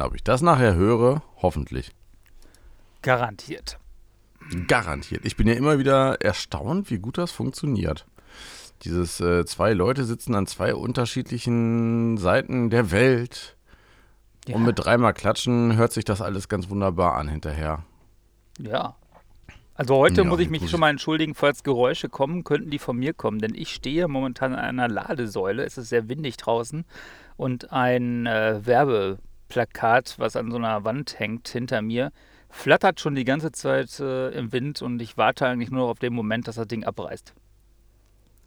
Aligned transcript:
Na, 0.00 0.06
ob 0.06 0.14
ich 0.14 0.24
das 0.24 0.40
nachher 0.40 0.76
höre, 0.76 1.22
hoffentlich. 1.42 1.92
Garantiert. 3.02 3.78
Garantiert. 4.66 5.26
Ich 5.26 5.36
bin 5.36 5.46
ja 5.46 5.52
immer 5.52 5.78
wieder 5.78 6.22
erstaunt, 6.22 6.90
wie 6.90 6.98
gut 6.98 7.18
das 7.18 7.30
funktioniert. 7.30 8.06
Dieses 8.80 9.20
äh, 9.20 9.44
zwei 9.44 9.74
Leute 9.74 10.04
sitzen 10.04 10.34
an 10.34 10.46
zwei 10.46 10.74
unterschiedlichen 10.74 12.16
Seiten 12.16 12.70
der 12.70 12.92
Welt. 12.92 13.58
Ja. 14.48 14.56
Und 14.56 14.64
mit 14.64 14.78
dreimal 14.78 15.12
klatschen 15.12 15.76
hört 15.76 15.92
sich 15.92 16.06
das 16.06 16.22
alles 16.22 16.48
ganz 16.48 16.70
wunderbar 16.70 17.18
an 17.18 17.28
hinterher. 17.28 17.84
Ja. 18.58 18.96
Also 19.74 19.96
heute 19.96 20.22
Ja, 20.22 20.24
muss 20.24 20.40
ich 20.40 20.48
mich 20.48 20.70
schon 20.70 20.80
mal 20.80 20.88
entschuldigen, 20.88 21.34
falls 21.34 21.62
Geräusche 21.62 22.08
kommen, 22.08 22.42
könnten 22.42 22.70
die 22.70 22.78
von 22.78 22.96
mir 22.96 23.12
kommen, 23.12 23.38
denn 23.38 23.54
ich 23.54 23.74
stehe 23.74 24.08
momentan 24.08 24.54
an 24.54 24.60
einer 24.60 24.88
Ladesäule. 24.88 25.62
Es 25.62 25.76
ist 25.76 25.90
sehr 25.90 26.08
windig 26.08 26.38
draußen 26.38 26.86
und 27.36 27.70
ein 27.70 28.24
äh, 28.24 28.64
Werbeplakat, 29.50 30.14
was 30.18 30.36
an 30.36 30.50
so 30.50 30.56
einer 30.56 30.84
Wand 30.84 31.18
hängt 31.18 31.48
hinter 31.48 31.82
mir, 31.82 32.12
flattert 32.48 33.00
schon 33.00 33.14
die 33.14 33.24
ganze 33.24 33.52
Zeit 33.52 34.00
äh, 34.00 34.30
im 34.30 34.52
Wind 34.52 34.82
und 34.82 35.00
ich 35.02 35.16
warte 35.16 35.46
eigentlich 35.46 35.70
nur 35.70 35.84
auf 35.84 35.98
den 35.98 36.14
Moment, 36.14 36.48
dass 36.48 36.56
das 36.56 36.68
Ding 36.68 36.84
abreißt. 36.84 37.34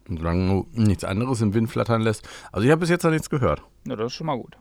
Und 0.08 0.18
solange 0.18 0.48
du 0.48 0.66
nichts 0.72 1.04
anderes 1.04 1.40
im 1.40 1.54
Wind 1.54 1.70
flattern 1.70 2.02
lässt. 2.02 2.28
Also 2.52 2.66
ich 2.66 2.70
habe 2.70 2.80
bis 2.80 2.90
jetzt 2.90 3.04
noch 3.04 3.10
nichts 3.10 3.30
gehört. 3.30 3.62
Ja, 3.86 3.96
das 3.96 4.08
ist 4.08 4.14
schon 4.14 4.26
mal 4.26 4.36
gut. 4.36 4.58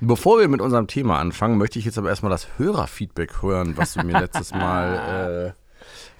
Bevor 0.00 0.40
wir 0.40 0.48
mit 0.48 0.60
unserem 0.60 0.88
Thema 0.88 1.20
anfangen, 1.20 1.56
möchte 1.56 1.78
ich 1.78 1.84
jetzt 1.84 1.98
aber 1.98 2.08
erstmal 2.08 2.30
das 2.30 2.58
Hörerfeedback 2.58 3.42
hören, 3.42 3.76
was 3.76 3.94
du 3.94 4.04
mir 4.04 4.18
letztes 4.18 4.52
Mal 4.52 5.54
äh, 5.56 5.59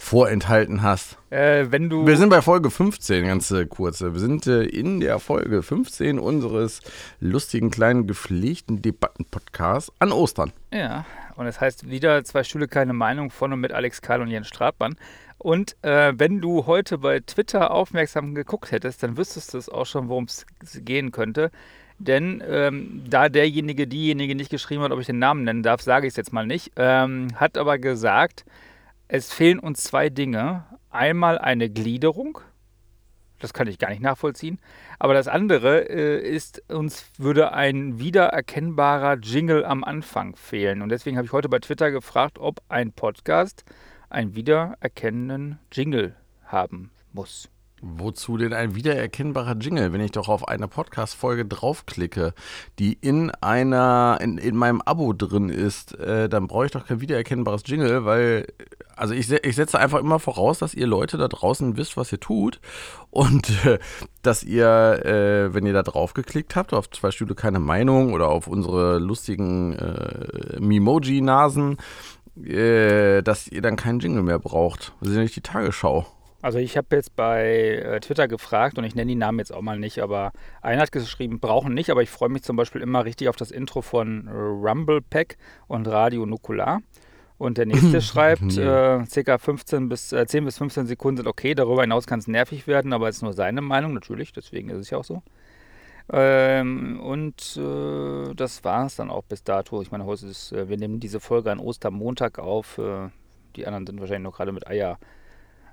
vorenthalten 0.01 0.83
hast. 0.83 1.19
Äh, 1.29 1.67
wenn 1.71 1.91
du. 1.91 2.07
Wir 2.07 2.17
sind 2.17 2.31
bei 2.31 2.41
Folge 2.41 2.71
15, 2.71 3.27
ganz 3.27 3.51
äh, 3.51 3.67
kurz. 3.67 4.01
Wir 4.01 4.19
sind 4.19 4.47
äh, 4.47 4.63
in 4.63 5.01
der 5.01 5.19
Folge 5.19 5.63
15 5.63 6.19
unseres 6.19 6.81
lustigen, 7.21 7.71
kleinen, 7.71 8.07
gepflegten 8.07 8.81
Debattenpodcasts 8.81 9.93
an 9.99 10.11
Ostern. 10.11 10.53
Ja, 10.73 11.05
und 11.37 11.47
es 11.47 11.61
heißt 11.61 11.89
wieder 11.89 12.25
zwei 12.25 12.45
Stühle, 12.45 12.67
keine 12.67 12.95
Meinung 12.95 13.31
von 13.31 13.53
und 13.53 13.61
mit 13.61 13.73
Alex 13.73 14.01
Karl 14.01 14.23
und 14.23 14.29
Jens 14.29 14.49
Stratmann. 14.49 14.97
Und 15.37 15.77
äh, 15.83 16.15
wenn 16.17 16.41
du 16.41 16.67
heute 16.67 16.99
bei 16.99 17.21
Twitter 17.21 17.71
aufmerksam 17.71 18.35
geguckt 18.35 18.73
hättest, 18.73 19.03
dann 19.03 19.17
wüsstest 19.17 19.55
du 19.55 19.59
es 19.59 19.69
auch 19.69 19.87
schon, 19.87 20.09
worum 20.09 20.25
es 20.25 20.47
gehen 20.85 21.13
könnte. 21.13 21.51
Denn 21.99 22.43
ähm, 22.49 23.05
da 23.09 23.29
derjenige, 23.29 23.87
diejenige 23.87 24.35
nicht 24.35 24.51
geschrieben 24.51 24.83
hat, 24.83 24.93
ob 24.93 25.01
ich 25.01 25.07
den 25.07 25.19
Namen 25.19 25.45
nennen 25.45 25.63
darf, 25.63 25.83
sage 25.83 26.07
ich 26.07 26.13
es 26.13 26.17
jetzt 26.17 26.33
mal 26.33 26.47
nicht, 26.47 26.73
ähm, 26.77 27.29
hat 27.37 27.59
aber 27.59 27.79
gesagt, 27.79 28.47
es 29.13 29.33
fehlen 29.33 29.59
uns 29.59 29.83
zwei 29.83 30.09
Dinge. 30.09 30.65
Einmal 30.91 31.39
eine 31.39 31.69
Gliederung, 31.69 32.41
das 33.41 33.53
kann 33.53 33.67
ich 33.67 33.79
gar 33.79 33.91
nicht 33.91 34.03
nachvollziehen. 34.03 34.61
Aber 34.99 35.15
das 35.15 35.27
andere 35.27 35.89
äh, 35.89 36.21
ist, 36.21 36.63
uns 36.71 37.07
würde 37.19 37.53
ein 37.53 37.99
wiedererkennbarer 37.99 39.19
Jingle 39.19 39.65
am 39.65 39.83
Anfang 39.83 40.37
fehlen. 40.37 40.83
Und 40.83 40.91
deswegen 40.91 41.17
habe 41.17 41.27
ich 41.27 41.33
heute 41.33 41.49
bei 41.49 41.59
Twitter 41.59 41.91
gefragt, 41.91 42.39
ob 42.39 42.61
ein 42.69 42.93
Podcast 42.93 43.65
einen 44.11 44.35
wiedererkennenden 44.35 45.59
Jingle 45.73 46.15
haben 46.45 46.91
muss. 47.13 47.49
Wozu 47.83 48.37
denn 48.37 48.53
ein 48.53 48.75
wiedererkennbarer 48.75 49.57
Jingle, 49.57 49.95
wenn 49.95 50.03
ich 50.03 50.11
doch 50.11 50.29
auf 50.29 50.47
eine 50.47 50.69
Podcast-Folge 50.69 51.47
draufklicke, 51.47 52.35
die 52.79 52.93
in 52.93 53.31
einer, 53.41 54.19
in, 54.21 54.37
in 54.37 54.55
meinem 54.55 54.83
Abo 54.83 55.15
drin 55.15 55.49
ist, 55.49 55.99
äh, 55.99 56.29
dann 56.29 56.47
brauche 56.47 56.67
ich 56.67 56.73
doch 56.73 56.87
kein 56.87 57.01
wiedererkennbares 57.01 57.63
Jingle, 57.65 58.05
weil, 58.05 58.47
also 58.97 59.15
ich, 59.15 59.31
ich 59.31 59.57
setze 59.57 59.79
einfach 59.79 59.99
immer 59.99 60.19
voraus, 60.19 60.59
dass 60.59 60.75
ihr 60.75 60.87
Leute 60.87 61.17
da 61.17 61.27
draußen 61.27 61.79
wisst, 61.79 61.97
was 61.97 62.13
ihr 62.13 62.21
tut 62.21 62.61
und 63.09 63.49
äh, 63.65 63.79
dass 64.21 64.43
ihr, 64.43 64.67
äh, 64.67 65.55
wenn 65.55 65.65
ihr 65.65 65.73
da 65.73 65.83
draufgeklickt 65.83 66.57
habt, 66.57 66.75
auf 66.75 66.91
zwei 66.91 67.11
Stühle 67.11 67.35
keine 67.35 67.61
Meinung 67.61 68.13
oder 68.13 68.29
auf 68.29 68.47
unsere 68.47 68.99
lustigen 68.99 69.73
äh, 69.79 70.61
Mimoji-Nasen, 70.61 71.79
äh, 72.45 73.23
dass 73.23 73.49
ihr 73.49 73.63
dann 73.63 73.77
keinen 73.77 74.01
Jingle 74.01 74.23
mehr 74.23 74.39
braucht. 74.39 74.93
Das 75.01 75.09
ist 75.09 75.17
ja 75.17 75.23
nicht 75.23 75.37
die 75.37 75.41
Tagesschau. 75.41 76.07
Also 76.43 76.59
ich 76.59 76.77
habe 76.77 76.97
jetzt 76.97 77.17
bei 77.17 77.45
äh, 77.45 78.01
Twitter 78.01 78.27
gefragt 78.27 78.79
und 78.79 78.85
ich 78.85 78.95
nenne 78.95 79.11
die 79.11 79.17
Namen 79.17 79.39
jetzt 79.39 79.53
auch 79.53 79.61
mal 79.61 79.79
nicht, 79.79 80.01
aber 80.01 80.33
einer 80.63 80.83
hat 80.83 80.93
geschrieben, 80.93 81.39
brauchen 81.39 81.75
nicht, 81.75 81.91
aber 81.91 82.03
ich 82.03 82.11
freue 82.11 82.31
mich 82.31 82.43
zum 82.43 82.57
Beispiel 82.57 82.81
immer 82.81 83.05
richtig 83.05 83.29
auf 83.29 83.37
das 83.37 83.51
Intro 83.51 83.83
von 83.83 84.27
äh, 84.27 84.31
Rumble 84.31 85.03
Pack 85.03 85.37
und 85.69 85.87
Radio 85.87 86.25
Nukular. 86.25 86.81
Und 87.37 87.59
der 87.59 87.67
nächste 87.67 88.01
schreibt, 88.03 88.57
äh, 88.57 89.05
ca. 89.25 89.39
15 89.39 89.89
bis, 89.89 90.13
äh, 90.13 90.27
10 90.27 90.45
bis 90.45 90.59
15 90.59 90.87
Sekunden 90.87 91.19
sind 91.19 91.27
okay, 91.27 91.55
darüber 91.55 91.83
hinaus 91.83 92.07
kann 92.07 92.21
es 92.21 92.27
nervig 92.27 92.67
werden, 92.67 92.93
aber 92.93 93.09
es 93.09 93.17
ist 93.17 93.23
nur 93.23 93.33
seine 93.33 93.61
Meinung, 93.61 93.95
natürlich, 93.95 94.33
deswegen 94.33 94.71
ist 94.71 94.79
es 94.79 94.91
ja 94.91 94.99
auch 94.99 95.05
so. 95.05 95.23
Ähm, 96.13 97.01
und 97.01 97.57
äh, 97.57 98.35
das 98.35 98.65
war 98.65 98.87
es 98.87 98.97
dann 98.97 99.11
auch 99.11 99.25
bis 99.25 99.45
dato. 99.45 99.81
Ich 99.81 99.91
meine, 99.91 100.07
heute 100.07 100.27
ist, 100.27 100.53
äh, 100.53 100.69
wir 100.69 100.77
nehmen 100.77 101.01
diese 101.01 101.21
Folge 101.21 101.53
an 101.53 101.61
Ostermontag 101.61 102.39
auf. 102.39 102.81
Die 103.57 103.67
anderen 103.67 103.87
sind 103.87 104.01
wahrscheinlich 104.01 104.25
noch 104.25 104.37
gerade 104.37 104.53
mit 104.53 104.67
Eier 104.67 104.99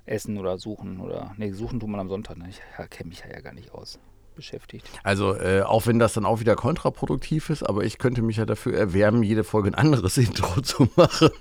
essen 0.08 0.38
oder 0.38 0.58
suchen 0.58 1.00
oder 1.00 1.34
nee, 1.36 1.52
suchen 1.52 1.80
tut 1.80 1.88
man 1.88 2.00
am 2.00 2.08
Sonntag. 2.08 2.36
Ne? 2.38 2.48
Ich 2.48 2.60
kenne 2.90 3.08
mich 3.10 3.22
ja 3.28 3.40
gar 3.40 3.52
nicht 3.54 3.72
aus. 3.72 3.98
Beschäftigt. 4.34 4.88
Also, 5.02 5.34
äh, 5.34 5.62
auch 5.62 5.88
wenn 5.88 5.98
das 5.98 6.12
dann 6.12 6.24
auch 6.24 6.38
wieder 6.38 6.54
kontraproduktiv 6.54 7.50
ist, 7.50 7.64
aber 7.64 7.82
ich 7.82 7.98
könnte 7.98 8.22
mich 8.22 8.36
ja 8.36 8.46
dafür 8.46 8.72
erwärmen, 8.78 9.24
jede 9.24 9.42
Folge 9.42 9.68
ein 9.70 9.74
anderes 9.74 10.16
Intro 10.18 10.60
zu 10.60 10.88
machen. 10.94 11.40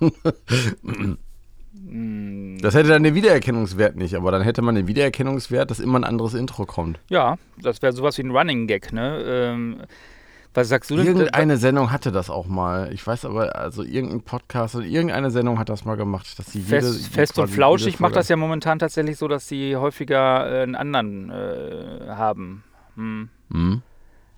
Mm, 1.73 2.57
Das 2.59 2.73
hätte 2.73 2.89
dann 2.89 3.03
den 3.03 3.13
Wiedererkennungswert 3.15 3.95
nicht, 3.95 4.15
aber 4.15 4.31
dann 4.31 4.41
hätte 4.41 4.61
man 4.61 4.75
den 4.75 4.87
Wiedererkennungswert, 4.87 5.69
dass 5.69 5.79
immer 5.79 5.99
ein 5.99 6.03
anderes 6.03 6.33
Intro 6.33 6.65
kommt. 6.65 6.99
ja, 7.09 7.37
das 7.61 7.81
wäre 7.81 7.93
sowas 7.93 8.17
wie 8.17 8.23
ein 8.23 8.31
Running 8.31 8.67
Gag, 8.67 8.91
ne? 8.91 9.23
Ähm, 9.25 9.81
was 10.57 10.69
sagst 10.69 10.89
du 10.89 10.95
denn? 10.95 11.05
Irgendeine 11.05 11.57
Sendung 11.57 11.91
hatte 11.91 12.11
das 12.11 12.31
auch 12.31 12.47
mal. 12.47 12.91
Ich 12.91 13.05
weiß 13.05 13.25
aber, 13.25 13.55
also 13.55 13.83
irgendein 13.83 14.23
Podcast 14.23 14.75
oder 14.75 14.85
irgendeine 14.85 15.29
Sendung 15.29 15.59
hat 15.59 15.69
das 15.69 15.85
mal 15.85 15.97
gemacht, 15.97 16.39
dass 16.39 16.51
sie 16.51 16.61
jede, 16.61 16.81
Fest, 16.81 17.13
fest 17.13 17.37
und 17.37 17.47
flauschig 17.47 17.99
macht 17.99 18.15
das 18.15 18.27
ja 18.27 18.37
momentan 18.37 18.79
tatsächlich 18.79 19.17
so, 19.17 19.27
dass 19.27 19.47
sie 19.47 19.75
häufiger 19.75 20.51
äh, 20.51 20.63
einen 20.63 20.73
anderen 20.73 21.29
äh, 21.29 22.07
haben. 22.07 22.63
Hm. 22.95 23.29
Hm? 23.51 23.83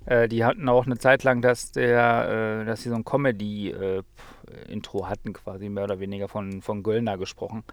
Äh, 0.07 0.27
die 0.27 0.43
hatten 0.43 0.67
auch 0.67 0.85
eine 0.85 0.97
Zeit 0.97 1.23
lang, 1.23 1.41
dass 1.41 1.71
der, 1.71 2.63
äh, 2.63 2.65
dass 2.65 2.83
sie 2.83 2.89
so 2.89 2.95
ein 2.95 3.05
Comedy-Intro 3.05 5.07
hatten, 5.07 5.31
quasi 5.31 5.69
mehr 5.69 5.85
oder 5.85 6.01
weniger 6.01 6.27
von, 6.27 6.61
von 6.61 6.83
Göllner 6.83 7.17
gesprochen. 7.17 7.63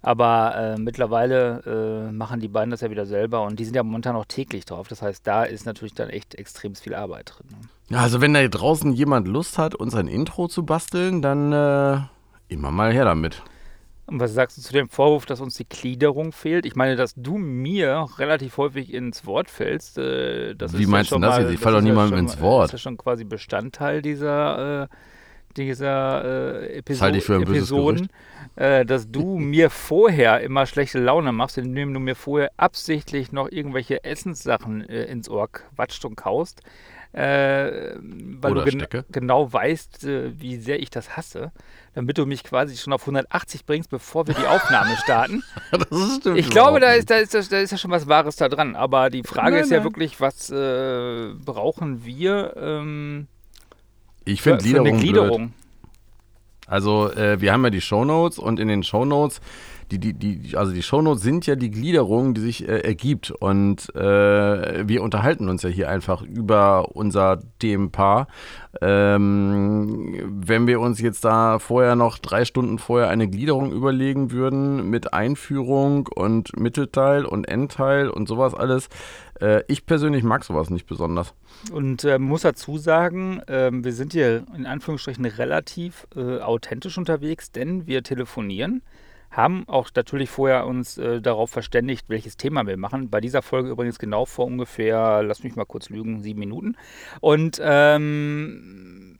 Aber 0.00 0.54
äh, 0.56 0.80
mittlerweile 0.80 2.08
äh, 2.08 2.12
machen 2.12 2.38
die 2.40 2.48
beiden 2.48 2.70
das 2.70 2.82
ja 2.82 2.90
wieder 2.90 3.04
selber 3.06 3.42
und 3.42 3.58
die 3.58 3.64
sind 3.64 3.74
ja 3.74 3.82
momentan 3.82 4.14
auch 4.14 4.26
täglich 4.26 4.64
drauf. 4.64 4.86
Das 4.86 5.02
heißt, 5.02 5.26
da 5.26 5.42
ist 5.44 5.66
natürlich 5.66 5.94
dann 5.94 6.08
echt 6.08 6.36
extrem 6.36 6.74
viel 6.76 6.94
Arbeit 6.94 7.34
drin. 7.36 7.46
ne? 7.50 7.96
Ja, 7.96 8.02
also 8.02 8.20
wenn 8.20 8.32
da 8.34 8.46
draußen 8.46 8.92
jemand 8.92 9.26
Lust 9.26 9.58
hat, 9.58 9.74
uns 9.74 9.94
ein 9.94 10.06
Intro 10.06 10.46
zu 10.46 10.64
basteln, 10.64 11.20
dann 11.20 11.52
äh, 11.52 11.98
immer 12.48 12.70
mal 12.70 12.92
her 12.92 13.04
damit. 13.06 13.42
Und 14.06 14.20
was 14.20 14.32
sagst 14.32 14.56
du 14.56 14.62
zu 14.62 14.72
dem 14.72 14.88
Vorwurf, 14.88 15.26
dass 15.26 15.40
uns 15.40 15.56
die 15.56 15.68
Gliederung 15.68 16.32
fehlt? 16.32 16.64
Ich 16.64 16.76
meine, 16.76 16.96
dass 16.96 17.12
du 17.14 17.36
mir 17.36 18.06
relativ 18.18 18.56
häufig 18.56 18.94
ins 18.94 19.26
Wort 19.26 19.50
fällst. 19.50 19.98
Äh, 19.98 20.54
das 20.54 20.78
Wie 20.78 20.84
ist 20.84 20.88
meinst 20.88 21.10
ja 21.10 21.18
du 21.18 21.22
das 21.22 21.36
mal, 21.36 21.42
jetzt? 21.42 21.52
Ich 21.52 21.60
fall 21.60 21.72
das 21.72 21.82
doch 21.82 21.86
ja 21.86 21.92
niemandem 21.92 22.18
schon 22.18 22.26
ins 22.26 22.40
Wort. 22.40 22.64
Das 22.64 22.68
ist 22.70 22.80
ja 22.80 22.90
schon 22.90 22.96
quasi 22.96 23.24
Bestandteil 23.24 24.00
dieser, 24.00 24.84
äh, 24.84 24.88
dieser 25.58 26.62
äh, 26.62 26.78
Episo 26.78 27.04
böses 27.04 27.28
Episoden, 27.28 28.08
äh, 28.56 28.84
dass 28.84 29.10
du 29.10 29.38
mir 29.38 29.70
vorher 29.70 30.40
immer 30.40 30.66
schlechte 30.66 30.98
Laune 30.98 31.32
machst, 31.32 31.58
indem 31.58 31.92
du 31.92 32.00
mir 32.00 32.14
vorher 32.14 32.50
absichtlich 32.56 33.32
noch 33.32 33.50
irgendwelche 33.50 34.04
Essenssachen 34.04 34.88
äh, 34.88 35.04
ins 35.04 35.28
Ohr 35.28 35.48
quatscht 35.48 36.04
und 36.04 36.16
kaust. 36.16 36.62
Äh, 37.12 37.96
weil 37.96 38.52
Oder 38.52 38.64
du 38.64 38.70
gen 38.70 38.80
Stecke. 38.80 39.04
genau 39.10 39.50
weißt, 39.50 40.04
äh, 40.04 40.38
wie 40.38 40.56
sehr 40.56 40.78
ich 40.78 40.90
das 40.90 41.16
hasse, 41.16 41.52
damit 41.94 42.18
du 42.18 42.26
mich 42.26 42.44
quasi 42.44 42.76
schon 42.76 42.92
auf 42.92 43.00
180 43.02 43.64
bringst, 43.64 43.88
bevor 43.88 44.26
wir 44.26 44.34
die 44.34 44.46
Aufnahme 44.46 44.94
starten. 45.02 45.42
das 45.70 46.26
Ich 46.36 46.50
glaube, 46.50 46.80
da 46.80 46.92
ist, 46.92 47.10
da, 47.10 47.16
ist, 47.16 47.34
da 47.34 47.58
ist 47.58 47.70
ja 47.70 47.78
schon 47.78 47.90
was 47.90 48.08
Wahres 48.08 48.36
da 48.36 48.50
dran. 48.50 48.76
Aber 48.76 49.08
die 49.08 49.22
Frage 49.22 49.52
Nein, 49.52 49.64
ist 49.64 49.70
ja 49.70 49.78
nein. 49.78 49.84
wirklich, 49.84 50.20
was 50.20 50.50
äh, 50.50 51.32
brauchen 51.42 52.04
wir 52.04 52.54
ähm, 52.58 53.26
Ich 54.28 54.42
finde 54.42 54.62
für 54.62 54.80
eine 54.80 54.92
Gliederung, 54.92 54.98
blöd. 54.98 55.00
Gliederung? 55.00 55.52
Also 56.66 57.10
äh, 57.12 57.40
wir 57.40 57.52
haben 57.52 57.64
ja 57.64 57.70
die 57.70 57.80
Shownotes 57.80 58.38
und 58.38 58.60
in 58.60 58.68
den 58.68 58.82
Shownotes, 58.82 59.40
die, 59.90 59.98
die, 59.98 60.12
die, 60.14 60.56
also 60.56 60.72
die 60.72 60.82
Shownotes 60.82 61.22
sind 61.22 61.46
ja 61.46 61.56
die 61.56 61.70
Gliederung, 61.70 62.34
die 62.34 62.40
sich 62.40 62.68
äh, 62.68 62.80
ergibt. 62.80 63.30
Und 63.30 63.94
äh, 63.94 64.88
wir 64.88 65.02
unterhalten 65.02 65.48
uns 65.48 65.62
ja 65.62 65.68
hier 65.68 65.88
einfach 65.88 66.22
über 66.22 66.94
unser 66.94 67.40
Themenpaar. 67.58 68.28
Ähm, 68.80 70.42
wenn 70.46 70.66
wir 70.66 70.80
uns 70.80 71.00
jetzt 71.00 71.24
da 71.24 71.58
vorher 71.58 71.96
noch 71.96 72.18
drei 72.18 72.44
Stunden 72.44 72.78
vorher 72.78 73.08
eine 73.08 73.28
Gliederung 73.28 73.72
überlegen 73.72 74.30
würden 74.30 74.88
mit 74.90 75.12
Einführung 75.12 76.06
und 76.06 76.58
Mittelteil 76.58 77.24
und 77.24 77.48
Endteil 77.48 78.08
und 78.08 78.28
sowas 78.28 78.54
alles, 78.54 78.88
äh, 79.40 79.62
ich 79.68 79.86
persönlich 79.86 80.22
mag 80.22 80.44
sowas 80.44 80.70
nicht 80.70 80.86
besonders. 80.86 81.34
Und 81.72 82.04
äh, 82.04 82.18
muss 82.18 82.42
dazu 82.42 82.78
sagen, 82.78 83.40
ähm, 83.48 83.84
wir 83.84 83.92
sind 83.92 84.12
hier 84.12 84.44
in 84.54 84.66
Anführungsstrichen 84.66 85.24
relativ 85.24 86.06
äh, 86.14 86.38
authentisch 86.38 86.98
unterwegs, 86.98 87.50
denn 87.50 87.86
wir 87.86 88.02
telefonieren, 88.02 88.82
haben 89.30 89.68
auch 89.68 89.88
natürlich 89.94 90.30
vorher 90.30 90.66
uns 90.66 90.98
äh, 90.98 91.20
darauf 91.20 91.50
verständigt, 91.50 92.08
welches 92.08 92.36
Thema 92.36 92.66
wir 92.66 92.76
machen. 92.76 93.10
Bei 93.10 93.20
dieser 93.20 93.42
Folge 93.42 93.70
übrigens 93.70 93.98
genau 93.98 94.24
vor 94.24 94.46
ungefähr, 94.46 95.22
lass 95.22 95.42
mich 95.42 95.56
mal 95.56 95.64
kurz 95.64 95.90
lügen, 95.90 96.22
sieben 96.22 96.40
Minuten. 96.40 96.76
Und 97.20 97.60
ähm, 97.62 99.18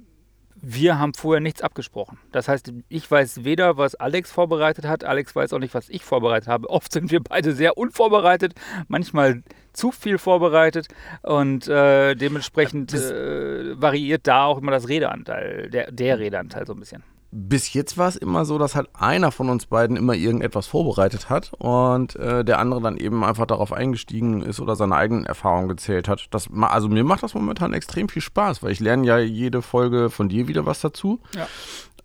wir 0.61 0.99
haben 0.99 1.15
vorher 1.15 1.41
nichts 1.41 1.63
abgesprochen. 1.63 2.19
Das 2.33 2.49
heißt, 2.49 2.73
ich 2.89 3.11
weiß 3.11 3.45
weder, 3.45 3.77
was 3.77 3.95
Alex 3.95 4.33
vorbereitet 4.33 4.87
hat, 4.87 5.05
Alex 5.05 5.37
weiß 5.37 5.53
auch 5.53 5.59
nicht, 5.59 5.75
was 5.75 5.89
ich 5.89 6.05
vorbereitet 6.05 6.49
habe. 6.49 6.69
Oft 6.71 6.93
sind 6.93 7.11
wir 7.11 7.21
beide 7.23 7.53
sehr 7.53 7.79
unvorbereitet, 7.79 8.55
manchmal 8.89 9.43
zu 9.73 9.93
viel 9.93 10.19
vorbereitet 10.19 10.89
und 11.23 11.69
äh, 11.69 12.15
dementsprechend 12.17 12.93
äh, 12.95 13.81
variiert 13.81 14.27
da 14.27 14.45
auch 14.45 14.59
immer 14.59 14.73
das 14.73 14.89
Redeanteil, 14.89 15.71
der, 15.71 15.93
der 15.93 16.19
Redeanteil 16.19 16.67
so 16.67 16.73
ein 16.73 16.81
bisschen 16.81 17.05
bis 17.31 17.75
jetzt 17.75 17.99
war 17.99 18.09
es 18.09 18.17
immer 18.17 18.47
so, 18.47 18.57
dass 18.57 18.75
halt 18.75 18.89
einer 18.95 19.31
von 19.31 19.51
uns 19.51 19.67
beiden 19.67 19.97
immer 19.97 20.15
irgendetwas 20.15 20.67
vorbereitet 20.67 21.29
hat 21.29 21.53
und 21.59 22.17
äh, 22.17 22.43
der 22.43 22.59
andere 22.59 22.81
dann 22.81 22.97
eben 22.97 23.23
einfach 23.23 23.47
darauf 23.47 23.73
eingestiegen 23.73 24.41
ist 24.41 24.61
oder 24.61 24.77
seine 24.77 24.97
eigenen 24.97 25.27
Erfahrungen 25.27 25.69
gezählt 25.69 26.09
hat. 26.09 26.29
Das, 26.31 26.49
also 26.59 26.89
mir 26.89 27.05
macht 27.05 27.23
das 27.23 27.35
momentan 27.35 27.75
extrem 27.75 28.09
viel 28.09 28.23
Spaß, 28.23 28.63
weil 28.63 28.73
ich 28.73 28.81
lerne 28.81 29.07
ja 29.07 29.19
jede 29.19 29.61
Folge 29.61 30.09
von 30.09 30.31
dir 30.31 30.49
wieder 30.49 30.65
was 30.65 30.81
dazu. 30.81 31.21
Ja. 31.35 31.47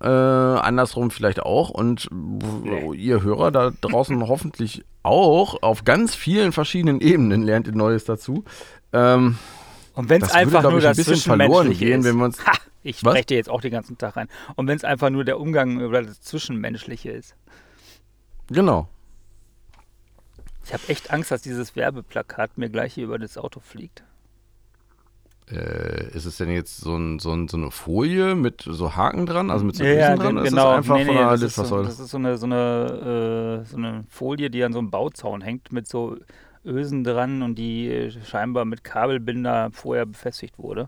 Äh, 0.01 0.59
andersrum 0.59 1.09
vielleicht 1.09 1.41
auch 1.41 1.69
und 1.69 2.09
nee. 2.11 2.93
ihr 2.95 3.23
Hörer 3.23 3.51
da 3.51 3.71
draußen 3.79 4.21
hoffentlich 4.27 4.83
auch 5.03 5.61
auf 5.63 5.85
ganz 5.85 6.15
vielen 6.15 6.51
verschiedenen 6.51 6.99
Ebenen 6.99 7.43
lernt 7.43 7.67
ihr 7.67 7.75
Neues 7.75 8.03
dazu. 8.03 8.43
Ähm, 8.91 9.37
und 9.93 10.09
wenn 10.09 10.21
es 10.21 10.31
einfach 10.31 10.63
würde, 10.63 10.71
nur 10.71 10.81
das 10.81 10.97
ein 10.97 11.05
bisschen 11.05 11.37
verloren 11.37 11.71
gehen, 11.71 12.01
ist. 12.01 12.05
wenn 12.05 12.17
wir 12.17 12.25
uns! 12.25 12.37
Ich 12.83 12.99
spreche 12.99 13.25
dir 13.25 13.37
jetzt 13.37 13.49
auch 13.49 13.61
den 13.61 13.71
ganzen 13.71 13.97
Tag 13.97 14.17
rein. 14.17 14.27
Und 14.55 14.67
wenn 14.67 14.75
es 14.75 14.83
einfach 14.83 15.09
nur 15.09 15.23
der 15.23 15.39
Umgang 15.39 15.81
oder 15.81 16.03
das 16.03 16.21
Zwischenmenschliche 16.21 17.11
ist. 17.11 17.35
Genau. 18.49 18.89
Ich 20.65 20.73
habe 20.73 20.83
echt 20.87 21.11
Angst, 21.11 21.31
dass 21.31 21.41
dieses 21.41 21.75
Werbeplakat 21.75 22.57
mir 22.57 22.69
gleich 22.69 22.93
hier 22.93 23.05
über 23.05 23.19
das 23.19 23.37
Auto 23.37 23.59
fliegt. 23.59 24.03
Äh, 25.51 26.15
ist 26.15 26.25
es 26.25 26.37
denn 26.37 26.49
jetzt 26.49 26.77
so, 26.77 26.95
ein, 26.95 27.19
so, 27.19 27.33
ein, 27.33 27.49
so, 27.49 27.57
eine 27.57 27.69
Folie 27.69 28.33
mit 28.33 28.63
so 28.65 28.95
Haken 28.95 29.25
dran, 29.25 29.51
also 29.51 29.65
mit 29.65 29.75
so 29.75 29.83
Ösen 29.83 29.99
ja, 29.99 30.15
dran? 30.15 30.35
Genau. 30.37 30.43
Ist 30.43 30.53
das 30.55 30.65
einfach 30.65 30.95
nee, 30.95 31.03
nee, 31.03 31.07
von 31.07 31.17
einer 31.17 31.31
das, 31.31 31.41
ist 31.41 31.55
so, 31.55 31.83
das 31.83 31.99
ist 31.99 32.09
so 32.09 32.17
eine, 32.17 32.37
so, 32.37 32.45
eine, 32.45 33.61
äh, 33.61 33.69
so 33.69 33.75
eine 33.75 34.05
Folie, 34.07 34.49
die 34.49 34.63
an 34.63 34.71
so 34.71 34.79
einem 34.79 34.89
Bauzaun 34.89 35.41
hängt 35.41 35.73
mit 35.73 35.87
so 35.87 36.17
Ösen 36.65 37.03
dran 37.03 37.41
und 37.41 37.55
die 37.55 38.09
scheinbar 38.25 38.63
mit 38.63 38.85
Kabelbinder 38.85 39.69
vorher 39.73 40.05
befestigt 40.05 40.57
wurde. 40.57 40.87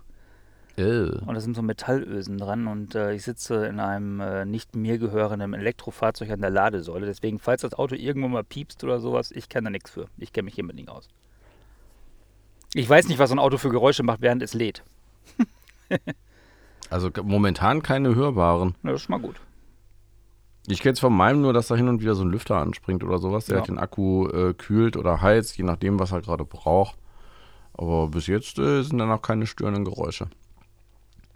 Ew. 0.77 1.19
Und 1.25 1.33
da 1.33 1.39
sind 1.39 1.55
so 1.55 1.61
Metallösen 1.61 2.37
dran 2.37 2.67
und 2.67 2.95
äh, 2.95 3.13
ich 3.13 3.23
sitze 3.23 3.65
in 3.65 3.79
einem 3.79 4.19
äh, 4.19 4.45
nicht 4.45 4.75
mir 4.75 4.97
gehörenden 4.97 5.53
Elektrofahrzeug 5.53 6.29
an 6.31 6.41
der 6.41 6.49
Ladesäule. 6.49 7.05
Deswegen, 7.05 7.39
falls 7.39 7.61
das 7.61 7.73
Auto 7.73 7.95
irgendwo 7.95 8.27
mal 8.27 8.43
piepst 8.43 8.83
oder 8.83 8.99
sowas, 8.99 9.31
ich 9.31 9.47
kann 9.47 9.63
da 9.63 9.69
nichts 9.69 9.89
für. 9.89 10.07
Ich 10.17 10.33
kenne 10.33 10.45
mich 10.45 10.55
hier 10.55 10.65
mit 10.65 10.77
Ding 10.77 10.89
aus. 10.89 11.07
Ich 12.73 12.89
weiß 12.89 13.07
nicht, 13.07 13.19
was 13.19 13.29
so 13.29 13.35
ein 13.35 13.39
Auto 13.39 13.57
für 13.57 13.69
Geräusche 13.69 14.03
macht, 14.03 14.21
während 14.21 14.43
es 14.43 14.53
lädt. 14.53 14.83
also 16.89 17.09
momentan 17.23 17.81
keine 17.81 18.13
hörbaren. 18.13 18.75
Ja, 18.83 18.91
das 18.91 19.03
ist 19.03 19.09
mal 19.09 19.19
gut. 19.19 19.37
Ich 20.67 20.81
kenne 20.81 20.93
es 20.93 20.99
von 20.99 21.15
meinem 21.15 21.41
nur, 21.41 21.53
dass 21.53 21.67
da 21.67 21.75
hin 21.75 21.87
und 21.87 22.01
wieder 22.01 22.15
so 22.15 22.23
ein 22.23 22.31
Lüfter 22.31 22.57
anspringt 22.57 23.03
oder 23.03 23.19
sowas, 23.19 23.45
der 23.45 23.55
ja. 23.55 23.59
halt 23.61 23.69
den 23.69 23.77
Akku 23.77 24.27
äh, 24.27 24.53
kühlt 24.53 24.97
oder 24.97 25.21
heizt, 25.21 25.57
je 25.57 25.63
nachdem, 25.63 25.99
was 25.99 26.11
er 26.11 26.21
gerade 26.21 26.43
braucht. 26.43 26.97
Aber 27.73 28.07
bis 28.09 28.27
jetzt 28.27 28.57
äh, 28.59 28.81
sind 28.81 28.97
da 28.97 29.05
noch 29.05 29.21
keine 29.21 29.45
störenden 29.45 29.85
Geräusche. 29.85 30.27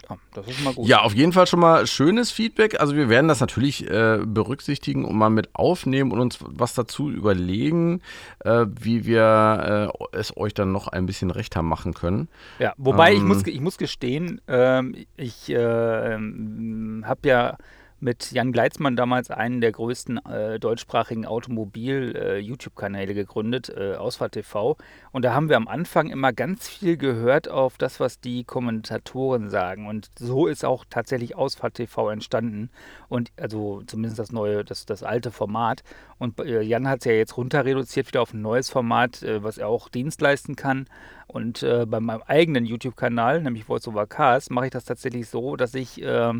Ja, 0.10 0.18
das 0.34 0.48
ist 0.48 0.64
mal 0.64 0.74
gut. 0.74 0.88
Ja, 0.88 1.02
auf 1.02 1.14
jeden 1.14 1.34
Fall 1.34 1.48
schon 1.48 1.60
mal 1.60 1.86
schönes 1.86 2.32
Feedback. 2.32 2.80
Also 2.80 2.96
wir 2.96 3.10
werden 3.10 3.28
das 3.28 3.40
natürlich 3.40 3.90
äh, 3.90 4.20
berücksichtigen 4.26 5.06
und 5.06 5.16
mal 5.16 5.30
mit 5.30 5.50
aufnehmen 5.54 6.12
und 6.12 6.20
uns 6.20 6.40
was 6.42 6.74
dazu 6.74 7.10
überlegen, 7.12 8.02
äh, 8.40 8.66
wie 8.80 9.06
wir 9.06 9.92
äh, 10.14 10.18
es 10.18 10.36
euch 10.36 10.54
dann 10.54 10.72
noch 10.72 10.88
ein 10.88 11.06
bisschen 11.06 11.32
rechter 11.32 11.62
machen 11.62 11.94
können. 11.94 12.28
Ja, 12.58 12.74
wobei 12.78 13.12
ähm, 13.12 13.18
ich, 13.18 13.24
muss, 13.24 13.48
ich 13.48 13.62
muss 13.62 13.78
gestehen, 13.78 14.42
ähm, 14.48 14.96
ich 15.16 15.50
ähm, 15.50 17.04
habe 17.06 17.28
ja 17.28 17.58
mit 18.00 18.31
Jan 18.31 18.51
Gleitzmann 18.51 18.96
damals 18.96 19.30
einen 19.31 19.62
der 19.62 19.72
größten 19.72 20.18
äh, 20.25 20.60
deutschsprachigen 20.60 21.25
Automobil-YouTube-Kanäle 21.25 23.12
äh, 23.12 23.16
gegründet, 23.16 23.69
äh, 23.69 23.96
Ausfahrt 23.96 24.34
TV. 24.34 24.78
Und 25.12 25.25
da 25.25 25.34
haben 25.34 25.50
wir 25.50 25.57
am 25.57 25.68
Anfang 25.68 26.10
immer 26.10 26.34
ganz 26.34 26.68
viel 26.68 26.98
gehört 26.98 27.50
auf 27.50 27.78
das, 27.78 28.00
was 28.00 28.19
die 28.19 28.44
Kommentatoren 28.44 29.50
sagen. 29.50 29.88
Und 29.88 30.10
so 30.18 30.48
ist 30.48 30.66
auch 30.66 30.86
tatsächlich 30.90 31.36
Ausfahrt 31.36 31.75
TV 31.75 32.10
entstanden. 32.10 32.69
Und 33.07 33.31
also 33.38 33.81
zumindest 33.86 34.19
das 34.19 34.31
neue, 34.31 34.63
das, 34.63 34.86
das 34.86 35.04
alte 35.04 35.31
Format. 35.31 35.84
Und 36.18 36.40
äh, 36.40 36.62
Jan 36.62 36.88
hat 36.88 37.00
es 37.00 37.06
ja 37.06 37.13
jetzt 37.13 37.38
runter 37.38 37.66
reduziert 37.66 38.07
wieder 38.07 38.22
auf 38.22 38.34
ein 38.34 38.42
neues 38.42 38.69
Format, 38.69 39.24
äh, 39.24 39.44
was 39.44 39.57
er 39.57 39.68
auch 39.68 39.90
Dienst 39.90 40.22
leisten 40.22 40.56
kann. 40.56 40.88
Und 41.31 41.62
äh, 41.62 41.86
bei 41.86 42.00
meinem 42.00 42.24
eigenen 42.26 42.66
YouTube-Kanal, 42.66 43.44
nämlich 43.44 43.66
Voice 43.66 43.88
Over 43.88 44.08
Cars, 44.08 44.50
mache 44.50 44.66
ich 44.66 44.72
das 44.72 44.86
tatsächlich 44.86 45.30
so, 45.30 45.56
dass 45.58 45.76
ich 45.76 46.02
äh, 46.02 46.34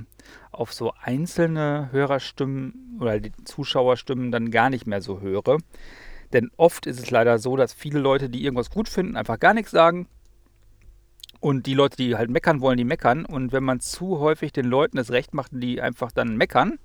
auf 0.52 0.74
so 0.74 0.94
einzelne 1.00 1.90
Hörerstimmen 1.92 2.98
oder 3.00 3.20
die 3.20 3.32
Zuschauerstimmen 3.44 4.32
dann 4.32 4.50
gar 4.50 4.72
nicht 4.72 4.88
mehr 4.88 5.02
so 5.02 5.22
höre. 5.22 5.60
Denn 6.34 6.50
oft 6.58 6.88
ist 6.88 7.00
es 7.00 7.12
leider 7.12 7.38
so, 7.38 7.56
dass 7.56 7.72
viele 7.72 8.00
Leute, 8.00 8.32
die 8.32 8.44
irgendwas 8.44 8.72
gut 8.72 8.90
finden, 8.90 9.16
einfach 9.16 9.40
gar 9.40 9.54
nichts 9.54 9.70
sagen. 9.70 10.08
Und 11.40 11.68
die 11.68 11.76
Leute, 11.76 11.96
die 11.98 12.16
halt 12.16 12.32
meckern 12.32 12.60
wollen, 12.60 12.80
die 12.80 12.84
meckern. 12.84 13.26
Und 13.26 13.52
wenn 13.52 13.64
man 13.64 13.82
zu 13.82 14.18
häufig 14.18 14.54
den 14.54 14.66
Leuten 14.66 14.98
das 14.98 15.12
Recht 15.12 15.36
macht, 15.36 15.52
die 15.54 15.84
einfach 15.84 16.12
dann 16.12 16.36
meckern, 16.36 16.80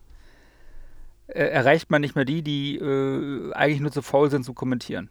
äh, 1.29 1.43
erreicht 1.43 1.91
man 1.91 2.03
nicht 2.03 2.17
mehr 2.17 2.27
die, 2.27 2.43
die 2.43 2.77
äh, 2.77 3.51
eigentlich 3.55 3.81
nur 3.81 3.93
zu 3.93 4.03
faul 4.03 4.31
sind 4.31 4.45
zu 4.45 4.53
kommentieren. 4.53 5.09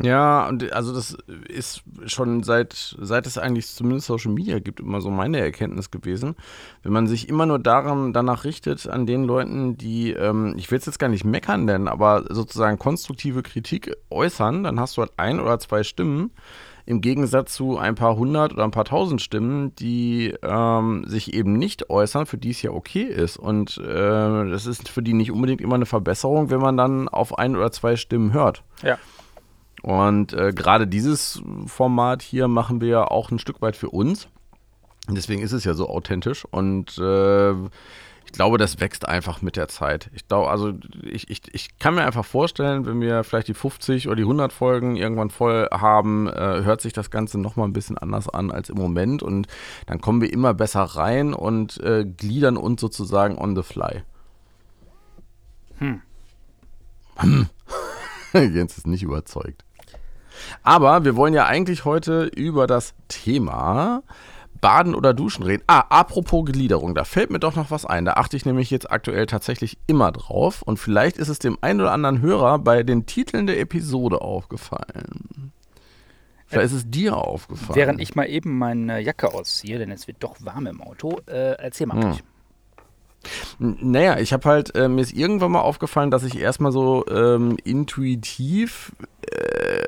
Ja, 0.00 0.48
und 0.48 0.72
also 0.72 0.94
das 0.94 1.18
ist 1.48 1.82
schon 2.06 2.42
seit, 2.42 2.96
seit 2.98 3.26
es 3.26 3.36
eigentlich 3.36 3.66
zumindest 3.68 4.06
Social 4.06 4.32
Media 4.32 4.58
gibt, 4.58 4.80
immer 4.80 5.02
so 5.02 5.10
meine 5.10 5.38
Erkenntnis 5.38 5.90
gewesen. 5.90 6.34
Wenn 6.82 6.92
man 6.92 7.06
sich 7.06 7.28
immer 7.28 7.44
nur 7.44 7.58
daran, 7.58 8.14
danach 8.14 8.44
richtet, 8.44 8.88
an 8.88 9.04
den 9.04 9.24
Leuten, 9.24 9.76
die, 9.76 10.12
ähm, 10.12 10.54
ich 10.56 10.70
will 10.70 10.78
es 10.78 10.86
jetzt 10.86 10.98
gar 10.98 11.08
nicht 11.08 11.24
meckern 11.24 11.66
nennen, 11.66 11.88
aber 11.88 12.24
sozusagen 12.30 12.78
konstruktive 12.78 13.42
Kritik 13.42 13.94
äußern, 14.08 14.64
dann 14.64 14.80
hast 14.80 14.96
du 14.96 15.02
halt 15.02 15.12
ein 15.18 15.40
oder 15.40 15.58
zwei 15.58 15.82
Stimmen. 15.82 16.30
Im 16.84 17.00
Gegensatz 17.00 17.54
zu 17.54 17.78
ein 17.78 17.94
paar 17.94 18.16
hundert 18.16 18.54
oder 18.54 18.64
ein 18.64 18.72
paar 18.72 18.86
tausend 18.86 19.22
Stimmen, 19.22 19.74
die 19.76 20.34
ähm, 20.42 21.04
sich 21.06 21.32
eben 21.32 21.52
nicht 21.52 21.90
äußern, 21.90 22.26
für 22.26 22.38
die 22.38 22.50
es 22.50 22.62
ja 22.62 22.72
okay 22.72 23.04
ist. 23.04 23.36
Und 23.36 23.78
äh, 23.78 24.50
das 24.50 24.66
ist 24.66 24.88
für 24.88 25.02
die 25.02 25.12
nicht 25.12 25.30
unbedingt 25.30 25.60
immer 25.60 25.76
eine 25.76 25.86
Verbesserung, 25.86 26.50
wenn 26.50 26.60
man 26.60 26.76
dann 26.76 27.08
auf 27.08 27.38
ein 27.38 27.54
oder 27.54 27.70
zwei 27.70 27.94
Stimmen 27.94 28.32
hört. 28.32 28.64
Ja. 28.82 28.98
Und 29.82 30.32
äh, 30.32 30.52
gerade 30.52 30.86
dieses 30.86 31.42
Format 31.66 32.22
hier 32.22 32.48
machen 32.48 32.80
wir 32.80 33.10
auch 33.10 33.30
ein 33.30 33.38
Stück 33.38 33.60
weit 33.60 33.76
für 33.76 33.90
uns. 33.90 34.28
Deswegen 35.08 35.42
ist 35.42 35.52
es 35.52 35.64
ja 35.64 35.74
so 35.74 35.88
authentisch 35.88 36.44
und 36.44 36.96
äh, 36.98 37.52
ich 37.52 38.32
glaube, 38.32 38.56
das 38.56 38.80
wächst 38.80 39.06
einfach 39.08 39.42
mit 39.42 39.56
der 39.56 39.66
Zeit. 39.66 40.10
Ich 40.14 40.28
glaube, 40.28 40.48
also 40.48 40.72
ich, 41.02 41.28
ich, 41.28 41.42
ich 41.52 41.78
kann 41.78 41.96
mir 41.96 42.04
einfach 42.04 42.24
vorstellen, 42.24 42.86
wenn 42.86 43.00
wir 43.00 43.24
vielleicht 43.24 43.48
die 43.48 43.54
50 43.54 44.06
oder 44.06 44.16
die 44.16 44.22
100 44.22 44.52
Folgen 44.52 44.96
irgendwann 44.96 45.30
voll 45.30 45.68
haben, 45.72 46.28
äh, 46.28 46.62
hört 46.62 46.80
sich 46.80 46.92
das 46.92 47.10
Ganze 47.10 47.38
nochmal 47.38 47.66
ein 47.66 47.72
bisschen 47.72 47.98
anders 47.98 48.28
an 48.28 48.50
als 48.50 48.70
im 48.70 48.76
Moment 48.76 49.22
und 49.22 49.48
dann 49.86 50.00
kommen 50.00 50.20
wir 50.20 50.32
immer 50.32 50.54
besser 50.54 50.82
rein 50.82 51.34
und 51.34 51.78
äh, 51.80 52.04
gliedern 52.04 52.56
uns 52.56 52.80
sozusagen 52.80 53.36
on 53.36 53.56
the 53.56 53.62
fly. 53.62 54.04
Hm. 55.78 56.00
Hm. 57.16 57.48
Jens 58.32 58.78
ist 58.78 58.86
nicht 58.86 59.02
überzeugt. 59.02 59.64
Aber 60.62 61.04
wir 61.04 61.16
wollen 61.16 61.34
ja 61.34 61.46
eigentlich 61.46 61.84
heute 61.84 62.24
über 62.24 62.66
das 62.66 62.94
Thema 63.08 64.02
Baden 64.62 64.94
oder 64.94 65.12
Duschen 65.12 65.42
reden. 65.42 65.64
Ah, 65.66 65.84
apropos 65.88 66.44
Gliederung, 66.46 66.94
da 66.94 67.04
fällt 67.04 67.30
mir 67.30 67.40
doch 67.40 67.56
noch 67.56 67.70
was 67.70 67.84
ein. 67.84 68.04
Da 68.04 68.12
achte 68.12 68.36
ich 68.36 68.46
nämlich 68.46 68.70
jetzt 68.70 68.90
aktuell 68.90 69.26
tatsächlich 69.26 69.76
immer 69.86 70.12
drauf. 70.12 70.62
Und 70.62 70.78
vielleicht 70.78 71.18
ist 71.18 71.28
es 71.28 71.40
dem 71.40 71.58
einen 71.60 71.80
oder 71.80 71.92
anderen 71.92 72.20
Hörer 72.20 72.60
bei 72.60 72.84
den 72.84 73.04
Titeln 73.04 73.46
der 73.46 73.58
Episode 73.58 74.22
aufgefallen. 74.22 75.52
Vielleicht 76.46 76.66
ist 76.66 76.72
es 76.72 76.90
dir 76.90 77.16
aufgefallen. 77.16 77.76
Während 77.76 78.00
ich 78.00 78.14
mal 78.14 78.28
eben 78.28 78.56
meine 78.56 79.00
Jacke 79.00 79.34
ausziehe, 79.34 79.78
denn 79.78 79.90
es 79.90 80.06
wird 80.06 80.18
doch 80.20 80.36
warm 80.40 80.66
im 80.66 80.80
Auto, 80.80 81.18
äh, 81.26 81.54
erzähl 81.58 81.86
mal 81.86 82.00
hm. 82.00 82.18
Naja, 83.58 84.18
ich 84.18 84.32
habe 84.32 84.48
halt, 84.48 84.74
äh, 84.74 84.88
mir 84.88 85.00
ist 85.00 85.12
irgendwann 85.12 85.52
mal 85.52 85.60
aufgefallen, 85.60 86.10
dass 86.10 86.24
ich 86.24 86.38
erstmal 86.38 86.72
so 86.72 87.04
ähm, 87.08 87.56
intuitiv 87.64 88.92
äh, 89.22 89.81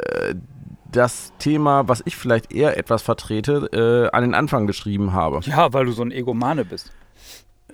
das 0.97 1.33
Thema, 1.39 1.89
was 1.89 2.03
ich 2.05 2.17
vielleicht 2.17 2.53
eher 2.53 2.77
etwas 2.79 3.03
vertrete, 3.03 3.69
äh, 3.73 4.17
an 4.17 4.23
den 4.23 4.35
Anfang 4.35 4.67
geschrieben 4.67 5.13
habe. 5.13 5.41
Ja, 5.45 5.73
weil 5.73 5.87
du 5.87 5.93
so 5.93 6.03
ein 6.03 6.13
Egomane 6.13 6.65
bist. 6.65 6.93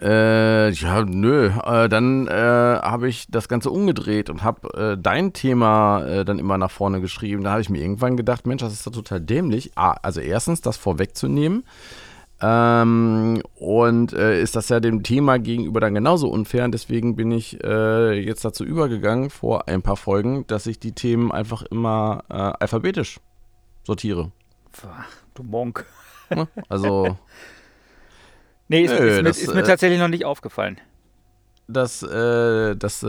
Äh, 0.00 0.71
ja, 0.71 1.05
nö. 1.05 1.50
Äh, 1.62 1.89
dann 1.91 2.27
äh, 2.27 2.33
habe 2.33 3.09
ich 3.09 3.27
das 3.29 3.49
Ganze 3.49 3.71
umgedreht 3.71 4.31
und 4.31 4.43
habe 4.43 4.95
äh, 4.95 4.97
dein 5.00 5.35
Thema 5.35 6.03
äh, 6.07 6.25
dann 6.25 6.39
immer 6.39 6.57
nach 6.57 6.71
vorne 6.71 7.03
geschrieben. 7.03 7.45
Da 7.45 7.50
habe 7.50 7.61
ich 7.61 7.69
mir 7.69 7.83
irgendwann 7.83 8.17
gedacht, 8.17 8.47
Mensch, 8.47 8.62
das 8.62 8.73
ist 8.73 8.87
doch 8.87 8.93
total 8.93 9.21
dämlich. 9.21 9.73
Ah, 9.75 9.97
also 10.03 10.21
erstens, 10.21 10.62
das 10.62 10.79
vorwegzunehmen. 10.79 11.65
Ähm, 12.42 13.42
und 13.56 14.12
äh, 14.12 14.40
ist 14.40 14.56
das 14.56 14.68
ja 14.70 14.80
dem 14.80 15.02
Thema 15.02 15.38
gegenüber 15.38 15.80
dann 15.80 15.94
genauso 15.94 16.28
unfair. 16.28 16.64
Und 16.64 16.73
deswegen 16.73 17.16
bin 17.16 17.30
ich 17.32 17.62
äh, 17.62 18.18
jetzt 18.18 18.44
dazu 18.44 18.64
übergegangen, 18.64 19.30
vor 19.30 19.68
ein 19.68 19.82
paar 19.82 19.97
Folgen, 19.97 20.47
dass 20.47 20.66
ich 20.66 20.78
die 20.78 20.92
Themen 20.92 21.32
einfach 21.32 21.62
immer 21.62 22.25
äh, 22.30 22.35
alphabetisch 22.35 23.20
sortiere. 23.85 24.32
Du 25.35 25.42
Monk. 25.42 25.87
Also. 26.68 27.16
Nee, 28.73 28.85
ist, 28.85 28.92
Nö, 28.92 28.99
ist, 28.99 29.16
mir, 29.16 29.23
das, 29.25 29.38
ist 29.38 29.52
mir 29.52 29.62
äh, 29.62 29.66
tatsächlich 29.66 29.99
noch 29.99 30.06
nicht 30.06 30.25
aufgefallen. 30.25 30.80
Das, 31.66 32.04
äh, 32.04 32.76
das, 32.76 33.02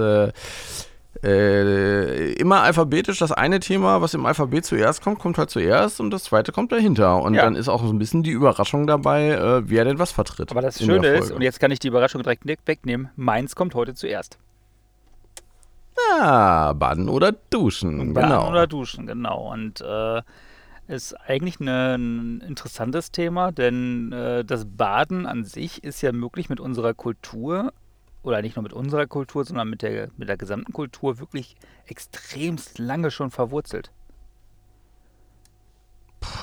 äh, 1.24 2.34
immer 2.34 2.62
alphabetisch, 2.64 3.20
das 3.20 3.32
eine 3.32 3.60
Thema, 3.60 4.02
was 4.02 4.14
im 4.14 4.26
Alphabet 4.26 4.66
zuerst 4.66 5.04
kommt, 5.04 5.20
kommt 5.20 5.38
halt 5.38 5.50
zuerst 5.50 6.00
und 6.00 6.12
das 6.12 6.24
zweite 6.24 6.52
kommt 6.52 6.72
dahinter. 6.72 7.22
Und 7.22 7.34
Ja. 7.34 7.44
dann 7.44 7.56
ist 7.56 7.68
auch 7.70 7.84
so 7.84 7.92
ein 7.92 8.00
bisschen 8.00 8.24
die 8.24 8.32
Überraschung 8.32 8.88
dabei, 8.88 9.30
äh, 9.30 9.70
wer 9.70 9.84
denn 9.86 10.00
was 10.00 10.12
vertritt. 10.12 10.52
Aber 10.52 10.62
das 10.62 10.80
Schöne 10.84 11.08
ist, 11.10 11.32
und 11.32 11.42
jetzt 11.42 11.60
kann 11.60 11.72
ich 11.72 11.80
die 11.80 11.90
Überraschung 11.90 12.24
direkt 12.24 12.46
ne- 12.46 12.56
wegnehmen, 12.66 13.10
meins 13.16 13.56
kommt 13.56 13.76
heute 13.76 13.94
zuerst. 13.94 14.38
Ah, 16.20 16.74
baden 16.74 17.10
oder 17.10 17.32
duschen, 17.50 18.14
Baden 18.14 18.30
genau. 18.30 18.50
oder 18.50 18.66
duschen, 18.68 19.06
genau. 19.06 19.52
Und 19.52 19.82
äh, 19.82 20.22
ist 20.88 21.14
eigentlich 21.28 21.60
ne- 21.60 21.96
ein 21.98 22.42
interessantes 22.42 23.12
Thema, 23.12 23.52
denn 23.52 24.12
äh, 24.12 24.44
das 24.44 24.66
Baden 24.66 25.26
an 25.28 25.44
sich 25.44 25.84
ist 25.84 26.02
ja 26.02 26.12
möglich 26.12 26.50
mit 26.50 26.60
unserer 26.60 26.94
Kultur, 26.94 27.72
oder 28.24 28.42
nicht 28.42 28.56
nur 28.56 28.64
mit 28.64 28.74
unserer 28.74 29.08
Kultur, 29.08 29.44
sondern 29.46 29.70
mit 29.70 29.82
der, 29.82 30.10
mit 30.18 30.30
der 30.30 30.38
gesamten 30.38 30.74
Kultur 30.74 31.20
wirklich 31.20 31.56
extremst 31.86 32.80
lange 32.80 33.12
schon 33.12 33.32
verwurzelt. 33.32 33.92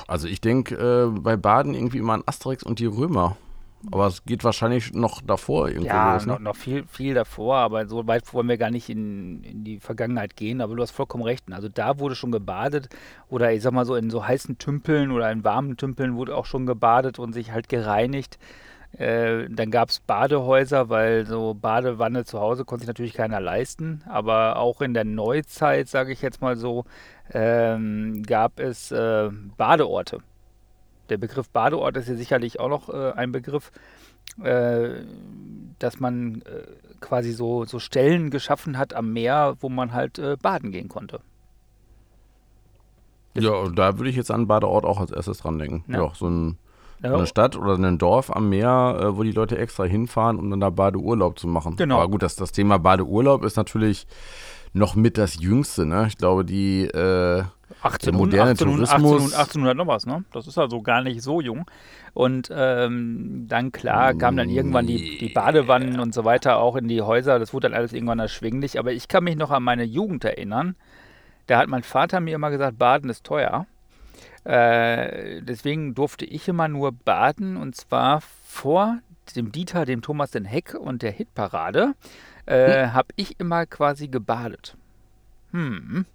Also 0.07 0.27
ich 0.27 0.41
denke 0.41 0.75
äh, 0.75 1.19
bei 1.19 1.37
Baden 1.37 1.73
irgendwie 1.73 1.99
immer 1.99 2.13
an 2.13 2.23
Asterix 2.25 2.63
und 2.63 2.79
die 2.79 2.85
Römer. 2.85 3.37
Aber 3.91 4.07
es 4.07 4.25
geht 4.25 4.43
wahrscheinlich 4.43 4.93
noch 4.93 5.21
davor 5.21 5.69
irgendwo 5.69 5.87
Ja, 5.87 6.15
los. 6.15 6.25
Ne? 6.25 6.33
noch, 6.33 6.39
noch 6.39 6.55
viel, 6.57 6.83
viel 6.85 7.13
davor, 7.13 7.55
aber 7.57 7.87
so 7.87 8.05
weit 8.07 8.33
wollen 8.33 8.49
wir 8.49 8.57
gar 8.57 8.71
nicht 8.71 8.89
in, 8.89 9.41
in 9.43 9.63
die 9.63 9.79
Vergangenheit 9.79 10.35
gehen. 10.35 10.59
Aber 10.59 10.75
du 10.75 10.81
hast 10.81 10.91
vollkommen 10.91 11.23
recht. 11.23 11.45
Also 11.51 11.69
da 11.69 11.97
wurde 11.97 12.15
schon 12.15 12.31
gebadet 12.33 12.89
oder 13.29 13.53
ich 13.53 13.61
sag 13.61 13.71
mal 13.71 13.85
so 13.85 13.95
in 13.95 14.09
so 14.09 14.27
heißen 14.27 14.57
Tümpeln 14.57 15.11
oder 15.11 15.31
in 15.31 15.45
warmen 15.45 15.77
Tümpeln 15.77 16.15
wurde 16.15 16.35
auch 16.35 16.45
schon 16.45 16.65
gebadet 16.65 17.19
und 17.19 17.31
sich 17.31 17.53
halt 17.53 17.69
gereinigt. 17.69 18.37
Äh, 18.93 19.47
dann 19.49 19.71
gab 19.71 19.89
es 19.89 19.99
Badehäuser, 19.99 20.89
weil 20.89 21.25
so 21.25 21.53
Badewanne 21.53 22.25
zu 22.25 22.39
Hause 22.39 22.65
konnte 22.65 22.81
sich 22.81 22.87
natürlich 22.87 23.13
keiner 23.13 23.39
leisten. 23.39 24.01
Aber 24.07 24.57
auch 24.57 24.81
in 24.81 24.93
der 24.93 25.05
Neuzeit, 25.05 25.87
sage 25.87 26.11
ich 26.11 26.21
jetzt 26.21 26.41
mal 26.41 26.57
so, 26.57 26.85
ähm, 27.31 28.23
gab 28.23 28.59
es 28.59 28.91
äh, 28.91 29.29
Badeorte. 29.57 30.19
Der 31.09 31.17
Begriff 31.17 31.49
Badeort 31.49 31.97
ist 31.97 32.09
ja 32.09 32.15
sicherlich 32.15 32.59
auch 32.59 32.69
noch 32.69 32.89
äh, 32.89 33.11
ein 33.13 33.31
Begriff, 33.31 33.71
äh, 34.43 35.01
dass 35.79 35.99
man 35.99 36.41
äh, 36.41 36.63
quasi 36.99 37.31
so, 37.31 37.65
so 37.65 37.79
Stellen 37.79 38.29
geschaffen 38.29 38.77
hat 38.77 38.93
am 38.93 39.13
Meer, 39.13 39.55
wo 39.59 39.69
man 39.69 39.93
halt 39.93 40.21
baden 40.41 40.71
gehen 40.71 40.89
konnte. 40.89 41.21
Ja, 43.35 43.69
da 43.69 43.97
würde 43.97 44.09
ich 44.09 44.15
jetzt 44.15 44.31
an 44.31 44.47
Badeort 44.47 44.85
auch 44.85 44.99
als 44.99 45.11
erstes 45.11 45.39
dran 45.39 45.59
denken. 45.59 45.83
Ja. 45.87 46.03
Ja, 46.03 46.11
so 46.13 46.27
ein, 46.27 46.57
Ja, 47.01 47.13
eine 47.13 47.27
Stadt 47.27 47.55
oder 47.55 47.75
ein 47.75 47.97
Dorf 47.97 48.29
am 48.35 48.49
Meer, 48.49 48.99
äh, 49.01 49.17
wo 49.17 49.23
die 49.23 49.31
Leute 49.31 49.57
extra 49.57 49.85
hinfahren, 49.85 50.37
um 50.37 50.49
dann 50.49 50.59
da 50.59 50.69
Badeurlaub 50.69 51.39
zu 51.39 51.47
machen. 51.47 51.75
Genau. 51.77 51.97
Aber 51.97 52.09
gut, 52.09 52.23
das, 52.23 52.35
das 52.35 52.51
Thema 52.51 52.77
Badeurlaub 52.77 53.43
ist 53.43 53.55
natürlich 53.55 54.05
noch 54.73 54.95
mit 54.95 55.17
das 55.17 55.39
Jüngste. 55.39 55.85
Ne? 55.85 56.05
Ich 56.07 56.17
glaube, 56.17 56.43
die 56.45 56.83
äh, 56.83 57.43
18, 57.81 58.11
der 58.11 58.19
moderne 58.19 58.49
1800, 58.51 58.89
Tourismus- 58.89 59.33
1800, 59.33 59.39
1800 59.39 59.77
noch 59.77 59.87
was, 59.87 60.05
ne? 60.05 60.23
Das 60.33 60.47
ist 60.47 60.57
also 60.57 60.81
gar 60.81 61.01
nicht 61.01 61.21
so 61.21 61.39
jung. 61.39 61.65
Und 62.13 62.49
ähm, 62.53 63.45
dann, 63.47 63.71
klar, 63.71 64.13
kamen 64.15 64.37
dann 64.37 64.49
irgendwann 64.49 64.87
die, 64.87 65.17
die 65.19 65.29
Badewannen 65.29 65.99
und 65.99 66.13
so 66.13 66.25
weiter 66.25 66.57
auch 66.57 66.75
in 66.75 66.87
die 66.87 67.01
Häuser. 67.01 67.39
Das 67.39 67.53
wurde 67.53 67.69
dann 67.69 67.77
alles 67.77 67.93
irgendwann 67.93 68.19
erschwinglich. 68.19 68.77
Aber 68.79 68.91
ich 68.91 69.07
kann 69.07 69.23
mich 69.23 69.37
noch 69.37 69.51
an 69.51 69.63
meine 69.63 69.83
Jugend 69.83 70.25
erinnern. 70.25 70.75
Da 71.47 71.59
hat 71.59 71.69
mein 71.69 71.83
Vater 71.83 72.19
mir 72.19 72.35
immer 72.35 72.49
gesagt, 72.49 72.77
Baden 72.77 73.09
ist 73.09 73.23
teuer. 73.23 73.65
Äh, 74.49 75.43
deswegen 75.43 75.93
durfte 75.93 76.25
ich 76.25 76.47
immer 76.47 76.67
nur 76.67 76.91
baden 76.91 77.55
und 77.55 77.75
zwar 77.75 78.21
vor 78.21 78.97
dem 79.35 79.51
Dieter, 79.51 79.85
dem 79.85 80.01
Thomas 80.01 80.31
den 80.31 80.43
Heck 80.45 80.73
und 80.73 81.03
der 81.03 81.11
Hitparade 81.11 81.93
äh, 82.47 82.85
Hm. 82.85 82.93
habe 82.93 83.09
ich 83.15 83.39
immer 83.39 83.67
quasi 83.67 84.07
gebadet. 84.07 84.75
Hm. 85.51 86.05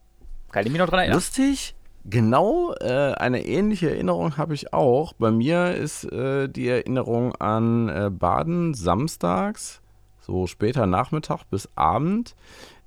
Kann 0.51 0.67
ich 0.67 0.73
mich 0.73 0.81
noch 0.81 0.89
dran 0.89 0.99
erinnern? 0.99 1.17
Lustig, 1.17 1.77
genau 2.05 2.75
äh, 2.81 3.13
eine 3.13 3.47
ähnliche 3.47 3.91
Erinnerung 3.91 4.37
habe 4.37 4.55
ich 4.55 4.73
auch. 4.73 5.13
Bei 5.13 5.31
mir 5.31 5.77
ist 5.77 6.03
äh, 6.11 6.49
die 6.49 6.67
Erinnerung 6.69 7.37
an 7.37 7.89
äh, 7.89 8.11
Baden 8.11 8.75
samstags, 8.75 9.81
so 10.21 10.49
später 10.49 10.87
Nachmittag 10.87 11.45
bis 11.51 11.69
Abend, 11.77 12.35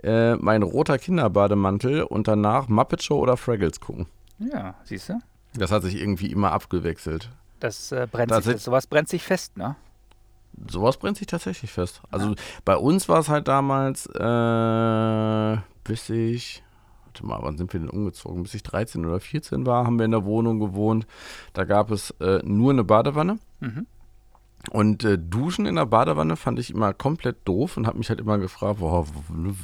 äh, 0.03 0.35
mein 0.35 0.61
roter 0.61 0.97
Kinderbademantel 0.97 2.03
und 2.03 2.27
danach 2.27 2.67
Muppet 2.67 3.01
Show 3.01 3.19
oder 3.19 3.37
Fraggles 3.37 3.79
gucken. 3.79 4.07
Ja, 4.39 4.75
siehst 4.83 5.07
du? 5.07 5.13
Das 5.57 5.71
hat 5.71 5.83
sich 5.83 5.99
irgendwie 5.99 6.31
immer 6.31 6.51
abgewechselt. 6.51 7.29
Das 7.59 7.91
äh, 7.91 8.07
brennt 8.09 8.31
Das 8.31 8.45
sich, 8.45 8.53
das, 8.53 8.63
sowas 8.63 8.87
brennt 8.87 9.09
sich 9.09 9.23
fest, 9.23 9.57
ne? 9.57 9.75
Sowas 10.69 10.97
brennt 10.97 11.17
sich 11.17 11.27
tatsächlich 11.27 11.71
fest. 11.71 12.01
Also 12.09 12.33
bei 12.65 12.75
uns 12.75 13.07
war 13.09 13.19
es 13.19 13.29
halt 13.29 13.47
damals, 13.47 14.07
äh, 14.07 15.57
bis 15.83 16.09
ich, 16.09 16.63
warte 17.05 17.25
mal, 17.25 17.39
wann 17.41 17.57
sind 17.57 17.71
wir 17.73 17.79
denn 17.79 17.89
umgezogen? 17.89 18.43
Bis 18.43 18.53
ich 18.53 18.63
13 18.63 19.05
oder 19.05 19.19
14 19.19 19.65
war, 19.65 19.85
haben 19.85 19.99
wir 19.99 20.05
in 20.05 20.11
der 20.11 20.25
Wohnung 20.25 20.59
gewohnt. 20.59 21.05
Da 21.53 21.63
gab 21.65 21.91
es 21.91 22.11
äh, 22.19 22.39
nur 22.43 22.71
eine 22.71 22.83
Badewanne. 22.83 23.37
Mhm. 23.59 23.85
Und 24.71 25.03
äh, 25.03 25.17
Duschen 25.17 25.65
in 25.65 25.75
der 25.75 25.85
Badewanne 25.85 26.35
fand 26.35 26.59
ich 26.59 26.71
immer 26.71 26.93
komplett 26.93 27.37
doof 27.45 27.77
und 27.77 27.87
habe 27.87 27.97
mich 27.97 28.09
halt 28.09 28.19
immer 28.19 28.37
gefragt, 28.37 28.79
boah, 28.79 29.05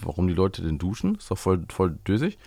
warum 0.04 0.28
die 0.28 0.34
Leute 0.34 0.62
denn 0.62 0.78
duschen? 0.78 1.16
Ist 1.16 1.30
doch 1.30 1.38
voll, 1.38 1.66
voll 1.70 1.98
dösig. 2.08 2.38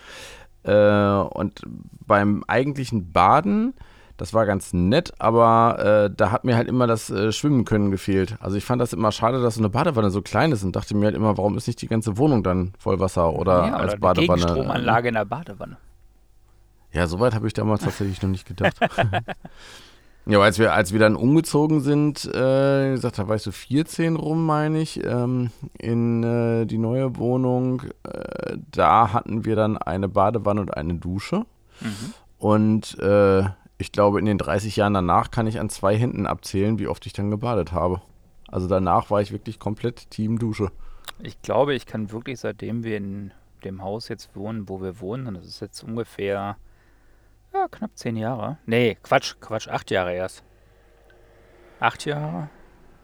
Äh, 0.67 1.37
und 1.37 1.61
beim 2.05 2.43
eigentlichen 2.47 3.11
Baden, 3.11 3.73
das 4.17 4.33
war 4.33 4.45
ganz 4.45 4.73
nett, 4.73 5.13
aber 5.19 6.07
äh, 6.09 6.13
da 6.15 6.31
hat 6.31 6.43
mir 6.43 6.55
halt 6.55 6.67
immer 6.67 6.87
das 6.87 7.09
äh, 7.09 7.31
Schwimmen 7.31 7.65
können 7.65 7.91
gefehlt. 7.91 8.35
Also 8.39 8.57
ich 8.57 8.65
fand 8.65 8.81
das 8.81 8.93
immer 8.93 9.11
schade, 9.11 9.41
dass 9.41 9.55
so 9.55 9.61
eine 9.61 9.69
Badewanne 9.69 10.09
so 10.09 10.21
klein 10.21 10.51
ist 10.51 10.63
und 10.63 10.75
dachte 10.75 10.95
mir 10.95 11.05
halt 11.05 11.15
immer, 11.15 11.37
warum 11.37 11.55
ist 11.57 11.67
nicht 11.67 11.81
die 11.81 11.87
ganze 11.87 12.17
Wohnung 12.17 12.43
dann 12.43 12.73
voll 12.77 12.99
Wasser 12.99 13.33
oder 13.33 13.67
ja, 13.67 13.75
als 13.75 13.93
oder 13.93 14.01
Badewanne? 14.01 14.43
Eine 14.43 14.53
Gegenstromanlage 14.53 15.07
in 15.07 15.13
der 15.13 15.25
Badewanne. 15.25 15.77
Ja, 16.91 17.07
soweit 17.07 17.35
habe 17.35 17.47
ich 17.47 17.53
damals 17.53 17.83
tatsächlich 17.83 18.21
noch 18.21 18.29
nicht 18.29 18.47
gedacht. 18.47 18.75
ja, 20.27 20.37
aber 20.37 20.45
als 20.45 20.59
wir, 20.59 20.73
als 20.73 20.93
wir 20.93 20.99
dann 20.99 21.15
umgezogen 21.15 21.81
sind, 21.81 22.25
äh, 22.25 22.89
wie 22.89 22.95
gesagt, 22.95 23.17
da 23.19 23.27
war 23.27 23.35
ich 23.35 23.43
so 23.43 23.51
14 23.51 24.15
rum, 24.15 24.45
meine 24.45 24.81
ich, 24.81 25.03
ähm, 25.03 25.51
in 25.77 26.23
äh, 26.23 26.65
die 26.65 26.77
neue 26.77 27.17
Wohnung. 27.17 27.83
Äh, 28.03 28.57
da 28.71 29.13
hatten 29.13 29.45
wir 29.45 29.55
dann 29.55 29.77
eine 29.77 30.09
Badewanne 30.09 30.61
und 30.61 30.75
eine 30.75 30.95
Dusche. 30.95 31.45
Mhm. 31.81 32.13
Und 32.39 32.99
äh, 32.99 33.43
ich 33.77 33.91
glaube, 33.91 34.19
in 34.19 34.25
den 34.25 34.37
30 34.37 34.75
Jahren 34.75 34.93
danach 34.93 35.31
kann 35.31 35.47
ich 35.47 35.59
an 35.59 35.69
zwei 35.69 35.95
Händen 35.95 36.25
abzählen, 36.25 36.79
wie 36.79 36.87
oft 36.87 37.05
ich 37.05 37.13
dann 37.13 37.31
gebadet 37.31 37.71
habe. 37.71 38.01
Also 38.47 38.67
danach 38.67 39.09
war 39.09 39.21
ich 39.21 39.31
wirklich 39.31 39.59
komplett 39.59 40.09
Team 40.09 40.39
Dusche. 40.39 40.71
Ich 41.21 41.41
glaube, 41.41 41.73
ich 41.73 41.85
kann 41.85 42.11
wirklich, 42.11 42.39
seitdem 42.39 42.83
wir 42.83 42.97
in 42.97 43.31
dem 43.63 43.81
Haus 43.81 44.07
jetzt 44.07 44.35
wohnen, 44.35 44.69
wo 44.69 44.81
wir 44.81 44.99
wohnen, 44.99 45.27
und 45.27 45.35
das 45.35 45.45
ist 45.45 45.61
jetzt 45.61 45.83
ungefähr 45.83 46.57
ja, 47.53 47.67
knapp 47.67 47.91
zehn 47.95 48.15
Jahre. 48.15 48.57
Nee, 48.65 48.97
Quatsch, 49.01 49.35
Quatsch, 49.39 49.67
acht 49.67 49.91
Jahre 49.91 50.13
erst. 50.13 50.43
Acht 51.79 52.05
Jahre? 52.05 52.49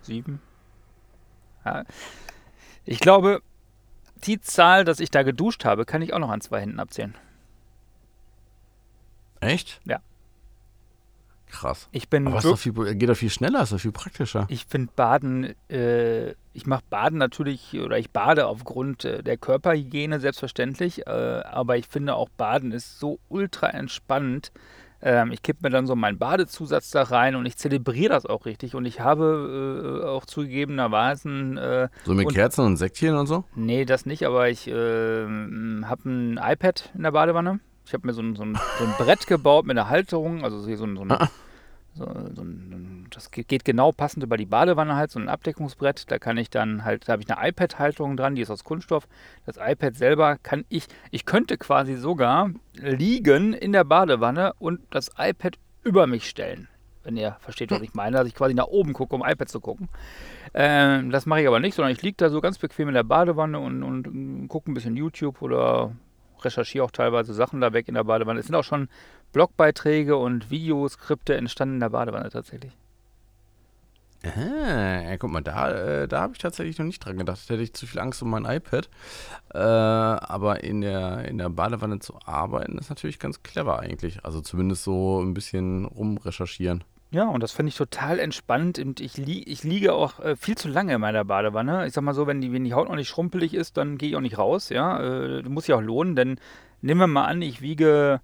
Sieben? 0.02 0.42
Ja. 1.66 1.86
Ich 2.86 3.00
glaube, 3.00 3.42
die 4.26 4.40
Zahl, 4.40 4.84
dass 4.86 5.00
ich 5.00 5.12
da 5.12 5.24
geduscht 5.24 5.66
habe, 5.66 5.86
kann 5.86 6.02
ich 6.02 6.14
auch 6.14 6.20
noch 6.20 6.30
an 6.30 6.42
zwei 6.42 6.62
Händen 6.62 6.80
abzählen. 6.80 7.16
Echt? 9.40 9.82
Ja. 9.86 10.00
Krass. 11.54 11.88
Ich 11.92 12.10
bin 12.10 12.28
Aber 12.28 12.42
doch 12.42 12.58
viel, 12.58 12.74
geht 12.96 13.10
doch 13.10 13.16
viel 13.16 13.30
schneller, 13.30 13.62
ist 13.62 13.72
doch 13.72 13.80
viel 13.80 13.92
praktischer. 13.92 14.46
Ich 14.50 14.66
finde 14.66 14.92
Baden, 14.96 15.54
äh, 15.70 16.32
ich 16.54 16.66
mache 16.66 16.82
Baden 16.90 17.20
natürlich, 17.20 17.80
oder 17.80 18.00
ich 18.00 18.10
bade 18.10 18.48
aufgrund 18.48 19.06
äh, 19.06 19.22
der 19.22 19.38
Körperhygiene 19.38 20.20
selbstverständlich, 20.20 21.06
äh, 21.06 21.12
aber 21.12 21.78
ich 21.78 21.88
finde 21.88 22.16
auch 22.16 22.30
Baden 22.30 22.72
ist 22.72 23.00
so 23.00 23.20
ultra 23.30 23.68
entspannend. 23.70 24.52
Ähm, 25.06 25.32
ich 25.32 25.44
kippe 25.44 25.60
mir 25.64 25.70
dann 25.70 25.86
so 25.86 25.96
meinen 25.96 26.18
Badezusatz 26.18 26.90
da 26.90 27.04
rein 27.04 27.36
und 27.36 27.46
ich 27.46 27.56
zelebriere 27.56 28.10
das 28.14 28.26
auch 28.26 28.46
richtig. 28.48 28.74
Und 28.74 28.86
ich 28.86 29.02
habe 29.02 30.02
äh, 30.02 30.08
auch 30.08 30.26
zugegebenermaßen, 30.26 31.58
äh, 31.58 31.90
So 32.06 32.14
mit 32.16 32.26
Und- 32.28 32.34
Kerzen 32.34 32.66
und 32.66 32.78
Säckchen 32.78 33.16
und 33.16 33.28
so? 33.28 33.44
nee, 33.56 33.86
das 33.86 34.06
nicht, 34.08 34.26
aber 34.26 34.50
ich 34.50 34.68
äh, 34.68 34.74
habe 35.84 36.02
ein 36.10 36.40
iPad 36.42 36.90
in 36.96 37.04
der 37.04 37.12
Badewanne. 37.12 37.60
Ich 37.86 37.94
habe 37.94 38.08
mir 38.08 38.14
so 38.14 38.22
ein, 38.22 38.36
so, 38.38 38.44
ein, 38.44 38.58
so 38.80 38.86
ein 38.86 38.94
Brett 38.98 39.28
gebaut 39.28 39.66
mit 39.66 39.78
einer 39.78 39.90
Halterung, 39.90 40.44
also 40.46 40.58
so 40.62 40.70
ein, 40.86 40.96
so 40.96 41.04
ein 41.04 41.12
Ah. 41.12 41.30
So, 41.96 42.06
so 42.34 42.42
ein, 42.42 43.08
das 43.12 43.30
geht, 43.32 43.66
genau 43.66 43.92
passend 43.92 44.24
über 44.24 44.38
die 44.38 44.46
Badewanne 44.46 44.96
halt, 44.96 45.12
so 45.12 45.20
ein 45.20 45.30
Abdeckungsbrett. 45.30 46.10
Da 46.10 46.18
kann 46.18 46.38
ich 46.38 46.50
dann 46.50 46.84
halt, 46.84 47.08
da 47.08 47.14
habe 47.14 47.22
ich 47.22 47.32
eine 47.32 47.48
iPad-Halterung 47.48 48.18
dran, 48.18 48.36
die 48.36 48.42
ist 48.42 48.50
aus 48.50 48.64
Kunststoff. 48.64 49.08
Das 49.46 49.58
iPad 49.58 49.96
selber 49.96 50.38
kann 50.42 50.66
ich, 50.70 50.88
ich 51.12 51.26
könnte 51.26 51.58
quasi 51.58 51.96
sogar 51.96 52.50
liegen 52.74 53.54
in 53.54 53.72
der 53.72 53.84
Badewanne 53.84 54.54
und 54.60 54.82
das 54.90 55.12
iPad 55.18 55.58
über 55.84 56.08
mich 56.08 56.28
stellen. 56.28 56.68
Wenn 57.04 57.18
ihr 57.18 57.36
versteht, 57.42 57.70
was 57.70 57.82
ich 57.82 57.94
meine, 57.94 58.18
dass 58.18 58.28
ich 58.28 58.34
quasi 58.34 58.54
nach 58.54 58.68
oben 58.68 58.94
gucke, 58.94 59.14
um 59.14 59.24
iPad 59.26 59.50
zu 59.50 59.60
gucken. 59.60 59.90
Ähm, 60.54 61.12
das 61.12 61.26
mache 61.26 61.42
ich 61.42 61.48
aber 61.48 61.60
nicht, 61.60 61.76
sondern 61.76 61.92
ich 61.92 62.02
liege 62.02 62.16
da 62.18 62.30
so 62.30 62.40
ganz 62.40 62.58
bequem 62.58 62.88
in 62.88 62.94
der 62.94 63.04
Badewanne 63.04 63.60
und, 63.60 63.84
und, 63.84 64.08
und 64.08 64.48
gucke 64.48 64.72
ein 64.72 64.74
bisschen 64.74 64.96
YouTube 64.96 65.42
oder 65.42 65.92
recherchiere 66.44 66.84
auch 66.86 66.92
teilweise 66.92 67.34
Sachen 67.34 67.62
da 67.62 67.74
weg 67.74 67.88
in 67.88 67.96
der 67.96 68.06
Badewanne. 68.06 68.40
Es 68.40 68.48
sind 68.48 68.56
auch 68.56 68.64
schon 68.64 68.88
Blogbeiträge 69.34 70.16
und 70.16 70.50
Videoskripte 70.50 71.36
entstanden 71.36 71.76
in 71.76 71.80
der 71.82 71.90
Badewanne 71.90 72.30
tatsächlich. 72.30 72.72
Ah, 74.26 75.02
ja, 75.02 75.18
guck 75.18 75.32
mal, 75.32 75.42
da, 75.42 76.04
äh, 76.04 76.08
da 76.08 76.22
habe 76.22 76.32
ich 76.34 76.40
tatsächlich 76.40 76.78
noch 76.78 76.86
nicht 76.86 77.04
dran 77.04 77.18
gedacht. 77.18 77.42
Da 77.50 77.56
hätte 77.56 77.64
ich 77.64 77.74
zu 77.74 77.86
viel 77.86 78.00
Angst 78.00 78.22
um 78.22 78.30
mein 78.30 78.46
iPad. 78.46 78.90
Äh, 79.54 79.58
aber 79.58 80.64
in 80.64 80.80
der, 80.80 81.26
in 81.26 81.38
der 81.38 81.50
Badewanne 81.50 82.00
zu 82.00 82.18
arbeiten, 82.24 82.78
ist 82.78 82.90
natürlich 82.90 83.20
ganz 83.20 83.44
clever 83.44 83.80
eigentlich. 83.80 84.24
Also 84.24 84.40
zumindest 84.40 84.86
so 84.86 85.22
ein 85.22 85.34
bisschen 85.34 85.84
rumrecherchieren. 85.84 86.86
Ja, 87.12 87.28
und 87.28 87.44
das 87.44 87.52
finde 87.52 87.70
ich 87.70 87.76
total 87.76 88.18
entspannt. 88.18 88.80
Und 88.80 89.02
ich, 89.02 89.18
li 89.18 89.44
ich 89.44 89.66
liege 89.66 89.94
auch 89.94 90.22
äh, 90.22 90.38
viel 90.38 90.56
zu 90.56 90.70
lange 90.70 90.94
in 90.96 91.02
meiner 91.02 91.26
Badewanne. 91.26 91.86
Ich 91.86 91.92
sag 91.92 92.04
mal 92.04 92.14
so, 92.14 92.26
wenn 92.26 92.40
die, 92.40 92.54
wenn 92.54 92.64
die 92.64 92.74
Haut 92.74 92.88
noch 92.88 92.96
nicht 92.96 93.10
schrumpelig 93.10 93.54
ist, 93.54 93.76
dann 93.76 93.98
gehe 93.98 94.10
ich 94.10 94.16
auch 94.16 94.22
nicht 94.22 94.38
raus. 94.38 94.70
Ja, 94.70 95.02
äh, 95.02 95.44
muss 95.44 95.68
ja 95.68 95.76
auch 95.76 95.82
lohnen, 95.82 96.16
denn 96.16 96.40
nehmen 96.82 97.02
wir 97.02 97.08
mal 97.08 97.26
an, 97.26 97.42
ich 97.42 97.62
wiege 97.62 98.22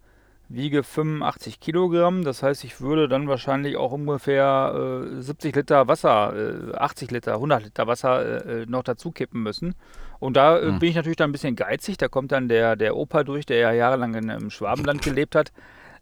wiege 0.49 0.83
85 0.83 1.59
Kilogramm. 1.59 2.23
Das 2.23 2.43
heißt, 2.43 2.63
ich 2.63 2.81
würde 2.81 3.07
dann 3.07 3.27
wahrscheinlich 3.27 3.77
auch 3.77 3.91
ungefähr 3.91 5.05
äh, 5.17 5.21
70 5.21 5.55
Liter 5.55 5.87
Wasser, 5.87 6.73
äh, 6.73 6.75
80 6.75 7.11
Liter, 7.11 7.35
100 7.35 7.63
Liter 7.63 7.87
Wasser 7.87 8.45
äh, 8.45 8.61
äh, 8.63 8.65
noch 8.65 8.83
dazu 8.83 9.11
kippen 9.11 9.43
müssen. 9.43 9.75
Und 10.19 10.35
da 10.35 10.59
mhm. 10.59 10.79
bin 10.79 10.89
ich 10.89 10.95
natürlich 10.95 11.17
dann 11.17 11.29
ein 11.29 11.33
bisschen 11.33 11.55
geizig. 11.55 11.97
Da 11.97 12.07
kommt 12.07 12.31
dann 12.31 12.49
der, 12.49 12.75
der 12.75 12.97
Opa 12.97 13.23
durch, 13.23 13.45
der 13.45 13.57
ja 13.57 13.71
jahrelang 13.71 14.15
in, 14.15 14.29
im 14.29 14.49
Schwabenland 14.49 15.01
gelebt 15.01 15.35
hat. 15.35 15.51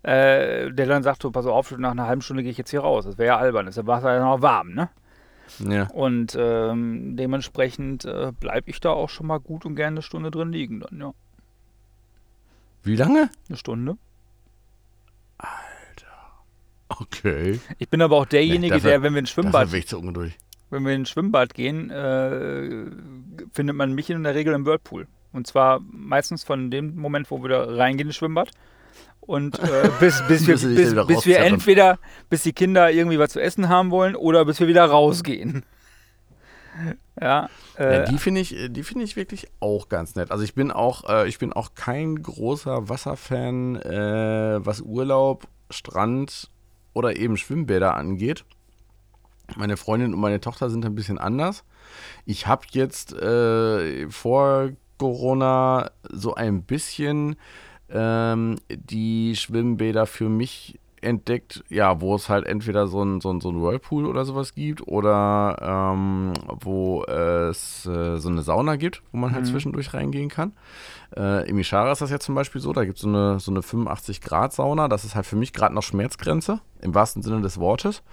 Äh, 0.04 0.72
der 0.72 0.86
dann 0.86 1.04
sagt 1.04 1.22
so, 1.22 1.32
pass 1.32 1.46
auf, 1.46 1.78
nach 1.78 1.92
einer 1.92 2.08
halben 2.08 2.22
Stunde 2.22 2.44
gehe 2.44 2.52
ich 2.52 2.58
jetzt 2.58 2.72
hier 2.72 2.82
raus. 2.82 3.06
Das 3.06 3.18
wäre 3.18 3.28
ja 3.28 3.38
albern, 3.38 3.70
der 3.70 3.88
Wasser 3.88 4.14
ja 4.14 4.24
noch 4.24 4.42
warm, 4.42 4.74
ne? 4.74 4.90
Ja. 5.60 5.88
Und 5.88 6.36
ähm, 6.40 7.16
dementsprechend 7.16 8.06
äh, 8.06 8.32
bleibe 8.38 8.70
ich 8.70 8.80
da 8.80 8.92
auch 8.92 9.10
schon 9.10 9.28
mal 9.28 9.40
gut 9.40 9.66
und 9.66 9.76
gerne 9.76 9.96
eine 9.96 10.02
Stunde 10.02 10.30
drin 10.30 10.52
liegen 10.52 10.82
dann, 10.82 11.00
ja. 11.00 11.14
Wie 12.84 12.96
lange? 12.96 13.30
Eine 13.50 13.58
Stunde. 13.58 13.98
Okay. 16.90 17.60
Ich 17.80 17.90
bin 17.90 18.02
aber 18.02 18.18
auch 18.18 18.26
derjenige, 18.26 18.62
nee, 18.62 18.70
dafür, 18.70 18.92
der, 18.92 19.02
wenn 19.04 19.14
wir 19.14 19.20
ins 19.20 19.30
Schwimmbad, 19.30 19.72
wenn 20.70 20.86
wir 20.86 20.94
ins 20.94 21.10
Schwimmbad 21.10 21.54
gehen, 21.54 21.90
äh, 21.90 22.86
findet 23.54 23.76
man 23.76 23.94
mich 23.94 24.10
in 24.10 24.24
der 24.24 24.36
Regel 24.36 24.54
im 24.54 24.66
Whirlpool. 24.66 25.08
Und 25.34 25.48
zwar 25.48 25.80
meistens 25.92 26.44
von 26.44 26.72
dem 26.72 26.96
Moment, 26.96 27.30
wo 27.32 27.42
wir 27.42 27.50
da 27.50 27.64
reingehen 27.64 28.10
ins 28.10 28.16
Schwimmbad. 28.16 28.52
Und 29.22 29.60
äh, 29.60 29.90
bis, 30.00 30.24
bis, 30.28 30.48
wir, 30.48 30.56
bis, 30.56 31.08
bis 31.08 31.26
wir 31.26 31.40
entweder, 31.40 32.00
bis 32.30 32.44
die 32.44 32.54
Kinder 32.54 32.92
irgendwie 32.92 33.20
was 33.20 33.32
zu 33.32 33.42
essen 33.42 33.70
haben 33.70 33.92
wollen 33.92 34.16
oder 34.16 34.46
bis 34.46 34.60
wir 34.60 34.68
wieder 34.68 34.86
rausgehen. 34.86 35.64
Ja, 37.20 37.50
äh, 37.80 38.02
ja, 38.02 38.06
die 38.06 38.20
finde 38.20 38.42
ich, 38.42 38.56
die 38.70 38.84
finde 38.84 39.04
ich 39.04 39.16
wirklich 39.16 39.48
auch 39.60 39.90
ganz 39.90 40.14
nett. 40.14 40.30
Also 40.30 40.44
ich 40.44 40.54
bin 40.54 40.72
auch, 40.72 41.10
äh, 41.10 41.28
ich 41.28 41.40
bin 41.40 41.52
auch 41.52 41.74
kein 41.74 42.22
großer 42.22 42.90
Wasserfan, 42.90 43.78
äh, 43.78 44.64
was 44.64 44.82
Urlaub, 44.82 45.48
Strand 45.72 46.52
oder 46.98 47.16
eben 47.16 47.38
Schwimmbäder 47.38 47.96
angeht. 47.96 48.44
Meine 49.56 49.78
Freundin 49.78 50.16
und 50.16 50.20
meine 50.20 50.42
Tochter 50.42 50.70
sind 50.72 50.84
ein 50.84 50.96
bisschen 50.96 51.20
anders. 51.20 51.64
Ich 52.26 52.48
habe 52.48 52.66
jetzt 52.72 53.14
äh, 53.14 54.10
vor 54.10 54.72
Corona 54.98 55.92
so 56.10 56.34
ein 56.34 56.64
bisschen 56.64 57.36
ähm, 57.90 58.58
die 58.70 59.36
Schwimmbäder 59.36 60.08
für 60.08 60.28
mich 60.28 60.80
entdeckt, 61.02 61.64
ja, 61.70 62.02
wo 62.02 62.16
es 62.16 62.30
halt 62.30 62.46
entweder 62.46 62.88
so 62.88 63.04
ein, 63.04 63.22
so 63.22 63.32
ein, 63.32 63.42
so 63.42 63.50
ein 63.50 63.62
Whirlpool 63.62 64.06
oder 64.06 64.26
sowas 64.26 64.54
gibt 64.56 64.88
oder 64.88 65.58
ähm, 65.62 66.34
wo 66.62 67.04
es 67.04 67.86
äh, 67.86 68.18
so 68.18 68.30
eine 68.30 68.42
Sauna 68.42 68.76
gibt, 68.76 69.04
wo 69.12 69.18
man 69.18 69.34
halt 69.34 69.46
mhm. 69.46 69.50
zwischendurch 69.50 69.94
reingehen 69.94 70.30
kann. 70.30 70.54
Äh, 71.16 71.50
Im 71.50 71.58
Ishara 71.60 71.92
ist 71.92 72.02
das 72.02 72.10
ja 72.10 72.20
zum 72.20 72.36
Beispiel 72.36 72.62
so, 72.62 72.74
da 72.74 72.84
gibt 72.84 72.98
es 72.98 73.04
so 73.04 73.08
eine, 73.08 73.40
so 73.40 73.52
eine 73.52 73.62
85-Grad-Sauna, 73.62 74.88
das 74.88 75.06
ist 75.06 75.16
halt 75.16 75.26
für 75.26 75.36
mich 75.36 75.54
gerade 75.54 75.74
noch 75.74 75.84
Schmerzgrenze, 75.84 76.60
im 76.82 76.94
wahrsten 76.96 77.22
Sinne 77.22 77.42
des 77.42 77.60
Wortes. 77.60 78.04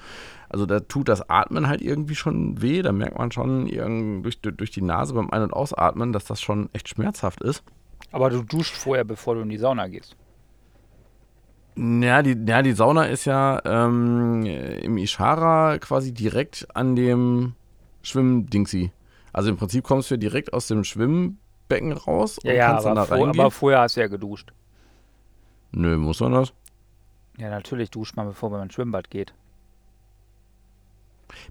Also 0.49 0.67
da 0.67 0.81
tut 0.81 1.09
das 1.09 1.29
Atmen 1.29 1.67
halt 1.67 1.83
irgendwie 1.83 2.15
schon 2.15 2.63
weh, 2.63 2.83
da 2.83 2.93
merkt 2.93 3.19
man 3.19 3.33
schon 3.33 3.67
durch, 4.23 4.41
durch 4.41 4.71
die 4.71 4.83
Nase 4.83 5.15
beim 5.15 5.31
Ein- 5.31 5.43
und 5.43 5.53
Ausatmen, 5.53 6.13
dass 6.13 6.25
das 6.25 6.41
schon 6.41 6.69
echt 6.73 6.89
schmerzhaft 6.89 7.43
ist. 7.43 7.65
Aber 8.13 8.31
du 8.31 8.43
duschst 8.43 8.77
vorher, 8.77 9.05
bevor 9.05 9.35
du 9.35 9.41
in 9.41 9.49
die 9.49 9.59
Sauna 9.59 9.89
gehst. 9.89 10.17
Ja, 11.77 12.23
die, 12.23 12.37
ja, 12.47 12.63
die 12.63 12.73
Sauna 12.73 13.05
ist 13.05 13.25
ja 13.25 13.61
ähm, 13.65 14.45
im 14.45 14.97
Ishara 14.97 15.79
quasi 15.79 16.13
direkt 16.13 16.67
an 16.75 16.95
dem 16.95 17.55
Schwimmdingsi. 18.03 18.93
Also 19.33 19.51
im 19.51 19.57
Prinzip 19.57 19.85
kommst 19.85 20.11
du 20.11 20.15
ja 20.15 20.19
direkt 20.19 20.53
aus 20.53 20.69
dem 20.69 20.85
Schwimmbecken 20.85 21.93
raus 21.93 22.39
und 22.39 22.51
ja, 22.51 22.69
kannst 22.69 22.87
dann 22.87 22.95
da 22.95 23.05
vor, 23.07 23.17
reingehen. 23.17 23.41
Aber 23.41 23.51
vorher 23.51 23.81
hast 23.81 23.97
du 23.97 24.01
ja 24.01 24.07
geduscht. 24.07 24.53
Nö, 25.73 25.97
muss 25.97 26.21
man 26.21 26.33
das? 26.33 26.53
Ja, 27.39 27.51
natürlich 27.51 27.91
duscht 27.91 28.17
man, 28.17 28.29
bevor 28.29 28.51
man 28.51 28.63
ins 28.63 28.75
Schwimmbad 28.75 29.11
geht 29.11 29.35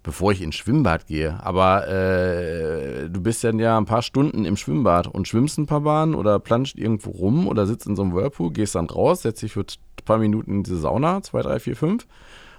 bevor 0.03 0.31
ich 0.31 0.41
ins 0.41 0.55
Schwimmbad 0.55 1.07
gehe. 1.07 1.39
Aber 1.43 1.87
äh, 1.87 3.09
du 3.09 3.21
bist 3.21 3.43
dann 3.43 3.59
ja 3.59 3.77
ein 3.77 3.85
paar 3.85 4.01
Stunden 4.01 4.45
im 4.45 4.57
Schwimmbad 4.57 5.07
und 5.07 5.27
schwimmst 5.27 5.57
ein 5.57 5.65
paar 5.65 5.81
Bahnen 5.81 6.15
oder 6.15 6.39
planscht 6.39 6.77
irgendwo 6.77 7.11
rum 7.11 7.47
oder 7.47 7.65
sitzt 7.65 7.87
in 7.87 7.95
so 7.95 8.03
einem 8.03 8.13
Whirlpool, 8.13 8.51
gehst 8.51 8.75
dann 8.75 8.87
raus, 8.87 9.21
setzt 9.21 9.41
dich 9.41 9.53
für 9.53 9.61
ein 9.61 10.05
paar 10.05 10.17
Minuten 10.17 10.51
in 10.51 10.63
diese 10.63 10.77
Sauna, 10.77 11.21
zwei, 11.21 11.41
drei, 11.41 11.59
vier, 11.59 11.75
fünf 11.75 12.05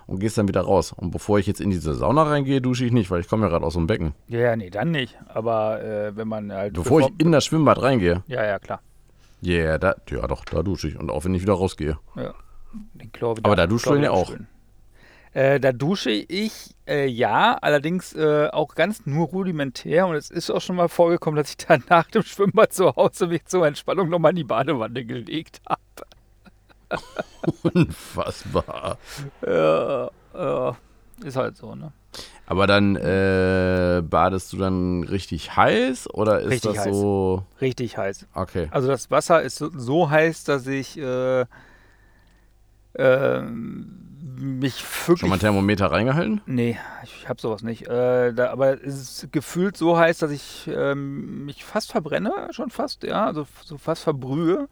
und 0.07 0.21
gehst 0.21 0.39
dann 0.39 0.49
wieder 0.49 0.63
raus. 0.63 0.93
Und 0.93 1.11
bevor 1.11 1.39
ich 1.39 1.47
jetzt 1.47 1.61
in 1.61 1.71
diese 1.71 1.95
Sauna 1.95 2.25
reingehe, 2.25 2.61
dusche 2.61 2.85
ich 2.85 2.93
nicht, 2.93 3.11
weil 3.11 3.21
ich 3.21 3.29
komme 3.29 3.45
ja 3.45 3.49
gerade 3.51 3.65
aus 3.65 3.75
so 3.75 3.79
einem 3.79 3.87
Becken. 3.87 4.15
Ja, 4.29 4.41
ja, 4.41 4.57
nee, 4.57 4.71
dann 4.71 4.91
nicht. 4.91 5.17
Aber 5.29 5.83
äh, 5.83 6.17
wenn 6.17 6.29
man 6.29 6.53
halt. 6.53 6.75
Bevor, 6.75 6.99
bevor, 6.99 7.13
ich 7.17 7.25
in 7.25 7.33
das 7.33 7.45
Schwimmbad 7.47 7.81
reingehe. 7.83 8.23
Ja, 8.27 8.45
ja, 8.45 8.59
klar. 8.59 8.81
Yeah, 9.43 9.79
da, 9.79 9.95
ja, 10.09 10.27
doch, 10.27 10.45
da 10.45 10.63
dusche 10.63 10.89
ich. 10.89 10.99
Und 10.99 11.11
auch 11.11 11.25
wenn 11.25 11.35
ich 11.35 11.43
wieder 11.43 11.53
rausgehe. 11.53 11.99
Ja. 12.17 12.35
Den 12.95 13.13
Chlor 13.13 13.37
wieder, 13.37 13.47
Aber 13.47 13.57
da 13.57 13.67
duscht 13.67 13.87
du 13.87 13.95
ja 13.97 14.11
auch. 14.11 14.31
Schön. 14.31 14.47
Äh, 15.35 15.59
da 15.59 15.73
dusche 15.73 16.11
ich 16.11 16.75
äh, 16.87 17.07
ja, 17.07 17.59
allerdings 17.61 18.15
äh, 18.15 18.49
auch 18.53 18.77
ganz 18.77 19.05
nur 19.05 19.27
rudimentär. 19.29 20.07
Und 20.07 20.15
es 20.15 20.31
ist 20.31 20.49
auch 20.49 20.61
schon 20.61 20.77
mal 20.77 20.89
vorgekommen, 20.89 21.37
dass 21.37 21.51
ich 21.51 21.57
dann 21.57 21.83
nach 21.89 22.09
dem 22.11 22.23
Schwimmbad 22.23 22.73
zu 22.73 22.95
Hause 22.95 23.27
mich 23.27 23.45
zur 23.47 23.67
Entspannung 23.67 24.09
nochmal 24.09 24.31
in 24.31 24.37
die 24.37 24.45
Badewanne 24.45 25.05
gelegt 25.05 25.61
habe. 25.69 25.81
Unfassbar. 27.63 28.99
Ja, 29.45 30.11
ja, 30.35 30.77
ist 31.25 31.37
halt 31.37 31.57
so, 31.57 31.75
ne? 31.75 31.93
Aber 32.47 32.69
dann 32.69 32.95
äh, 32.95 34.03
badest 34.09 34.53
du 34.53 34.59
dann 34.59 35.03
richtig 35.03 35.57
heiß 35.57 36.13
oder 36.15 36.41
ist 36.41 36.51
richtig 36.51 36.75
das 36.75 36.87
heiß. 36.87 36.95
so? 36.95 37.43
Richtig 37.61 37.97
heiß. 37.97 38.27
Okay. 38.35 38.69
Also 38.71 38.87
das 38.87 39.11
Wasser 39.11 39.43
ist 39.43 39.57
so, 39.57 39.71
so 39.77 40.11
heiß, 40.11 40.45
dass 40.45 40.67
ich 40.69 40.97
äh, 40.99 41.47
ähm, 42.97 44.14
mich 44.37 44.83
wirklich. 44.83 45.21
Schon 45.21 45.29
mal 45.29 45.39
Thermometer 45.39 45.87
reingehalten? 45.91 46.41
Nee, 46.47 46.79
ich 47.03 47.29
habe 47.29 47.41
sowas 47.41 47.63
nicht. 47.63 47.87
Äh, 47.87 48.33
da, 48.33 48.51
aber 48.51 48.83
es 48.85 49.23
ist 49.23 49.33
gefühlt 49.33 49.77
so 49.77 49.99
heiß, 49.99 50.19
dass 50.19 50.31
ich 50.31 50.69
ähm, 50.73 51.45
mich 51.45 51.65
fast 51.65 51.93
verbrenne, 51.93 52.49
schon 52.51 52.71
fast, 52.71 53.03
ja, 53.03 53.27
also 53.27 53.47
so 53.65 53.79
fast 53.79 54.03
verbrühe. 54.03 54.69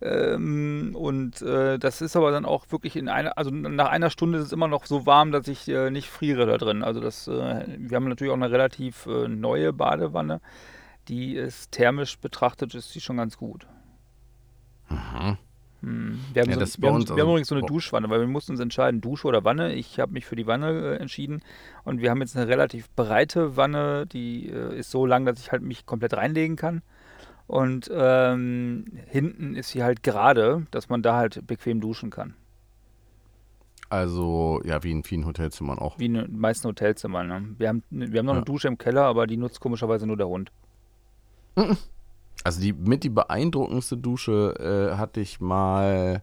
Ähm, 0.00 0.96
und 0.96 1.42
äh, 1.42 1.78
das 1.78 2.02
ist 2.02 2.16
aber 2.16 2.32
dann 2.32 2.44
auch 2.44 2.66
wirklich 2.70 2.96
in 2.96 3.08
einer, 3.08 3.38
also 3.38 3.50
nach 3.50 3.88
einer 3.88 4.10
Stunde 4.10 4.38
ist 4.38 4.46
es 4.46 4.52
immer 4.52 4.66
noch 4.66 4.86
so 4.86 5.06
warm, 5.06 5.30
dass 5.30 5.46
ich 5.46 5.68
äh, 5.68 5.90
nicht 5.90 6.08
friere 6.08 6.46
da 6.46 6.58
drin. 6.58 6.82
Also 6.82 7.00
das, 7.00 7.28
äh, 7.28 7.64
wir 7.78 7.96
haben 7.96 8.08
natürlich 8.08 8.32
auch 8.32 8.36
eine 8.36 8.50
relativ 8.50 9.06
äh, 9.06 9.28
neue 9.28 9.72
Badewanne. 9.72 10.40
Die 11.08 11.34
ist 11.36 11.72
thermisch 11.72 12.18
betrachtet, 12.18 12.74
ist 12.74 12.94
die 12.94 13.00
schon 13.00 13.16
ganz 13.16 13.36
gut. 13.36 13.66
Aha. 14.88 15.38
Hm. 15.82 16.20
Wir, 16.32 16.42
haben, 16.42 16.50
ja, 16.50 16.64
so, 16.64 16.80
wir, 16.80 16.92
haben, 16.92 17.08
wir 17.08 17.16
haben, 17.16 17.30
übrigens 17.30 17.48
so 17.48 17.56
eine 17.56 17.66
Duschwanne, 17.66 18.08
weil 18.08 18.20
wir 18.20 18.28
mussten 18.28 18.52
uns 18.52 18.60
entscheiden, 18.60 19.00
Dusche 19.00 19.26
oder 19.26 19.44
Wanne. 19.44 19.74
Ich 19.74 19.98
habe 19.98 20.12
mich 20.12 20.24
für 20.24 20.36
die 20.36 20.46
Wanne 20.46 20.70
äh, 20.70 20.96
entschieden 20.96 21.42
und 21.84 22.00
wir 22.00 22.10
haben 22.10 22.20
jetzt 22.20 22.36
eine 22.36 22.48
relativ 22.48 22.88
breite 22.90 23.56
Wanne, 23.56 24.06
die 24.06 24.48
äh, 24.48 24.78
ist 24.78 24.90
so 24.90 25.06
lang, 25.06 25.26
dass 25.26 25.40
ich 25.40 25.50
halt 25.50 25.62
mich 25.62 25.84
komplett 25.84 26.14
reinlegen 26.14 26.56
kann. 26.56 26.82
Und 27.48 27.90
ähm, 27.92 28.86
hinten 29.08 29.56
ist 29.56 29.70
sie 29.70 29.82
halt 29.82 30.02
gerade, 30.02 30.66
dass 30.70 30.88
man 30.88 31.02
da 31.02 31.16
halt 31.16 31.46
bequem 31.46 31.80
duschen 31.80 32.10
kann. 32.10 32.34
Also, 33.90 34.62
ja, 34.64 34.82
wie 34.84 34.92
in 34.92 35.02
vielen 35.02 35.26
Hotelzimmern 35.26 35.78
auch. 35.78 35.98
Wie 35.98 36.06
in 36.06 36.14
den 36.14 36.38
meisten 36.38 36.66
Hotelzimmern. 36.66 37.26
Ne? 37.26 37.54
Wir, 37.58 37.68
haben, 37.68 37.82
wir 37.90 38.20
haben 38.20 38.26
noch 38.26 38.32
ja. 38.32 38.38
eine 38.38 38.44
Dusche 38.46 38.68
im 38.68 38.78
Keller, 38.78 39.02
aber 39.02 39.26
die 39.26 39.36
nutzt 39.36 39.60
komischerweise 39.60 40.06
nur 40.06 40.16
der 40.16 40.28
Hund. 40.28 40.50
Also 42.44 42.60
die 42.60 42.72
mit 42.72 43.04
die 43.04 43.10
beeindruckendste 43.10 43.96
Dusche 43.96 44.92
äh, 44.92 44.96
hatte 44.96 45.20
ich 45.20 45.40
mal. 45.40 46.22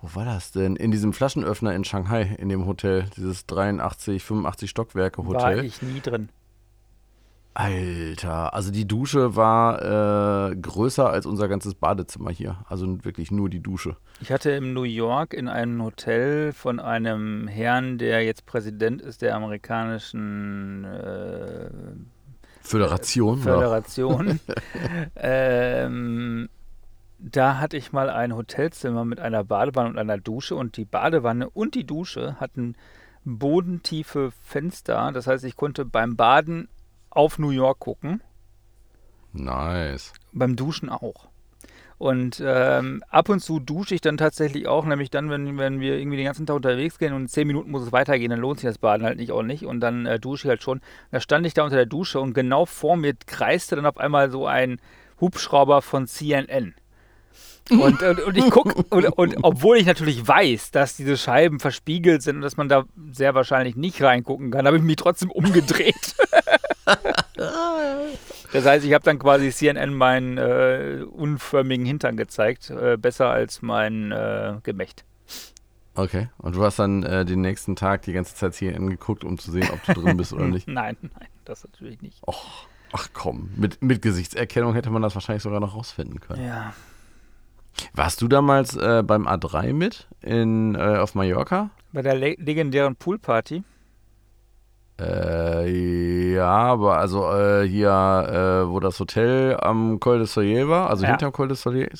Wo 0.00 0.16
war 0.16 0.24
das 0.24 0.50
denn? 0.50 0.74
In 0.74 0.90
diesem 0.90 1.12
Flaschenöffner 1.12 1.74
in 1.74 1.84
Shanghai, 1.84 2.34
in 2.38 2.48
dem 2.48 2.66
Hotel. 2.66 3.04
Dieses 3.16 3.46
83, 3.46 4.22
85 4.22 4.68
Stockwerke 4.68 5.24
Hotel. 5.24 5.58
War 5.58 5.64
ich 5.64 5.80
nie 5.80 6.00
drin. 6.00 6.28
Alter, 7.54 8.54
also 8.54 8.70
die 8.70 8.88
Dusche 8.88 9.36
war 9.36 10.50
äh, 10.50 10.56
größer 10.56 11.10
als 11.10 11.26
unser 11.26 11.48
ganzes 11.48 11.74
Badezimmer 11.74 12.30
hier. 12.30 12.56
Also 12.66 13.04
wirklich 13.04 13.30
nur 13.30 13.50
die 13.50 13.60
Dusche. 13.60 13.96
Ich 14.20 14.32
hatte 14.32 14.50
in 14.52 14.72
New 14.72 14.84
York 14.84 15.34
in 15.34 15.48
einem 15.48 15.82
Hotel 15.82 16.52
von 16.52 16.80
einem 16.80 17.48
Herrn, 17.48 17.98
der 17.98 18.24
jetzt 18.24 18.46
Präsident 18.46 19.02
ist 19.02 19.20
der 19.20 19.36
amerikanischen 19.36 20.84
äh, 20.84 21.70
Föderation. 22.62 23.38
Föderation. 23.38 24.40
ähm, 25.16 26.48
da 27.18 27.58
hatte 27.58 27.76
ich 27.76 27.92
mal 27.92 28.10
ein 28.10 28.34
Hotelzimmer 28.34 29.04
mit 29.04 29.20
einer 29.20 29.44
Badewanne 29.44 29.90
und 29.90 29.98
einer 29.98 30.18
Dusche 30.18 30.56
und 30.56 30.76
die 30.76 30.84
Badewanne 30.84 31.50
und 31.50 31.74
die 31.74 31.84
Dusche 31.84 32.36
hatten 32.40 32.74
bodentiefe 33.24 34.32
Fenster. 34.42 35.12
Das 35.12 35.26
heißt, 35.26 35.44
ich 35.44 35.56
konnte 35.56 35.84
beim 35.84 36.16
Baden 36.16 36.68
auf 37.10 37.38
New 37.38 37.50
York 37.50 37.80
gucken. 37.80 38.22
Nice. 39.32 40.12
Beim 40.32 40.56
Duschen 40.56 40.88
auch. 40.88 41.28
Und 42.02 42.42
ähm, 42.44 43.04
ab 43.10 43.28
und 43.28 43.38
zu 43.38 43.60
dusche 43.60 43.94
ich 43.94 44.00
dann 44.00 44.16
tatsächlich 44.16 44.66
auch, 44.66 44.84
nämlich 44.84 45.08
dann, 45.08 45.30
wenn, 45.30 45.56
wenn 45.56 45.78
wir 45.78 45.96
irgendwie 45.96 46.16
den 46.16 46.26
ganzen 46.26 46.46
Tag 46.46 46.56
unterwegs 46.56 46.98
gehen 46.98 47.12
und 47.12 47.22
in 47.22 47.28
zehn 47.28 47.46
Minuten 47.46 47.70
muss 47.70 47.84
es 47.84 47.92
weitergehen, 47.92 48.30
dann 48.30 48.40
lohnt 48.40 48.58
sich 48.58 48.68
das 48.68 48.78
Baden 48.78 49.06
halt 49.06 49.18
nicht 49.18 49.30
auch 49.30 49.44
nicht. 49.44 49.66
Und 49.66 49.78
dann 49.78 50.04
äh, 50.06 50.18
dusche 50.18 50.48
ich 50.48 50.48
halt 50.48 50.64
schon. 50.64 50.80
Da 51.12 51.20
stand 51.20 51.46
ich 51.46 51.54
da 51.54 51.62
unter 51.62 51.76
der 51.76 51.86
Dusche 51.86 52.18
und 52.18 52.34
genau 52.34 52.66
vor 52.66 52.96
mir 52.96 53.14
kreiste 53.26 53.76
dann 53.76 53.86
auf 53.86 53.98
einmal 53.98 54.32
so 54.32 54.48
ein 54.48 54.80
Hubschrauber 55.20 55.80
von 55.80 56.08
CNN. 56.08 56.74
Und, 57.70 58.02
und, 58.02 58.20
und 58.20 58.36
ich 58.36 58.50
gucke, 58.50 58.82
und, 58.90 59.04
und, 59.06 59.36
obwohl 59.42 59.76
ich 59.76 59.86
natürlich 59.86 60.26
weiß, 60.26 60.72
dass 60.72 60.96
diese 60.96 61.16
Scheiben 61.16 61.60
verspiegelt 61.60 62.22
sind 62.22 62.34
und 62.34 62.42
dass 62.42 62.56
man 62.56 62.68
da 62.68 62.82
sehr 63.12 63.36
wahrscheinlich 63.36 63.76
nicht 63.76 64.02
reingucken 64.02 64.50
kann, 64.50 64.66
habe 64.66 64.76
ich 64.76 64.82
mich 64.82 64.96
trotzdem 64.96 65.30
umgedreht. 65.30 66.16
das 66.84 68.64
heißt, 68.64 68.84
ich 68.84 68.92
habe 68.92 69.04
dann 69.04 69.18
quasi 69.18 69.50
CNN 69.50 69.94
meinen 69.94 70.38
äh, 70.38 71.04
unförmigen 71.10 71.86
Hintern 71.86 72.16
gezeigt, 72.16 72.70
äh, 72.70 72.96
besser 72.96 73.30
als 73.30 73.62
mein 73.62 74.12
äh, 74.12 74.54
Gemächt. 74.62 75.04
Okay, 75.94 76.28
und 76.38 76.56
du 76.56 76.64
hast 76.64 76.78
dann 76.78 77.02
äh, 77.02 77.24
den 77.24 77.42
nächsten 77.42 77.76
Tag 77.76 78.02
die 78.02 78.12
ganze 78.12 78.34
Zeit 78.34 78.54
CNN 78.54 78.88
geguckt, 78.88 79.24
um 79.24 79.38
zu 79.38 79.50
sehen, 79.50 79.68
ob 79.72 79.82
du 79.84 80.00
drin 80.00 80.16
bist 80.16 80.32
oder 80.32 80.46
nicht? 80.46 80.66
nein, 80.68 80.96
nein, 81.02 81.28
das 81.44 81.64
natürlich 81.64 82.00
nicht. 82.00 82.22
Och, 82.26 82.66
ach 82.92 83.08
komm, 83.12 83.50
mit, 83.56 83.82
mit 83.82 84.00
Gesichtserkennung 84.00 84.74
hätte 84.74 84.90
man 84.90 85.02
das 85.02 85.14
wahrscheinlich 85.14 85.42
sogar 85.42 85.60
noch 85.60 85.74
rausfinden 85.74 86.20
können. 86.20 86.46
Ja. 86.46 86.72
Warst 87.94 88.22
du 88.22 88.28
damals 88.28 88.76
äh, 88.76 89.02
beim 89.04 89.26
A3 89.26 89.72
mit 89.72 90.08
in, 90.20 90.74
äh, 90.74 90.96
auf 90.96 91.14
Mallorca? 91.14 91.70
Bei 91.92 92.02
der 92.02 92.14
le 92.14 92.36
legendären 92.38 92.96
Poolparty? 92.96 93.62
Äh, 95.02 96.34
ja, 96.34 96.46
aber 96.48 96.98
also 96.98 97.30
äh, 97.32 97.66
hier, 97.66 97.88
äh, 97.90 98.70
wo 98.70 98.80
das 98.80 98.98
Hotel 99.00 99.56
am 99.60 100.00
Col 100.00 100.18
de 100.18 100.26
Soleil 100.26 100.68
war, 100.68 100.90
also 100.90 101.04
Ja. 101.04 101.10
hinterm 101.10 101.32
Col 101.32 101.48
de 101.48 101.56
Soleil, 101.56 101.90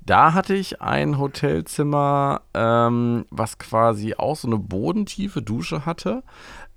da 0.00 0.32
hatte 0.32 0.54
ich 0.54 0.80
ein 0.80 1.18
Hotelzimmer, 1.18 2.42
ähm, 2.54 3.26
was 3.30 3.58
quasi 3.58 4.14
auch 4.14 4.36
so 4.36 4.48
eine 4.48 4.58
bodentiefe 4.58 5.42
Dusche 5.42 5.86
hatte. 5.86 6.22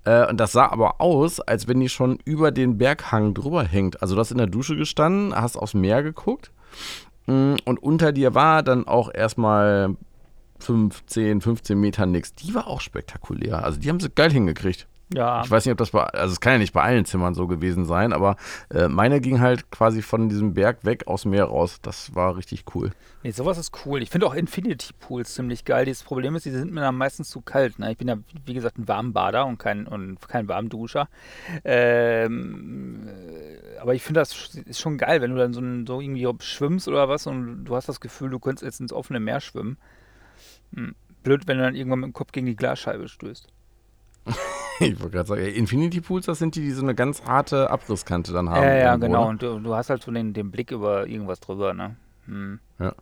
Äh, 0.04 0.28
und 0.28 0.38
das 0.38 0.52
sah 0.52 0.66
aber 0.70 1.00
aus, 1.00 1.40
als 1.40 1.66
wenn 1.66 1.80
die 1.80 1.88
schon 1.88 2.18
über 2.24 2.50
den 2.50 2.78
Berghang 2.78 3.34
drüber 3.34 3.64
hängt. 3.64 4.02
Also 4.02 4.14
du 4.14 4.20
hast 4.20 4.30
in 4.30 4.38
der 4.38 4.46
Dusche 4.46 4.76
gestanden, 4.76 5.34
hast 5.34 5.56
aufs 5.56 5.74
Meer 5.74 6.02
geguckt 6.02 6.52
mm, 7.26 7.54
und 7.64 7.82
unter 7.82 8.12
dir 8.12 8.34
war 8.34 8.62
dann 8.62 8.86
auch 8.86 9.10
erstmal 9.12 9.96
15, 10.60 11.40
15 11.40 11.78
Meter 11.78 12.06
nix. 12.06 12.34
Die 12.34 12.54
war 12.54 12.66
auch 12.66 12.80
spektakulär. 12.80 13.64
Also 13.64 13.80
die 13.80 13.88
haben 13.88 14.00
sie 14.00 14.10
geil 14.10 14.30
hingekriegt. 14.30 14.86
Ja. 15.12 15.42
Ich 15.44 15.50
weiß 15.50 15.64
nicht, 15.66 15.72
ob 15.72 15.78
das 15.78 15.90
bei, 15.90 16.02
also 16.02 16.32
es 16.32 16.40
kann 16.40 16.54
ja 16.54 16.58
nicht 16.58 16.72
bei 16.72 16.82
allen 16.82 17.04
Zimmern 17.04 17.34
so 17.34 17.46
gewesen 17.46 17.84
sein, 17.84 18.12
aber 18.12 18.36
äh, 18.70 18.88
meine 18.88 19.20
ging 19.20 19.40
halt 19.40 19.70
quasi 19.70 20.00
von 20.00 20.28
diesem 20.28 20.54
Berg 20.54 20.84
weg 20.84 21.06
aus 21.06 21.24
Meer 21.24 21.44
raus. 21.44 21.80
Das 21.82 22.14
war 22.14 22.36
richtig 22.36 22.64
cool. 22.74 22.90
Nee, 23.22 23.30
sowas 23.30 23.58
ist 23.58 23.72
cool. 23.84 24.02
Ich 24.02 24.10
finde 24.10 24.26
auch 24.26 24.34
Infinity 24.34 24.92
Pools 24.98 25.34
ziemlich 25.34 25.64
geil. 25.64 25.84
Das 25.84 26.02
Problem 26.02 26.34
ist, 26.36 26.46
die 26.46 26.50
sind 26.50 26.72
mir 26.72 26.80
dann 26.80 26.96
meistens 26.96 27.28
zu 27.28 27.42
kalt. 27.42 27.78
Ne? 27.78 27.92
Ich 27.92 27.98
bin 27.98 28.08
ja, 28.08 28.16
wie 28.46 28.54
gesagt, 28.54 28.78
ein 28.78 28.88
Warmbader 28.88 29.46
und 29.46 29.58
kein, 29.58 29.86
und 29.86 30.26
kein 30.26 30.48
Warmduscher. 30.48 31.08
Ähm, 31.64 33.06
äh, 33.06 33.78
aber 33.78 33.94
ich 33.94 34.02
finde 34.02 34.20
das 34.20 34.54
ist 34.54 34.80
schon 34.80 34.96
geil, 34.96 35.20
wenn 35.20 35.30
du 35.30 35.36
dann 35.36 35.52
so, 35.52 35.60
ein, 35.60 35.86
so 35.86 36.00
irgendwie 36.00 36.26
schwimmst 36.40 36.88
oder 36.88 37.08
was 37.08 37.26
und 37.26 37.64
du 37.64 37.76
hast 37.76 37.88
das 37.88 38.00
Gefühl, 38.00 38.30
du 38.30 38.38
könntest 38.38 38.64
jetzt 38.64 38.80
ins 38.80 38.92
offene 38.92 39.20
Meer 39.20 39.40
schwimmen. 39.40 39.76
Hm. 40.74 40.94
Blöd, 41.22 41.46
wenn 41.46 41.58
du 41.58 41.64
dann 41.64 41.74
irgendwann 41.74 42.00
mit 42.00 42.08
dem 42.08 42.12
Kopf 42.12 42.32
gegen 42.32 42.46
die 42.46 42.56
Glasscheibe 42.56 43.08
stößt. 43.08 43.48
Ich 44.80 44.98
wollte 45.00 45.10
gerade 45.10 45.28
sagen, 45.28 45.46
Infinity 45.46 46.00
Pools, 46.00 46.26
das 46.26 46.38
sind 46.38 46.54
die, 46.56 46.60
die 46.60 46.72
so 46.72 46.82
eine 46.82 46.94
ganz 46.94 47.22
harte 47.24 47.70
Abrisskante 47.70 48.32
dann 48.32 48.50
haben. 48.50 48.62
Ja, 48.62 48.74
ja, 48.74 48.90
irgendwo, 48.90 49.06
genau. 49.06 49.20
oder? 49.20 49.28
Und 49.28 49.42
du, 49.42 49.58
du 49.60 49.74
hast 49.74 49.90
halt 49.90 50.02
so 50.02 50.10
den, 50.10 50.32
den 50.32 50.50
Blick 50.50 50.70
über 50.70 51.06
irgendwas 51.06 51.40
drüber, 51.40 51.74
ne? 51.74 51.96
Hm. 52.26 52.58
Ja. 52.78 52.94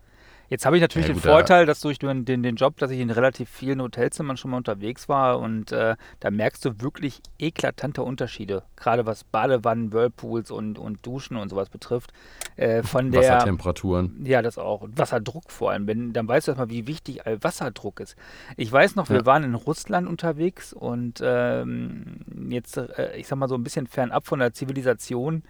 Jetzt 0.52 0.66
habe 0.66 0.76
ich 0.76 0.82
natürlich 0.82 1.08
Ja, 1.08 1.14
den 1.14 1.22
Vorteil, 1.22 1.64
dass 1.64 1.80
durch 1.80 1.98
den, 1.98 2.26
den, 2.26 2.56
Job, 2.56 2.76
dass 2.76 2.90
ich 2.90 3.00
in 3.00 3.08
relativ 3.08 3.48
vielen 3.48 3.80
Hotelzimmern 3.80 4.36
schon 4.36 4.50
mal 4.50 4.58
unterwegs 4.58 5.08
war 5.08 5.38
und 5.38 5.72
äh, 5.72 5.96
da 6.20 6.30
merkst 6.30 6.62
du 6.66 6.82
wirklich 6.82 7.22
eklatante 7.38 8.02
Unterschiede, 8.02 8.62
gerade 8.76 9.06
was 9.06 9.24
Badewannen, 9.24 9.94
Whirlpools 9.94 10.50
und, 10.50 10.78
und 10.78 11.06
Duschen 11.06 11.38
und 11.38 11.48
sowas 11.48 11.70
betrifft. 11.70 12.12
Äh, 12.56 12.82
von 12.82 13.12
der, 13.12 13.22
Wassertemperaturen. 13.22 14.26
ja, 14.26 14.42
das 14.42 14.58
auch. 14.58 14.82
Und 14.82 14.98
Wasserdruck 14.98 15.50
vor 15.50 15.70
allem. 15.70 15.86
Wenn, 15.86 16.12
dann 16.12 16.28
weißt 16.28 16.48
du 16.48 16.50
erstmal, 16.50 16.68
wie 16.68 16.86
wichtig 16.86 17.20
Wasserdruck 17.40 18.00
ist. 18.00 18.14
Ich 18.58 18.70
weiß 18.70 18.94
noch, 18.94 19.08
wir 19.08 19.20
Ja. 19.20 19.24
waren 19.24 19.44
in 19.44 19.54
Russland 19.54 20.06
unterwegs 20.06 20.74
und 20.74 21.22
ähm, 21.24 22.16
jetzt, 22.50 22.76
äh, 22.76 23.16
ich 23.16 23.26
sag 23.26 23.38
mal 23.38 23.48
so 23.48 23.54
ein 23.54 23.64
bisschen 23.64 23.86
fernab 23.86 24.26
von 24.26 24.38
der 24.38 24.52
Zivilisation, 24.52 25.44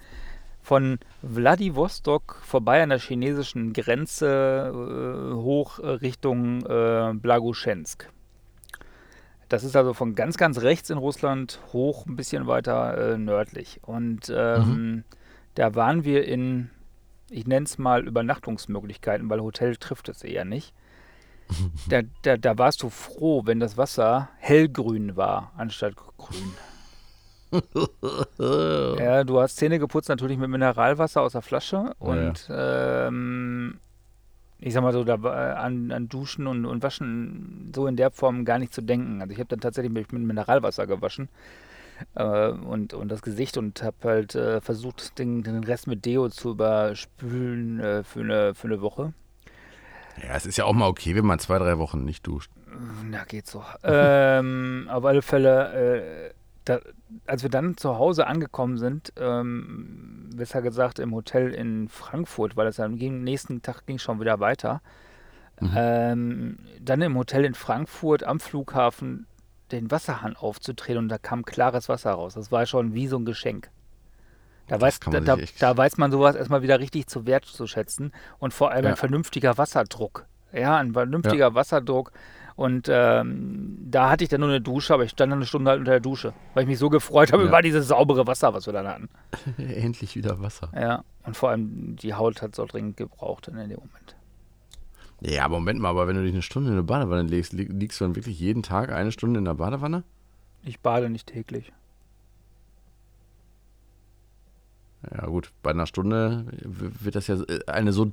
von 0.62 0.98
Wladiwostok 1.22 2.40
vorbei 2.42 2.82
an 2.82 2.90
der 2.90 3.00
chinesischen 3.00 3.72
Grenze 3.72 4.72
äh, 4.72 5.34
hoch 5.34 5.80
äh, 5.80 5.88
Richtung 5.88 6.64
äh, 6.64 7.12
Blagoschensk. 7.14 8.08
Das 9.48 9.64
ist 9.64 9.76
also 9.76 9.92
von 9.92 10.14
ganz, 10.14 10.38
ganz 10.38 10.62
rechts 10.62 10.88
in 10.88 10.96
Russland 10.96 11.60
hoch 11.72 12.06
ein 12.06 12.16
bisschen 12.16 12.46
weiter 12.46 12.96
äh, 12.96 13.18
nördlich. 13.18 13.80
Und 13.82 14.32
ähm, 14.34 15.04
da 15.56 15.74
waren 15.74 16.04
wir 16.04 16.26
in, 16.26 16.70
ich 17.28 17.46
nenne 17.46 17.66
es 17.66 17.76
mal 17.76 18.06
Übernachtungsmöglichkeiten, 18.06 19.28
weil 19.28 19.42
Hotel 19.42 19.76
trifft 19.76 20.08
es 20.08 20.22
eher 20.24 20.44
nicht. 20.44 20.72
Da, 21.88 22.00
da, 22.22 22.38
da 22.38 22.56
warst 22.56 22.82
du 22.82 22.88
froh, 22.88 23.42
wenn 23.44 23.60
das 23.60 23.76
Wasser 23.76 24.30
hellgrün 24.38 25.16
war, 25.16 25.52
anstatt 25.58 25.96
grün. 26.16 26.54
Ja, 28.38 29.24
du 29.24 29.40
hast 29.40 29.56
Zähne 29.56 29.78
geputzt 29.78 30.08
natürlich 30.08 30.38
mit 30.38 30.48
Mineralwasser 30.48 31.20
aus 31.22 31.32
der 31.32 31.42
Flasche 31.42 31.94
Oh 32.00 32.12
ja. 32.14 32.28
und 32.28 32.48
ähm, 32.50 33.78
ich 34.58 34.72
sag 34.74 34.82
mal 34.82 34.92
so, 34.92 35.04
da 35.04 35.22
war 35.22 35.56
an, 35.58 35.90
an 35.92 36.08
Duschen 36.08 36.46
und, 36.46 36.64
und 36.64 36.82
Waschen 36.82 37.72
so 37.74 37.86
in 37.86 37.96
der 37.96 38.10
Form 38.10 38.44
gar 38.44 38.58
nicht 38.58 38.72
zu 38.72 38.80
denken. 38.80 39.20
Also 39.20 39.32
ich 39.32 39.38
habe 39.38 39.48
dann 39.48 39.60
tatsächlich 39.60 39.92
mit, 39.92 40.12
mit 40.12 40.22
Mineralwasser 40.22 40.86
gewaschen 40.86 41.28
äh, 42.14 42.48
und, 42.48 42.94
und 42.94 43.08
das 43.08 43.22
Gesicht 43.22 43.56
und 43.56 43.82
habe 43.82 43.96
halt 44.04 44.34
äh, 44.34 44.60
versucht, 44.60 45.18
den, 45.18 45.42
den 45.42 45.64
Rest 45.64 45.86
mit 45.86 46.04
Deo 46.04 46.28
zu 46.28 46.50
überspülen 46.52 47.80
äh, 47.80 48.04
für, 48.04 48.20
eine, 48.20 48.54
für 48.54 48.68
eine 48.68 48.80
Woche. 48.80 49.12
Ja, 50.22 50.36
es 50.36 50.46
ist 50.46 50.58
ja 50.58 50.64
auch 50.64 50.74
mal 50.74 50.88
okay, 50.88 51.14
wenn 51.16 51.26
man 51.26 51.38
zwei, 51.38 51.58
drei 51.58 51.78
Wochen 51.78 52.04
nicht 52.04 52.26
duscht. 52.26 52.50
Na, 53.04 53.24
geht 53.24 53.46
so. 53.46 53.64
ähm, 53.82 54.88
auf 54.90 55.04
alle 55.04 55.22
Fälle, 55.22 56.30
äh, 56.30 56.32
da, 56.64 56.80
als 57.26 57.42
wir 57.42 57.50
dann 57.50 57.76
zu 57.76 57.98
Hause 57.98 58.26
angekommen 58.26 58.78
sind, 58.78 59.12
ähm, 59.16 60.30
besser 60.34 60.62
gesagt 60.62 60.98
im 60.98 61.12
Hotel 61.14 61.52
in 61.52 61.88
Frankfurt, 61.88 62.56
weil 62.56 62.66
es 62.68 62.78
am 62.78 62.94
nächsten 62.94 63.62
Tag 63.62 63.86
ging 63.86 63.98
schon 63.98 64.20
wieder 64.20 64.40
weiter. 64.40 64.80
Mhm. 65.60 65.72
Ähm, 65.76 66.58
dann 66.80 67.02
im 67.02 67.16
Hotel 67.16 67.44
in 67.44 67.54
Frankfurt 67.54 68.24
am 68.24 68.40
Flughafen 68.40 69.26
den 69.70 69.90
Wasserhahn 69.90 70.36
aufzudrehen 70.36 70.98
und 70.98 71.08
da 71.08 71.18
kam 71.18 71.44
klares 71.44 71.88
Wasser 71.88 72.12
raus. 72.12 72.34
Das 72.34 72.52
war 72.52 72.66
schon 72.66 72.94
wie 72.94 73.08
so 73.08 73.18
ein 73.18 73.24
Geschenk. 73.24 73.70
Da, 74.68 74.80
weiß, 74.80 75.00
da, 75.00 75.10
man 75.10 75.24
da, 75.24 75.36
da 75.58 75.76
weiß 75.76 75.98
man 75.98 76.12
sowas 76.12 76.36
erstmal 76.36 76.62
wieder 76.62 76.78
richtig 76.78 77.06
zu 77.06 77.26
wertzuschätzen 77.26 78.12
und 78.38 78.54
vor 78.54 78.70
allem 78.70 78.84
Ja. 78.84 78.90
ein 78.90 78.96
vernünftiger 78.96 79.58
Wasserdruck. 79.58 80.26
Ja, 80.52 80.76
ein 80.76 80.92
vernünftiger 80.92 81.54
Wasserdruck. 81.54 82.12
Und 82.56 82.88
ähm, 82.90 83.78
da 83.90 84.10
hatte 84.10 84.24
ich 84.24 84.30
dann 84.30 84.40
nur 84.40 84.50
eine 84.50 84.60
Dusche, 84.60 84.92
aber 84.94 85.04
ich 85.04 85.10
stand 85.10 85.32
dann 85.32 85.38
eine 85.38 85.46
Stunde 85.46 85.70
halt 85.70 85.80
unter 85.80 85.92
der 85.92 86.00
Dusche, 86.00 86.32
weil 86.54 86.64
ich 86.64 86.68
mich 86.68 86.78
so 86.78 86.90
gefreut 86.90 87.32
habe 87.32 87.42
Ja. 87.42 87.48
über 87.48 87.62
dieses 87.62 87.88
saubere 87.88 88.26
Wasser, 88.26 88.52
was 88.54 88.66
wir 88.66 88.72
dann 88.72 88.86
hatten. 88.86 89.08
Endlich 89.58 90.16
wieder 90.16 90.40
Wasser. 90.40 90.70
Ja, 90.74 91.04
und 91.24 91.36
vor 91.36 91.50
allem 91.50 91.96
die 91.96 92.14
Haut 92.14 92.42
hat 92.42 92.54
so 92.54 92.66
dringend 92.66 92.96
gebraucht 92.96 93.48
in 93.48 93.54
dem 93.56 93.68
Moment. 93.70 94.16
Ja, 95.20 95.44
aber 95.44 95.60
Moment 95.60 95.80
mal, 95.80 95.90
aber 95.90 96.08
wenn 96.08 96.16
du 96.16 96.22
dich 96.22 96.32
eine 96.32 96.42
Stunde 96.42 96.68
in 96.70 96.74
eine 96.74 96.82
Badewanne 96.82 97.22
legst, 97.22 97.52
li 97.52 97.64
liegst 97.64 98.00
du 98.00 98.04
dann 98.04 98.16
wirklich 98.16 98.38
jeden 98.40 98.62
Tag 98.62 98.90
eine 98.92 99.12
Stunde 99.12 99.38
in 99.38 99.44
der 99.44 99.54
Badewanne? 99.54 100.02
Ich 100.64 100.80
bade 100.80 101.08
nicht 101.10 101.28
täglich. 101.28 101.72
Ja, 105.10 105.26
gut, 105.26 105.50
bei 105.62 105.70
einer 105.70 105.86
Stunde 105.86 106.44
wird 106.62 107.14
das 107.16 107.26
ja 107.26 107.36
äh, 107.36 107.60
eine 107.66 107.92
so 107.92 108.12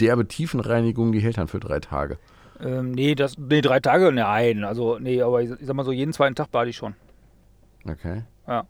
derbe 0.00 0.26
Tiefenreinigung, 0.26 1.12
die 1.12 1.20
hält 1.20 1.38
dann 1.38 1.48
für 1.48 1.60
drei 1.60 1.78
Tage. 1.80 2.18
Ähm, 2.60 2.92
nee, 2.92 3.14
das, 3.14 3.38
nee, 3.38 3.60
drei 3.60 3.80
Tage, 3.80 4.12
nein. 4.12 4.64
Also, 4.64 4.98
nee, 4.98 5.22
aber 5.22 5.42
ich, 5.42 5.50
ich 5.50 5.66
sag 5.66 5.74
mal 5.74 5.84
so, 5.84 5.92
jeden 5.92 6.12
zweiten 6.12 6.34
Tag 6.34 6.50
bade 6.50 6.70
ich 6.70 6.76
schon. 6.76 6.94
Okay. 7.86 8.22
Ja. 8.46 8.66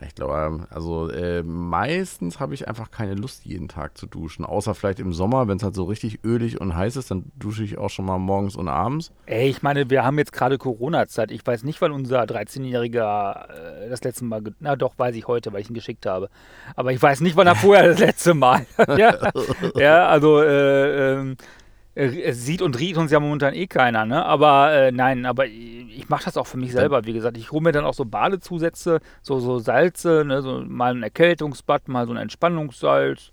Ich 0.00 0.14
glaube, 0.14 0.34
ähm, 0.34 0.66
also 0.70 1.08
äh, 1.10 1.42
meistens 1.42 2.40
habe 2.40 2.54
ich 2.54 2.66
einfach 2.66 2.90
keine 2.90 3.14
Lust, 3.14 3.44
jeden 3.44 3.68
Tag 3.68 3.96
zu 3.96 4.06
duschen. 4.06 4.44
Außer 4.44 4.74
vielleicht 4.74 4.98
im 4.98 5.12
Sommer, 5.12 5.48
wenn 5.48 5.58
es 5.58 5.62
halt 5.62 5.74
so 5.74 5.84
richtig 5.84 6.24
ölig 6.24 6.60
und 6.60 6.74
heiß 6.74 6.96
ist, 6.96 7.10
dann 7.10 7.30
dusche 7.36 7.62
ich 7.62 7.78
auch 7.78 7.90
schon 7.90 8.06
mal 8.06 8.18
morgens 8.18 8.56
und 8.56 8.68
abends. 8.68 9.12
Ey, 9.26 9.48
ich 9.48 9.62
meine, 9.62 9.90
wir 9.90 10.04
haben 10.04 10.18
jetzt 10.18 10.32
gerade 10.32 10.58
Corona-Zeit. 10.58 11.30
Ich 11.30 11.46
weiß 11.46 11.62
nicht, 11.64 11.80
wann 11.80 11.92
unser 11.92 12.22
13-Jähriger 12.22 13.84
äh, 13.84 13.88
das 13.90 14.02
letzte 14.02 14.24
Mal, 14.24 14.42
na 14.60 14.76
doch, 14.76 14.98
weiß 14.98 15.14
ich 15.14 15.28
heute, 15.28 15.52
weil 15.52 15.60
ich 15.60 15.70
ihn 15.70 15.74
geschickt 15.74 16.06
habe. 16.06 16.30
Aber 16.74 16.92
ich 16.92 17.00
weiß 17.00 17.20
nicht, 17.20 17.36
wann 17.36 17.46
er 17.46 17.54
vorher 17.54 17.88
das 17.88 17.98
letzte 17.98 18.34
Mal. 18.34 18.66
ja, 18.96 19.32
ja, 19.76 20.06
also, 20.06 20.40
äh, 20.40 21.12
ähm, 21.12 21.32
Äh, 21.32 21.61
Es 21.94 22.46
sieht 22.46 22.62
und 22.62 22.78
riecht 22.78 22.96
uns 22.96 23.10
ja 23.10 23.20
momentan 23.20 23.52
eh 23.52 23.66
keiner, 23.66 24.06
ne? 24.06 24.24
Aber 24.24 24.72
äh, 24.72 24.92
nein, 24.92 25.26
aber 25.26 25.46
ich 25.46 26.08
mache 26.08 26.24
das 26.24 26.38
auch 26.38 26.46
für 26.46 26.56
mich 26.56 26.72
selber, 26.72 27.04
wie 27.04 27.12
gesagt. 27.12 27.36
Ich 27.36 27.52
hole 27.52 27.62
mir 27.62 27.72
dann 27.72 27.84
auch 27.84 27.92
so 27.92 28.06
Badezusätze, 28.06 29.00
so, 29.20 29.40
so 29.40 29.58
Salze, 29.58 30.24
ne? 30.24 30.40
so 30.40 30.62
mal 30.66 30.94
ein 30.94 31.02
Erkältungsbad, 31.02 31.88
mal 31.88 32.06
so 32.06 32.12
ein 32.12 32.18
Entspannungssalz. 32.18 33.30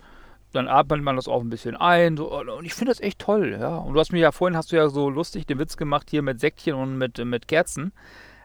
Dann 0.51 0.67
atmet 0.67 1.03
man 1.03 1.15
das 1.15 1.27
auch 1.27 1.41
ein 1.41 1.49
bisschen 1.49 1.77
ein. 1.77 2.17
So, 2.17 2.37
und 2.37 2.65
ich 2.65 2.73
finde 2.73 2.91
das 2.91 2.99
echt 2.99 3.19
toll, 3.19 3.55
ja. 3.59 3.77
Und 3.77 3.93
du 3.93 3.99
hast 3.99 4.11
mir 4.11 4.19
ja 4.19 4.31
vorhin, 4.31 4.57
hast 4.57 4.71
du 4.71 4.75
ja 4.75 4.89
so 4.89 5.09
lustig 5.09 5.45
den 5.45 5.59
Witz 5.59 5.77
gemacht 5.77 6.09
hier 6.09 6.21
mit 6.21 6.41
Säckchen 6.41 6.73
und 6.73 6.97
mit, 6.97 7.23
mit 7.23 7.47
Kerzen. 7.47 7.93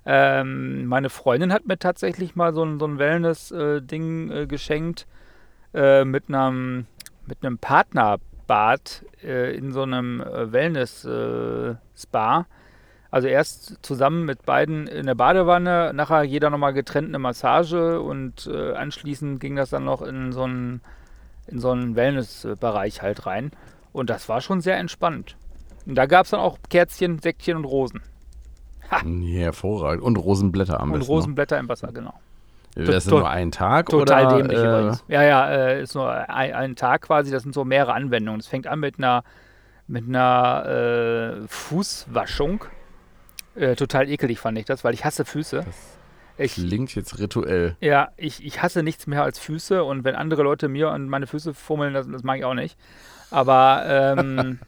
Ähm, 0.07 0.87
meine 0.87 1.09
Freundin 1.11 1.53
hat 1.53 1.66
mir 1.66 1.79
tatsächlich 1.79 2.37
mal 2.37 2.55
so 2.55 2.62
ein, 2.62 2.79
so 2.79 2.87
ein 2.87 2.98
Wellness-Ding 2.98 4.31
äh, 4.31 4.46
geschenkt 4.46 5.07
äh, 5.72 6.05
mit 6.05 6.29
einem 6.29 6.87
mit 7.27 7.38
einem 7.42 7.59
Partnerbad 8.47 9.05
äh, 9.23 9.57
in 9.57 9.73
so 9.73 9.83
einem 9.83 10.21
äh, 10.21 10.53
Wellness-Spa. 10.53 12.47
also 13.11 13.29
erst 13.29 13.79
zusammen 13.83 14.25
mit 14.25 14.45
beiden 14.45 14.87
in 14.87 15.07
der 15.07 15.15
Badewanne, 15.15 15.93
nachher 15.95 16.23
jeder 16.25 16.51
nochmal 16.51 16.73
getrennt 16.73 17.09
eine 17.09 17.19
Massage 17.19 18.01
und 18.01 18.47
äh, 18.47 18.73
anschließend 18.75 19.41
ging 19.41 19.57
das 19.57 19.71
dann 19.71 19.85
noch 19.85 20.03
in 20.03 20.33
so 20.33 20.43
einen, 20.45 20.81
in 21.47 21.59
so 21.59 21.71
einen 21.71 21.97
Wellness-Bereich 21.97 23.03
halt 23.03 23.27
rein. 23.27 23.53
Und 23.93 24.11
das 24.11 24.29
war 24.29 24.41
schon 24.41 24.61
sehr 24.61 24.77
entspannt. 24.77 25.37
Und 25.87 25.95
da 25.95 26.07
gab 26.07 26.25
es 26.25 26.31
dann 26.31 26.41
auch 26.41 26.59
Kerzchen, 26.69 27.19
Säckchen 27.21 27.57
und 27.57 27.65
Rosen. 27.65 28.03
Nee, 29.05 29.41
hervorragend. 29.41 30.03
Und 30.03 30.17
Rosenblätter 30.17 30.81
am 30.81 30.91
Und 30.93 30.99
besten. 30.99 31.13
noch. 31.13 31.17
Rosenblätter 31.19 31.59
im 31.59 31.69
Wasser, 31.69 31.93
genau. 31.93 32.15
Das 32.75 33.05
to- 33.05 33.19
nur 33.21 33.31
ein 33.31 33.51
Tag? 33.51 33.89
Total 33.89 34.27
oder, 34.27 34.37
dämlich 34.37 34.59
äh, 34.59 34.63
übrigens. 34.67 35.05
Ja, 35.09 35.23
ja, 35.23 35.49
äh, 35.51 35.83
ist 35.83 35.95
nur 35.95 36.11
ein, 36.11 36.53
ein 36.55 36.77
Tag 36.77 37.03
quasi, 37.03 37.31
das 37.31 37.43
sind 37.45 37.55
so 37.55 37.65
mehrere 37.65 37.93
Anwendungen. 37.95 38.41
Es 38.41 38.47
fängt 38.49 38.67
an 38.67 38.81
mit 38.81 38.99
einer, 38.99 39.23
mit 39.87 40.09
einer 40.09 41.43
äh, 41.45 41.49
Fußwaschung. 41.49 42.65
Äh, 43.55 43.77
total 43.77 44.09
ekelig 44.09 44.41
fand 44.41 44.59
ich 44.59 44.65
das, 44.65 44.83
weil 44.83 44.95
ich 44.95 45.05
hasse 45.05 45.25
Füße. 45.25 45.65
Ich, 46.37 46.55
Klingt 46.55 46.93
jetzt 46.97 47.21
rituell. 47.21 47.77
ja, 47.81 48.09
ich, 48.17 48.45
ich 48.45 48.61
hasse 48.61 48.83
nichts 48.83 49.07
mehr 49.07 49.23
als 49.23 49.39
Füße 49.39 49.85
und 49.85 50.03
wenn 50.03 50.17
andere 50.17 50.43
Leute 50.43 50.67
mir 50.67 50.91
an 50.91 51.09
meine 51.09 51.29
Füße 51.29 51.55
fummeln, 51.55 51.95
das, 51.95 52.09
das 52.11 52.25
mag 52.25 52.39
ich 52.39 52.45
auch 52.45 52.55
nicht. 52.55 52.77
Aber, 53.31 53.85
ähm, 53.87 54.59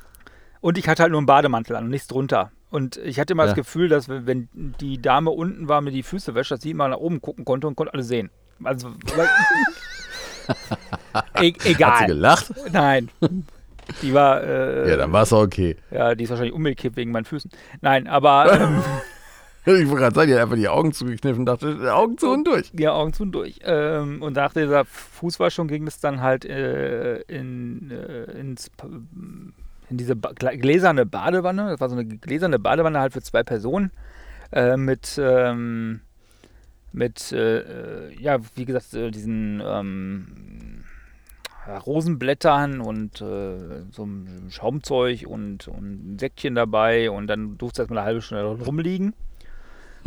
und 0.60 0.76
ich 0.76 0.86
hatte 0.88 1.02
halt 1.04 1.12
nur 1.12 1.20
einen 1.20 1.26
Bademantel 1.26 1.74
an 1.76 1.84
und 1.84 1.90
nichts 1.90 2.08
drunter. 2.08 2.50
Und 2.76 2.98
ich 2.98 3.18
hatte 3.18 3.32
immer 3.32 3.44
Ja. 3.44 3.46
das 3.46 3.54
Gefühl, 3.56 3.88
dass 3.88 4.06
wenn 4.10 4.50
die 4.52 5.00
Dame 5.00 5.30
unten 5.30 5.66
war, 5.66 5.80
mir 5.80 5.92
die 5.92 6.02
Füße 6.02 6.34
wäscht, 6.34 6.50
dass 6.50 6.60
sie 6.60 6.74
mal 6.74 6.90
nach 6.90 6.98
oben 6.98 7.22
gucken 7.22 7.46
konnte 7.46 7.66
und 7.66 7.74
konnte 7.74 7.94
alles 7.94 8.06
sehen. 8.06 8.28
Also, 8.62 8.88
e 11.40 11.54
Hat 11.54 11.62
sie 11.62 11.70
egal. 11.70 12.06
gelacht? 12.06 12.52
Nein. 12.70 13.08
Die 14.02 14.12
war, 14.12 14.42
äh, 14.42 14.90
Ja, 14.90 14.96
dann 14.98 15.10
war 15.10 15.22
es 15.22 15.32
okay. 15.32 15.76
ja, 15.90 16.14
die 16.14 16.24
ist 16.24 16.28
wahrscheinlich 16.30 16.52
umgekippt 16.54 16.96
wegen 16.98 17.12
meinen 17.12 17.24
Füßen. 17.24 17.50
Nein, 17.80 18.08
aber 18.08 18.52
ähm, 18.60 18.82
Ich 19.64 19.88
wollte 19.88 20.02
gerade 20.02 20.14
sagen, 20.14 20.28
die 20.28 20.34
hat 20.34 20.42
einfach 20.42 20.56
die 20.56 20.68
Augen 20.68 20.92
zugekniffen 20.92 21.40
und 21.40 21.46
dachte, 21.46 21.94
Augen 21.94 22.18
zu 22.18 22.28
und 22.30 22.44
durch. 22.46 22.70
Ja, 22.78 22.92
Augen 22.92 23.14
zu 23.14 23.22
und 23.22 23.32
durch. 23.32 23.58
Ähm, 23.64 24.20
und 24.20 24.34
nach 24.36 24.52
dieser 24.52 24.84
Fußwaschung 24.84 25.66
ging 25.66 25.86
es 25.86 25.98
dann 25.98 26.20
halt 26.20 26.44
äh, 26.44 27.20
in, 27.22 27.90
äh, 27.90 28.38
ins, 28.38 28.70
in 29.90 29.96
diese 29.98 30.16
ba 30.16 30.32
gläserne 30.32 31.06
Badewanne. 31.06 31.68
Das 31.70 31.80
war 31.80 31.88
so 31.88 31.96
eine 31.96 32.04
gläserne 32.06 32.58
Badewanne 32.58 32.98
halt 33.00 33.12
für 33.12 33.22
zwei 33.22 33.42
Personen. 33.42 33.90
Äh, 34.52 34.76
mit, 34.76 35.18
ähm, 35.22 36.00
mit 36.92 37.32
äh, 37.32 37.58
äh, 38.10 38.14
ja, 38.20 38.38
wie 38.54 38.64
gesagt, 38.64 38.94
äh, 38.94 39.10
diesen 39.10 39.60
ähm, 39.64 40.84
Rosenblättern 41.84 42.80
und 42.80 43.20
äh, 43.20 43.82
so 43.90 44.04
einem 44.04 44.50
Schaumzeug 44.50 45.24
und, 45.26 45.66
und 45.68 46.14
ein 46.14 46.18
Säckchen 46.18 46.54
dabei. 46.54 47.10
Und 47.10 47.26
dann 47.26 47.58
durfte 47.58 47.82
erstmal 47.82 47.98
eine 48.00 48.06
halbe 48.06 48.22
Stunde 48.22 48.44
rumliegen 48.64 49.14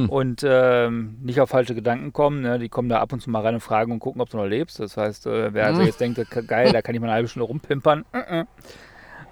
und 0.07 0.45
ähm, 0.47 1.17
nicht 1.21 1.41
auf 1.41 1.49
falsche 1.49 1.75
Gedanken 1.75 2.13
kommen. 2.13 2.41
Ne? 2.41 2.57
Die 2.59 2.69
kommen 2.69 2.87
da 2.87 2.99
ab 3.01 3.11
und 3.11 3.19
zu 3.21 3.29
mal 3.29 3.41
rein 3.41 3.55
und 3.55 3.59
fragen 3.59 3.91
und 3.91 3.99
gucken, 3.99 4.21
ob 4.21 4.29
du 4.29 4.37
noch 4.37 4.45
lebst. 4.45 4.79
Das 4.79 4.95
heißt, 4.95 5.27
äh, 5.27 5.53
wer 5.53 5.65
also 5.65 5.81
Mhm. 5.81 5.87
jetzt 5.87 5.99
denkt, 5.99 6.21
geil, 6.47 6.71
da 6.71 6.81
kann 6.81 6.95
ich 6.95 7.01
mal 7.01 7.07
eine 7.07 7.15
halbe 7.15 7.27
Stunde 7.27 7.47
rumpimpern. 7.47 8.05
äh. 8.13 8.45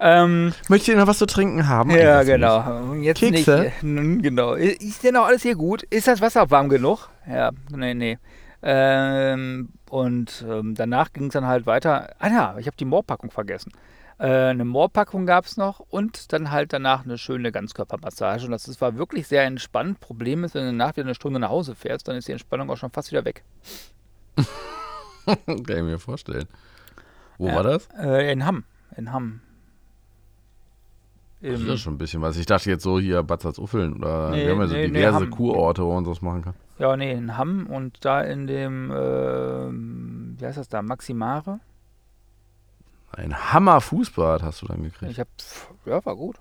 Ähm, 0.00 0.52
Möchtet 0.68 0.88
ihr 0.94 0.96
noch 0.96 1.06
was 1.06 1.18
zu 1.18 1.26
trinken 1.26 1.68
haben? 1.68 1.90
ja, 1.90 2.22
genau. 2.22 2.94
Jetzt 2.94 3.18
Kekse? 3.20 3.72
nicht. 3.82 4.22
Genau. 4.22 4.54
Ist 4.54 5.02
denn 5.02 5.16
auch 5.16 5.26
alles 5.26 5.42
hier 5.42 5.56
gut? 5.56 5.82
Ist 5.84 6.06
das 6.08 6.20
Wasser 6.20 6.50
warm 6.50 6.68
genug? 6.68 7.08
Ja, 7.28 7.50
nee, 7.74 7.94
nee. 7.94 8.18
Ähm, 8.62 9.70
und 9.90 10.44
ähm, 10.48 10.74
danach 10.74 11.12
ging 11.12 11.26
es 11.26 11.32
dann 11.32 11.46
halt 11.46 11.66
weiter. 11.66 12.10
Ah 12.18 12.28
ja, 12.28 12.56
ich 12.58 12.66
habe 12.66 12.76
die 12.76 12.84
Moorpackung 12.84 13.30
vergessen. 13.30 13.72
Äh, 14.18 14.26
eine 14.26 14.64
Moorpackung 14.64 15.26
gab 15.26 15.44
es 15.46 15.56
noch 15.56 15.78
und 15.90 16.32
dann 16.32 16.50
halt 16.50 16.72
danach 16.72 17.04
eine 17.04 17.18
schöne 17.18 17.52
Ganzkörpermassage. 17.52 18.44
Und 18.46 18.50
das 18.50 18.66
ist, 18.66 18.80
war 18.80 18.96
wirklich 18.96 19.28
sehr 19.28 19.44
entspannt. 19.44 20.00
Problem 20.00 20.42
ist, 20.44 20.54
wenn 20.54 20.62
du 20.62 20.68
danach 20.68 20.96
wieder 20.96 21.06
eine 21.06 21.14
Stunde 21.14 21.38
nach 21.38 21.50
Hause 21.50 21.74
fährst, 21.76 22.08
dann 22.08 22.16
ist 22.16 22.26
die 22.26 22.32
Entspannung 22.32 22.68
auch 22.70 22.76
schon 22.76 22.90
fast 22.90 23.10
wieder 23.12 23.24
weg. 23.24 23.44
Kann 25.26 25.58
ich 25.68 25.82
mir 25.82 25.98
vorstellen. 25.98 26.46
Wo 27.38 27.46
Ja. 27.48 27.54
war 27.56 27.62
das? 27.62 27.88
Äh, 28.00 28.32
in 28.32 28.44
Hamm. 28.44 28.64
In 28.96 29.12
Hamm. 29.12 29.40
Das 31.40 31.60
ist 31.60 31.80
schon 31.80 31.94
ein 31.94 31.98
bisschen 31.98 32.20
was. 32.20 32.36
Ich 32.36 32.46
dachte 32.46 32.68
jetzt 32.68 32.82
so 32.82 32.98
hier 32.98 33.22
Bad 33.22 33.42
Salzuffeln 33.42 33.94
oder 33.94 34.30
Nee, 34.30 34.44
wir 34.44 34.52
haben 34.52 34.60
ja 34.60 34.66
so 34.66 34.74
nee, 34.74 34.88
nee, 34.88 34.98
diverse 34.98 35.16
Hamm. 35.16 35.30
Kurorte, 35.30 35.84
wo 35.84 35.94
man 35.94 36.04
sowas 36.04 36.20
machen 36.20 36.42
kann. 36.42 36.54
Ja, 36.78 36.96
nee, 36.96 37.12
in 37.12 37.36
Hamm 37.36 37.66
und 37.66 38.04
da 38.04 38.22
in 38.22 38.46
dem, 38.46 38.92
ähm, 38.94 40.36
wie 40.38 40.44
heißt 40.44 40.58
das 40.58 40.68
da, 40.68 40.82
Maximare? 40.82 41.60
Ein 43.12 43.52
Hammer 43.52 43.80
Fußbad 43.80 44.42
hast 44.42 44.62
du 44.62 44.66
dann 44.66 44.82
gekriegt. 44.82 45.12
Ich 45.12 45.20
hab, 45.20 45.28
ja, 45.86 46.04
war 46.04 46.16
gut. 46.16 46.36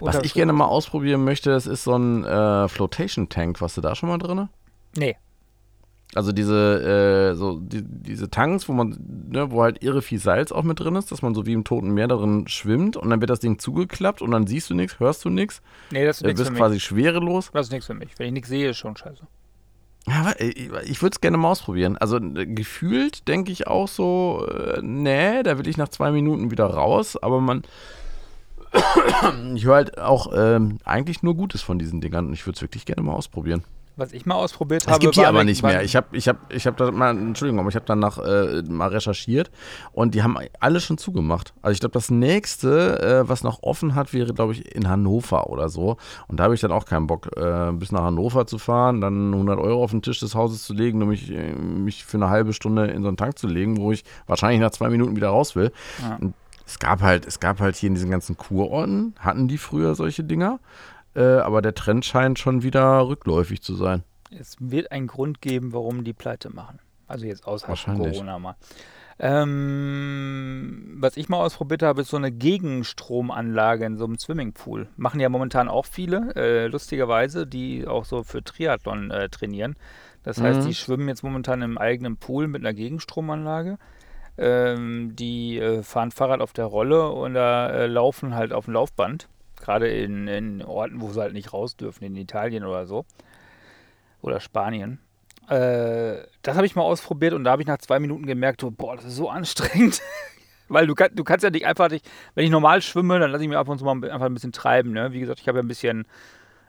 Was 0.00 0.20
ich 0.22 0.34
gerne 0.34 0.52
mal 0.52 0.66
ausprobieren 0.66 1.24
möchte, 1.24 1.50
das 1.50 1.66
ist 1.66 1.84
so 1.84 1.96
ein 1.96 2.24
äh, 2.24 2.68
Flotation 2.68 3.28
Tank. 3.28 3.60
Warst 3.60 3.76
du 3.76 3.80
da 3.80 3.94
schon 3.94 4.08
mal 4.08 4.18
drin? 4.18 4.48
Nee, 4.96 5.16
Also 6.16 6.32
diese, 6.32 7.32
äh, 7.32 7.36
so 7.36 7.60
die, 7.60 7.82
diese 7.82 8.30
Tanks, 8.30 8.68
wo 8.68 8.72
man, 8.72 8.98
ne, 9.30 9.50
wo 9.50 9.62
halt 9.62 9.82
irre 9.82 10.00
viel 10.00 10.18
Salz 10.18 10.50
auch 10.50 10.62
mit 10.62 10.80
drin 10.80 10.96
ist, 10.96 11.12
dass 11.12 11.20
man 11.20 11.34
so 11.34 11.44
wie 11.44 11.52
im 11.52 11.64
Toten 11.64 11.90
Meer 11.90 12.08
darin 12.08 12.48
schwimmt 12.48 12.96
und 12.96 13.10
dann 13.10 13.20
wird 13.20 13.28
das 13.28 13.40
Ding 13.40 13.58
zugeklappt 13.58 14.22
und 14.22 14.30
dann 14.30 14.46
siehst 14.46 14.70
du 14.70 14.74
nichts, 14.74 14.98
hörst 14.98 15.24
du 15.26 15.30
nichts, 15.30 15.60
nee, 15.90 16.06
das 16.06 16.16
ist 16.16 16.22
äh, 16.22 16.28
nichts 16.28 16.40
für 16.40 16.44
bist 16.44 16.50
mich. 16.52 16.58
quasi 16.58 16.80
schwerelos. 16.80 17.50
Das 17.52 17.66
ist 17.66 17.72
nichts 17.72 17.86
für 17.86 17.94
mich. 17.94 18.10
Wenn 18.16 18.28
ich 18.28 18.32
nichts 18.32 18.48
sehe, 18.48 18.70
ist 18.70 18.78
schon 18.78 18.96
scheiße. 18.96 19.26
Aber 20.06 20.40
ich, 20.40 20.70
ich 20.84 21.02
würde 21.02 21.14
es 21.14 21.20
gerne 21.20 21.36
mal 21.36 21.50
ausprobieren. 21.50 21.98
Also 21.98 22.16
äh, 22.16 22.46
gefühlt 22.46 23.28
denke 23.28 23.52
ich 23.52 23.66
auch 23.66 23.88
so, 23.88 24.46
äh, 24.50 24.80
nee, 24.80 25.42
da 25.42 25.58
will 25.58 25.68
ich 25.68 25.76
nach 25.76 25.88
zwei 25.88 26.12
Minuten 26.12 26.50
wieder 26.50 26.64
raus, 26.64 27.16
aber 27.22 27.42
man, 27.42 27.62
ich 29.54 29.64
höre 29.64 29.74
halt 29.74 29.98
auch 29.98 30.32
ähm, 30.34 30.78
eigentlich 30.84 31.22
nur 31.22 31.34
Gutes 31.34 31.60
von 31.60 31.78
diesen 31.78 32.00
Dingern 32.00 32.28
und 32.28 32.32
ich 32.32 32.46
würde 32.46 32.56
es 32.56 32.62
wirklich 32.62 32.86
gerne 32.86 33.02
mal 33.02 33.12
ausprobieren. 33.12 33.64
Was 33.96 34.12
ich 34.12 34.26
mal 34.26 34.34
ausprobiert 34.34 34.82
Es 34.82 34.88
habe, 34.88 35.00
gibt 35.00 35.16
die 35.16 35.24
aber 35.24 35.42
nicht 35.42 35.62
mehr. 35.62 35.82
Ich 35.82 35.96
habe 35.96 36.14
ich 36.16 36.28
hab, 36.28 36.52
ich 36.52 36.66
hab 36.66 36.76
da 36.76 36.90
mal, 36.90 37.16
Entschuldigung, 37.16 37.60
aber 37.60 37.70
ich 37.70 37.76
habe 37.76 37.86
danach 37.86 38.18
äh, 38.18 38.62
mal 38.68 38.88
recherchiert 38.88 39.50
und 39.92 40.14
die 40.14 40.22
haben 40.22 40.36
alle 40.60 40.80
schon 40.80 40.98
zugemacht. 40.98 41.54
Also 41.62 41.72
ich 41.72 41.80
glaube, 41.80 41.94
das 41.94 42.10
nächste, 42.10 43.00
äh, 43.00 43.28
was 43.28 43.42
noch 43.42 43.62
offen 43.62 43.94
hat, 43.94 44.12
wäre, 44.12 44.34
glaube 44.34 44.52
ich, 44.52 44.74
in 44.74 44.88
Hannover 44.88 45.48
oder 45.48 45.70
so. 45.70 45.96
Und 46.28 46.38
da 46.38 46.44
habe 46.44 46.54
ich 46.54 46.60
dann 46.60 46.72
auch 46.72 46.84
keinen 46.84 47.06
Bock, 47.06 47.30
äh, 47.36 47.72
bis 47.72 47.90
nach 47.90 48.02
Hannover 48.02 48.46
zu 48.46 48.58
fahren, 48.58 49.00
dann 49.00 49.32
100 49.32 49.58
Euro 49.58 49.82
auf 49.82 49.92
den 49.92 50.02
Tisch 50.02 50.20
des 50.20 50.34
Hauses 50.34 50.64
zu 50.64 50.74
legen 50.74 51.00
und 51.00 51.08
mich, 51.08 51.30
äh, 51.30 51.52
mich 51.54 52.04
für 52.04 52.18
eine 52.18 52.28
halbe 52.28 52.52
Stunde 52.52 52.88
in 52.88 53.00
so 53.02 53.08
einen 53.08 53.16
Tank 53.16 53.38
zu 53.38 53.46
legen, 53.46 53.78
wo 53.78 53.92
ich 53.92 54.04
wahrscheinlich 54.26 54.60
nach 54.60 54.72
zwei 54.72 54.90
Minuten 54.90 55.16
wieder 55.16 55.28
raus 55.28 55.56
will. 55.56 55.72
Ja. 56.02 56.18
Es 56.66 56.80
gab 56.80 57.00
halt, 57.00 57.26
es 57.26 57.38
gab 57.38 57.60
halt 57.60 57.76
hier 57.76 57.86
in 57.86 57.94
diesen 57.94 58.10
ganzen 58.10 58.36
Kurorten, 58.36 59.14
hatten 59.20 59.46
die 59.46 59.56
früher 59.56 59.94
solche 59.94 60.24
Dinger. 60.24 60.58
Äh, 61.16 61.38
aber 61.38 61.62
der 61.62 61.74
Trend 61.74 62.04
scheint 62.04 62.38
schon 62.38 62.62
wieder 62.62 63.08
rückläufig 63.08 63.62
zu 63.62 63.74
sein. 63.74 64.04
Es 64.30 64.56
wird 64.60 64.92
einen 64.92 65.06
Grund 65.06 65.40
geben, 65.40 65.72
warum 65.72 66.04
die 66.04 66.12
Pleite 66.12 66.50
machen. 66.50 66.78
Also 67.08 67.26
jetzt 67.26 67.46
außerhalb 67.46 67.78
von. 67.78 67.96
Corona 67.98 68.38
mal. 68.38 68.56
Ähm, 69.18 70.96
was 71.00 71.16
ich 71.16 71.28
mal 71.28 71.38
ausprobiert 71.38 71.82
habe, 71.82 72.02
ist 72.02 72.10
so 72.10 72.16
eine 72.18 72.30
Gegenstromanlage 72.32 73.86
in 73.86 73.96
so 73.96 74.04
einem 74.04 74.18
Swimmingpool. 74.18 74.88
Machen 74.96 75.20
ja 75.20 75.28
momentan 75.28 75.68
auch 75.68 75.86
viele, 75.86 76.34
äh, 76.36 76.66
lustigerweise, 76.66 77.46
die 77.46 77.86
auch 77.86 78.04
so 78.04 78.22
für 78.24 78.42
Triathlon 78.44 79.10
äh, 79.10 79.28
trainieren. 79.30 79.76
Das 80.22 80.40
heißt, 80.40 80.60
Mhm. 80.60 80.66
die 80.66 80.74
schwimmen 80.74 81.08
jetzt 81.08 81.22
momentan 81.22 81.62
im 81.62 81.78
eigenen 81.78 82.16
Pool 82.18 82.46
mit 82.48 82.62
einer 82.62 82.74
Gegenstromanlage. 82.74 83.78
Ähm, 84.38 85.16
die 85.16 85.58
äh, 85.58 85.82
fahren 85.82 86.10
Fahrrad 86.10 86.40
auf 86.42 86.52
der 86.52 86.66
Rolle 86.66 87.10
oder 87.12 87.72
äh, 87.72 87.86
laufen 87.86 88.34
halt 88.34 88.52
auf 88.52 88.66
dem 88.66 88.74
Laufband. 88.74 89.28
Gerade 89.66 89.88
in, 89.88 90.28
in 90.28 90.62
Orten, 90.62 91.00
wo 91.00 91.10
sie 91.10 91.20
halt 91.20 91.32
nicht 91.32 91.52
raus 91.52 91.76
dürfen, 91.76 92.04
in 92.04 92.14
Italien 92.14 92.64
oder 92.64 92.86
so. 92.86 93.04
Oder 94.22 94.38
Spanien. 94.38 95.00
Äh, 95.48 96.18
das 96.42 96.54
habe 96.54 96.66
ich 96.66 96.76
mal 96.76 96.82
ausprobiert 96.82 97.34
und 97.34 97.42
da 97.42 97.50
habe 97.50 97.62
ich 97.62 97.68
nach 97.68 97.78
zwei 97.78 97.98
Minuten 97.98 98.26
gemerkt, 98.26 98.60
so, 98.60 98.70
boah, 98.70 98.94
das 98.94 99.06
ist 99.06 99.16
so 99.16 99.28
anstrengend. 99.28 100.00
Weil 100.68 100.86
du, 100.86 100.94
kann, 100.94 101.10
du 101.16 101.24
kannst 101.24 101.42
ja 101.42 101.50
nicht 101.50 101.66
einfach, 101.66 101.88
dich, 101.88 102.02
wenn 102.36 102.44
ich 102.44 102.50
normal 102.52 102.80
schwimme, 102.80 103.18
dann 103.18 103.32
lasse 103.32 103.42
ich 103.42 103.48
mich 103.48 103.58
ab 103.58 103.68
und 103.68 103.78
zu 103.78 103.84
mal 103.84 104.08
einfach 104.08 104.26
ein 104.26 104.34
bisschen 104.34 104.52
treiben. 104.52 104.92
Ne? 104.92 105.12
Wie 105.12 105.18
gesagt, 105.18 105.40
ich 105.40 105.48
habe 105.48 105.58
ja 105.58 105.64
ein 105.64 105.68
bisschen 105.68 106.06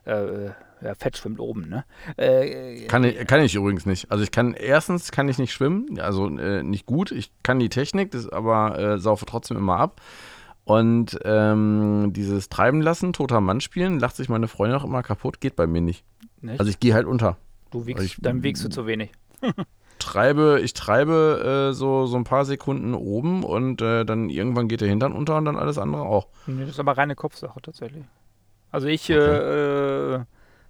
äh, 0.06 0.48
ja, 0.82 0.96
Fett 0.98 1.18
schwimmt 1.18 1.40
oben, 1.40 1.70
ne? 1.70 1.86
Äh, 2.18 2.88
kann, 2.88 3.04
ich, 3.04 3.28
kann 3.28 3.42
ich 3.42 3.54
übrigens 3.54 3.86
nicht. 3.86 4.12
Also 4.12 4.24
ich 4.24 4.32
kann, 4.32 4.56
erstens 4.56 5.12
kann 5.12 5.30
ich 5.30 5.38
nicht 5.38 5.54
schwimmen, 5.54 6.00
also 6.00 6.28
äh, 6.36 6.64
nicht 6.64 6.88
gut. 6.88 7.12
Ich 7.12 7.32
kann 7.44 7.60
die 7.60 7.70
Technik, 7.70 8.10
das, 8.10 8.28
aber 8.28 8.80
äh, 8.80 8.98
saufe 8.98 9.26
trotzdem 9.28 9.58
immer 9.58 9.78
ab. 9.78 10.02
Und 10.68 11.18
ähm, 11.24 12.12
dieses 12.14 12.50
Treiben 12.50 12.82
lassen, 12.82 13.14
toter 13.14 13.42
Mann 13.42 13.62
spielen, 13.62 14.00
lacht 14.00 14.16
sich 14.16 14.30
meine 14.30 14.48
Freundin 14.48 14.78
auch 14.78 14.84
immer 14.84 15.02
kaputt, 15.02 15.40
geht 15.40 15.56
bei 15.56 15.66
mir 15.66 15.82
nicht. 15.82 16.04
nicht? 16.42 16.60
Also 16.60 16.70
ich 16.70 16.80
gehe 16.80 16.94
halt 16.94 17.06
unter. 17.08 17.38
Du 17.72 17.86
wiegst, 17.86 18.04
ich, 18.04 18.18
dann 18.20 18.44
wiegst 18.44 18.64
du 18.64 18.70
zu 18.70 18.86
wenig. 18.86 19.12
treibe, 20.00 20.60
ich 20.62 20.74
treibe 20.74 21.70
äh, 21.70 21.74
so, 21.74 22.06
so 22.06 22.18
ein 22.18 22.24
paar 22.24 22.46
Sekunden 22.46 22.94
oben 22.94 23.44
und 23.44 23.82
äh, 23.82 24.06
dann 24.06 24.30
irgendwann 24.30 24.68
geht 24.68 24.82
der 24.82 24.88
Hintern 24.88 25.14
unter 25.14 25.38
und 25.38 25.46
dann 25.46 25.56
alles 25.56 25.78
andere 25.78 26.04
auch. 26.04 26.28
Nee, 26.46 26.62
das 26.62 26.72
ist 26.72 26.80
aber 26.80 26.98
reine 26.98 27.16
Kopfsache 27.16 27.62
tatsächlich. 27.62 28.04
Also 28.72 28.88
ich, 28.88 29.10
okay. 29.10 30.16
äh, 30.16 30.24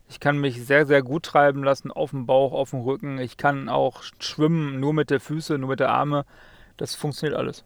ich 0.10 0.20
kann 0.20 0.38
mich 0.38 0.66
sehr, 0.66 0.86
sehr 0.86 1.02
gut 1.02 1.24
treiben 1.24 1.64
lassen 1.64 1.92
auf 1.92 2.12
dem 2.12 2.26
Bauch, 2.26 2.54
auf 2.54 2.72
dem 2.72 2.82
Rücken. 2.82 3.18
Ich 3.20 3.38
kann 3.38 3.70
auch 3.70 4.04
schwimmen, 4.20 4.80
nur 4.80 4.94
mit 4.94 5.10
der 5.10 5.20
Füße, 5.20 5.58
nur 5.58 5.70
mit 5.70 5.80
der 5.80 5.90
Arme. 5.90 6.26
Das 6.78 6.96
funktioniert 6.96 7.38
alles. 7.38 7.66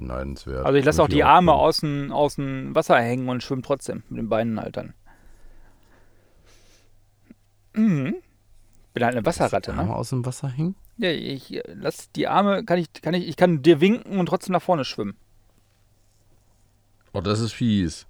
Beneidenswert. 0.00 0.64
Also 0.64 0.78
ich 0.78 0.84
lasse 0.84 1.02
auch 1.02 1.08
die 1.08 1.24
Arme 1.24 1.52
aus 1.52 1.78
dem, 1.78 2.12
aus 2.12 2.36
dem 2.36 2.74
Wasser 2.74 2.98
hängen 3.00 3.28
und 3.28 3.42
schwimme 3.42 3.62
trotzdem 3.62 4.02
mit 4.08 4.18
den 4.18 4.28
Beinen 4.28 4.60
halt 4.60 4.76
dann. 4.76 4.94
Mhm. 7.74 8.16
Bin 8.94 9.04
halt 9.04 9.14
eine 9.16 9.26
Wasserratte, 9.26 9.72
ne? 9.72 9.80
Arme 9.80 9.96
aus 9.96 10.10
dem 10.10 10.24
Wasser 10.26 10.48
hängen? 10.48 10.74
Ja, 10.96 11.10
ich 11.10 11.62
lass 11.66 12.10
die 12.12 12.26
Arme, 12.26 12.64
kann 12.64 12.78
ich, 12.78 12.92
kann 12.92 13.14
ich, 13.14 13.28
ich 13.28 13.36
kann 13.36 13.62
dir 13.62 13.80
winken 13.80 14.18
und 14.18 14.26
trotzdem 14.26 14.52
nach 14.52 14.62
vorne 14.62 14.84
schwimmen. 14.84 15.16
Oh, 17.12 17.20
das 17.20 17.40
ist 17.40 17.52
fies. 17.52 18.06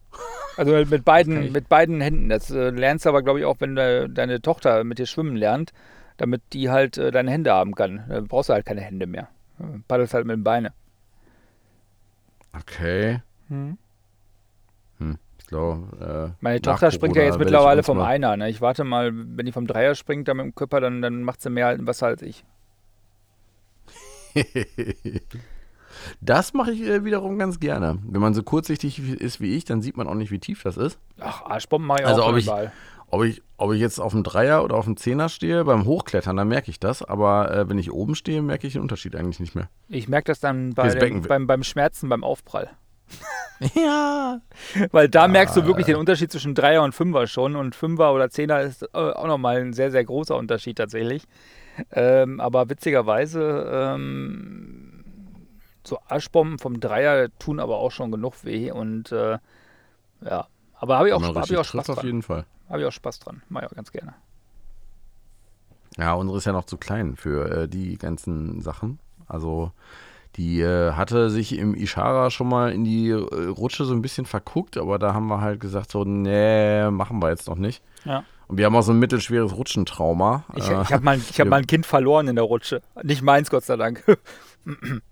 Also 0.57 0.72
mit 0.72 1.05
beiden, 1.05 1.53
mit 1.53 1.68
beiden 1.68 2.01
Händen. 2.01 2.29
Das 2.29 2.51
äh, 2.51 2.70
lernst 2.70 3.05
du 3.05 3.11
aber, 3.11 3.22
glaube 3.22 3.38
ich, 3.38 3.44
auch, 3.44 3.57
wenn 3.61 3.77
de, 3.77 4.09
deine 4.09 4.40
Tochter 4.40 4.83
mit 4.85 4.98
dir 4.98 5.07
schwimmen 5.07 5.37
lernt, 5.37 5.72
damit 6.16 6.42
die 6.53 6.70
halt 6.70 6.98
äh, 6.98 7.11
deine 7.11 7.31
Hände 7.31 7.53
haben 7.53 7.74
kann. 7.74 8.05
Da 8.09 8.20
brauchst 8.20 8.48
du 8.48 8.55
halt 8.55 8.66
keine 8.66 8.81
Hände 8.81 9.07
mehr. 9.07 9.29
Paddelst 9.87 10.14
halt 10.14 10.27
mit 10.27 10.37
den 10.37 10.44
Beinen. 10.44 10.72
Okay. 12.61 13.21
Hm. 13.49 13.79
Hm. 14.99 15.18
Ich 15.38 15.47
glaube. 15.47 16.35
Äh, 16.35 16.37
Meine 16.40 16.61
Tochter 16.61 16.90
springt 16.90 17.16
ja 17.16 17.23
jetzt 17.23 17.38
mittlerweile 17.38 17.83
vom 17.83 18.01
Einer. 18.01 18.37
Ne? 18.37 18.51
Ich 18.51 18.61
warte 18.61 18.85
mal, 18.85 19.12
wenn 19.14 19.47
die 19.47 19.53
vom 19.53 19.66
Dreier 19.66 19.94
springt, 19.94 20.29
dann 20.29 20.37
mit 20.37 20.47
dem 20.47 20.55
Körper, 20.55 20.81
dann, 20.81 21.03
dann 21.03 21.23
macht 21.23 21.40
sie 21.40 21.51
mehr 21.51 21.66
halt 21.66 21.87
Wasser 21.87 22.07
als 22.07 22.23
ich. 22.23 22.44
das 26.21 26.55
mache 26.55 26.73
ich 26.73 26.83
äh, 26.83 27.05
wiederum 27.05 27.38
ganz 27.38 27.61
gerne. 27.61 27.99
Wenn 28.05 28.21
man 28.21 28.35
so 28.35 28.42
kurzsichtig 28.42 28.99
ist 28.99 29.40
wie 29.40 29.57
ich, 29.57 29.64
dann 29.64 29.83
sieht 29.83 29.97
man 29.97 30.07
auch 30.07 30.14
nicht, 30.14 30.31
wie 30.31 30.38
tief 30.38 30.62
das 30.62 30.77
ist. 30.77 30.99
Ach, 31.18 31.42
Arschbomben 31.42 31.87
mache 31.87 32.03
ich 32.03 32.07
also 32.07 32.23
auch 32.23 32.31
ob 32.31 32.37
ich, 32.37 32.51
ob 33.11 33.25
ich, 33.25 33.42
ob 33.57 33.73
ich 33.73 33.81
jetzt 33.81 33.99
auf 33.99 34.12
dem 34.12 34.23
Dreier 34.23 34.62
oder 34.64 34.77
auf 34.77 34.85
dem 34.85 34.97
Zehner 34.97 35.29
stehe, 35.29 35.64
beim 35.64 35.85
Hochklettern, 35.85 36.37
dann 36.37 36.49
merke 36.49 36.71
ich 36.71 36.79
das. 36.79 37.03
Aber 37.03 37.51
äh, 37.51 37.68
wenn 37.68 37.79
ich 37.79 37.92
oben 37.92 38.14
stehe, 38.14 38.42
merke 38.42 38.66
ich 38.66 38.75
den 38.75 38.83
Unterschied 38.83 39.16
eigentlich 39.16 39.40
nicht 39.40 39.55
mehr. 39.55 39.68
Ich 39.88 40.09
merke 40.09 40.27
das 40.27 40.40
dann 40.40 40.75
bei 40.75 40.88
den, 40.94 41.23
beim, 41.23 41.47
beim 41.47 41.62
Schmerzen, 41.62 42.09
beim 42.09 42.23
Aufprall. 42.23 42.71
ja. 43.75 44.40
Weil 44.92 45.09
da 45.09 45.23
ja. 45.23 45.29
merkst 45.29 45.57
du 45.57 45.64
wirklich 45.64 45.87
den 45.87 45.97
Unterschied 45.97 46.31
zwischen 46.31 46.55
Dreier 46.55 46.83
und 46.83 46.94
Fünfer 46.94 47.27
schon. 47.27 47.57
Und 47.57 47.75
Fünfer 47.75 48.12
oder 48.12 48.31
Zehner 48.31 48.61
ist 48.61 48.83
äh, 48.83 48.88
auch 48.92 49.27
nochmal 49.27 49.61
ein 49.61 49.73
sehr, 49.73 49.90
sehr 49.90 50.05
großer 50.05 50.37
Unterschied 50.37 50.77
tatsächlich. 50.77 51.25
Ähm, 51.92 52.40
aber 52.40 52.68
witzigerweise, 52.68 53.71
ähm, 53.73 55.05
so 55.85 55.99
Arschbomben 56.09 56.59
vom 56.59 56.81
Dreier 56.81 57.29
tun 57.38 57.61
aber 57.61 57.79
auch 57.79 57.90
schon 57.90 58.11
genug 58.11 58.44
weh. 58.44 58.71
Und 58.71 59.12
äh, 59.12 59.38
ja, 60.21 60.47
aber 60.81 60.99
habe 60.99 61.09
ich 61.09 61.14
auch, 61.14 61.23
hab 61.23 61.51
ich 61.51 61.57
auch 61.57 61.64
Spaß 61.64 61.87
dran. 61.87 61.99
auf 61.99 62.05
jeden 62.05 62.23
Fall. 62.23 62.45
Habe 62.69 62.81
ich 62.81 62.87
auch 62.87 62.93
Spaß 62.93 63.21
dran. 63.21 63.43
Mache 63.49 63.64
ich 63.64 63.71
auch 63.71 63.77
ganz 63.77 63.93
gerne. 63.93 64.14
Ja, 65.97 66.14
unsere 66.14 66.38
ist 66.38 66.45
ja 66.45 66.53
noch 66.53 66.64
zu 66.64 66.77
klein 66.77 67.17
für 67.17 67.62
äh, 67.62 67.69
die 67.69 67.99
ganzen 67.99 68.61
Sachen. 68.61 69.01
Also 69.27 69.73
die 70.37 70.61
äh, 70.61 70.93
hatte 70.93 71.31
sich 71.31 71.59
im 71.59 71.75
Ishara 71.75 72.31
schon 72.31 72.49
mal 72.49 72.71
in 72.71 72.85
die 72.85 73.11
äh, 73.11 73.14
Rutsche 73.14 73.85
so 73.85 73.95
ein 73.95 74.03
bisschen 74.03 74.25
verguckt, 74.25 74.77
aber 74.77 74.99
da 74.99 75.14
haben 75.14 75.27
wir 75.27 75.41
halt 75.41 75.59
gesagt, 75.59 75.91
so, 75.91 76.05
nee, 76.05 76.88
machen 76.91 77.21
wir 77.21 77.31
jetzt 77.31 77.49
noch 77.49 77.57
nicht. 77.57 77.83
Ja. 78.05 78.23
Und 78.47 78.57
wir 78.57 78.67
haben 78.67 78.77
auch 78.77 78.83
so 78.83 78.93
ein 78.93 78.99
mittelschweres 78.99 79.57
Rutschentrauma. 79.57 80.45
Ich, 80.55 80.64
ich 80.64 80.71
habe 80.71 81.05
mal, 81.05 81.19
hab 81.19 81.49
mal 81.49 81.57
ein 81.57 81.67
Kind 81.67 81.85
verloren 81.85 82.29
in 82.29 82.37
der 82.37 82.45
Rutsche. 82.45 82.83
Nicht 83.03 83.23
meins, 83.23 83.51
Gott 83.51 83.64
sei 83.64 83.77
Dank. 83.77 84.05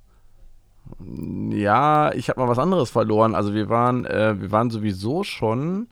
ja, 1.50 2.12
ich 2.12 2.28
habe 2.28 2.40
mal 2.40 2.48
was 2.48 2.58
anderes 2.58 2.90
verloren. 2.90 3.34
Also 3.34 3.54
wir 3.54 3.68
waren, 3.68 4.04
äh, 4.06 4.40
wir 4.40 4.52
waren 4.52 4.70
sowieso 4.70 5.24
schon 5.24 5.88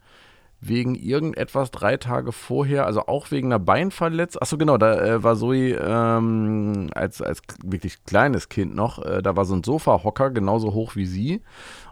wegen 0.60 0.94
irgendetwas 0.94 1.70
drei 1.70 1.96
Tage 1.96 2.32
vorher, 2.32 2.86
also 2.86 3.06
auch 3.06 3.30
wegen 3.30 3.48
einer 3.48 3.58
Beinverletzung. 3.58 4.40
Achso, 4.40 4.56
genau, 4.56 4.78
da 4.78 4.98
äh, 4.98 5.22
war 5.22 5.36
Zoe 5.36 5.72
ähm, 5.74 6.88
als, 6.94 7.20
als 7.20 7.42
wirklich 7.62 8.04
kleines 8.04 8.48
Kind 8.48 8.74
noch, 8.74 9.04
äh, 9.04 9.22
da 9.22 9.36
war 9.36 9.44
so 9.44 9.54
ein 9.54 9.64
Sofahocker 9.64 10.30
genauso 10.30 10.72
hoch 10.72 10.96
wie 10.96 11.06
sie. 11.06 11.42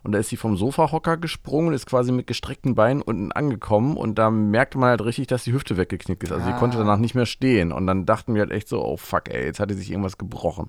Und 0.05 0.13
da 0.13 0.19
ist 0.19 0.31
sie 0.31 0.37
vom 0.37 0.57
Sofahocker 0.57 1.17
gesprungen, 1.17 1.73
ist 1.73 1.87
quasi 1.87 2.11
mit 2.11 2.27
gestreckten 2.27 2.75
Beinen 2.75 3.03
unten 3.03 3.31
angekommen 3.31 3.97
und 3.97 4.19
da 4.19 4.31
merkte 4.31 4.79
man 4.79 4.91
halt 4.91 5.05
richtig, 5.05 5.29
dass 5.29 5.45
die 5.45 5.53
Hüfte 5.53 5.77
weggeknickt 5.77 6.25
ist. 6.25 6.33
Also 6.33 6.45
ah. 6.45 6.53
sie 6.53 6.59
konnte 6.59 6.79
danach 6.79 6.99
nicht 6.99 7.15
mehr 7.15 7.27
stehen. 7.27 7.71
Und 7.71 7.87
dann 7.87 8.05
dachten 8.05 8.35
wir 8.35 8.41
halt 8.41 8.51
echt 8.51 8.69
so, 8.69 8.85
oh 8.85 8.97
fuck, 8.97 9.29
ey, 9.29 9.45
jetzt 9.45 9.61
hatte 9.61 9.75
sich 9.75 9.91
irgendwas 9.91 10.19
gebrochen. 10.19 10.69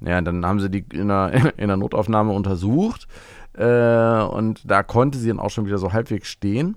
Ja, 0.00 0.10
ja 0.10 0.20
dann 0.20 0.46
haben 0.46 0.60
sie 0.60 0.70
die 0.70 0.84
in 0.92 1.08
der, 1.08 1.54
in 1.58 1.68
der 1.68 1.76
Notaufnahme 1.76 2.32
untersucht. 2.32 3.08
Äh, 3.54 4.22
und 4.22 4.62
da 4.64 4.82
konnte 4.82 5.18
sie 5.18 5.28
dann 5.28 5.40
auch 5.40 5.50
schon 5.50 5.66
wieder 5.66 5.78
so 5.78 5.92
halbwegs 5.92 6.28
stehen 6.28 6.76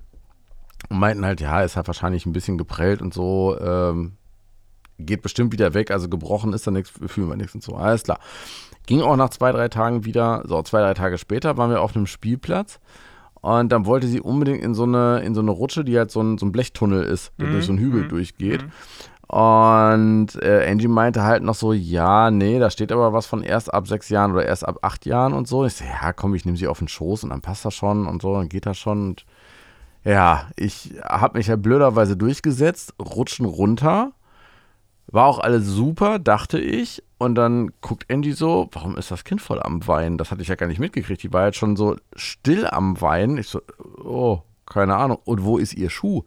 und 0.89 0.99
meinten 0.99 1.25
halt, 1.25 1.41
ja, 1.41 1.61
ist 1.61 1.75
halt 1.75 1.87
wahrscheinlich 1.87 2.25
ein 2.25 2.33
bisschen 2.33 2.57
geprellt 2.57 3.01
und 3.01 3.13
so, 3.13 3.57
ähm, 3.59 4.13
geht 4.99 5.21
bestimmt 5.21 5.51
wieder 5.53 5.73
weg, 5.73 5.91
also 5.91 6.09
gebrochen 6.09 6.53
ist 6.53 6.67
da 6.67 6.71
nichts, 6.71 6.91
fühlen 7.07 7.29
wir 7.29 7.35
nichts 7.35 7.55
und 7.55 7.63
so. 7.63 7.75
Alles 7.75 8.03
klar. 8.03 8.19
Ging 8.85 9.01
auch 9.01 9.15
nach 9.15 9.29
zwei, 9.29 9.51
drei 9.51 9.69
Tagen 9.69 10.05
wieder, 10.05 10.43
so 10.45 10.61
zwei, 10.63 10.81
drei 10.81 10.93
Tage 10.93 11.17
später 11.17 11.57
waren 11.57 11.69
wir 11.69 11.81
auf 11.81 11.95
einem 11.95 12.05
Spielplatz 12.05 12.79
und 13.43 13.71
dann 13.71 13.85
wollte 13.85 14.07
sie 14.07 14.21
unbedingt 14.21 14.63
in 14.63 14.73
so 14.73 14.83
eine, 14.83 15.19
in 15.19 15.35
so 15.35 15.41
eine 15.41 15.51
Rutsche, 15.51 15.83
die 15.83 15.97
halt 15.97 16.11
so 16.11 16.21
ein, 16.21 16.37
so 16.37 16.45
ein 16.45 16.51
Blechtunnel 16.51 17.03
ist, 17.03 17.33
der 17.39 17.47
mhm. 17.47 17.51
durch 17.51 17.65
so 17.65 17.71
einen 17.73 17.79
Hügel 17.79 18.03
mhm. 18.03 18.09
durchgeht. 18.09 18.63
Mhm. 18.63 18.71
Und 19.35 20.41
äh, 20.41 20.65
Angie 20.69 20.87
meinte 20.87 21.23
halt 21.23 21.43
noch 21.43 21.55
so, 21.55 21.73
ja, 21.73 22.29
nee, 22.29 22.59
da 22.59 22.69
steht 22.69 22.91
aber 22.91 23.13
was 23.13 23.25
von 23.25 23.41
erst 23.41 23.73
ab 23.73 23.87
sechs 23.87 24.09
Jahren 24.09 24.31
oder 24.31 24.45
erst 24.45 24.65
ab 24.65 24.77
acht 24.81 25.05
Jahren 25.05 25.33
und 25.33 25.47
so. 25.47 25.65
Ich 25.65 25.73
so, 25.73 25.83
ja, 25.83 26.13
komm, 26.13 26.35
ich 26.35 26.45
nehme 26.45 26.55
sie 26.55 26.67
auf 26.67 26.79
den 26.79 26.87
Schoß 26.87 27.23
und 27.23 27.31
dann 27.31 27.41
passt 27.41 27.65
das 27.65 27.73
schon 27.73 28.07
und 28.07 28.21
so, 28.21 28.33
dann 28.35 28.47
geht 28.47 28.65
das 28.65 28.77
schon. 28.77 29.09
Und 29.09 29.25
ja, 30.05 30.47
ich 30.55 30.93
habe 31.03 31.37
mich 31.37 31.47
ja 31.47 31.55
blöderweise 31.55 32.15
durchgesetzt, 32.15 32.93
rutschen 32.99 33.45
runter. 33.45 34.11
War 35.07 35.27
auch 35.27 35.39
alles 35.39 35.65
super, 35.67 36.19
dachte 36.19 36.59
ich. 36.59 37.03
Und 37.17 37.35
dann 37.35 37.71
guckt 37.81 38.05
Andy 38.07 38.33
so, 38.33 38.69
warum 38.71 38.97
ist 38.97 39.11
das 39.11 39.23
Kind 39.23 39.41
voll 39.41 39.61
am 39.61 39.87
Weinen? 39.87 40.17
Das 40.17 40.31
hatte 40.31 40.41
ich 40.41 40.47
ja 40.47 40.55
gar 40.55 40.67
nicht 40.67 40.79
mitgekriegt. 40.79 41.23
Die 41.23 41.31
war 41.31 41.45
jetzt 41.45 41.57
schon 41.57 41.75
so 41.75 41.95
still 42.15 42.67
am 42.67 42.99
Weinen. 42.99 43.37
Ich 43.37 43.47
so, 43.47 43.61
oh, 44.03 44.41
keine 44.65 44.95
Ahnung. 44.95 45.19
Und 45.23 45.43
wo 45.43 45.57
ist 45.57 45.73
ihr 45.73 45.89
Schuh? 45.89 46.23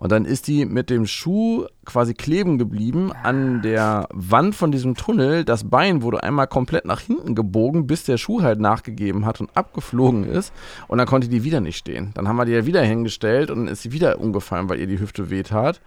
Und 0.00 0.12
dann 0.12 0.24
ist 0.24 0.48
die 0.48 0.64
mit 0.64 0.88
dem 0.88 1.06
Schuh 1.06 1.66
quasi 1.84 2.14
kleben 2.14 2.56
geblieben 2.56 3.12
an 3.12 3.60
der 3.60 4.08
Wand 4.14 4.54
von 4.54 4.72
diesem 4.72 4.94
Tunnel. 4.94 5.44
Das 5.44 5.68
Bein 5.68 6.00
wurde 6.00 6.22
einmal 6.22 6.46
komplett 6.46 6.86
nach 6.86 7.00
hinten 7.00 7.34
gebogen, 7.34 7.86
bis 7.86 8.04
der 8.04 8.16
Schuh 8.16 8.40
halt 8.40 8.60
nachgegeben 8.60 9.26
hat 9.26 9.42
und 9.42 9.54
abgeflogen 9.54 10.24
ist. 10.24 10.54
Und 10.88 10.96
dann 10.96 11.06
konnte 11.06 11.28
die 11.28 11.44
wieder 11.44 11.60
nicht 11.60 11.76
stehen. 11.76 12.12
Dann 12.14 12.28
haben 12.28 12.36
wir 12.36 12.46
die 12.46 12.52
ja 12.52 12.64
wieder 12.64 12.80
hingestellt 12.80 13.50
und 13.50 13.58
dann 13.58 13.68
ist 13.68 13.82
sie 13.82 13.92
wieder 13.92 14.18
umgefallen, 14.20 14.70
weil 14.70 14.80
ihr 14.80 14.86
die 14.86 15.00
Hüfte 15.00 15.28
wehtat. 15.28 15.82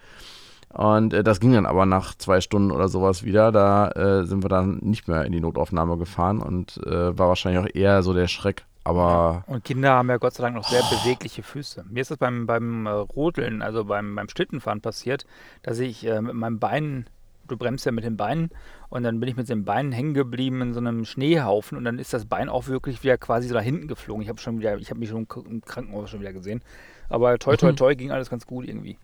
Und 0.74 1.14
äh, 1.14 1.24
das 1.24 1.40
ging 1.40 1.54
dann 1.54 1.66
aber 1.66 1.86
nach 1.86 2.16
zwei 2.16 2.42
Stunden 2.42 2.72
oder 2.72 2.88
sowas 2.88 3.24
wieder. 3.24 3.52
Da 3.52 3.90
äh, 3.90 4.26
sind 4.26 4.44
wir 4.44 4.50
dann 4.50 4.80
nicht 4.82 5.08
mehr 5.08 5.24
in 5.24 5.32
die 5.32 5.42
Notaufnahme 5.42 5.98
gefahren 5.98 6.42
und 6.42 6.78
äh, 6.86 7.18
war 7.18 7.30
wahrscheinlich 7.30 7.64
auch 7.64 7.76
eher 7.76 8.04
so 8.04 8.14
der 8.14 8.28
Schreck 8.28 8.66
aber. 8.84 9.44
Und 9.48 9.64
Kinder 9.64 9.92
haben 9.92 10.10
ja 10.10 10.18
Gott 10.18 10.34
sei 10.34 10.44
Dank 10.44 10.56
noch 10.56 10.68
sehr 10.68 10.82
oh. 10.84 10.96
bewegliche 10.96 11.44
Füße. 11.44 11.86
Mir 11.90 12.02
ist 12.02 12.12
das 12.12 12.18
beim, 12.18 12.46
beim 12.46 12.86
äh, 12.86 12.90
Rodeln, 12.90 13.62
also 13.62 13.86
beim, 13.86 14.16
beim 14.16 14.28
Schlittenfahren 14.30 14.82
passiert, 14.82 15.26
dass 15.62 15.80
ich 15.80 16.06
äh, 16.06 16.22
mit 16.22 16.34
meinem 16.34 16.60
Bein, 16.60 17.08
du 17.48 17.56
bremst 17.56 17.86
ja 17.86 17.92
mit 17.92 18.04
den 18.04 18.18
Beinen, 18.18 18.50
und 18.90 19.04
dann 19.04 19.20
bin 19.20 19.28
ich 19.28 19.36
mit 19.36 19.50
den 19.50 19.66
Beinen 19.66 19.92
hängen 19.92 20.14
geblieben 20.14 20.62
in 20.62 20.74
so 20.74 20.80
einem 20.80 21.06
Schneehaufen 21.06 21.78
und 21.78 21.84
dann 21.84 21.98
ist 21.98 22.14
das 22.14 22.26
Bein 22.26 22.48
auch 22.48 22.68
wirklich 22.68 23.02
wieder 23.04 23.18
quasi 23.18 23.48
so 23.48 23.56
nach 23.56 23.64
hinten 23.64 23.88
geflogen. 23.88 24.22
Ich 24.22 24.30
habe 24.30 24.40
schon 24.40 24.60
wieder, 24.60 24.78
ich 24.78 24.92
habe 24.92 25.00
mich 25.00 25.10
schon 25.10 25.26
im 25.50 25.62
Krankenhaus 25.62 26.12
schon 26.12 26.19
wieder 26.19 26.34
gesehen. 26.34 26.62
Aber 27.10 27.40
toi 27.40 27.58
toi 27.58 27.71
mhm. 27.71 27.76
toi 27.76 27.96
ging 27.96 28.12
alles 28.12 28.30
ganz 28.30 28.46
gut 28.46 28.67
irgendwie. 28.67 28.98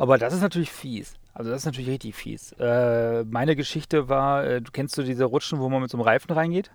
Aber 0.00 0.16
das 0.16 0.32
ist 0.32 0.40
natürlich 0.40 0.72
fies. 0.72 1.12
Also 1.34 1.50
das 1.50 1.60
ist 1.60 1.66
natürlich 1.66 1.90
richtig 1.90 2.14
fies. 2.14 2.52
Äh, 2.58 3.22
meine 3.24 3.54
Geschichte 3.54 4.08
war, 4.08 4.46
äh, 4.46 4.62
du 4.62 4.72
kennst 4.72 4.96
du 4.96 5.02
diese 5.02 5.26
Rutschen, 5.26 5.58
wo 5.58 5.68
man 5.68 5.82
mit 5.82 5.90
so 5.90 5.98
einem 5.98 6.06
Reifen 6.06 6.32
reingeht? 6.32 6.70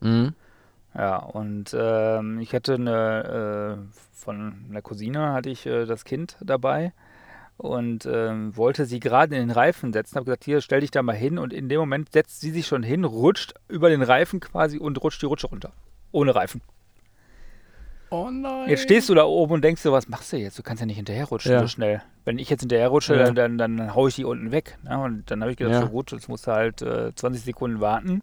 Mhm. 0.00 0.34
Ja, 0.96 1.18
und 1.18 1.76
ähm, 1.78 2.40
ich 2.40 2.52
hatte 2.52 2.74
eine, 2.74 3.78
äh, 3.88 3.96
von 4.12 4.66
einer 4.68 4.82
Cousine 4.82 5.32
hatte 5.32 5.48
ich 5.48 5.64
äh, 5.64 5.86
das 5.86 6.04
Kind 6.04 6.36
dabei 6.40 6.92
und 7.56 8.04
ähm, 8.06 8.56
wollte 8.56 8.84
sie 8.84 8.98
gerade 8.98 9.36
in 9.36 9.42
den 9.42 9.50
Reifen 9.52 9.92
setzen. 9.92 10.16
Habe 10.16 10.24
gesagt, 10.24 10.44
hier, 10.44 10.60
stell 10.60 10.80
dich 10.80 10.90
da 10.90 11.04
mal 11.04 11.14
hin. 11.14 11.38
Und 11.38 11.52
in 11.52 11.68
dem 11.68 11.78
Moment 11.78 12.10
setzt 12.10 12.40
sie 12.40 12.50
sich 12.50 12.66
schon 12.66 12.82
hin, 12.82 13.04
rutscht 13.04 13.54
über 13.68 13.90
den 13.90 14.02
Reifen 14.02 14.40
quasi 14.40 14.76
und 14.76 15.00
rutscht 15.00 15.22
die 15.22 15.26
Rutsche 15.26 15.46
runter. 15.46 15.70
Ohne 16.10 16.34
Reifen. 16.34 16.62
Oh 18.10 18.30
nein. 18.30 18.68
Jetzt 18.68 18.82
stehst 18.84 19.08
du 19.08 19.14
da 19.14 19.24
oben 19.24 19.54
und 19.54 19.62
denkst 19.64 19.82
so, 19.82 19.92
was 19.92 20.08
machst 20.08 20.32
du 20.32 20.36
jetzt? 20.38 20.58
Du 20.58 20.62
kannst 20.62 20.80
ja 20.80 20.86
nicht 20.86 20.96
hinterherrutschen 20.96 21.52
Ja. 21.52 21.60
so 21.60 21.66
schnell. 21.68 22.02
Wenn 22.24 22.38
ich 22.38 22.48
jetzt 22.50 22.60
hinterherrutsche, 22.60 23.16
Ja. 23.16 23.30
dann, 23.30 23.58
dann, 23.58 23.76
dann 23.78 23.94
hau 23.94 24.06
ich 24.08 24.14
die 24.14 24.24
unten 24.24 24.50
weg. 24.50 24.78
Ne? 24.84 24.98
Und 24.98 25.30
dann 25.30 25.40
habe 25.42 25.50
ich 25.50 25.56
gedacht, 25.58 25.74
Ja. 25.74 25.80
so 25.82 25.88
gut, 25.88 26.12
jetzt 26.12 26.28
musst 26.28 26.46
du 26.46 26.52
halt 26.52 26.80
äh, 26.82 27.14
20 27.14 27.42
Sekunden 27.42 27.80
warten. 27.80 28.22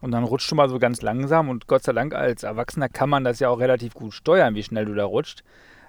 Und 0.00 0.12
dann 0.12 0.24
rutschst 0.24 0.50
du 0.50 0.54
mal 0.54 0.68
so 0.68 0.78
ganz 0.78 1.02
langsam. 1.02 1.48
Und 1.48 1.66
Gott 1.66 1.82
sei 1.84 1.92
Dank, 1.92 2.14
als 2.14 2.42
Erwachsener 2.42 2.88
kann 2.88 3.08
man 3.10 3.24
das 3.24 3.38
ja 3.40 3.48
auch 3.48 3.58
relativ 3.58 3.94
gut 3.94 4.14
steuern, 4.14 4.54
wie 4.54 4.62
schnell 4.62 4.84
du 4.84 4.94
da 4.94 5.04
rutscht. 5.04 5.42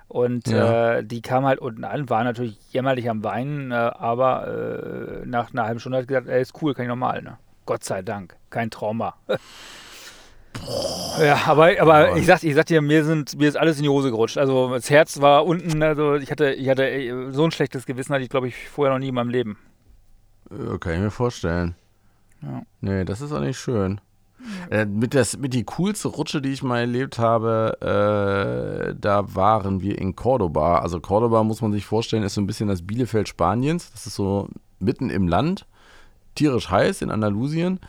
Und 0.08 0.48
Ja. 0.48 0.98
äh, 0.98 1.04
die 1.04 1.22
kam 1.22 1.46
halt 1.46 1.60
unten 1.60 1.84
an, 1.84 2.10
war 2.10 2.24
natürlich 2.24 2.58
jämmerlich 2.72 3.08
am 3.10 3.24
Weinen, 3.24 3.72
äh, 3.72 3.76
aber 3.76 4.48
äh, 5.22 5.26
nach 5.28 5.52
einer 5.52 5.66
halben 5.66 5.80
Stunde 5.80 6.00
hat 6.00 6.08
gesagt, 6.08 6.28
ey, 6.28 6.42
ist 6.42 6.60
cool, 6.62 6.74
kann 6.74 6.86
ich 6.86 6.90
nochmal. 6.90 7.22
Ne? 7.22 7.38
Gott 7.68 7.84
sei 7.84 8.02
Dank, 8.02 8.36
kein 8.50 8.72
Trauma. 8.72 9.16
Ja, 11.20 11.42
aber, 11.48 11.80
aber 11.80 12.16
ich 12.18 12.26
sag, 12.26 12.44
ich 12.44 12.56
sag 12.56 12.66
dir, 12.68 12.82
mir, 12.82 13.04
sind, 13.04 13.38
mir 13.38 13.50
ist 13.50 13.58
alles 13.58 13.78
in 13.78 13.84
die 13.84 13.90
Hose 13.90 14.10
gerutscht. 14.10 14.38
Also 14.38 14.70
das 14.70 14.90
Herz 14.90 15.20
war 15.20 15.46
unten, 15.46 15.82
also 15.84 16.16
ich 16.16 16.32
hatte, 16.32 16.54
ich 16.54 16.70
hatte 16.70 16.90
ey, 16.90 17.14
so 17.32 17.44
ein 17.44 17.52
schlechtes 17.52 17.86
Gewissen 17.86 18.14
hatte 18.14 18.24
ich, 18.24 18.30
glaube 18.30 18.48
ich, 18.48 18.70
vorher 18.70 18.94
noch 18.94 19.00
nie 19.00 19.10
in 19.10 19.16
meinem 19.16 19.30
Leben. 19.30 19.58
Kann 20.80 20.94
ich 20.94 21.00
mir 21.00 21.12
vorstellen. 21.12 21.76
Ja. 22.42 22.64
Nee, 22.82 23.06
das 23.06 23.22
ist 23.22 23.32
auch 23.32 23.42
nicht 23.42 23.60
schön. 23.60 24.00
Äh, 24.70 24.86
mit, 24.86 25.14
das, 25.14 25.38
mit 25.38 25.54
die 25.54 25.66
coolste 25.66 26.08
Rutsche, 26.08 26.42
die 26.42 26.50
ich 26.50 26.64
mal 26.64 26.80
erlebt 26.80 27.20
habe, 27.20 27.78
äh, 27.82 28.96
da 29.00 29.36
waren 29.36 29.82
wir 29.82 29.98
in 29.98 30.16
Cordoba. 30.16 30.80
Also 30.80 31.00
Cordoba 31.00 31.44
muss 31.44 31.62
man 31.62 31.74
sich 31.74 31.86
vorstellen, 31.86 32.24
ist 32.24 32.36
so 32.36 32.42
ein 32.42 32.48
bisschen 32.48 32.70
das 32.70 32.86
Bielefeld 32.86 33.28
Spaniens. 33.28 33.92
Das 33.92 34.08
ist 34.08 34.16
so 34.16 34.48
mitten 34.80 35.10
im 35.10 35.28
Land, 35.28 35.66
tierisch 36.36 36.70
heiß 36.70 37.02
in 37.02 37.12
Andalusien. 37.12 37.80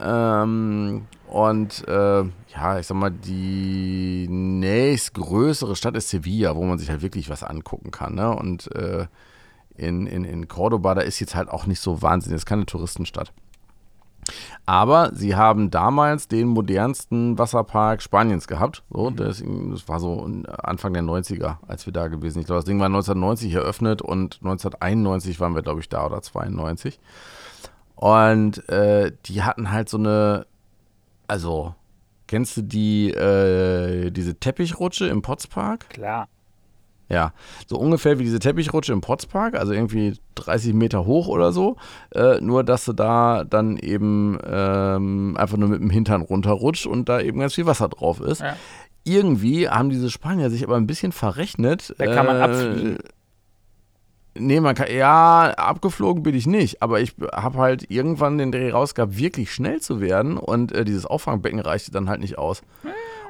Ähm, 0.00 1.06
und 1.26 1.86
äh, 1.88 2.22
ja, 2.22 2.78
ich 2.78 2.86
sag 2.86 2.96
mal, 2.96 3.10
die 3.10 4.26
nächstgrößere 4.28 5.76
Stadt 5.76 5.96
ist 5.96 6.10
Sevilla, 6.10 6.56
wo 6.56 6.64
man 6.64 6.78
sich 6.78 6.90
halt 6.90 7.02
wirklich 7.02 7.28
was 7.30 7.42
angucken 7.42 7.90
kann. 7.90 8.14
Ne? 8.14 8.34
Und 8.34 8.74
äh, 8.74 9.06
in, 9.76 10.06
in, 10.06 10.24
in 10.24 10.48
Cordoba, 10.48 10.94
da 10.94 11.02
ist 11.02 11.20
jetzt 11.20 11.34
halt 11.34 11.48
auch 11.48 11.66
nicht 11.66 11.80
so 11.80 12.02
wahnsinnig, 12.02 12.36
das 12.36 12.42
ist 12.42 12.46
keine 12.46 12.66
Touristenstadt. 12.66 13.32
Aber 14.66 15.10
sie 15.14 15.36
haben 15.36 15.70
damals 15.70 16.28
den 16.28 16.48
modernsten 16.48 17.38
Wasserpark 17.38 18.02
Spaniens 18.02 18.46
gehabt. 18.46 18.82
So, 18.90 19.10
das, 19.10 19.42
das 19.42 19.88
war 19.88 20.00
so 20.00 20.28
Anfang 20.62 20.92
der 20.92 21.02
90er, 21.02 21.56
als 21.66 21.86
wir 21.86 21.92
da 21.92 22.08
gewesen 22.08 22.34
sind. 22.34 22.42
Ich 22.42 22.46
glaube, 22.46 22.58
das 22.58 22.66
Ding 22.66 22.78
war 22.78 22.86
1990 22.86 23.54
eröffnet 23.54 24.02
und 24.02 24.36
1991 24.42 25.40
waren 25.40 25.54
wir, 25.54 25.62
glaube 25.62 25.80
ich, 25.80 25.88
da 25.88 26.04
oder 26.04 26.20
92. 26.20 27.00
Und 27.98 28.68
äh, 28.68 29.12
die 29.26 29.42
hatten 29.42 29.70
halt 29.70 29.88
so 29.88 29.98
eine, 29.98 30.46
also, 31.26 31.74
kennst 32.26 32.56
du 32.56 32.62
die, 32.62 33.10
äh, 33.10 34.10
diese 34.10 34.36
Teppichrutsche 34.36 35.06
im 35.08 35.22
Potspark? 35.22 35.90
Klar. 35.90 36.28
Ja, 37.10 37.32
so 37.66 37.78
ungefähr 37.78 38.18
wie 38.18 38.24
diese 38.24 38.38
Teppichrutsche 38.38 38.92
im 38.92 39.00
Potspark, 39.00 39.54
also 39.54 39.72
irgendwie 39.72 40.18
30 40.34 40.74
Meter 40.74 41.06
hoch 41.06 41.26
oder 41.26 41.52
so. 41.52 41.76
Äh, 42.14 42.38
nur, 42.42 42.64
dass 42.64 42.84
du 42.84 42.92
da 42.92 43.44
dann 43.44 43.78
eben 43.78 44.38
ähm, 44.46 45.34
einfach 45.38 45.56
nur 45.56 45.70
mit 45.70 45.80
dem 45.80 45.88
Hintern 45.88 46.20
runterrutscht 46.20 46.86
und 46.86 47.08
da 47.08 47.20
eben 47.20 47.40
ganz 47.40 47.54
viel 47.54 47.64
Wasser 47.66 47.88
drauf 47.88 48.20
ist. 48.20 48.42
Ja. 48.42 48.56
Irgendwie 49.04 49.70
haben 49.70 49.88
diese 49.88 50.10
Spanier 50.10 50.50
sich 50.50 50.62
aber 50.64 50.76
ein 50.76 50.86
bisschen 50.86 51.12
verrechnet. 51.12 51.94
Da 51.96 52.06
kann 52.14 52.26
man 52.26 52.36
Äh, 52.36 52.40
abfliegen. 52.42 52.98
Nee, 54.38 54.60
man 54.60 54.74
kann, 54.74 54.90
ja, 54.90 55.52
abgeflogen 55.56 56.22
bin 56.22 56.34
ich 56.34 56.46
nicht, 56.46 56.82
aber 56.82 57.00
ich 57.00 57.14
habe 57.32 57.58
halt 57.58 57.90
irgendwann 57.90 58.38
den 58.38 58.52
Dreh 58.52 58.70
rausgehabt, 58.70 59.18
wirklich 59.18 59.52
schnell 59.52 59.80
zu 59.80 60.00
werden 60.00 60.36
und 60.36 60.72
äh, 60.72 60.84
dieses 60.84 61.06
Auffangbecken 61.06 61.60
reichte 61.60 61.90
dann 61.90 62.08
halt 62.08 62.20
nicht 62.20 62.38
aus. 62.38 62.62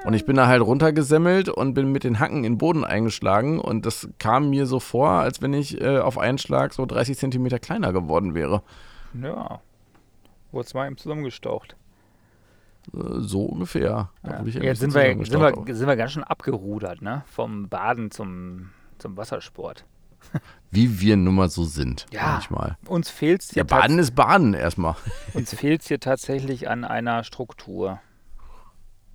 Und 0.04 0.14
ich 0.14 0.24
bin 0.24 0.36
da 0.36 0.46
halt 0.46 0.62
runtergesemmelt 0.62 1.48
und 1.48 1.74
bin 1.74 1.90
mit 1.90 2.04
den 2.04 2.20
Hacken 2.20 2.38
in 2.38 2.54
den 2.54 2.58
Boden 2.58 2.84
eingeschlagen 2.84 3.58
und 3.58 3.84
das 3.84 4.08
kam 4.18 4.50
mir 4.50 4.66
so 4.66 4.80
vor, 4.80 5.10
als 5.10 5.42
wenn 5.42 5.52
ich 5.52 5.80
äh, 5.80 5.98
auf 5.98 6.18
einen 6.18 6.38
Schlag 6.38 6.72
so 6.72 6.86
30 6.86 7.18
Zentimeter 7.18 7.58
kleiner 7.58 7.92
geworden 7.92 8.34
wäre. 8.34 8.62
Ja. 9.20 9.60
Wurde 10.52 10.68
mal 10.74 10.86
eben 10.86 10.96
zusammengestaucht. 10.96 11.76
Äh, 12.94 12.98
so 13.18 13.42
ungefähr. 13.42 14.10
Ja. 14.22 14.42
Jetzt 14.44 14.80
sind 14.80 14.94
wir, 14.94 15.24
sind, 15.24 15.40
wir, 15.40 15.74
sind 15.74 15.88
wir 15.88 15.96
ganz 15.96 16.12
schön 16.12 16.24
abgerudert, 16.24 17.02
ne? 17.02 17.22
Vom 17.26 17.68
Baden 17.68 18.10
zum, 18.10 18.70
zum 18.98 19.16
Wassersport. 19.16 19.84
Wie 20.70 21.00
wir 21.00 21.16
nun 21.16 21.34
mal 21.36 21.48
so 21.48 21.64
sind, 21.64 22.06
Ja. 22.12 22.32
manchmal. 22.32 22.76
Uns 22.86 23.08
fehlt 23.10 23.40
es 23.42 23.48
Ja, 23.50 23.54
hier, 23.54 23.64
Baden 23.64 23.98
ist 23.98 24.14
Baden 24.14 24.52
erstmal. 24.54 24.96
uns 25.34 25.54
fehlt's 25.54 25.88
hier 25.88 25.98
tatsächlich 26.00 26.68
an 26.68 26.84
einer 26.84 27.24
Struktur. 27.24 28.00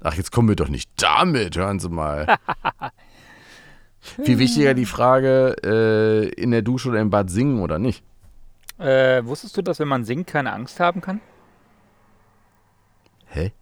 Ach, 0.01 0.16
jetzt 0.16 0.32
kommen 0.32 0.49
wir 0.49 0.56
doch 0.56 0.68
nicht 0.70 0.89
damit, 0.97 1.56
hören 1.56 1.80
Sie 1.80 1.89
mal. 1.89 2.38
Viel 4.01 4.38
wichtiger 4.39 4.74
die 4.74 4.86
Frage, 4.86 5.56
äh, 5.64 6.28
in 6.41 6.51
der 6.51 6.62
Dusche 6.62 6.89
oder 6.89 6.99
im 6.99 7.10
Bad 7.10 7.30
singen 7.30 7.62
oder 7.62 7.80
nicht. 7.80 8.04
Äh, 8.80 9.24
wusstest 9.24 9.56
du, 9.56 9.62
dass 9.62 9.80
wenn 9.80 9.88
man 9.88 10.04
singt, 10.04 10.28
keine 10.28 10.51
Angst 10.51 10.80
haben 10.80 10.99
kann? 10.99 11.22
Hä? 13.28 13.54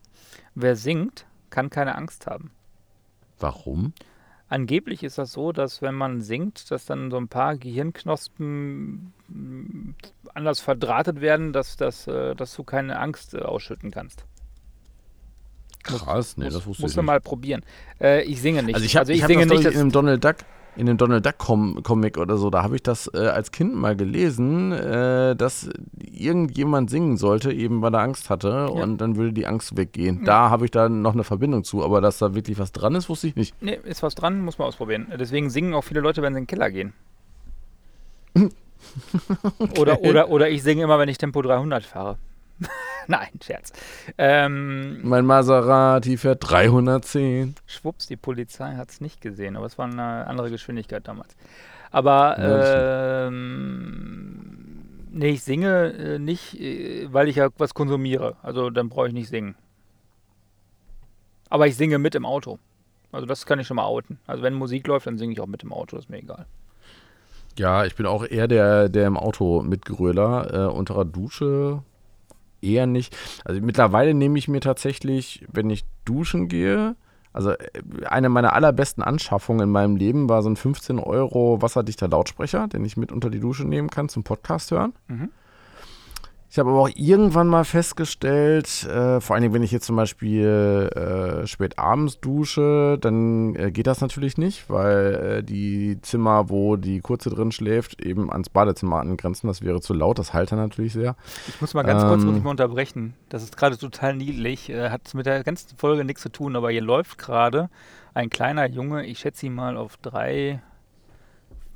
Wer 0.55 0.75
singt, 0.75 1.25
kann 1.49 1.69
keine 1.69 1.95
Angst 1.95 2.25
haben. 2.25 2.51
Warum? 3.39 3.93
Angeblich 4.51 5.01
ist 5.03 5.17
das 5.17 5.31
so, 5.31 5.53
dass 5.53 5.81
wenn 5.81 5.95
man 5.95 6.19
singt, 6.19 6.71
dass 6.71 6.85
dann 6.85 7.09
so 7.09 7.15
ein 7.15 7.29
paar 7.29 7.55
Gehirnknospen 7.55 9.13
mm, 9.29 9.95
anders 10.33 10.59
verdrahtet 10.59 11.21
werden, 11.21 11.53
dass, 11.53 11.77
dass, 11.77 12.05
äh, 12.07 12.35
dass 12.35 12.53
du 12.53 12.65
keine 12.65 12.99
Angst 12.99 13.33
äh, 13.33 13.37
ausschütten 13.37 13.91
kannst. 13.91 14.25
Krass, 15.83 16.35
nee, 16.35 16.43
muss 16.43 16.53
das 16.55 16.65
wusste 16.65 16.81
musst 16.81 16.91
ich 16.91 16.95
du 16.95 17.01
nicht. 17.01 17.07
mal 17.07 17.21
probieren. 17.21 17.61
Äh, 18.01 18.23
ich 18.23 18.41
singe 18.41 18.61
nicht. 18.61 18.75
Also 18.75 18.85
ich 18.85 18.97
habe 18.97 19.13
ich 19.13 19.23
hab 19.23 19.29
singe 19.29 19.47
das 19.47 19.57
nicht. 19.57 19.67
ich, 19.69 19.73
in 19.73 19.79
einem 19.79 19.91
Donald 19.93 20.21
Duck, 20.21 20.35
in 20.75 20.87
einem 20.87 20.97
Donald 20.97 21.25
Duck 21.25 21.37
Com 21.37 21.83
Comic 21.83 22.17
oder 22.17 22.37
so, 22.37 22.49
da 22.49 22.63
habe 22.63 22.75
ich 22.75 22.83
das 22.83 23.09
äh, 23.13 23.27
als 23.27 23.51
Kind 23.51 23.75
mal 23.75 23.95
gelesen, 23.95 24.71
äh, 24.71 25.35
dass 25.35 25.69
irgendjemand 25.99 26.89
singen 26.89 27.17
sollte, 27.17 27.51
eben 27.51 27.81
weil 27.81 27.93
er 27.93 28.01
Angst 28.01 28.29
hatte 28.29 28.69
und 28.69 28.99
dann 28.99 29.15
würde 29.17 29.33
die 29.33 29.45
Angst 29.45 29.75
weggehen. 29.75 30.19
Ja. 30.19 30.25
Da 30.25 30.49
habe 30.49 30.65
ich 30.65 30.71
dann 30.71 31.01
noch 31.01 31.13
eine 31.13 31.23
Verbindung 31.23 31.63
zu, 31.63 31.83
aber 31.83 31.99
dass 32.01 32.17
da 32.19 32.33
wirklich 32.33 32.57
was 32.57 32.71
dran 32.71 32.95
ist, 32.95 33.09
wusste 33.09 33.27
ich 33.27 33.35
nicht. 33.35 33.61
Nee, 33.61 33.79
ist 33.83 34.03
was 34.03 34.15
dran, 34.15 34.41
muss 34.41 34.57
man 34.57 34.67
ausprobieren. 34.67 35.07
Deswegen 35.19 35.49
singen 35.49 35.73
auch 35.73 35.83
viele 35.83 35.99
Leute, 35.99 36.21
wenn 36.21 36.33
sie 36.33 36.39
in 36.39 36.45
den 36.45 36.47
Keller 36.47 36.71
gehen. 36.71 36.93
oder, 39.77 40.01
oder, 40.01 40.29
oder 40.29 40.49
ich 40.49 40.63
singe 40.63 40.83
immer, 40.83 40.99
wenn 40.99 41.09
ich 41.09 41.17
Tempo 41.17 41.41
300 41.41 41.83
fahre. 41.83 42.17
Nein, 43.07 43.29
Scherz. 43.43 43.71
Ähm, 44.17 44.99
Mein 45.03 45.25
Maserati 45.25 46.17
fährt 46.17 46.39
310. 46.49 47.55
schwupps, 47.65 48.07
die 48.07 48.17
Polizei 48.17 48.75
hat 48.75 48.89
es 48.89 49.01
nicht 49.01 49.21
gesehen, 49.21 49.55
aber 49.57 49.65
es 49.65 49.77
war 49.77 49.85
eine 49.85 50.27
andere 50.27 50.49
Geschwindigkeit 50.49 51.07
damals. 51.07 51.35
Aber 51.91 52.37
Ja, 52.39 53.27
ähm, 53.27 54.83
nee, 55.11 55.29
ich 55.31 55.43
singe 55.43 55.93
äh, 55.93 56.19
nicht, 56.19 56.59
äh, 56.59 57.07
weil 57.11 57.27
ich 57.27 57.35
ja 57.37 57.49
was 57.57 57.73
konsumiere. 57.73 58.37
Also 58.43 58.69
dann 58.69 58.89
brauche 58.89 59.07
ich 59.07 59.13
nicht 59.13 59.29
singen. 59.29 59.55
Aber 61.49 61.67
ich 61.67 61.75
singe 61.75 61.99
mit 61.99 62.15
im 62.15 62.25
Auto. 62.25 62.59
Also 63.11 63.25
das 63.25 63.45
kann 63.45 63.59
ich 63.59 63.67
schon 63.67 63.75
mal 63.75 63.83
outen. 63.85 64.19
Also 64.25 64.41
wenn 64.41 64.53
Musik 64.53 64.87
läuft, 64.87 65.05
dann 65.07 65.17
singe 65.17 65.33
ich 65.33 65.41
auch 65.41 65.47
mit 65.47 65.63
im 65.63 65.73
Auto, 65.73 65.97
ist 65.97 66.09
mir 66.09 66.19
egal. 66.19 66.45
Ja, 67.57 67.83
ich 67.83 67.95
bin 67.95 68.05
auch 68.05 68.25
eher 68.25 68.47
der, 68.47 68.87
der 68.87 69.07
im 69.07 69.17
Auto 69.17 69.61
mitgröler. 69.61 70.53
Äh, 70.69 70.71
unter 70.73 70.93
der 70.93 71.05
Dusche 71.05 71.83
eher 72.61 72.87
nicht. 72.87 73.15
Also 73.45 73.61
mittlerweile 73.61 74.13
nehme 74.13 74.37
ich 74.37 74.47
mir 74.47 74.61
tatsächlich, 74.61 75.45
wenn 75.51 75.69
ich 75.69 75.83
duschen 76.05 76.47
gehe, 76.47 76.95
also 77.33 77.51
äh, 77.51 77.57
eine 78.05 78.29
meiner 78.29 78.53
allerbesten 78.53 79.03
Anschaffungen 79.03 79.63
in 79.63 79.69
meinem 79.69 79.95
Leben 79.95 80.29
war 80.29 80.41
so 80.41 80.49
ein 80.49 80.55
15 80.55 80.99
Euro 80.99 81.61
wasserdichter 81.61 82.07
Lautsprecher, 82.07 82.67
den 82.67 82.85
ich 82.85 82.97
mit 82.97 83.11
unter 83.11 83.29
die 83.29 83.39
Dusche 83.39 83.65
nehmen 83.65 83.89
kann 83.89 84.09
zum 84.09 84.23
Podcast 84.23 84.71
hören. 84.71 84.93
Mhm. 85.07 85.29
Ich 86.51 86.59
habe 86.59 86.69
aber 86.69 86.81
auch 86.81 86.89
irgendwann 86.95 87.47
mal 87.47 87.63
festgestellt, 87.63 88.83
äh, 88.83 89.21
vor 89.21 89.35
allen 89.35 89.41
Dingen, 89.41 89.53
wenn 89.53 89.63
ich 89.63 89.71
jetzt 89.71 89.85
zum 89.85 89.95
Beispiel 89.95 90.89
äh, 90.93 91.47
spät 91.47 91.79
abends 91.79 92.19
dusche, 92.19 92.97
dann 92.99 93.55
äh, 93.55 93.71
geht 93.71 93.87
das 93.87 94.01
natürlich 94.01 94.37
nicht, 94.37 94.69
weil 94.69 95.37
äh, 95.39 95.43
die 95.43 96.01
Zimmer, 96.01 96.49
wo 96.49 96.75
die 96.75 96.99
Kurze 96.99 97.29
drin 97.29 97.53
schläft, 97.53 98.01
eben 98.01 98.29
ans 98.29 98.49
Badezimmer 98.49 98.99
angrenzen. 98.99 99.47
Das 99.47 99.61
wäre 99.61 99.79
zu 99.79 99.93
laut, 99.93 100.19
das 100.19 100.33
halt 100.33 100.51
dann 100.51 100.59
natürlich 100.59 100.91
sehr. 100.91 101.15
Ich 101.47 101.61
muss 101.61 101.73
mal 101.73 101.83
ganz 101.83 102.03
kurz 102.03 102.21
Ähm. 102.21 102.27
muss 102.27 102.37
ich 102.39 102.43
mal 102.43 102.51
unterbrechen. 102.51 103.13
Das 103.29 103.43
ist 103.43 103.55
gerade 103.55 103.77
total 103.77 104.17
niedlich. 104.17 104.69
Äh, 104.69 104.89
hat 104.89 105.13
mit 105.13 105.27
der 105.27 105.45
ganzen 105.45 105.77
Folge 105.77 106.03
nichts 106.03 106.21
zu 106.21 106.33
tun, 106.33 106.57
aber 106.57 106.69
hier 106.69 106.81
läuft 106.81 107.17
gerade 107.17 107.69
ein 108.13 108.29
kleiner 108.29 108.67
Junge, 108.67 109.05
ich 109.05 109.19
schätze 109.19 109.45
ihn 109.45 109.55
mal 109.55 109.77
auf 109.77 109.95
drei, 109.95 110.61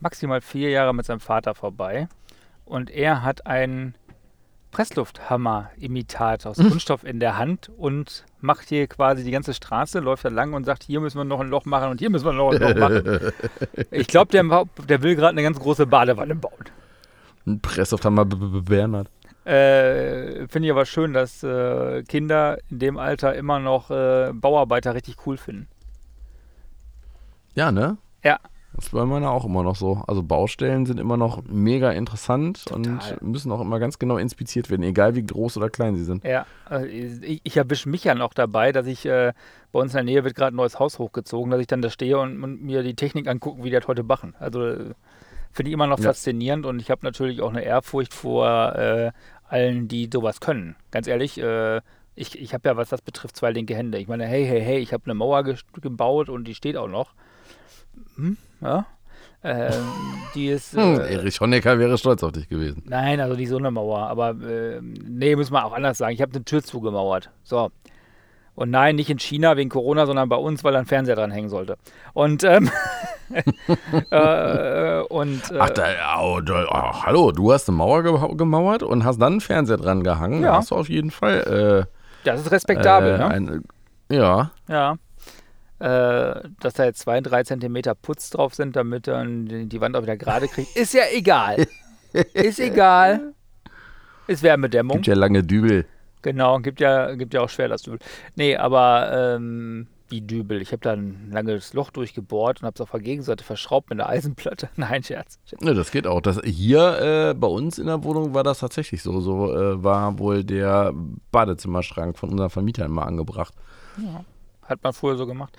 maximal 0.02 0.42
vier 0.42 0.70
Jahre 0.70 0.94
mit 0.94 1.06
seinem 1.06 1.22
Vater 1.22 1.56
vorbei. 1.56 2.10
Und 2.66 2.90
er 2.90 3.24
hat 3.24 3.48
einen 3.48 3.96
Presslufthammer-Imitat 4.76 6.46
aus 6.46 6.58
Kunststoff 6.70 7.06
in 7.06 7.22
der 7.22 7.38
Hand 7.38 7.72
und 7.78 8.26
macht 8.42 8.68
hier 8.68 8.88
quasi 8.88 9.24
die 9.24 9.32
ganze 9.32 9.54
Straße, 9.54 10.00
läuft 10.00 10.26
da 10.26 10.30
lang 10.30 10.52
und 10.52 10.66
sagt, 10.66 10.84
hier 10.84 11.00
müssen 11.00 11.18
wir 11.18 11.24
noch 11.24 11.40
ein 11.40 11.48
Loch 11.48 11.64
machen 11.64 11.92
und 11.92 12.00
hier 12.00 12.10
müssen 12.10 12.26
wir 12.26 12.34
noch 12.34 12.52
ein 12.52 12.62
Loch 12.62 12.76
machen. 12.76 13.32
Ich 13.92 14.08
glaube, 14.08 14.32
der, 14.32 14.44
der 14.90 15.02
will 15.02 15.16
gerade 15.16 15.30
eine 15.30 15.44
ganz 15.44 15.60
große 15.60 15.88
Badewanne 15.88 16.36
bauen. 16.36 16.66
Ein 17.48 17.62
Presslufthammer 17.62 18.26
Bernhard. 18.26 19.10
Äh, 19.46 20.48
Finde 20.48 20.68
ich 20.68 20.72
aber 20.72 20.86
schön, 20.86 21.14
dass 21.14 21.42
äh, 21.44 22.04
Kinder 22.04 22.58
in 22.70 22.80
dem 22.80 22.98
Alter 22.98 23.34
immer 23.36 23.60
noch 23.60 23.92
äh, 23.92 24.34
Bauarbeiter 24.34 24.94
richtig 24.94 25.16
cool 25.26 25.38
finden. 25.38 25.68
Ja, 27.54 27.72
ne? 27.72 27.98
Ja. 28.24 28.40
Das 28.76 28.86
ist 28.88 28.92
bei 28.92 29.06
meiner 29.06 29.32
auch 29.32 29.46
immer 29.46 29.64
noch 29.64 29.76
so. 29.76 30.04
Also 30.06 30.22
Baustellen 30.22 30.86
sind 30.86 31.00
immer 31.00 31.16
noch 31.16 31.44
mega 31.48 31.92
interessant 31.92 32.66
Total. 32.66 33.18
und 33.22 33.22
müssen 33.22 33.52
auch 33.52 33.62
immer 33.62 33.80
ganz 33.80 34.00
genau 34.00 34.18
inspiziert 34.18 34.70
werden, 34.70 34.84
egal 34.84 35.16
wie 35.16 35.26
groß 35.26 35.56
oder 35.58 35.70
klein 35.70 35.96
sie 35.96 36.04
sind. 36.04 36.24
Ja, 36.26 36.46
also 36.66 36.86
ich, 36.86 37.40
ich 37.44 37.56
erwische 37.58 37.88
mich 37.88 38.04
ja 38.04 38.16
noch 38.16 38.34
dabei, 38.34 38.74
dass 38.74 38.86
ich 38.86 39.06
äh, 39.06 39.32
bei 39.72 39.80
uns 39.80 39.94
in 39.94 39.98
der 39.98 40.04
Nähe 40.04 40.24
wird 40.26 40.36
gerade 40.36 40.54
ein 40.54 40.58
neues 40.58 40.78
Haus 40.78 41.00
hochgezogen, 41.00 41.52
dass 41.52 41.62
ich 41.62 41.68
dann 41.68 41.82
da 41.82 41.90
stehe 41.90 42.18
und, 42.20 42.44
und 42.44 42.64
mir 42.64 42.84
die 42.84 42.96
Technik 42.96 43.28
angucken, 43.28 43.64
wie 43.64 43.70
die 43.70 43.76
das 43.76 43.88
heute 43.88 44.04
machen. 44.04 44.36
Also 44.40 44.66
äh, 44.66 44.94
finde 45.52 45.70
ich 45.70 45.74
immer 45.74 45.88
noch 45.88 46.00
Ja. 46.00 46.10
faszinierend 46.10 46.66
und 46.66 46.82
ich 46.82 46.92
habe 46.92 47.06
natürlich 47.06 47.42
auch 47.42 47.50
eine 47.50 47.64
Ehrfurcht 47.64 48.14
vor 48.14 48.76
äh, 48.76 49.12
allen, 49.48 49.88
die 49.88 50.10
sowas 50.12 50.42
können. 50.42 50.76
Ganz 50.92 51.08
ehrlich, 51.08 51.38
äh, 51.42 51.80
ich, 52.16 52.38
ich 52.40 52.54
habe 52.54 52.68
ja, 52.68 52.76
was 52.76 52.90
das 52.90 53.02
betrifft, 53.02 53.38
zwei 53.38 53.52
linke 53.52 53.76
Hände. 53.76 54.00
Ich 54.00 54.08
meine, 54.08 54.26
hey, 54.26 54.46
hey, 54.46 54.62
hey, 54.62 54.80
ich 54.80 54.92
habe 54.92 55.04
eine 55.06 55.14
Mauer 55.14 55.44
gebaut 55.82 56.28
und 56.30 56.46
die 56.46 56.56
steht 56.56 56.76
auch 56.76 56.88
noch. 56.90 57.14
Hm, 58.16 58.38
ja. 58.62 58.86
Ähm, 59.44 59.84
die 60.34 60.48
ist. 60.48 60.74
Hm, 60.74 61.00
äh, 61.00 61.14
Erich 61.14 61.40
Honecker 61.40 61.78
wäre 61.78 61.98
stolz 61.98 62.24
auf 62.24 62.32
dich 62.32 62.50
gewesen. 62.50 62.82
Nein, 62.88 63.20
also 63.20 63.36
nicht 63.36 63.50
so 63.50 63.58
eine 63.58 63.70
Mauer. 63.70 64.08
Aber 64.08 64.30
äh, 64.32 64.82
nee, 64.82 65.36
muss 65.36 65.52
man 65.52 65.64
auch 65.64 65.74
anders 65.74 66.00
sagen. 66.00 66.14
Ich 66.14 66.22
habe 66.22 66.34
eine 66.34 66.44
Tür 66.44 66.64
zugemauert. 66.64 67.30
So. 67.44 67.70
Und 68.56 68.72
nein, 68.72 68.96
nicht 68.96 69.10
in 69.10 69.20
China 69.20 69.58
wegen 69.58 69.70
Corona, 69.70 70.06
sondern 70.06 70.30
bei 70.30 70.38
uns, 70.38 70.64
weil 70.64 70.74
da 70.74 70.80
ein 70.80 70.86
Fernseher 70.86 71.16
dran 71.16 71.30
hängen 71.30 71.50
sollte. 71.50 71.78
Und, 72.14 72.44
ähm, 72.44 72.72
äh, 74.12 75.02
und 75.02 75.52
äh, 75.52 75.58
Ach, 75.60 75.70
da, 75.72 75.84
oh, 76.22 76.40
da, 76.40 76.66
oh, 76.70 77.04
hallo, 77.04 77.32
du 77.32 77.52
hast 77.52 77.68
eine 77.68 77.78
Mauer 77.78 78.02
ge 78.04 78.14
gemauert 78.38 78.82
und 78.82 79.04
hast 79.04 79.20
dann 79.22 79.34
einen 79.34 79.42
Fernseher 79.42 79.78
dran 79.78 80.04
gehangen. 80.04 80.42
Ja. 80.42 80.52
Da 80.52 80.58
hast 80.58 80.72
du 80.72 80.76
auf 80.76 80.90
jeden 80.90 81.12
Fall. 81.12 81.88
das 82.24 82.42
ist 82.42 82.48
Äh, 82.48 82.50
respektabel, 82.50 83.16
äh, 83.16 83.18
ne? 83.18 83.28
ein, 83.28 83.64
ja. 84.10 84.52
Ja. 84.70 84.96
Äh, 85.80 86.50
dass 86.60 86.74
da 86.76 86.86
jetzt 86.86 87.00
zwei, 87.00 87.20
drei 87.20 87.44
Zentimeter 87.44 87.96
Putz 87.96 88.30
drauf 88.30 88.56
sind, 88.56 88.76
damit 88.76 89.08
dann 89.08 89.46
die, 89.46 89.66
die 89.68 89.82
Wand 89.82 89.96
auch 89.98 90.04
wieder 90.04 90.16
gerade 90.16 90.48
kriegt. 90.48 90.76
Ist 90.76 90.94
ja 90.94 91.04
egal. 91.12 91.68
ist 92.34 92.60
egal. 92.60 93.34
Ist 94.28 94.42
Wärmedämmung. 94.42 94.98
Gibt 94.98 95.08
ja 95.08 95.16
lange 95.16 95.44
Dübel. 95.44 95.86
Genau, 96.22 96.60
gibt 96.60 96.80
ja, 96.80 97.14
gibt 97.16 97.34
ja 97.34 97.42
auch 97.42 97.50
Schwerlastdübel. 97.50 98.00
Nee, 98.36 98.56
aber 98.56 99.36
ähm, 99.36 99.88
wie 100.10 100.22
Dübel. 100.22 100.62
Ich 100.62 100.72
habe 100.72 100.82
da 100.82 100.94
ein 100.94 101.30
langes 101.32 101.74
Loch 101.74 101.92
durchgebohrt 101.92 102.62
und 102.62 102.66
habe 102.66 102.76
es 102.76 102.82
auf 102.82 102.92
der 102.92 103.00
Gegenseite 103.02 103.44
verschraubt 103.44 103.90
mit 103.90 104.00
einer 104.00 104.10
Eisenplatte. 104.10 104.70
Nein, 104.76 105.04
Scherz. 105.04 105.40
Ja, 105.62 105.74
das 105.74 105.92
geht 105.92 106.08
auch. 106.08 106.22
Das, 106.22 106.40
hier 106.44 107.00
äh, 107.30 107.34
bei 107.34 107.48
uns 107.48 107.78
in 107.78 107.88
der 107.88 108.04
Wohnung 108.04 108.34
war 108.34 108.44
das 108.44 108.60
tatsächlich 108.60 109.04
so. 109.04 109.20
So 109.20 109.54
äh, 109.54 109.84
war 109.84 110.18
wohl 110.20 110.44
der 110.44 110.94
Badezimmerschrank 111.32 112.18
von 112.18 112.30
unserem 112.30 112.50
Vermieter 112.50 112.86
immer 112.86 113.06
angebracht. 113.06 113.54
Hat 114.66 114.84
man 114.84 114.94
früher 114.94 115.16
so 115.16 115.26
gemacht. 115.26 115.58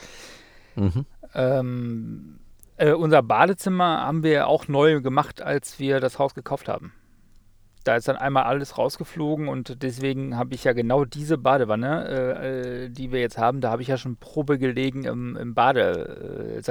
Mhm. 0.75 1.07
Ähm, 1.35 2.39
äh, 2.77 2.93
unser 2.93 3.23
Badezimmer 3.23 4.01
haben 4.03 4.23
wir 4.23 4.49
auch 4.49 4.69
neu 4.69 5.01
gemacht, 5.01 5.41
als 5.41 5.79
wir 5.79 6.01
das 6.01 6.19
Haus 6.19 6.35
gekauft 6.35 6.69
haben. 6.69 6.93
Da 7.85 7.95
ist 7.95 8.09
dann 8.09 8.17
einmal 8.17 8.43
alles 8.45 8.79
rausgeflogen 8.79 9.47
und 9.47 9.83
deswegen 9.83 10.37
habe 10.37 10.55
ich 10.55 10.65
ja 10.65 10.73
genau 10.73 11.05
diese 11.05 11.39
Badewanne, 11.39 12.09
äh, 12.09 12.85
äh, 12.85 12.89
die 12.91 13.13
wir 13.13 13.21
jetzt 13.21 13.39
haben, 13.39 13.61
da 13.61 13.71
habe 13.71 13.83
ich 13.83 13.89
ja 13.89 13.97
schon 13.97 14.17
Probe 14.17 14.59
gelegen 14.59 15.05
im, 15.05 15.37
im 15.37 15.55
Bade, 15.55 16.57
äh, 16.59 16.63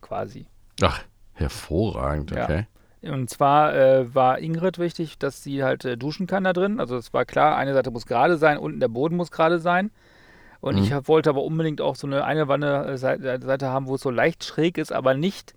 quasi. 0.00 0.46
Ach, 0.82 1.02
hervorragend, 1.34 2.32
Ja. 2.60 2.77
Und 3.10 3.30
zwar 3.30 3.74
äh, 3.74 4.14
war 4.14 4.38
Ingrid 4.38 4.78
wichtig, 4.78 5.18
dass 5.18 5.42
sie 5.42 5.62
halt 5.64 5.84
äh, 5.84 5.96
duschen 5.96 6.26
kann 6.26 6.44
da 6.44 6.52
drin. 6.52 6.80
Also 6.80 6.96
es 6.96 7.12
war 7.12 7.24
klar, 7.24 7.56
eine 7.56 7.74
Seite 7.74 7.90
muss 7.90 8.06
gerade 8.06 8.36
sein, 8.36 8.58
unten 8.58 8.80
der 8.80 8.88
Boden 8.88 9.16
muss 9.16 9.30
gerade 9.30 9.58
sein. 9.58 9.90
Und 10.60 10.76
Mhm. 10.76 10.82
ich 10.82 10.92
hab, 10.92 11.06
wollte 11.08 11.30
aber 11.30 11.42
unbedingt 11.44 11.80
auch 11.80 11.94
so 11.96 12.06
eine 12.06 12.24
eine 12.24 12.48
Wanne 12.48 12.84
äh, 12.86 12.96
Seite, 12.98 13.40
Seite 13.44 13.68
haben, 13.68 13.86
wo 13.86 13.94
es 13.94 14.00
so 14.00 14.10
leicht 14.10 14.42
schräg 14.44 14.76
ist, 14.78 14.92
aber 14.92 15.14
nicht 15.14 15.54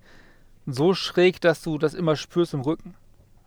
so 0.68 0.94
schräg, 0.94 1.42
dass 1.42 1.62
du 1.64 1.78
das 1.80 1.94
immer 1.96 2.16
spürst 2.16 2.54
im 2.54 2.62
Rücken. 2.62 2.94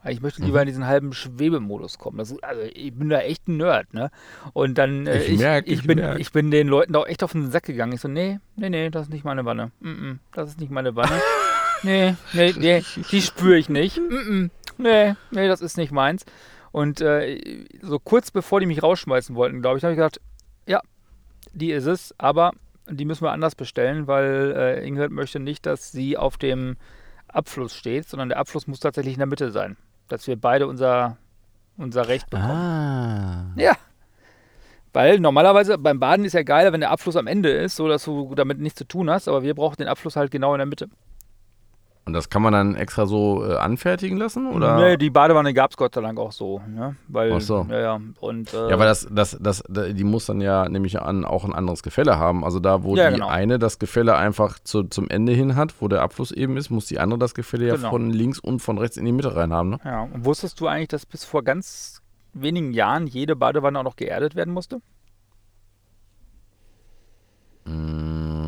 Ich 0.07 0.21
möchte 0.21 0.43
lieber 0.43 0.59
Mhm. 0.59 0.63
in 0.63 0.67
diesen 0.67 0.87
halben 0.87 1.13
Schwebemodus 1.15 1.97
kommen. 1.99 2.19
Das, 2.19 2.35
also 2.43 2.61
ich 2.75 2.93
bin 2.93 3.09
da 3.09 3.21
echt 3.21 3.49
ein 3.49 3.57
Nerd, 3.57 3.95
ne? 3.95 4.11
Und 4.53 4.77
dann, 4.77 5.07
äh, 5.07 5.23
Ich 5.23 5.31
ich, 5.31 5.39
merk, 5.41 5.67
ich, 5.67 5.79
ich 5.81 5.87
bin, 5.87 5.99
merk. 5.99 6.19
ich 6.19 6.31
bin 6.31 6.51
den 6.51 6.69
Leuten 6.69 6.93
da 6.93 6.99
auch 6.99 7.07
echt 7.07 7.23
auf 7.23 7.33
den 7.33 7.51
Sack 7.51 7.63
gegangen. 7.63 7.93
Ich 7.95 8.01
so, 8.03 8.09
nee, 8.09 8.39
nee, 8.57 8.69
nee, 8.69 8.91
das 8.91 9.05
ist 9.05 9.13
nicht 9.13 9.25
meine 9.25 9.47
Wanne. 9.47 9.71
Mm 9.81 9.89
-mm, 9.89 10.19
das 10.33 10.51
ist 10.51 10.61
nicht 10.61 10.71
meine 10.71 10.95
Wanne. 10.95 11.13
nee, 11.85 12.17
nee, 12.33 12.55
nee, 12.57 12.83
die 13.11 13.23
spüre 13.23 13.57
ich 13.57 13.69
nicht. 13.69 13.99
Mm 13.99 14.15
-mm, 14.15 14.51
nee, 14.79 15.15
nee, 15.31 15.49
das 15.49 15.61
ist 15.61 15.77
nicht 15.77 15.93
meins. 15.93 16.25
Und 16.73 17.01
äh, 17.01 17.67
so 17.83 17.99
kurz 17.99 18.31
bevor 18.31 18.59
die 18.59 18.67
mich 18.67 18.83
rausschmeißen 18.83 19.37
wollten, 19.37 19.63
glaube 19.63 19.79
ich, 19.79 19.85
habe 19.85 19.93
ich 19.93 19.99
gedacht, 19.99 20.21
ja, 20.67 20.81
die 21.53 21.71
ist 21.71 21.87
es, 21.87 22.15
aber 22.19 22.53
die 22.89 23.05
müssen 23.05 23.23
wir 23.23 23.33
anders 23.33 23.55
bestellen, 23.55 24.07
weil 24.07 24.55
äh, 24.57 24.87
Ingrid 24.87 25.11
möchte 25.11 25.39
nicht, 25.41 25.67
dass 25.67 25.93
sie 25.93 26.17
auf 26.17 26.37
dem 26.37 26.77
Abfluss 27.29 27.75
steht, 27.75 28.09
sondern 28.09 28.29
der 28.29 28.39
Abfluss 28.39 28.67
muss 28.67 28.81
tatsächlich 28.81 29.15
in 29.15 29.21
der 29.21 29.27
Mitte 29.27 29.51
sein. 29.51 29.77
Dass 30.09 30.27
wir 30.27 30.37
beide 30.37 30.67
unser, 30.67 31.17
unser 31.77 32.09
Recht 32.09 32.29
bekommen. 32.31 32.51
Ah. 32.51 33.53
Ja. 33.57 33.73
Weil 34.93 35.19
normalerweise 35.19 35.79
beim 35.79 35.99
Baden 35.99 36.25
ist 36.25 36.35
ja 36.35 36.43
geiler, 36.43 36.73
wenn 36.73 36.81
der 36.81 36.91
Abfluss 36.91 37.17
am 37.17 37.27
Ende 37.27 37.51
ist, 37.51 37.77
so 37.77 37.89
dass 37.89 38.05
du 38.05 38.35
damit 38.35 38.61
nichts 38.61 38.79
zu 38.79 38.85
tun 38.85 39.11
hast, 39.11 39.29
aber 39.29 39.43
wir 39.43 39.55
brauchen 39.55 39.77
den 39.77 39.89
Abfluss 39.89 40.15
halt 40.15 40.31
genau 40.31 40.55
in 40.55 40.59
der 40.59 40.67
Mitte. 40.67 40.89
Und 42.07 42.13
das 42.13 42.29
kann 42.29 42.43
man 42.43 42.53
dann 42.53 42.75
extra 42.75 43.07
so 43.07 43.43
äh, 43.49 43.57
anfertigen 43.57 44.19
lassen? 44.19 44.47
Oder? 44.53 44.77
Nee, 44.77 44.97
die 44.99 45.09
Badewanne 45.09 45.55
gab 45.55 45.71
es 45.71 45.79
Gott 45.79 45.95
sei 45.95 46.03
Dank 46.03 46.19
auch 46.19 46.33
so, 46.33 46.61
ne? 46.69 46.97
Weil, 47.09 47.33
Ach 47.33 47.41
so. 47.41 47.67
ja, 47.71 47.81
ja. 47.81 48.01
Und, 48.21 48.53
äh, 48.53 48.69
Ja, 48.69 48.75
aber 48.75 48.85
das, 48.85 49.09
das, 49.11 49.39
das, 49.41 49.65
da- 49.71 49.89
die 49.89 50.05
muss 50.05 50.27
dann 50.27 50.43
ja 50.43 50.69
nämlich 50.69 51.01
an 51.01 51.25
auch 51.25 51.45
ein 51.47 51.55
anderes 51.55 51.83
Gefälle 51.83 52.19
haben. 52.19 52.45
Also 52.45 52.61
da, 52.61 52.83
wo 52.83 52.95
Ja, 52.95 53.09
die 53.09 53.15
genau. 53.15 53.29
eine 53.29 53.59
das 53.59 53.79
Gefälle 53.79 54.17
einfach 54.17 54.59
zu, 54.59 54.83
zum 54.83 55.09
Ende 55.09 55.33
hin 55.33 55.57
hat, 55.57 55.75
wo 55.81 55.89
der 55.89 56.03
Abfluss 56.03 56.31
eben 56.31 56.59
ist, 56.59 56.69
muss 56.69 56.85
die 56.85 56.99
andere 57.01 57.19
das 57.19 57.35
Gefälle 57.35 57.69
ja 57.69 57.77
Genau. 57.77 57.89
von 57.89 58.11
links 58.11 58.39
und 58.39 58.61
von 58.61 58.77
rechts 58.77 58.99
in 58.99 59.07
die 59.07 59.13
Mitte 59.13 59.35
rein 59.35 59.55
haben, 59.55 59.71
ne? 59.71 59.79
Ja, 59.83 60.03
und 60.03 60.27
wusstest 60.27 60.61
du 60.61 60.67
eigentlich, 60.67 60.89
dass 60.89 61.07
bis 61.07 61.25
vor 61.25 61.43
ganz 61.43 62.03
wenigen 62.35 62.75
Jahren 62.75 63.07
jede 63.07 63.35
Badewanne 63.35 63.79
auch 63.79 63.85
noch 63.85 63.97
geerdet 63.97 64.35
werden 64.37 64.53
musste? 64.53 64.83
Mm, 67.65 67.71
äh, 67.71 68.44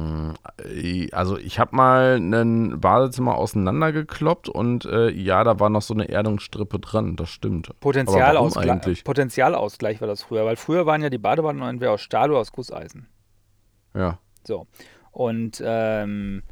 Also 1.13 1.39
ich 1.39 1.59
habe 1.59 1.75
mal 1.75 2.17
ein 2.17 2.81
Badezimmer 2.81 3.37
auseinandergekloppt 3.37 4.49
und 4.49 4.85
äh, 4.85 5.11
ja, 5.11 5.45
da 5.45 5.59
war 5.61 5.71
noch 5.71 5.83
so 5.83 5.95
eine 5.95 6.09
Erdungsstrippe 6.09 6.79
dran, 6.79 7.17
das 7.17 7.31
stimmt. 7.31 7.71
Eigentlich? 8.85 9.05
Potentialausgleich 9.05 10.01
war 10.01 10.09
das 10.09 10.23
früher, 10.23 10.45
weil 10.45 10.57
früher 10.57 10.87
waren 10.87 11.03
ja 11.03 11.11
die 11.11 11.19
Badewannen 11.19 11.63
entweder 11.63 11.93
aus 11.93 12.01
Stahl 12.01 12.31
oder 12.31 12.41
aus 12.41 12.53
Gusseisen. 12.53 13.09
Ja. 13.95 14.19
So. 14.47 14.67
Und 15.11 15.63
ähm, 15.65 16.43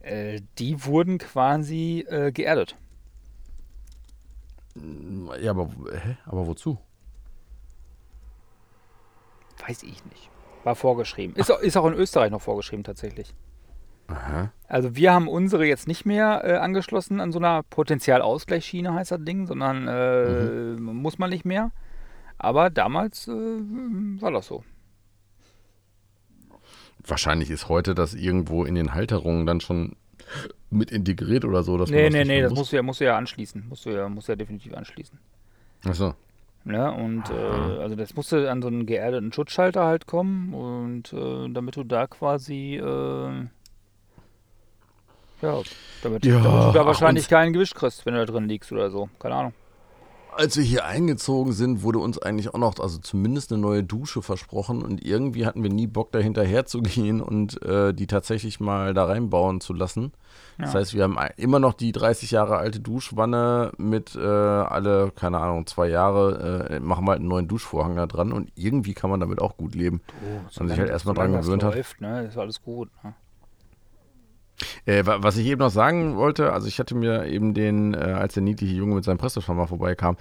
äh, 0.00 0.40
die 0.58 0.84
wurden 0.84 1.18
quasi 1.18 2.06
äh, 2.08 2.30
geerdet. 2.32 2.76
Ja, 5.40 5.50
aber, 5.50 5.70
hä? 5.90 6.16
aber 6.26 6.46
wozu? 6.46 6.78
Weiß 9.66 9.82
ich 9.82 10.04
nicht. 10.04 10.30
War 10.66 10.74
vorgeschrieben. 10.74 11.36
Ist, 11.36 11.52
auch- 11.52 11.60
ist 11.60 11.76
auch 11.76 11.86
in 11.86 11.94
Österreich 11.94 12.32
noch 12.32 12.42
vorgeschrieben 12.42 12.82
tatsächlich. 12.82 13.32
Aha. 14.08 14.50
Also 14.66 14.96
wir 14.96 15.12
haben 15.12 15.28
unsere 15.28 15.64
jetzt 15.64 15.86
nicht 15.86 16.04
mehr 16.04 16.42
äh, 16.44 16.56
angeschlossen 16.56 17.20
an 17.20 17.30
so 17.30 17.38
einer 17.38 17.62
Potentialausgleichsschiene 17.62 18.92
heißt 18.92 19.12
das 19.12 19.20
Ding, 19.24 19.46
sondern 19.46 19.86
äh, 19.86 20.80
muss 20.80 21.18
man 21.18 21.30
nicht 21.30 21.44
mehr. 21.44 21.70
Aber 22.36 22.68
damals 22.68 23.28
äh, 23.28 23.30
war 23.30 24.32
das 24.32 24.48
so. 24.48 24.64
Wahrscheinlich 27.06 27.50
ist 27.50 27.68
heute 27.68 27.94
das 27.94 28.14
irgendwo 28.14 28.64
in 28.64 28.74
den 28.74 28.92
Halterungen 28.92 29.46
dann 29.46 29.60
schon 29.60 29.94
mit 30.70 30.90
integriert 30.90 31.44
oder 31.44 31.62
so. 31.62 31.78
Dass 31.78 31.90
man 31.90 31.96
nee, 32.00 32.04
das 32.06 32.12
nee, 32.14 32.24
nee, 32.24 32.42
das 32.42 32.50
muss. 32.50 32.58
musst 32.58 32.72
du 32.72 32.76
ja, 32.76 32.82
musst 32.82 33.00
du 33.00 33.04
ja 33.04 33.16
anschließen. 33.16 33.68
Musst 33.68 33.86
du 33.86 33.90
ja, 33.90 34.08
musst 34.08 34.26
du 34.26 34.32
ja 34.32 34.36
definitiv 34.36 34.74
anschließen. 34.74 35.16
Achso. 35.84 36.14
Ne? 36.68 36.92
Und 36.92 37.30
äh, 37.30 37.80
also 37.80 37.94
das 37.94 38.16
musste 38.16 38.50
an 38.50 38.60
so 38.60 38.66
einen 38.66 38.86
geerdeten 38.86 39.32
Schutzschalter 39.32 39.84
halt 39.84 40.08
kommen 40.08 40.52
und 40.52 41.12
äh, 41.12 41.48
damit 41.48 41.76
du 41.76 41.84
da 41.84 42.08
quasi 42.08 42.74
äh, 42.74 43.46
ja, 45.42 45.60
damit, 46.02 46.24
Ja, 46.26 46.40
damit 46.40 46.68
du 46.68 46.72
da 46.78 46.86
wahrscheinlich 46.86 47.24
und- 47.26 47.30
kein 47.30 47.52
Gewicht 47.52 47.74
kriegst, 47.74 48.04
wenn 48.04 48.14
du 48.14 48.24
da 48.26 48.32
drin 48.32 48.48
liegst 48.48 48.72
oder 48.72 48.90
so. 48.90 49.08
Keine 49.20 49.34
Ahnung. 49.36 49.52
Als 50.34 50.56
wir 50.56 50.64
hier 50.64 50.84
eingezogen 50.84 51.52
sind, 51.52 51.82
wurde 51.82 51.98
uns 51.98 52.18
eigentlich 52.18 52.52
auch 52.52 52.58
noch, 52.58 52.74
also 52.78 52.98
zumindest 52.98 53.52
eine 53.52 53.60
neue 53.62 53.82
Dusche 53.82 54.20
versprochen 54.20 54.82
und 54.82 55.02
irgendwie 55.04 55.46
hatten 55.46 55.62
wir 55.62 55.70
nie 55.70 55.86
Bock, 55.86 56.12
da 56.12 56.18
hinterher 56.18 56.66
zu 56.66 56.82
gehen 56.82 57.20
und 57.22 57.62
äh, 57.62 57.94
die 57.94 58.06
tatsächlich 58.06 58.60
mal 58.60 58.92
da 58.92 59.04
reinbauen 59.04 59.60
zu 59.60 59.72
lassen. 59.72 60.12
Das 60.58 60.74
heißt, 60.74 60.94
wir 60.94 61.02
haben 61.02 61.18
immer 61.36 61.58
noch 61.58 61.74
die 61.74 61.92
30 61.92 62.30
Jahre 62.30 62.56
alte 62.56 62.80
Duschwanne 62.80 63.72
mit 63.76 64.14
äh, 64.16 64.20
alle, 64.20 65.10
keine 65.14 65.38
Ahnung, 65.38 65.66
zwei 65.66 65.88
Jahre, 65.88 66.68
äh, 66.70 66.80
machen 66.80 67.04
wir 67.04 67.10
halt 67.10 67.20
einen 67.20 67.28
neuen 67.28 67.48
Duschvorhang 67.48 67.96
da 67.96 68.06
dran 68.06 68.32
und 68.32 68.50
irgendwie 68.54 68.94
kann 68.94 69.10
man 69.10 69.20
damit 69.20 69.40
auch 69.40 69.56
gut 69.56 69.74
leben. 69.74 70.00
Oh, 70.22 70.40
Man 70.58 70.68
sich 70.68 70.78
halt 70.78 70.90
erstmal 70.90 71.14
dran 71.14 71.32
gewöhnt 71.32 71.62
hat. 71.62 71.74
läuft, 71.74 72.00
ne? 72.00 72.24
ist 72.24 72.38
alles 72.38 72.62
gut. 72.62 72.88
Ne? 73.04 73.14
Äh, 74.86 75.02
was 75.04 75.36
ich 75.36 75.46
eben 75.46 75.58
noch 75.58 75.70
sagen 75.70 76.16
wollte, 76.16 76.52
also 76.52 76.68
ich 76.68 76.78
hatte 76.78 76.94
mir 76.94 77.26
eben 77.26 77.54
den, 77.54 77.92
äh, 77.92 77.98
als 77.98 78.34
der 78.34 78.42
niedliche 78.44 78.74
Junge 78.74 78.94
mit 78.94 79.04
seinem 79.04 79.18
Presseschaumer 79.18 79.66
vorbeikam, 79.66 80.16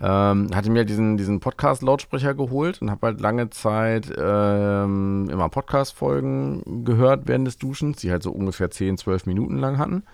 ähm, 0.00 0.50
hatte 0.54 0.70
mir 0.70 0.84
diesen, 0.84 1.16
diesen 1.16 1.40
Podcast-Lautsprecher 1.40 2.34
geholt 2.34 2.80
und 2.80 2.90
habe 2.90 3.08
halt 3.08 3.20
lange 3.20 3.50
Zeit 3.50 4.12
ähm, 4.16 5.28
immer 5.30 5.48
Podcast-Folgen 5.48 6.84
gehört 6.84 7.26
während 7.26 7.46
des 7.48 7.58
Duschens, 7.58 7.98
die 7.98 8.12
halt 8.12 8.22
so 8.22 8.30
ungefähr 8.30 8.70
10, 8.70 8.98
12 8.98 9.26
Minuten 9.26 9.58
lang 9.58 9.78
hatten. 9.78 10.04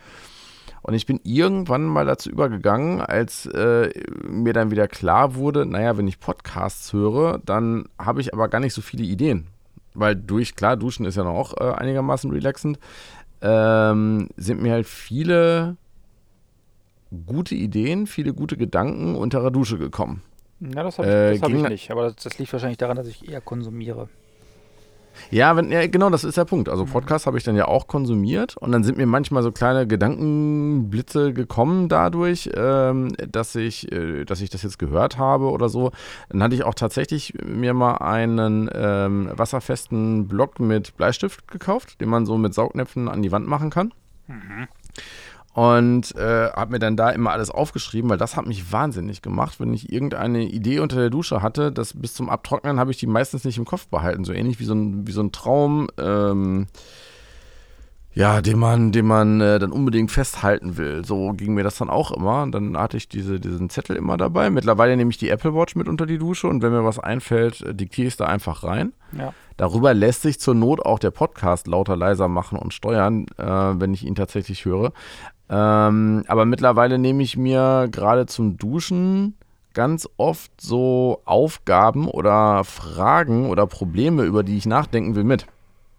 Und 0.83 0.95
ich 0.95 1.05
bin 1.05 1.21
irgendwann 1.23 1.85
mal 1.85 2.07
dazu 2.07 2.31
übergegangen, 2.31 3.03
als 3.03 3.45
äh, 3.45 3.91
mir 4.27 4.55
dann 4.55 4.71
wieder 4.71 4.89
klar 4.89 5.35
wurde, 5.35 5.67
naja, 5.67 5.99
wenn 5.99 6.09
ich 6.09 6.21
Podcasts 6.21 6.95
höre, 6.95 7.39
dann 7.45 7.87
habe 7.99 8.23
ich 8.23 8.33
aber 8.33 8.49
gar 8.49 8.61
nicht 8.61 8.73
so 8.73 8.81
viele 8.81 9.05
Ideen. 9.05 9.49
Weil 9.93 10.15
durch, 10.17 10.57
klar, 10.57 10.77
Duschen 10.77 11.05
ist 11.05 11.17
ja 11.17 11.25
noch 11.25 11.35
auch 11.35 11.55
äh, 11.61 11.75
einigermaßen 11.75 12.31
relaxend 12.31 12.79
ähm, 13.43 14.28
sind 14.36 14.62
mir 14.62 14.72
halt 14.72 14.86
viele 14.86 15.76
gute 17.26 17.55
Ideen, 17.55 18.07
viele 18.07 18.32
gute 18.32 18.57
Gedanken 18.57 19.14
unter 19.14 19.41
der 19.41 19.51
Dusche 19.51 19.78
gekommen. 19.78 20.22
Ja, 20.61 20.82
das 20.82 20.99
habe 20.99 21.09
ich, 21.09 21.14
äh, 21.14 21.38
hab 21.41 21.51
ich 21.51 21.68
nicht. 21.68 21.91
Aber 21.91 22.05
das, 22.05 22.16
das, 22.16 22.38
liegt 22.38 22.53
wahrscheinlich 22.53 22.78
daran, 22.78 22.97
dass 22.97 23.07
ich 23.07 23.28
eher 23.28 23.41
konsumiere. 23.41 24.09
Ja, 25.31 25.57
wenn, 25.57 25.71
ja, 25.71 25.87
genau, 25.87 26.11
das 26.11 26.25
ist 26.25 26.37
der 26.37 26.45
Punkt. 26.45 26.69
Also 26.69 26.85
mhm. 26.87 26.91
Podcast 26.91 27.27
habe 27.27 27.39
ich 27.39 27.45
dann 27.45 27.57
ja 27.57 27.67
auch 27.67 27.87
konsumiert 27.87 28.57
und 28.57 28.73
dann 28.73 28.85
sind 28.85 28.97
mir 28.97 29.07
manchmal 29.07 29.43
so 29.43 29.53
kleine 29.53 29.87
Gedankenblitze 29.87 31.33
gekommen 31.33 31.89
dadurch, 31.89 32.51
ähm, 32.55 33.15
dass 33.31 33.55
ich, 33.55 33.91
äh, 33.93 34.25
dass 34.25 34.41
ich 34.41 34.51
das 34.51 34.63
jetzt 34.63 34.79
gehört 34.79 35.19
habe 35.19 35.51
oder 35.51 35.69
so. 35.69 35.93
Dann 36.29 36.43
hatte 36.43 36.55
ich 36.55 36.65
auch 36.65 36.75
tatsächlich 36.75 37.35
mir 37.45 37.75
mal 37.75 37.97
einen 37.97 38.71
ähm, 38.73 39.31
wasserfesten 39.33 40.29
Block 40.29 40.59
mit 40.61 40.97
Bleistift 40.97 41.49
gekauft, 41.49 42.01
den 42.01 42.09
man 42.09 42.27
so 42.27 42.39
mit 42.39 42.55
Saugnäpfen 42.55 43.09
an 43.09 43.23
die 43.23 43.33
Wand 43.33 43.47
machen 43.47 43.71
kann. 43.71 43.93
Mhm 44.27 44.69
und 45.53 46.15
äh, 46.17 46.51
habe 46.51 46.73
mir 46.73 46.79
dann 46.79 46.97
da 46.97 47.11
immer 47.11 47.33
alles 47.33 47.51
aufgeschrieben, 47.51 48.09
weil 48.09 48.19
das 48.19 48.37
hat 48.37 48.47
mich 48.47 48.73
wahnsinnig 48.73 49.21
gemacht, 49.21 49.59
wenn 49.59 49.75
ich 49.75 49.93
irgendeine 49.93 50.45
Idee 50.45 50.79
unter 50.79 50.97
der 50.97 51.11
Dusche 51.11 51.43
hatte, 51.43 51.73
das 51.73 51.95
bis 51.95 52.15
zum 52.15 52.31
Abtrocknen 52.31 52.79
habe 52.79 52.93
ich 52.93 52.99
die 52.99 53.07
meistens 53.07 53.45
nicht 53.45 53.59
im 53.59 53.65
Kopf 53.65 53.89
behalten, 53.89 54.25
so 54.25 54.33
ähnlich 54.33 54.61
wie 54.61 54.65
so 54.65 54.75
ein, 54.75 55.07
wie 55.07 55.13
so 55.13 55.23
ein 55.23 55.33
Traum, 55.33 55.89
ähm, 55.99 56.67
ja, 58.13 58.43
den 58.43 58.59
man, 58.59 58.91
den 58.91 59.07
man 59.07 59.41
äh, 59.41 59.59
dann 59.61 59.71
unbedingt 59.71 60.11
festhalten 60.11 60.77
will. 60.77 61.05
So 61.05 61.33
ging 61.33 61.55
mir 61.55 61.63
das 61.63 61.79
dann 61.79 61.89
auch 61.89 62.11
immer. 62.11 62.45
Dann 62.51 62.77
hatte 62.77 62.97
ich 62.97 63.09
diese, 63.09 63.39
diesen 63.39 63.71
Zettel 63.71 63.95
immer 63.95 64.17
dabei. 64.17 64.51
Mittlerweile 64.51 64.97
nehme 64.97 65.11
ich 65.11 65.19
die 65.19 65.29
Apple 65.29 65.55
Watch 65.55 65.77
mit 65.77 65.89
unter 65.89 66.07
die 66.07 66.19
Dusche 66.19 66.49
und 66.49 66.61
wenn 66.61 66.73
mir 66.73 66.85
was 66.85 66.99
einfällt, 66.99 67.61
äh, 67.63 67.75
diktiere 67.75 68.09
ich 68.09 68.15
es 68.15 68.19
da 68.19 68.27
einfach 68.27 68.65
rein. 68.65 68.93
Ja. 69.17 69.33
Darüber 69.57 69.95
lässt 69.95 70.23
sich 70.23 70.41
zur 70.41 70.55
Not 70.55 70.81
auch 70.85 70.99
der 70.99 71.13
Podcast 71.13 71.69
lauter 71.69 71.97
leiser 71.97 72.27
machen 72.27 72.59
und 72.59 72.75
steuern, 72.75 73.27
äh, 73.37 73.45
wenn 73.45 73.95
ich 73.95 74.05
ihn 74.05 74.17
tatsächlich 74.17 74.65
höre. 74.65 74.93
Ähm, 75.51 76.23
aber 76.29 76.45
mittlerweile 76.45 76.99
nehme 76.99 77.25
ich 77.25 77.37
mir 77.37 77.89
gerade 77.91 78.27
zum 78.27 78.57
Duschen 78.57 79.35
ganz 79.75 80.09
oft 80.17 80.53
so 80.61 81.21
Aufgaben 81.25 82.09
oder 82.09 82.63
Fragen 82.63 83.51
oder 83.51 83.67
Probleme, 83.67 84.23
über 84.23 84.45
die 84.45 84.57
ich 84.57 84.67
nachdenken 84.67 85.17
will, 85.17 85.25
mit. 85.25 85.47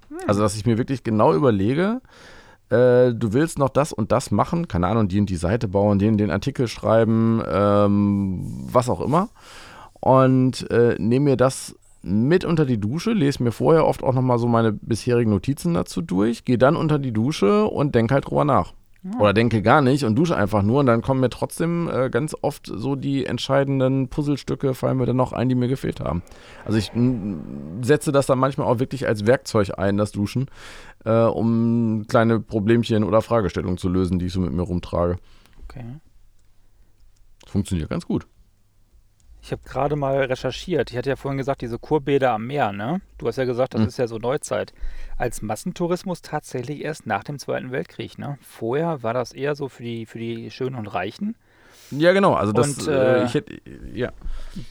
Hm. 0.07 0.17
Also, 0.25 0.41
dass 0.41 0.55
ich 0.55 0.65
mir 0.65 0.77
wirklich 0.77 1.03
genau 1.03 1.33
überlege, 1.33 2.01
äh, 2.69 3.13
du 3.13 3.33
willst 3.33 3.59
noch 3.59 3.69
das 3.69 3.91
und 3.91 4.13
das 4.13 4.31
machen, 4.31 4.69
keine 4.69 4.87
Ahnung, 4.87 5.09
die 5.09 5.19
und 5.19 5.29
die 5.29 5.35
Seite 5.35 5.67
bauen, 5.67 5.99
den 5.99 6.17
den 6.17 6.31
Artikel 6.31 6.69
schreiben, 6.69 7.43
ähm, 7.45 8.67
was 8.71 8.89
auch 8.89 9.01
immer. 9.01 9.29
Und 9.99 10.71
äh, 10.71 10.95
nehme 10.97 11.31
mir 11.31 11.37
das 11.37 11.75
mit 12.03 12.45
unter 12.45 12.65
die 12.65 12.79
Dusche, 12.79 13.11
lese 13.11 13.43
mir 13.43 13.51
vorher 13.51 13.85
oft 13.85 14.01
auch 14.01 14.13
nochmal 14.13 14.39
so 14.39 14.47
meine 14.47 14.71
bisherigen 14.71 15.29
Notizen 15.29 15.73
dazu 15.73 16.01
durch, 16.01 16.45
gehe 16.45 16.57
dann 16.57 16.75
unter 16.75 16.97
die 16.97 17.11
Dusche 17.11 17.65
und 17.65 17.93
denke 17.93 18.13
halt 18.13 18.27
drüber 18.27 18.45
nach. 18.45 18.73
Ja. 19.03 19.19
Oder 19.19 19.33
denke 19.33 19.63
gar 19.63 19.81
nicht 19.81 20.03
und 20.03 20.15
dusche 20.15 20.37
einfach 20.37 20.61
nur 20.61 20.79
und 20.79 20.85
dann 20.85 21.01
kommen 21.01 21.21
mir 21.21 21.31
trotzdem 21.31 21.89
äh, 21.89 22.11
ganz 22.11 22.35
oft 22.41 22.67
so 22.67 22.95
die 22.95 23.25
entscheidenden 23.25 24.09
Puzzlestücke, 24.09 24.75
fallen 24.75 24.97
mir 24.97 25.07
dann 25.07 25.15
noch 25.15 25.33
ein, 25.33 25.49
die 25.49 25.55
mir 25.55 25.67
gefehlt 25.67 25.99
haben. 25.99 26.21
Also 26.65 26.77
ich 26.77 26.91
setze 27.81 28.11
das 28.11 28.27
dann 28.27 28.37
manchmal 28.37 28.67
auch 28.67 28.77
wirklich 28.77 29.07
als 29.07 29.25
Werkzeug 29.25 29.79
ein, 29.79 29.97
das 29.97 30.11
Duschen, 30.11 30.51
äh, 31.03 31.23
um 31.23 32.05
kleine 32.07 32.39
Problemchen 32.39 33.03
oder 33.03 33.23
Fragestellungen 33.23 33.79
zu 33.79 33.89
lösen, 33.89 34.19
die 34.19 34.27
ich 34.27 34.33
so 34.33 34.39
mit 34.39 34.53
mir 34.53 34.61
rumtrage. 34.61 35.17
Okay. 35.63 35.85
Funktioniert 37.47 37.89
ganz 37.89 38.05
gut. 38.05 38.27
Ich 39.43 39.51
habe 39.51 39.61
gerade 39.65 39.95
mal 39.95 40.17
recherchiert. 40.23 40.91
Ich 40.91 40.97
hatte 40.97 41.09
ja 41.09 41.15
vorhin 41.15 41.37
gesagt, 41.37 41.61
diese 41.61 41.79
Kurbäder 41.79 42.31
am 42.31 42.45
Meer, 42.45 42.71
ne? 42.71 43.01
Du 43.17 43.27
hast 43.27 43.37
ja 43.37 43.45
gesagt, 43.45 43.73
das 43.73 43.81
mhm. 43.81 43.87
ist 43.87 43.97
ja 43.97 44.07
so 44.07 44.17
Neuzeit. 44.19 44.73
Als 45.17 45.41
Massentourismus 45.41 46.21
tatsächlich 46.21 46.83
erst 46.83 47.07
nach 47.07 47.23
dem 47.23 47.39
Zweiten 47.39 47.71
Weltkrieg, 47.71 48.19
ne? 48.19 48.37
Vorher 48.41 49.01
war 49.01 49.13
das 49.13 49.31
eher 49.33 49.55
so 49.55 49.67
für 49.67 49.83
die, 49.83 50.05
für 50.05 50.19
die 50.19 50.51
Schönen 50.51 50.75
und 50.75 50.87
Reichen. 50.87 51.35
Ja, 51.89 52.13
genau. 52.13 52.35
Also 52.35 52.53
das, 52.53 52.87
und, 52.87 52.87
äh, 52.87 53.25
ich 53.25 53.33
hätte, 53.33 53.59
ja. 53.93 54.11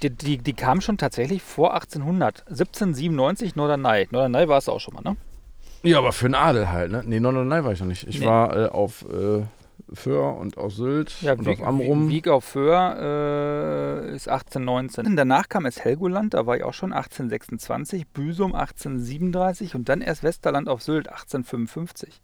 Die, 0.02 0.10
die, 0.10 0.38
die 0.38 0.52
kamen 0.54 0.80
schon 0.80 0.98
tatsächlich 0.98 1.42
vor 1.42 1.74
1800. 1.74 2.46
1797 2.48 3.56
Norderney. 3.56 4.08
Norderney 4.10 4.48
war 4.48 4.58
es 4.58 4.68
auch 4.68 4.80
schon 4.80 4.94
mal, 4.94 5.02
ne? 5.02 5.16
Ja, 5.82 5.98
aber 5.98 6.12
für 6.12 6.26
einen 6.26 6.34
Adel 6.34 6.70
halt, 6.70 6.92
ne? 6.92 7.02
Nee, 7.04 7.18
Norderney 7.18 7.64
war 7.64 7.72
ich 7.72 7.80
noch 7.80 7.86
nicht. 7.86 8.06
Ich 8.06 8.20
nee. 8.20 8.26
war 8.26 8.56
äh, 8.56 8.68
auf 8.68 9.04
äh, 9.10 9.42
Föhr 9.93 10.36
und 10.36 10.57
auf 10.57 10.72
Sylt 10.72 11.20
ja, 11.22 11.32
und 11.32 11.47
Wieg, 11.47 11.61
auf 11.61 11.66
Amrum. 11.66 12.09
Wieg 12.09 12.28
auf 12.28 12.45
Föhr 12.45 12.97
äh, 14.11 14.14
ist 14.14 14.28
1819. 14.28 15.16
Danach 15.16 15.49
kam 15.49 15.66
es 15.66 15.84
Helgoland, 15.84 16.34
da 16.34 16.47
war 16.47 16.57
ich 16.57 16.64
auch 16.64 16.74
schon 16.74 16.93
1826, 16.93 18.09
Büsum 18.09 18.55
1837 18.55 19.74
und 19.74 19.88
dann 19.88 20.01
erst 20.01 20.22
Westerland 20.22 20.68
auf 20.68 20.82
Sylt 20.82 21.09
1855. 21.09 22.20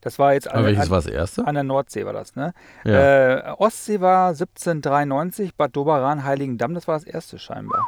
Das 0.00 0.18
war 0.18 0.32
jetzt 0.32 0.50
an, 0.50 0.64
welches 0.64 0.84
an, 0.84 0.90
war 0.90 0.98
das 0.98 1.06
erste? 1.06 1.46
An 1.46 1.54
der 1.54 1.64
Nordsee 1.64 2.06
war 2.06 2.12
das, 2.12 2.34
ne? 2.34 2.54
Ja. 2.84 3.50
Äh, 3.50 3.54
Ostsee 3.58 4.00
war 4.00 4.28
1793, 4.28 5.54
Bad 5.54 5.76
Doberan, 5.76 6.24
Heiligendamm, 6.24 6.74
das 6.74 6.88
war 6.88 6.94
das 6.94 7.04
erste 7.04 7.38
scheinbar. 7.38 7.86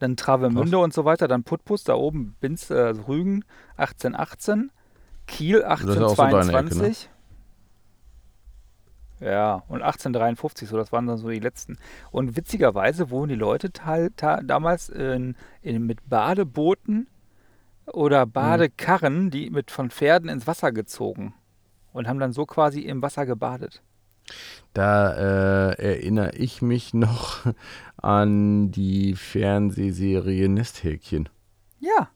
Dann 0.00 0.16
Travemünde 0.16 0.78
und 0.78 0.92
so 0.92 1.04
weiter, 1.04 1.26
dann 1.26 1.44
Putbus, 1.44 1.82
da 1.84 1.94
oben 1.94 2.36
Binz, 2.40 2.70
äh, 2.70 2.94
Rügen 3.08 3.44
1818, 3.76 4.70
Kiel 5.26 5.64
1822. 5.64 7.10
Ja, 9.20 9.64
und 9.68 9.82
1853, 9.82 10.68
so, 10.68 10.76
das 10.76 10.92
waren 10.92 11.06
dann 11.06 11.18
so 11.18 11.28
die 11.28 11.40
letzten. 11.40 11.76
Und 12.10 12.36
witzigerweise 12.36 13.10
wurden 13.10 13.30
die 13.30 13.34
Leute 13.34 13.70
damals 13.70 14.88
in, 14.88 15.34
in, 15.62 15.86
mit 15.86 16.08
Badebooten 16.08 17.08
oder 17.86 18.26
mhm. 18.26 18.32
Badekarren, 18.32 19.30
die 19.30 19.50
mit 19.50 19.70
von 19.70 19.90
Pferden 19.90 20.28
ins 20.28 20.46
Wasser 20.46 20.72
gezogen 20.72 21.34
und 21.92 22.06
haben 22.06 22.20
dann 22.20 22.32
so 22.32 22.46
quasi 22.46 22.80
im 22.80 23.02
Wasser 23.02 23.26
gebadet. 23.26 23.82
Da 24.74 25.70
äh, 25.70 25.82
erinnere 25.82 26.36
ich 26.36 26.62
mich 26.62 26.94
noch 26.94 27.46
an 27.96 28.70
die 28.70 29.14
Fernsehserie 29.14 30.48
Nesthäkchen. 30.48 31.28
Ja. 31.80 32.08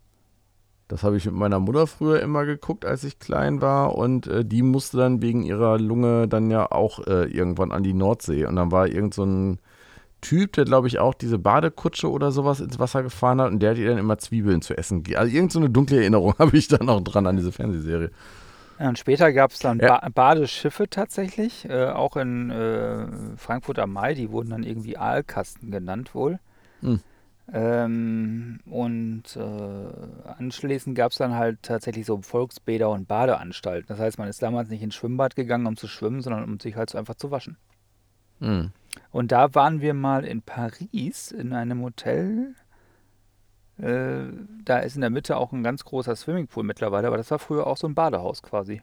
Das 0.92 1.04
habe 1.04 1.16
ich 1.16 1.24
mit 1.24 1.34
meiner 1.34 1.58
Mutter 1.58 1.86
früher 1.86 2.20
immer 2.20 2.44
geguckt, 2.44 2.84
als 2.84 3.02
ich 3.02 3.18
klein 3.18 3.62
war. 3.62 3.94
Und 3.94 4.26
äh, 4.26 4.44
die 4.44 4.60
musste 4.60 4.98
dann 4.98 5.22
wegen 5.22 5.42
ihrer 5.42 5.78
Lunge 5.78 6.28
dann 6.28 6.50
ja 6.50 6.70
auch 6.70 7.06
äh, 7.06 7.24
irgendwann 7.32 7.72
an 7.72 7.82
die 7.82 7.94
Nordsee. 7.94 8.44
Und 8.44 8.56
dann 8.56 8.70
war 8.70 8.88
irgend 8.88 9.14
so 9.14 9.24
ein 9.24 9.58
Typ, 10.20 10.52
der 10.52 10.66
glaube 10.66 10.88
ich 10.88 10.98
auch 10.98 11.14
diese 11.14 11.38
Badekutsche 11.38 12.10
oder 12.10 12.30
sowas 12.30 12.60
ins 12.60 12.78
Wasser 12.78 13.02
gefahren 13.02 13.40
hat 13.40 13.50
und 13.50 13.60
der 13.60 13.70
hat 13.70 13.78
ihr 13.78 13.88
dann 13.88 13.96
immer 13.96 14.18
Zwiebeln 14.18 14.60
zu 14.60 14.76
essen 14.76 15.02
gegeben. 15.02 15.18
Also 15.18 15.34
irgend 15.34 15.52
so 15.52 15.60
eine 15.60 15.70
dunkle 15.70 15.96
Erinnerung 15.96 16.34
habe 16.38 16.58
ich 16.58 16.68
da 16.68 16.84
noch 16.84 17.00
dran 17.00 17.26
an 17.26 17.38
diese 17.38 17.52
Fernsehserie. 17.52 18.10
Ja, 18.78 18.88
und 18.90 18.98
später 18.98 19.32
gab 19.32 19.52
es 19.52 19.60
dann 19.60 19.78
ja. 19.78 19.98
ba 19.98 20.08
Badeschiffe 20.10 20.90
tatsächlich, 20.90 21.66
äh, 21.70 21.86
auch 21.86 22.18
in 22.18 22.50
äh, 22.50 23.06
Frankfurt 23.38 23.78
am 23.78 23.94
Main, 23.94 24.14
die 24.14 24.30
wurden 24.30 24.50
dann 24.50 24.62
irgendwie 24.62 24.98
Aalkasten 24.98 25.70
genannt 25.70 26.14
wohl. 26.14 26.38
Hm. 26.82 27.00
Ähm, 27.52 28.60
und 28.66 29.36
äh, 29.36 30.32
anschließend 30.38 30.96
gab 30.96 31.12
es 31.12 31.18
dann 31.18 31.34
halt 31.34 31.62
tatsächlich 31.62 32.06
so 32.06 32.20
Volksbäder 32.22 32.90
und 32.90 33.08
Badeanstalten. 33.08 33.88
Das 33.88 33.98
heißt, 33.98 34.18
man 34.18 34.28
ist 34.28 34.42
damals 34.42 34.68
nicht 34.68 34.82
ins 34.82 34.94
Schwimmbad 34.94 35.34
gegangen, 35.34 35.66
um 35.66 35.76
zu 35.76 35.88
schwimmen, 35.88 36.22
sondern 36.22 36.44
um 36.44 36.60
sich 36.60 36.76
halt 36.76 36.90
so 36.90 36.98
einfach 36.98 37.16
zu 37.16 37.30
waschen. 37.30 37.56
Mhm. 38.38 38.70
Und 39.10 39.32
da 39.32 39.54
waren 39.54 39.80
wir 39.80 39.94
mal 39.94 40.24
in 40.24 40.42
Paris 40.42 41.32
in 41.32 41.52
einem 41.52 41.82
Hotel. 41.82 42.54
Äh, 43.78 44.24
da 44.64 44.78
ist 44.78 44.94
in 44.94 45.00
der 45.00 45.10
Mitte 45.10 45.36
auch 45.36 45.52
ein 45.52 45.62
ganz 45.62 45.84
großer 45.84 46.14
Swimmingpool 46.14 46.62
mittlerweile, 46.62 47.08
aber 47.08 47.16
das 47.16 47.30
war 47.30 47.38
früher 47.38 47.66
auch 47.66 47.76
so 47.76 47.88
ein 47.88 47.94
Badehaus 47.94 48.42
quasi. 48.42 48.82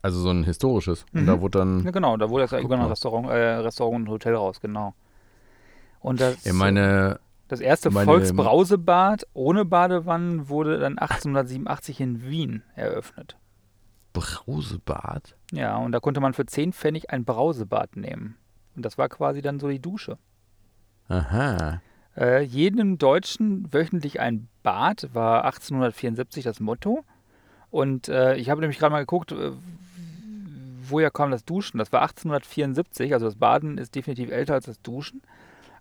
Also 0.00 0.20
so 0.20 0.30
ein 0.30 0.44
historisches. 0.44 1.06
Mhm. 1.12 1.20
Und 1.20 1.26
da 1.26 1.40
wurde 1.40 1.58
dann. 1.58 1.84
Ja, 1.84 1.90
genau, 1.90 2.16
da 2.16 2.30
wurde 2.30 2.44
das 2.44 2.52
ein 2.52 2.66
Restaurant, 2.66 3.28
äh, 3.28 3.56
Restaurant 3.56 4.06
und 4.06 4.08
Hotel 4.08 4.34
raus, 4.34 4.60
genau. 4.60 4.94
Und 6.00 6.20
das. 6.20 6.44
Ja, 6.44 6.52
meine 6.52 7.18
das 7.54 7.60
erste 7.60 7.90
Meine, 7.90 8.06
Volksbrausebad 8.06 9.26
ohne 9.32 9.64
Badewannen 9.64 10.48
wurde 10.48 10.78
dann 10.78 10.98
1887 10.98 12.00
in 12.00 12.22
Wien 12.24 12.62
eröffnet. 12.74 13.36
Brausebad? 14.12 15.36
Ja, 15.52 15.76
und 15.76 15.92
da 15.92 16.00
konnte 16.00 16.20
man 16.20 16.34
für 16.34 16.46
10 16.46 16.72
Pfennig 16.72 17.10
ein 17.10 17.24
Brausebad 17.24 17.96
nehmen. 17.96 18.36
Und 18.76 18.84
das 18.84 18.98
war 18.98 19.08
quasi 19.08 19.42
dann 19.42 19.60
so 19.60 19.68
die 19.68 19.80
Dusche. 19.80 20.18
Aha. 21.08 21.80
Äh, 22.16 22.42
jedem 22.42 22.98
Deutschen 22.98 23.72
wöchentlich 23.72 24.20
ein 24.20 24.48
Bad 24.62 25.10
war 25.12 25.44
1874 25.44 26.44
das 26.44 26.60
Motto. 26.60 27.04
Und 27.70 28.08
äh, 28.08 28.36
ich 28.36 28.50
habe 28.50 28.60
nämlich 28.60 28.78
gerade 28.78 28.92
mal 28.92 29.00
geguckt, 29.00 29.32
äh, 29.32 29.52
woher 30.88 31.10
kam 31.10 31.30
das 31.30 31.44
Duschen? 31.44 31.78
Das 31.78 31.92
war 31.92 32.02
1874, 32.02 33.12
also 33.12 33.26
das 33.26 33.36
Baden 33.36 33.78
ist 33.78 33.94
definitiv 33.94 34.30
älter 34.30 34.54
als 34.54 34.66
das 34.66 34.80
Duschen. 34.80 35.22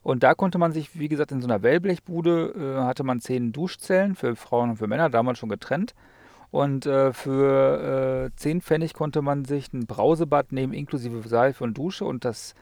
Und 0.03 0.23
da 0.23 0.33
konnte 0.35 0.57
man 0.57 0.73
sich, 0.73 0.99
wie 0.99 1.07
gesagt, 1.07 1.31
in 1.31 1.41
so 1.41 1.47
einer 1.47 1.63
Wellblechbude 1.63 2.53
äh, 2.79 2.83
hatte 2.83 3.03
man 3.03 3.21
zehn 3.21 3.51
Duschzellen 3.53 4.15
für 4.15 4.35
Frauen 4.35 4.71
und 4.71 4.75
für 4.75 4.87
Männer, 4.87 5.09
damals 5.09 5.39
schon 5.39 5.49
getrennt. 5.49 5.95
Und 6.51 6.85
äh, 6.85 7.13
für 7.13 8.29
äh, 8.31 8.35
10 8.35 8.61
Pfennig 8.61 8.93
konnte 8.93 9.23
man 9.23 9.43
sich 9.43 9.73
ein 9.73 9.87
Brausebad 9.87 10.51
nehmen, 10.51 10.73
inklusive 10.73 11.27
Seife 11.27 11.63
und 11.63 11.75
Dusche. 11.77 12.05
Und 12.05 12.25
das 12.25 12.53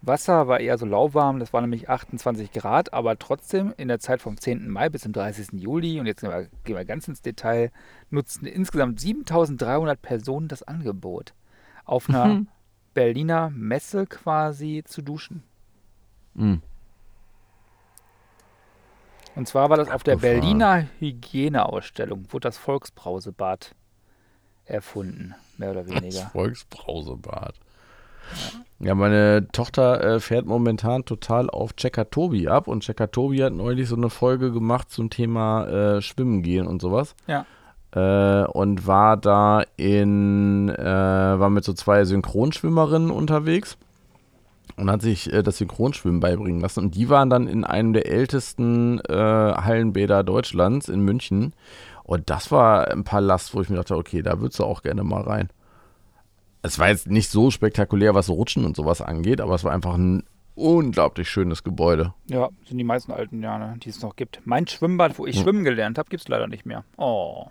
Wasser 0.00 0.46
war 0.46 0.60
eher 0.60 0.78
so 0.78 0.86
lauwarm, 0.86 1.40
das 1.40 1.52
war 1.52 1.60
nämlich 1.60 1.88
28 1.88 2.52
Grad, 2.52 2.92
aber 2.92 3.18
trotzdem 3.18 3.72
in 3.76 3.88
der 3.88 3.98
Zeit 4.00 4.20
vom 4.20 4.36
10. 4.36 4.68
Mai 4.68 4.88
bis 4.88 5.02
zum 5.02 5.12
30. 5.12 5.60
Juli, 5.60 5.98
und 5.98 6.06
jetzt 6.06 6.20
gehen 6.20 6.30
wir, 6.30 6.48
gehen 6.64 6.76
wir 6.76 6.84
ganz 6.84 7.08
ins 7.08 7.22
Detail, 7.22 7.70
nutzten 8.10 8.46
insgesamt 8.46 9.00
7300 9.00 10.00
Personen 10.00 10.48
das 10.48 10.62
Angebot, 10.62 11.34
auf 11.84 12.08
einer 12.08 12.26
Mhm. 12.26 12.48
Berliner 12.94 13.50
Messe 13.50 14.06
quasi 14.06 14.82
zu 14.84 15.02
duschen. 15.02 15.42
Mhm. 16.34 16.62
Und 19.34 19.48
zwar 19.48 19.70
war 19.70 19.76
das 19.76 19.90
auf 19.90 20.02
der 20.02 20.14
Abgefahren. 20.14 20.40
Berliner 20.40 20.86
Hygieneausstellung, 20.98 22.26
wurde 22.30 22.48
das 22.48 22.58
Volksbrausebad 22.58 23.74
erfunden, 24.64 25.34
mehr 25.58 25.70
oder 25.70 25.84
Das 25.84 25.90
weniger. 26.02 26.30
Volksbrausebad. 26.32 27.54
Ja, 28.78 28.94
meine 28.94 29.46
Tochter 29.52 30.02
äh, 30.02 30.20
fährt 30.20 30.46
momentan 30.46 31.04
total 31.04 31.50
auf 31.50 31.74
Checker 31.74 32.10
Tobi 32.10 32.48
ab 32.48 32.66
und 32.66 32.82
Checker 32.82 33.10
Tobi 33.10 33.42
hat 33.42 33.52
neulich 33.52 33.88
so 33.88 33.96
eine 33.96 34.10
Folge 34.10 34.52
gemacht 34.52 34.90
zum 34.90 35.10
Thema 35.10 35.66
äh, 35.66 36.02
Schwimmen 36.02 36.42
gehen 36.42 36.66
und 36.66 36.80
sowas. 36.82 37.14
Ja. 37.26 37.46
Äh, 37.94 38.46
und 38.46 38.86
war 38.86 39.16
da 39.16 39.62
in, 39.76 40.68
äh, 40.70 40.84
war 40.84 41.50
mit 41.50 41.64
so 41.64 41.74
zwei 41.74 42.04
Synchronschwimmerinnen 42.04 43.10
unterwegs 43.10 43.76
und 44.76 44.90
hat 44.90 45.02
sich 45.02 45.32
äh, 45.32 45.42
das 45.42 45.58
Synchronschwimmen 45.58 46.20
beibringen 46.20 46.60
lassen. 46.60 46.80
Und 46.84 46.94
die 46.94 47.08
waren 47.08 47.30
dann 47.30 47.46
in 47.46 47.64
einem 47.64 47.92
der 47.92 48.06
ältesten 48.10 49.00
äh, 49.00 49.12
Hallenbäder 49.14 50.22
Deutschlands 50.24 50.88
in 50.88 51.00
München. 51.00 51.52
Und 52.04 52.30
das 52.30 52.50
war 52.50 52.88
ein 52.90 53.04
Palast, 53.04 53.54
wo 53.54 53.60
ich 53.60 53.68
mir 53.70 53.76
dachte, 53.76 53.96
okay, 53.96 54.22
da 54.22 54.40
würdest 54.40 54.58
du 54.58 54.64
auch 54.64 54.82
gerne 54.82 55.04
mal 55.04 55.22
rein. 55.22 55.48
Es 56.62 56.78
war 56.78 56.88
jetzt 56.88 57.08
nicht 57.08 57.28
so 57.30 57.50
spektakulär, 57.50 58.14
was 58.14 58.28
Rutschen 58.30 58.64
und 58.64 58.76
sowas 58.76 59.00
angeht, 59.00 59.40
aber 59.40 59.54
es 59.54 59.64
war 59.64 59.72
einfach 59.72 59.94
ein 59.94 60.24
unglaublich 60.54 61.28
schönes 61.28 61.64
Gebäude. 61.64 62.12
Ja, 62.28 62.50
sind 62.68 62.78
die 62.78 62.84
meisten 62.84 63.10
alten 63.12 63.42
Jahre, 63.42 63.74
die 63.78 63.88
es 63.88 64.02
noch 64.02 64.16
gibt. 64.16 64.40
Mein 64.44 64.66
Schwimmbad, 64.66 65.18
wo 65.18 65.26
ich 65.26 65.36
Hm. 65.36 65.42
schwimmen 65.42 65.64
gelernt 65.64 65.98
habe, 65.98 66.08
gibt 66.10 66.22
es 66.22 66.28
leider 66.28 66.46
nicht 66.46 66.66
mehr. 66.66 66.84
Oh. 66.96 67.46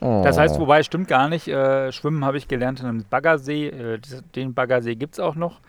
Oh. 0.00 0.22
Das 0.24 0.38
heißt, 0.38 0.58
wobei, 0.58 0.82
stimmt 0.82 1.06
gar 1.06 1.28
nicht. 1.28 1.48
Äh, 1.48 1.92
schwimmen 1.92 2.24
habe 2.24 2.38
ich 2.38 2.48
gelernt 2.48 2.80
in 2.80 2.86
einem 2.86 3.04
Baggersee. 3.08 3.68
Äh, 3.68 4.00
den 4.34 4.54
Baggersee 4.54 4.94
gibt 4.94 5.14
es 5.14 5.20
auch 5.20 5.34
noch. 5.34 5.60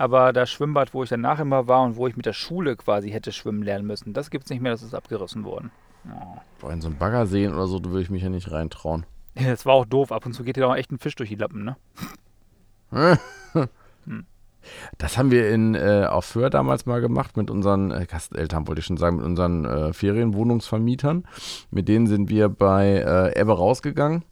Aber 0.00 0.32
das 0.32 0.50
Schwimmbad, 0.50 0.94
wo 0.94 1.02
ich 1.02 1.10
danach 1.10 1.40
immer 1.40 1.68
war 1.68 1.82
und 1.82 1.96
wo 1.96 2.06
ich 2.06 2.16
mit 2.16 2.24
der 2.24 2.32
Schule 2.32 2.74
quasi 2.74 3.10
hätte 3.10 3.32
schwimmen 3.32 3.62
lernen 3.62 3.86
müssen, 3.86 4.14
das 4.14 4.30
gibt 4.30 4.44
es 4.44 4.50
nicht 4.50 4.62
mehr, 4.62 4.72
das 4.72 4.80
ist 4.80 4.94
abgerissen 4.94 5.44
worden. 5.44 5.70
Oh. 6.06 6.38
Boah, 6.58 6.72
in 6.72 6.80
so 6.80 6.88
einen 6.88 6.96
Bagger 6.96 7.26
sehen 7.26 7.52
oder 7.52 7.66
so, 7.66 7.78
da 7.80 7.90
würde 7.90 8.00
ich 8.00 8.08
mich 8.08 8.22
ja 8.22 8.30
nicht 8.30 8.50
reintrauen. 8.50 9.04
Das 9.34 9.66
war 9.66 9.74
auch 9.74 9.84
doof. 9.84 10.10
Ab 10.10 10.24
und 10.24 10.32
zu 10.32 10.42
geht 10.42 10.56
dir 10.56 10.66
auch 10.66 10.74
echt 10.74 10.90
ein 10.90 10.98
Fisch 10.98 11.16
durch 11.16 11.28
die 11.28 11.34
Lappen, 11.34 11.64
ne? 11.64 11.76
Das 14.96 15.18
haben 15.18 15.30
wir 15.30 15.50
in 15.50 15.74
äh, 15.74 16.06
auf 16.08 16.24
Föhr 16.24 16.48
damals 16.48 16.86
mal 16.86 17.00
gemacht 17.00 17.36
mit 17.36 17.50
unseren 17.50 17.90
äh, 17.90 18.06
Gasteltern, 18.06 18.68
wollte 18.68 18.80
ich 18.80 18.86
schon 18.86 18.96
sagen, 18.96 19.16
mit 19.16 19.24
unseren 19.26 19.64
äh, 19.64 19.92
Ferienwohnungsvermietern. 19.92 21.26
Mit 21.70 21.88
denen 21.88 22.06
sind 22.06 22.30
wir 22.30 22.48
bei 22.48 23.04
äh, 23.06 23.38
Ebbe 23.38 23.52
rausgegangen 23.52 24.24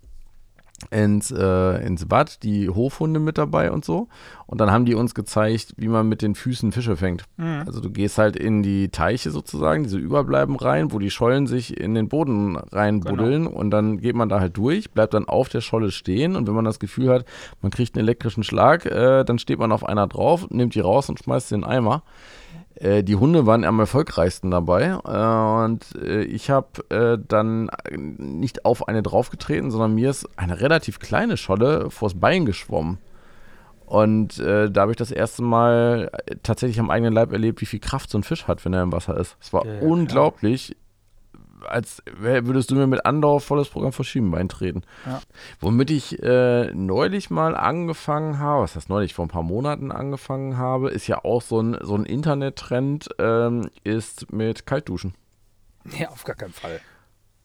ins, 0.90 1.30
äh, 1.30 1.84
ins 1.84 2.06
Bad, 2.06 2.42
die 2.42 2.68
Hofhunde 2.68 3.20
mit 3.20 3.36
dabei 3.36 3.72
und 3.72 3.84
so. 3.84 4.08
Und 4.46 4.60
dann 4.60 4.70
haben 4.70 4.84
die 4.84 4.94
uns 4.94 5.14
gezeigt, 5.14 5.74
wie 5.76 5.88
man 5.88 6.08
mit 6.08 6.22
den 6.22 6.34
Füßen 6.34 6.72
Fische 6.72 6.96
fängt. 6.96 7.24
Mhm. 7.36 7.64
Also 7.66 7.80
du 7.80 7.90
gehst 7.90 8.16
halt 8.16 8.36
in 8.36 8.62
die 8.62 8.88
Teiche 8.88 9.30
sozusagen, 9.30 9.82
diese 9.82 9.98
Überbleiben 9.98 10.56
rein, 10.56 10.92
wo 10.92 10.98
die 10.98 11.10
Schollen 11.10 11.46
sich 11.46 11.78
in 11.78 11.94
den 11.94 12.08
Boden 12.08 12.56
reinbuddeln 12.56 13.46
und 13.46 13.70
dann 13.70 13.98
geht 13.98 14.16
man 14.16 14.28
da 14.28 14.40
halt 14.40 14.56
durch, 14.56 14.90
bleibt 14.92 15.14
dann 15.14 15.28
auf 15.28 15.48
der 15.48 15.60
Scholle 15.60 15.90
stehen 15.90 16.36
und 16.36 16.46
wenn 16.46 16.54
man 16.54 16.64
das 16.64 16.78
Gefühl 16.78 17.10
hat, 17.10 17.26
man 17.60 17.70
kriegt 17.70 17.94
einen 17.94 18.06
elektrischen 18.06 18.42
Schlag, 18.42 18.86
äh, 18.86 19.24
dann 19.24 19.38
steht 19.38 19.58
man 19.58 19.72
auf 19.72 19.84
einer 19.84 20.06
drauf, 20.06 20.48
nimmt 20.50 20.74
die 20.74 20.80
raus 20.80 21.08
und 21.08 21.18
schmeißt 21.18 21.48
sie 21.48 21.56
in 21.56 21.62
den 21.62 21.70
Eimer. 21.70 22.02
Äh, 22.80 23.02
die 23.02 23.16
Hunde 23.16 23.46
waren 23.46 23.64
am 23.64 23.80
erfolgreichsten 23.80 24.50
dabei 24.50 24.98
äh, 25.04 25.64
und 25.64 25.84
äh, 25.96 26.22
ich 26.22 26.50
habe 26.50 26.68
äh, 26.90 27.18
dann 27.26 27.70
nicht 27.90 28.64
auf 28.64 28.86
eine 28.86 29.02
draufgetreten, 29.02 29.70
sondern 29.70 29.94
mir 29.94 30.10
ist 30.10 30.28
eine 30.36 30.60
relativ 30.60 31.00
kleine 31.00 31.36
Scholle 31.36 31.90
vors 31.90 32.14
Bein 32.14 32.46
geschwommen. 32.46 32.98
Und 33.84 34.38
äh, 34.38 34.70
da 34.70 34.82
habe 34.82 34.92
ich 34.92 34.98
das 34.98 35.10
erste 35.10 35.42
Mal 35.42 36.10
äh, 36.26 36.36
tatsächlich 36.42 36.78
am 36.78 36.90
eigenen 36.90 37.14
Leib 37.14 37.32
erlebt, 37.32 37.60
wie 37.62 37.66
viel 37.66 37.80
Kraft 37.80 38.10
so 38.10 38.18
ein 38.18 38.22
Fisch 38.22 38.46
hat, 38.46 38.64
wenn 38.64 38.74
er 38.74 38.82
im 38.82 38.92
Wasser 38.92 39.16
ist. 39.16 39.36
Es 39.40 39.52
war 39.52 39.66
Ja, 39.66 39.80
unglaublich, 39.80 40.76
als 41.66 42.02
würdest 42.16 42.70
du 42.70 42.74
mir 42.74 42.86
mit 42.86 43.06
Andauer 43.06 43.40
volles 43.40 43.68
Programm 43.68 43.92
vor 43.92 44.04
Schienenbein 44.04 44.48
treten. 44.48 44.82
Ja. 45.06 45.20
Womit 45.60 45.90
ich 45.90 46.22
äh, 46.22 46.72
neulich 46.74 47.30
mal 47.30 47.56
angefangen 47.56 48.38
habe, 48.38 48.62
was 48.62 48.76
heißt 48.76 48.88
neulich, 48.88 49.14
vor 49.14 49.26
ein 49.26 49.30
paar 49.30 49.42
Monaten 49.42 49.92
angefangen 49.92 50.58
habe, 50.58 50.90
ist 50.90 51.06
ja 51.06 51.24
auch 51.24 51.42
so 51.42 51.60
ein, 51.60 51.76
so 51.82 51.94
ein 51.94 52.04
Internettrend, 52.04 53.08
ähm, 53.18 53.70
ist 53.84 54.32
mit 54.32 54.66
Kaltduschen. 54.66 55.14
Nee, 55.84 56.06
auf 56.06 56.24
gar 56.24 56.36
keinen 56.36 56.52
Fall. 56.52 56.80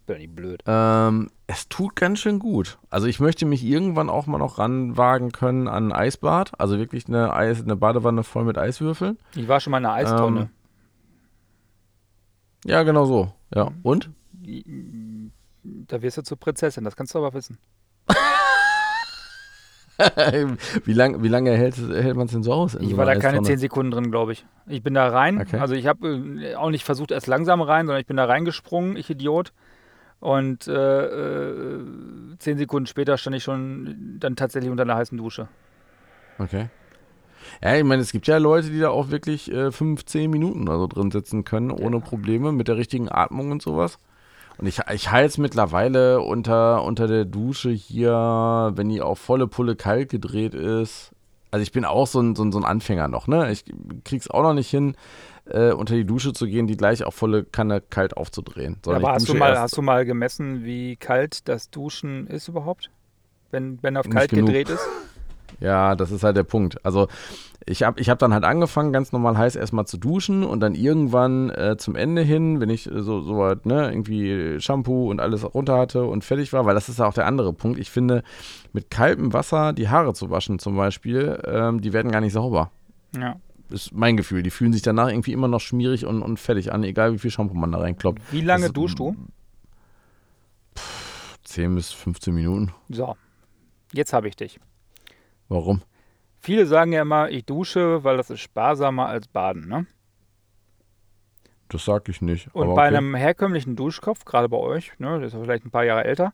Bin 0.06 0.18
nicht 0.18 0.36
blöd. 0.36 0.62
Ähm, 0.66 1.30
es 1.48 1.70
tut 1.70 1.96
ganz 1.96 2.20
schön 2.20 2.40
gut. 2.40 2.78
Also 2.90 3.08
ich 3.08 3.22
möchte 3.22 3.46
mich 3.46 3.64
irgendwann 3.64 4.10
auch 4.10 4.28
mal 4.28 4.38
noch 4.38 4.58
ranwagen 4.58 5.32
können 5.32 5.70
an 5.70 5.92
ein 5.92 5.94
Eisbad. 5.94 6.52
Also 6.60 6.78
wirklich 6.78 7.08
eine, 7.08 7.34
Eis, 7.34 7.62
eine 7.62 7.78
Badewanne 7.78 8.24
voll 8.24 8.44
mit 8.44 8.58
Eiswürfeln. 8.58 9.18
Ich 9.36 9.48
war 9.48 9.62
schon 9.62 9.72
mal 9.72 9.78
in 9.78 9.86
einer 9.86 9.96
Eistonne. 9.96 10.42
Ähm, 10.42 10.50
Ja, 12.66 12.84
genau 12.84 13.06
so. 13.06 13.32
Ja. 13.54 13.72
Und? 13.84 14.10
Da 15.64 16.02
wirst 16.02 16.18
du 16.18 16.24
zur 16.24 16.38
Prinzessin, 16.38 16.84
das 16.84 16.96
kannst 16.96 17.14
du 17.16 17.20
aber 17.20 17.34
wissen. 17.34 17.58
wie, 20.86 20.94
lang, 20.94 21.22
wie 21.24 21.28
lange 21.28 21.52
hält, 21.52 21.78
hält 21.78 22.16
man 22.16 22.26
es 22.26 22.32
denn 22.32 22.44
so 22.44 22.52
aus? 22.54 22.76
Ich 22.76 22.90
so 22.90 22.98
war 22.98 23.06
da 23.06 23.16
keine? 23.16 23.42
10 23.42 23.60
Sekunden 23.60 23.92
drin, 23.92 24.12
glaube 24.12 24.32
ich. 24.34 24.46
Ich 24.68 24.82
bin 24.82 24.94
da 24.96 25.08
rein. 25.08 25.40
Okay. 25.40 25.58
Also 25.58 25.76
ich 25.76 25.88
habe 25.88 26.08
äh, 26.42 26.56
auch 26.56 26.72
nicht 26.72 26.84
versucht, 26.84 27.12
erst 27.12 27.28
langsam 27.28 27.62
rein, 27.62 27.86
sondern 27.86 28.02
ich 28.02 28.08
bin 28.08 28.18
da 28.18 28.26
reingesprungen, 28.26 28.98
ich 28.98 29.10
Idiot. 29.10 29.54
Und 30.20 30.68
äh, 30.68 31.06
äh, 31.06 31.82
zehn 32.40 32.58
Sekunden 32.58 32.88
später 32.88 33.18
stand 33.18 33.36
ich 33.36 33.44
schon 33.44 34.18
dann 34.20 34.36
tatsächlich 34.36 34.72
unter 34.72 34.84
einer 34.84 34.96
heißen 34.96 35.18
Dusche. 35.18 35.48
Okay. 36.40 36.70
Ja, 37.62 37.76
ich 37.76 37.84
meine, 37.84 38.02
es 38.02 38.12
gibt 38.12 38.28
ja 38.28 38.38
Leute, 38.38 38.70
die 38.70 38.80
da 38.80 38.90
auch 38.90 39.10
wirklich 39.10 39.52
äh, 39.52 39.72
15 39.72 40.30
Minuten 40.30 40.68
oder 40.68 40.80
so 40.80 40.88
drin 40.88 41.12
sitzen 41.12 41.44
können, 41.44 41.72
ohne 41.72 42.00
Probleme, 42.00 42.52
mit 42.52 42.68
der 42.68 42.78
richtigen 42.78 43.10
Atmung 43.10 43.52
und 43.52 43.62
sowas. 43.62 43.98
Und 44.58 44.68
ich, 44.68 44.80
ich 44.94 45.12
halte 45.12 45.28
es 45.28 45.38
mittlerweile 45.38 46.22
unter, 46.22 46.84
unter 46.84 47.08
der 47.08 47.26
Dusche 47.26 47.72
hier, 47.72 48.72
wenn 48.76 48.90
die 48.90 49.02
auf 49.02 49.20
volle 49.20 49.48
Pulle 49.48 49.76
kalt 49.76 50.10
gedreht 50.10 50.54
ist. 50.54 51.12
Also 51.52 51.64
ich 51.64 51.72
bin 51.72 51.86
auch 51.86 52.08
so 52.08 52.20
ein, 52.20 52.36
so 52.36 52.44
ein, 52.44 52.52
so 52.52 52.60
ein 52.60 52.66
Anfänger 52.66 53.08
noch, 53.08 53.28
ne? 53.28 53.52
Ich 53.52 53.66
krieg's 54.04 54.30
auch 54.30 54.42
noch 54.42 54.54
nicht 54.54 54.70
hin, 54.70 54.96
äh, 55.46 55.72
unter 55.72 55.96
die 55.96 56.06
Dusche 56.06 56.34
zu 56.34 56.48
gehen, 56.48 56.68
die 56.68 56.78
gleich 56.78 57.04
auf 57.04 57.16
volle 57.16 57.44
Kanne 57.44 57.82
kalt 57.82 58.18
aufzudrehen. 58.18 58.80
Sondern 58.84 59.04
aber 59.04 59.14
hast 59.14 59.30
du, 59.30 59.34
mal, 59.34 59.58
hast 59.60 59.78
du 59.78 59.82
mal 59.82 60.06
gemessen, 60.06 60.64
wie 60.64 60.96
kalt 60.96 61.48
das 61.48 61.70
Duschen 61.70 62.28
ist 62.28 62.48
überhaupt? 62.48 62.90
Wenn, 63.52 63.78
wenn 63.84 63.98
auf 63.98 64.10
kalt 64.10 64.32
gedreht 64.32 64.70
ist? 64.70 64.88
Ja, 65.60 65.96
das 65.96 66.12
ist 66.12 66.24
halt 66.24 66.38
der 66.38 66.44
Punkt. 66.44 66.84
Also 66.86 67.08
ich 67.66 67.84
habe 67.84 68.00
ich 68.02 68.10
hab 68.10 68.20
dann 68.20 68.34
halt 68.34 68.44
angefangen, 68.44 68.92
ganz 68.92 69.12
normal 69.14 69.38
heiß 69.38 69.56
erstmal 69.56 69.86
zu 69.86 69.98
duschen 69.98 70.44
und 70.44 70.60
dann 70.60 70.76
irgendwann 70.76 71.50
äh, 71.52 71.78
zum 71.78 71.96
Ende 71.96 72.22
hin, 72.22 72.60
wenn 72.60 72.70
ich 72.70 72.92
äh, 72.92 73.02
so, 73.02 73.22
so 73.22 73.38
weit, 73.38 73.66
ne, 73.66 73.90
irgendwie 73.90 74.60
Shampoo 74.60 75.10
und 75.10 75.22
alles 75.22 75.46
runter 75.54 75.78
hatte 75.78 76.04
und 76.04 76.24
fertig 76.26 76.52
war, 76.52 76.66
weil 76.66 76.76
das 76.76 76.90
ist 76.90 77.00
ja 77.00 77.06
auch 77.08 77.14
der 77.14 77.26
andere 77.26 77.54
Punkt. 77.54 77.80
Ich 77.80 77.90
finde, 77.90 78.24
mit 78.74 78.92
kaltem 78.92 79.32
Wasser 79.32 79.72
die 79.72 79.88
Haare 79.90 80.14
zu 80.14 80.30
waschen 80.30 80.60
zum 80.60 80.76
Beispiel, 80.76 81.42
ähm, 81.46 81.80
die 81.80 81.94
werden 81.94 82.12
gar 82.12 82.20
nicht 82.22 82.34
sauber. 82.34 82.72
Ja. 83.18 83.38
Ist 83.70 83.94
mein 83.94 84.18
Gefühl. 84.18 84.44
Die 84.44 84.52
fühlen 84.52 84.74
sich 84.74 84.82
danach 84.82 85.08
irgendwie 85.08 85.32
immer 85.32 85.48
noch 85.48 85.62
schmierig 85.62 86.06
und, 86.06 86.22
und 86.22 86.40
fertig 86.40 86.74
an, 86.74 86.84
egal 86.84 87.14
wie 87.14 87.18
viel 87.20 87.32
Shampoo 87.32 87.56
man 87.56 87.72
da 87.72 87.78
reinkloppt. 87.80 88.22
Wie 88.32 88.42
lange 88.42 88.66
Das- 88.66 88.74
duschst 88.74 89.00
du? 89.00 89.16
10 91.44 91.76
bis 91.76 91.92
15 91.92 92.34
Minuten. 92.34 92.72
So, 92.90 93.16
jetzt 93.94 94.14
habe 94.14 94.28
ich 94.28 94.36
dich. 94.36 94.60
Warum? 95.50 95.82
Viele 96.40 96.66
sagen 96.66 96.92
ja 96.92 97.02
immer, 97.02 97.30
ich 97.30 97.46
dusche, 97.46 98.04
weil 98.04 98.18
das 98.18 98.30
ist 98.30 98.42
sparsamer 98.42 99.08
als 99.08 99.28
Baden, 99.28 99.68
ne? 99.68 99.86
Das 101.70 101.86
sag 101.86 102.08
ich 102.10 102.22
nicht. 102.22 102.54
Und 102.54 102.68
bei 102.76 102.88
okay. 102.88 102.98
einem 102.98 103.16
herkömmlichen 103.16 103.76
Duschkopf, 103.76 104.26
gerade 104.26 104.50
bei 104.50 104.58
euch, 104.58 104.92
ne, 105.00 105.18
der 105.18 105.28
ist 105.28 105.34
ja 105.34 105.42
vielleicht 105.42 105.66
ein 105.66 105.72
paar 105.72 105.86
Jahre 105.86 106.04
älter, 106.04 106.34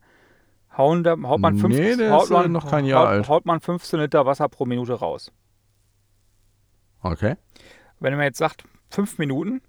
hauen 0.76 1.04
da, 1.04 1.12
haut, 1.12 1.40
man 1.40 1.56
Nee, 1.56 1.62
15, 1.62 1.98
der 1.98 2.12
haut, 2.12 2.24
ist, 2.24 2.30
man, 2.32 2.52
noch 2.52 2.70
kein 2.70 2.86
Jahr 2.86 3.04
haut, 3.04 3.08
alt. 3.08 3.30
haut 3.30 3.46
man 3.46 3.62
15 3.62 4.00
Liter 4.00 4.26
Wasser 4.26 4.50
pro 4.50 4.66
Minute 4.66 4.94
raus. 4.94 5.32
Okay. 7.02 7.36
Wenn 8.00 8.16
man 8.16 8.24
jetzt 8.24 8.38
sagt, 8.38 8.64
5 8.90 9.18
Minuten, 9.18 9.62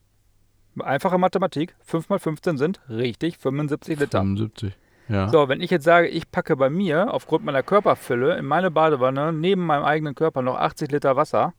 einfache 0.79 1.19
Mathematik, 1.19 1.77
5 1.81 2.09
mal 2.09 2.19
15 2.19 2.57
sind 2.57 2.81
richtig 2.89 3.39
75 3.39 4.01
Liter. 4.01 4.19
75. 4.19 4.77
Ja. 5.11 5.29
So, 5.29 5.49
wenn 5.49 5.61
ich 5.61 5.71
jetzt 5.71 5.85
sage, 5.85 6.07
ich 6.07 6.31
packe 6.31 6.57
bei 6.57 6.71
mir 6.71 7.13
aufgrund 7.13 7.45
meiner 7.45 7.65
Körperfülle 7.65 8.39
in 8.39 8.45
meine 8.45 8.71
Badewanne 8.71 9.33
neben 9.33 9.67
meinem 9.67 9.85
eigenen 9.85 10.15
Körper 10.15 10.41
noch 10.41 10.57
80 10.57 10.93
Liter 10.93 11.17
Wasser, 11.17 11.53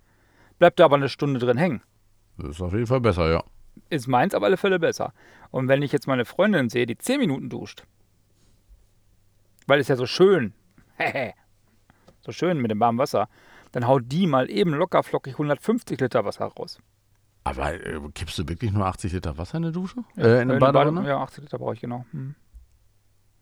bleibt 0.57 0.79
da 0.79 0.85
aber 0.85 0.95
eine 0.95 1.09
Stunde 1.09 1.37
drin 1.37 1.57
hängen. 1.57 1.81
Das 2.37 2.51
ist 2.51 2.61
auf 2.61 2.71
jeden 2.71 2.87
Fall 2.87 3.01
besser, 3.01 3.29
ja. 3.29 3.43
Ist 3.89 4.07
meins 4.07 4.33
auf 4.33 4.41
alle 4.41 4.55
Fälle 4.55 4.79
besser. 4.79 5.13
Und 5.49 5.67
wenn 5.67 5.81
ich 5.81 5.91
jetzt 5.91 6.07
meine 6.07 6.23
Freundin 6.23 6.69
sehe, 6.69 6.85
die 6.85 6.97
10 6.97 7.19
Minuten 7.19 7.49
duscht, 7.49 7.83
weil 9.67 9.81
es 9.81 9.89
ja 9.89 9.97
so 9.97 10.05
schön, 10.05 10.53
so 12.21 12.31
schön 12.31 12.61
mit 12.61 12.71
dem 12.71 12.79
warmen 12.79 12.99
Wasser, 12.99 13.27
dann 13.73 13.85
haut 13.85 14.03
die 14.05 14.27
mal 14.27 14.49
eben 14.49 14.71
locker 14.73 15.03
flockig 15.03 15.33
150 15.33 15.99
Liter 15.99 16.23
Wasser 16.23 16.45
raus. 16.45 16.79
Aber 17.43 17.73
äh, 17.73 17.99
kippst 18.15 18.39
du 18.39 18.47
wirklich 18.47 18.71
nur 18.71 18.85
80 18.85 19.11
Liter 19.11 19.37
Wasser 19.37 19.57
in 19.57 19.65
eine 19.65 19.73
Dusche? 19.73 20.05
Ja, 20.15 20.23
äh, 20.23 20.41
in 20.41 20.51
eine 20.51 20.59
Badewanne? 20.59 21.05
Ja, 21.05 21.21
80 21.21 21.43
Liter 21.43 21.59
brauche 21.59 21.73
ich 21.73 21.81
genau. 21.81 22.05
Hm. 22.11 22.35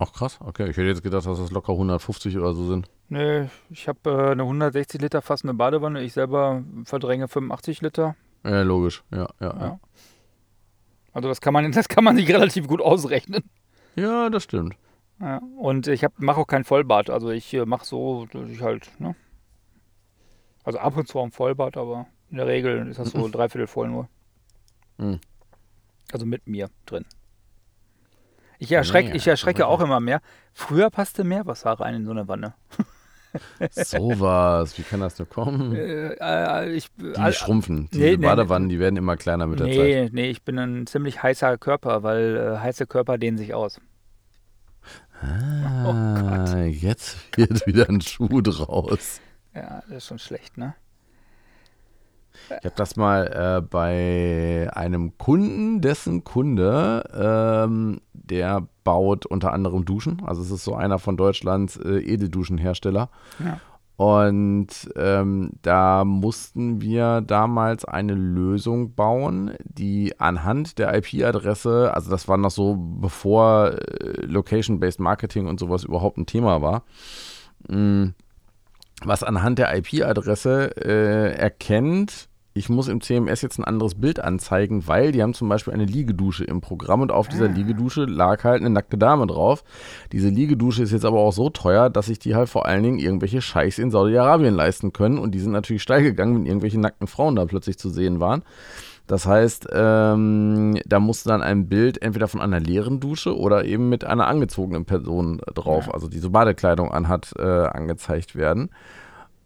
Ach 0.01 0.13
krass, 0.13 0.39
okay. 0.41 0.63
Ich 0.69 0.77
hätte 0.77 0.87
jetzt 0.87 1.03
gedacht, 1.03 1.25
dass 1.25 1.37
das 1.37 1.51
locker 1.51 1.73
150 1.73 2.37
oder 2.37 2.53
so 2.53 2.65
sind. 2.65 2.89
Nee, 3.09 3.49
ich 3.69 3.89
habe 3.89 4.09
äh, 4.09 4.31
eine 4.31 4.43
160 4.43 5.01
Liter 5.01 5.21
fassende 5.21 5.53
Badewanne. 5.53 6.01
Ich 6.01 6.13
selber 6.13 6.63
verdränge 6.85 7.27
85 7.27 7.81
Liter. 7.81 8.15
Ja, 8.45 8.61
logisch. 8.61 9.03
Ja, 9.11 9.27
ja, 9.41 9.53
ja. 9.53 9.59
Ja. 9.59 9.79
Also 11.11 11.27
das 11.27 11.41
kann 11.41 11.53
man, 11.53 11.69
das 11.73 11.89
kann 11.89 12.05
man 12.05 12.15
sich 12.15 12.29
relativ 12.29 12.67
gut 12.67 12.81
ausrechnen. 12.81 13.43
Ja, 13.97 14.29
das 14.29 14.43
stimmt. 14.43 14.75
Ja. 15.19 15.41
Und 15.57 15.87
ich 15.87 16.05
mache 16.17 16.39
auch 16.39 16.47
kein 16.47 16.63
Vollbad. 16.63 17.09
Also 17.09 17.29
ich 17.29 17.53
äh, 17.53 17.65
mache 17.65 17.85
so, 17.85 18.25
dass 18.31 18.49
ich 18.49 18.61
halt, 18.61 18.89
ne? 18.99 19.17
Also 20.63 20.79
ab 20.79 20.95
und 20.95 21.09
zu 21.09 21.19
ein 21.19 21.31
Vollbad, 21.31 21.75
aber 21.75 22.07
in 22.29 22.37
der 22.37 22.47
Regel 22.47 22.87
ist 22.87 22.99
das 22.99 23.11
so 23.11 23.27
dreiviertel 23.31 23.67
voll 23.67 23.89
nur. 23.89 24.07
Mhm. 24.97 25.19
Also 26.13 26.25
mit 26.25 26.47
mir 26.47 26.69
drin. 26.85 27.03
Ich 28.61 28.71
erschrecke, 28.71 29.09
Nee, 29.11 29.15
ich 29.17 29.25
erschrecke 29.27 29.65
auch 29.67 29.79
immer 29.79 29.99
mehr. 29.99 30.19
Früher 30.53 30.89
passte 30.89 31.23
Meerwasser 31.23 31.71
rein 31.71 31.95
in 31.95 32.05
so 32.05 32.11
eine 32.11 32.27
Wanne. 32.27 32.53
Sowas, 33.71 34.77
wie 34.77 34.81
kann 34.83 34.99
das 35.01 35.17
nur 35.19 35.29
kommen? 35.29 35.75
Äh, 35.75 36.13
äh, 36.19 36.71
ich, 36.73 36.89
Die 36.97 37.15
all- 37.15 37.31
schrumpfen. 37.33 37.87
Die 37.93 37.99
nee, 37.99 38.17
nee, 38.17 38.17
Badewannen, 38.17 38.67
die 38.69 38.79
werden 38.79 38.97
immer 38.97 39.17
kleiner 39.17 39.45
mit 39.47 39.59
der 39.59 39.67
Zeit. 39.67 39.75
nee, 39.77 40.09
nee, 40.11 40.29
ich 40.29 40.43
bin 40.43 40.57
ein 40.59 40.87
ziemlich 40.87 41.21
heißer 41.23 41.57
Körper, 41.57 42.03
weil 42.03 42.35
äh, 42.35 42.57
heiße 42.59 42.85
Körper 42.87 43.17
dehnen 43.17 43.37
sich 43.37 43.53
aus. 43.53 43.79
Oh 45.21 45.89
Ah, 45.91 46.63
jetzt 46.63 47.17
wird 47.37 47.67
wieder 47.67 47.89
ein 47.89 47.99
Schuh 47.99 48.41
draus. 48.41 49.19
Ja, 49.53 49.81
das 49.87 49.97
ist 49.97 50.07
schon 50.07 50.19
schlecht, 50.19 50.57
ne? 50.57 50.75
Ich 52.49 52.65
habe 52.65 52.75
das 52.75 52.95
mal 52.95 53.27
äh, 53.27 53.61
bei 53.61 54.69
einem 54.73 55.17
Kunden, 55.17 55.81
dessen 55.81 56.23
Kunde, 56.23 57.03
ähm, 57.13 58.01
der 58.13 58.67
baut 58.83 59.25
unter 59.25 59.53
anderem 59.53 59.85
Duschen. 59.85 60.21
Also 60.25 60.41
es 60.41 60.51
ist 60.51 60.63
so 60.63 60.75
einer 60.75 60.99
von 60.99 61.17
Deutschlands 61.17 61.77
äh, 61.77 61.99
Edelduschenhersteller. 61.99 63.09
Ja. 63.39 63.59
Und 63.99 64.69
ähm, 64.95 65.51
da 65.61 66.05
mussten 66.05 66.79
wir 66.79 67.19
damals 67.19 67.83
eine 67.83 68.13
Lösung 68.13 68.95
bauen, 68.95 69.51
die 69.65 70.17
anhand 70.21 70.79
der 70.79 70.95
IP-Adresse, 70.95 71.93
also 71.93 72.09
das 72.09 72.29
war 72.29 72.37
noch 72.37 72.49
so 72.49 72.77
bevor 72.77 73.73
äh, 73.73 74.21
Location-Based 74.21 75.01
Marketing 75.01 75.47
und 75.47 75.59
sowas 75.59 75.83
überhaupt 75.83 76.17
ein 76.17 76.25
Thema 76.25 76.61
war, 76.61 76.83
mh, 77.67 78.13
was 79.03 79.21
anhand 79.21 79.59
der 79.59 79.75
IP-Adresse 79.77 80.77
äh, 80.77 81.33
erkennt, 81.33 82.28
ich 82.53 82.67
muss 82.67 82.87
im 82.87 82.99
CMS 82.99 83.41
jetzt 83.41 83.59
ein 83.59 83.63
anderes 83.63 83.95
Bild 83.95 84.19
anzeigen, 84.19 84.87
weil 84.87 85.11
die 85.11 85.21
haben 85.21 85.33
zum 85.33 85.49
Beispiel 85.49 85.73
eine 85.73 85.85
Liegedusche 85.85 86.43
im 86.43 86.61
Programm 86.61 87.01
und 87.01 87.11
auf 87.11 87.27
dieser 87.27 87.47
Liegedusche 87.47 88.05
lag 88.05 88.43
halt 88.43 88.61
eine 88.61 88.71
nackte 88.71 88.97
Dame 88.97 89.27
drauf. 89.27 89.63
Diese 90.11 90.29
Liegedusche 90.29 90.83
ist 90.83 90.91
jetzt 90.91 91.05
aber 91.05 91.19
auch 91.19 91.31
so 91.31 91.49
teuer, 91.49 91.89
dass 91.89 92.07
sich 92.07 92.19
die 92.19 92.35
halt 92.35 92.49
vor 92.49 92.65
allen 92.65 92.83
Dingen 92.83 92.99
irgendwelche 92.99 93.41
Scheichs 93.41 93.77
in 93.77 93.91
Saudi-Arabien 93.91 94.55
leisten 94.55 94.93
können 94.93 95.19
und 95.19 95.31
die 95.35 95.39
sind 95.39 95.51
natürlich 95.51 95.83
steil 95.83 96.01
gegangen, 96.01 96.35
wenn 96.35 96.45
irgendwelche 96.45 96.79
nackten 96.79 97.07
Frauen 97.07 97.35
da 97.35 97.45
plötzlich 97.45 97.77
zu 97.77 97.89
sehen 97.89 98.19
waren. 98.19 98.43
Das 99.09 99.25
heißt, 99.25 99.69
ähm, 99.73 100.77
da 100.85 100.99
musste 100.99 101.29
dann 101.29 101.41
ein 101.41 101.67
Bild 101.67 101.99
entweder 102.01 102.27
von 102.27 102.41
einer 102.41 102.59
leeren 102.59 102.99
Dusche 102.99 103.35
oder 103.35 103.65
eben 103.65 103.89
mit 103.89 104.05
einer 104.05 104.27
angezogenen 104.27 104.85
Person 104.85 105.41
drauf, 105.55 105.91
also 105.91 106.07
die 106.07 106.19
so 106.19 106.29
Badekleidung 106.29 106.91
anhat, 106.91 107.33
äh, 107.39 107.43
angezeigt 107.43 108.35
werden. 108.35 108.69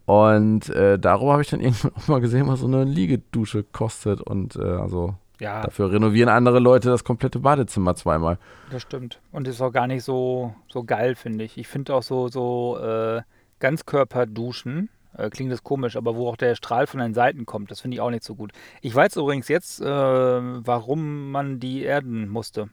Und 0.06 0.68
äh, 0.70 0.98
darüber 0.98 1.32
habe 1.32 1.42
ich 1.42 1.50
dann 1.50 1.60
irgendwann 1.62 1.92
auch 1.96 2.08
mal 2.08 2.20
gesehen, 2.20 2.46
was 2.48 2.60
so 2.60 2.66
eine 2.66 2.84
Liegedusche 2.84 3.62
kostet. 3.64 4.20
Und 4.20 4.56
äh, 4.56 4.62
also 4.62 5.14
Ja, 5.40 5.62
dafür 5.62 5.92
renovieren 5.92 6.28
andere 6.28 6.58
Leute 6.58 6.88
das 6.90 7.04
komplette 7.04 7.38
Badezimmer 7.38 7.94
zweimal. 7.94 8.38
das 8.70 8.82
stimmt. 8.82 9.20
Und 9.32 9.48
ist 9.48 9.60
auch 9.60 9.72
gar 9.72 9.86
nicht 9.86 10.04
so, 10.04 10.54
so 10.70 10.84
geil, 10.84 11.14
finde 11.14 11.44
ich. 11.44 11.56
Ich 11.58 11.68
finde 11.68 11.94
auch 11.94 12.02
so, 12.02 12.28
so 12.28 12.78
äh, 12.78 13.22
Ganzkörperduschen, 13.60 14.90
äh, 15.16 15.30
klingt 15.30 15.52
das 15.52 15.62
komisch, 15.62 15.96
aber 15.96 16.16
wo 16.16 16.28
auch 16.28 16.36
der 16.36 16.54
Strahl 16.54 16.86
von 16.86 17.00
den 17.00 17.14
Seiten 17.14 17.46
kommt, 17.46 17.70
das 17.70 17.80
finde 17.80 17.94
ich 17.94 18.00
auch 18.00 18.10
nicht 18.10 18.24
so 18.24 18.34
gut. 18.34 18.52
Ich 18.82 18.94
weiß 18.94 19.16
übrigens 19.16 19.48
jetzt, 19.48 19.80
äh, 19.80 19.86
warum 19.86 21.30
man 21.30 21.60
die 21.60 21.82
erden 21.82 22.28
musste. 22.28 22.68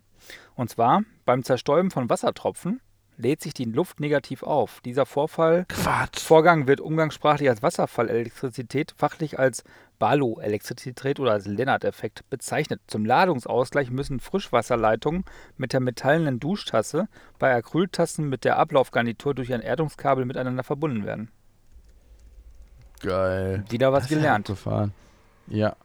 Und 0.55 0.69
zwar 0.69 1.03
beim 1.25 1.43
Zerstäuben 1.43 1.91
von 1.91 2.09
Wassertropfen 2.09 2.81
lädt 3.17 3.41
sich 3.41 3.53
die 3.53 3.65
Luft 3.65 3.99
negativ 3.99 4.41
auf. 4.43 4.81
Dieser 4.81 5.05
Vorfall 5.05 5.65
Quatsch. 5.69 6.19
Vorgang 6.19 6.67
wird 6.67 6.81
umgangssprachlich 6.81 7.49
als 7.49 7.61
Wasserfallelektrizität, 7.61 8.93
fachlich 8.97 9.37
als 9.37 9.63
Barlow-Elektrizität 9.99 11.19
oder 11.19 11.33
als 11.33 11.45
Lennart-Effekt 11.45 12.27
bezeichnet. 12.31 12.81
Zum 12.87 13.05
Ladungsausgleich 13.05 13.91
müssen 13.91 14.19
Frischwasserleitungen 14.19 15.25
mit 15.57 15.73
der 15.73 15.79
metallenen 15.79 16.39
Duschtasse 16.39 17.07
bei 17.37 17.53
Acryltassen 17.55 18.27
mit 18.27 18.43
der 18.43 18.57
Ablaufgarnitur 18.57 19.35
durch 19.35 19.53
ein 19.53 19.61
Erdungskabel 19.61 20.25
miteinander 20.25 20.63
verbunden 20.63 21.05
werden. 21.05 21.29
Geil. 23.01 23.63
Wieder 23.69 23.91
was 23.93 24.03
Das 24.03 24.09
gelernt. 24.09 24.51
Ja, 25.47 25.75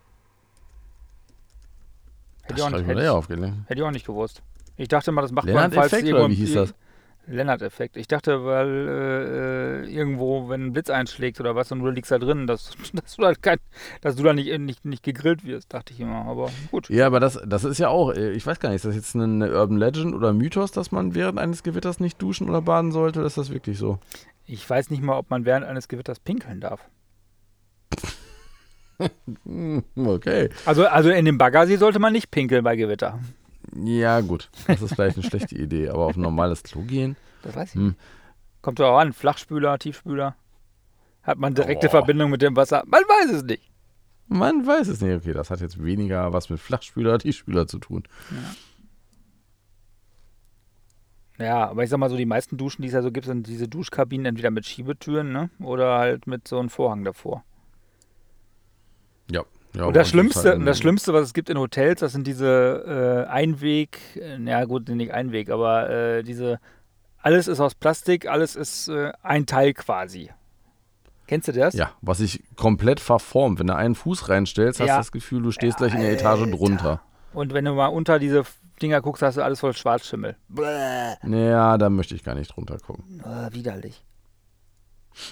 Hätte 2.43 2.55
das 2.55 2.59
ich, 2.59 2.63
auch 2.63 2.69
schreibe 2.71 2.77
nicht, 2.77 2.81
ich 2.83 2.87
mir 2.87 2.93
hätte, 2.95 3.03
ich, 3.03 3.09
aufgelegt. 3.11 3.55
hätte 3.67 3.81
ich 3.81 3.87
auch 3.87 3.91
nicht 3.91 4.07
gewusst. 4.07 4.43
Ich 4.77 4.89
dachte 4.89 5.11
mal, 5.13 5.23
das 5.23 5.33
macht 5.33 5.47
man, 5.47 5.55
Lennart-Effekt 5.71 6.05
oder 6.05 6.21
irgendwo- 6.21 6.31
wie 6.31 6.35
hieß 6.35 6.55
das? 6.55 6.75
Lennart-Effekt. 7.27 7.97
Ich 7.97 8.09
dachte, 8.09 8.45
weil 8.45 8.69
äh, 8.69 9.87
äh, 9.87 9.95
irgendwo, 9.95 10.49
wenn 10.49 10.67
ein 10.67 10.73
Blitz 10.73 10.91
einschlägt 10.91 11.41
oder 11.41 11.55
was 11.55 11.73
und 11.73 11.81
du 11.81 11.89
liegst 11.91 12.11
da 12.11 12.19
drin, 12.19 12.47
dass, 12.47 12.77
dass, 12.93 13.17
du, 13.17 13.23
da 13.23 13.35
kein, 13.35 13.59
dass 14.01 14.17
du 14.17 14.23
da 14.23 14.33
nicht, 14.33 14.59
nicht, 14.59 14.85
nicht 14.85 15.03
gegrillt 15.03 15.45
wirst, 15.45 15.73
dachte 15.73 15.93
ich 15.93 16.01
immer. 16.01 16.27
Aber 16.27 16.51
gut. 16.71 16.89
Ja, 16.89 17.07
aber 17.07 17.21
das, 17.21 17.41
das 17.47 17.65
ist 17.65 17.79
ja 17.79 17.89
auch, 17.89 18.13
äh, 18.13 18.33
ich 18.33 18.47
weiß 18.47 18.61
gar 18.61 18.69
nicht, 18.69 18.77
ist 18.77 18.85
das 18.85 18.95
jetzt 18.95 19.15
eine 19.15 19.53
Urban 19.53 19.79
Legend 19.79 20.15
oder 20.15 20.33
Mythos, 20.33 20.71
dass 20.73 20.93
man 20.93 21.15
während 21.15 21.39
eines 21.39 21.63
Gewitters 21.63 22.01
nicht 22.01 22.21
duschen 22.21 22.49
oder 22.49 22.63
baden 22.63 22.93
sollte? 22.93 23.21
Oder 23.21 23.27
ist 23.27 23.39
das 23.39 23.51
wirklich 23.51 23.79
so? 23.79 23.99
Ich 24.45 24.69
weiß 24.69 24.91
nicht 24.91 25.03
mal, 25.03 25.19
ob 25.19 25.31
man 25.31 25.45
während 25.45 25.67
eines 25.67 25.89
Gewitters 25.89 26.21
pinkeln 26.21 26.61
darf. 26.61 26.89
Okay. 29.95 30.49
Also, 30.65 30.87
also 30.87 31.11
in 31.11 31.27
dem 31.27 31.37
Baggersee 31.37 31.77
sollte 31.77 31.99
man 31.99 32.15
nicht 32.15 32.31
pinkeln 32.31 32.65
bei 32.65 32.77
Gewitter. 32.77 33.21
Ja, 33.85 34.21
gut. 34.21 34.51
Das 34.67 34.81
ist 34.83 34.95
vielleicht 34.95 35.17
eine 35.17 35.27
schlechte 35.27 35.55
Idee, 35.57 35.89
aber 35.89 36.07
auf 36.07 36.17
ein 36.17 36.23
normales 36.23 36.63
Klo 36.63 36.83
gehen? 36.83 37.17
Das 37.43 37.55
weiß 37.57 37.71
ich 37.71 37.75
Hm. 37.75 37.87
nicht. 37.89 37.99
Kommt 38.63 38.79
doch 38.81 38.93
auch 38.93 38.99
an. 38.99 39.13
Flachspüler, 39.13 39.79
Tiefspüler. 39.79 40.35
Hat 41.23 41.39
man 41.39 41.55
direkte 41.55 41.89
Oh. 41.89 41.91
Verbindung 41.91 42.31
mit 42.31 42.43
dem 42.43 42.57
Wasser? 42.57 42.83
Man 42.87 43.03
weiß 43.03 43.33
es 43.33 43.43
nicht. 43.45 43.71
Man 44.29 44.67
weiß 44.67 44.89
es 44.89 45.01
nicht. 45.01 45.15
Okay, 45.15 45.33
das 45.33 45.51
hat 45.51 45.61
jetzt 45.61 45.83
weniger 45.83 46.33
was 46.33 46.51
mit 46.51 46.59
Flachspüler, 46.61 47.19
Tiefspüler 47.19 47.67
zu 47.67 47.79
tun. 47.79 48.05
Ja, 51.39 51.69
aber 51.69 51.85
ich 51.85 51.91
sag 51.91 51.99
mal 51.99 52.09
so, 52.09 52.17
die 52.17 52.25
meisten 52.27 52.57
Duschen, 52.57 52.83
die 52.83 52.89
es 52.89 52.95
ja 52.95 53.03
so 53.03 53.13
gibt, 53.13 53.27
sind 53.27 53.47
diese 53.47 53.69
Duschkabinen 53.69 54.25
entweder 54.27 54.51
mit 54.51 54.65
Schiebetüren, 54.67 55.33
ne? 55.33 55.51
Oder 55.61 55.99
halt 55.99 56.27
mit 56.27 56.49
so 56.49 56.59
einem 56.59 56.71
Vorhang 56.71 57.05
davor. 57.05 57.45
Ja. 59.31 59.45
Ja 59.77 59.85
Und 59.85 59.95
das 59.97 60.09
Schlimmste, 60.09 60.51
halt 60.51 60.67
das 60.67 60.79
Schlimmste, 60.79 61.13
was 61.13 61.23
es 61.25 61.35
gibt 61.35 61.51
in 61.51 61.59
Hotels, 61.59 62.01
das 62.01 62.13
sind 62.13 62.27
diese 62.27 63.25
äh, 63.27 63.31
Einweg, 63.31 63.99
äh, 64.17 64.39
na 64.39 64.65
gut, 64.65 64.89
nicht 64.89 65.13
Einweg, 65.13 65.51
aber 65.51 65.89
äh, 65.91 66.23
diese, 66.23 66.59
alles 67.23 67.49
ist 67.49 67.61
aus 67.61 67.75
Plastik, 67.75 68.29
alles 68.29 68.57
ist 68.57 68.89
äh, 68.89 69.13
ein 69.23 69.47
Teil 69.47 69.73
quasi. 69.75 70.31
Kennst 71.27 71.49
du 71.49 71.53
das? 71.53 71.75
Ja, 71.75 71.91
was 72.03 72.19
sich 72.19 72.43
komplett 72.55 73.01
verformt. 73.01 73.59
Wenn 73.59 73.67
du 73.67 73.75
einen 73.75 73.97
Fuß 73.97 74.29
reinstellst, 74.29 74.79
hast 74.79 74.87
du 74.87 74.91
Ja. 74.93 74.99
das 74.99 75.11
Gefühl, 75.11 75.43
du 75.43 75.51
stehst 75.51 75.79
gleich 75.79 75.93
in 75.93 76.01
der 76.01 76.13
Etage 76.13 76.49
drunter. 76.51 77.01
Und 77.33 77.53
wenn 77.53 77.65
du 77.65 77.73
mal 77.73 77.89
unter 77.89 78.19
diese 78.21 78.45
Dinger 78.81 79.01
guckst, 79.01 79.23
hast 79.23 79.37
du 79.37 79.43
alles 79.43 79.59
voll 79.59 79.73
Schwarzschimmel. 79.75 80.37
Bäh, 80.49 81.15
Ja, 81.25 81.77
da 81.79 81.91
möchte 81.91 82.15
ich 82.15 82.23
gar 82.23 82.35
nicht 82.37 82.55
drunter 82.55 82.79
gucken. 82.79 83.21
äh, 83.25 83.53
widerlich. 83.53 84.05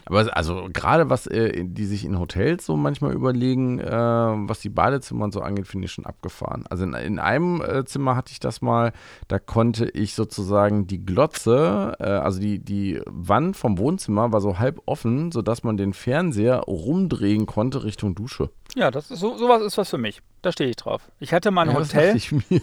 Aber 0.07 0.37
also 0.37 0.68
gerade 0.72 1.11
was 1.11 1.26
äh, 1.26 1.64
die 1.64 1.85
sich 1.87 2.05
in 2.05 2.18
Hotels 2.18 2.66
so 2.66 2.76
manchmal 2.76 3.12
überlegen, 3.12 3.78
äh, 3.80 3.91
was 3.91 4.61
die 4.61 4.68
Badezimmer 4.68 5.24
und 5.24 5.32
so 5.32 5.41
angeht, 5.41 5.66
finde 5.66 5.87
ich 5.87 5.93
schon 5.93 6.07
abgefahren. 6.07 6.64
Also 6.70 6.85
in, 6.85 6.95
in 6.95 7.18
einem 7.18 7.61
äh, 7.62 7.85
Zimmer 7.85 8.16
hatte 8.16 8.32
ich 8.32 8.41
das 8.41 8.62
mal, 8.62 8.93
da 9.28 9.39
konnte 9.39 9.87
ich 9.91 10.14
sozusagen 10.14 10.87
die 10.87 11.05
Glotze, 11.05 11.97
äh, 12.01 12.05
also 12.05 12.41
die, 12.41 12.59
die 12.59 13.01
Wand 13.07 13.57
vom 13.57 13.78
Wohnzimmer 13.78 14.32
war 14.32 14.41
so 14.41 14.59
halb 14.59 14.80
offen, 14.87 15.32
sodass 15.32 15.62
man 15.64 15.76
den 15.76 15.93
Fernseher 15.93 16.61
rumdrehen 16.61 17.47
konnte 17.47 17.85
Richtung 17.85 18.14
Dusche. 18.14 18.51
Ja, 18.74 18.91
das 18.91 19.11
ist 19.11 19.20
so, 19.20 19.37
sowas 19.37 19.62
ist 19.62 19.78
was 19.78 19.91
für 19.91 19.99
mich. 19.99 20.20
Da 20.43 20.53
stehe 20.53 20.70
ich 20.70 20.76
drauf. 20.76 21.11
Ich 21.20 21.32
hatte 21.32 21.51
mal 21.51 21.62
ein 21.68 21.74
Ja, 21.74 21.80
Hotel, 21.80 22.20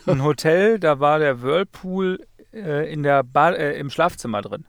ein 0.08 0.24
Hotel, 0.24 0.80
da 0.80 1.00
war 1.00 1.20
der 1.20 1.42
Whirlpool 1.42 2.20
äh, 2.54 2.92
in 2.92 3.04
der 3.04 3.24
Ba- 3.24 3.52
äh, 3.52 3.78
im 3.80 3.90
Schlafzimmer 3.90 4.42
drin. 4.42 4.66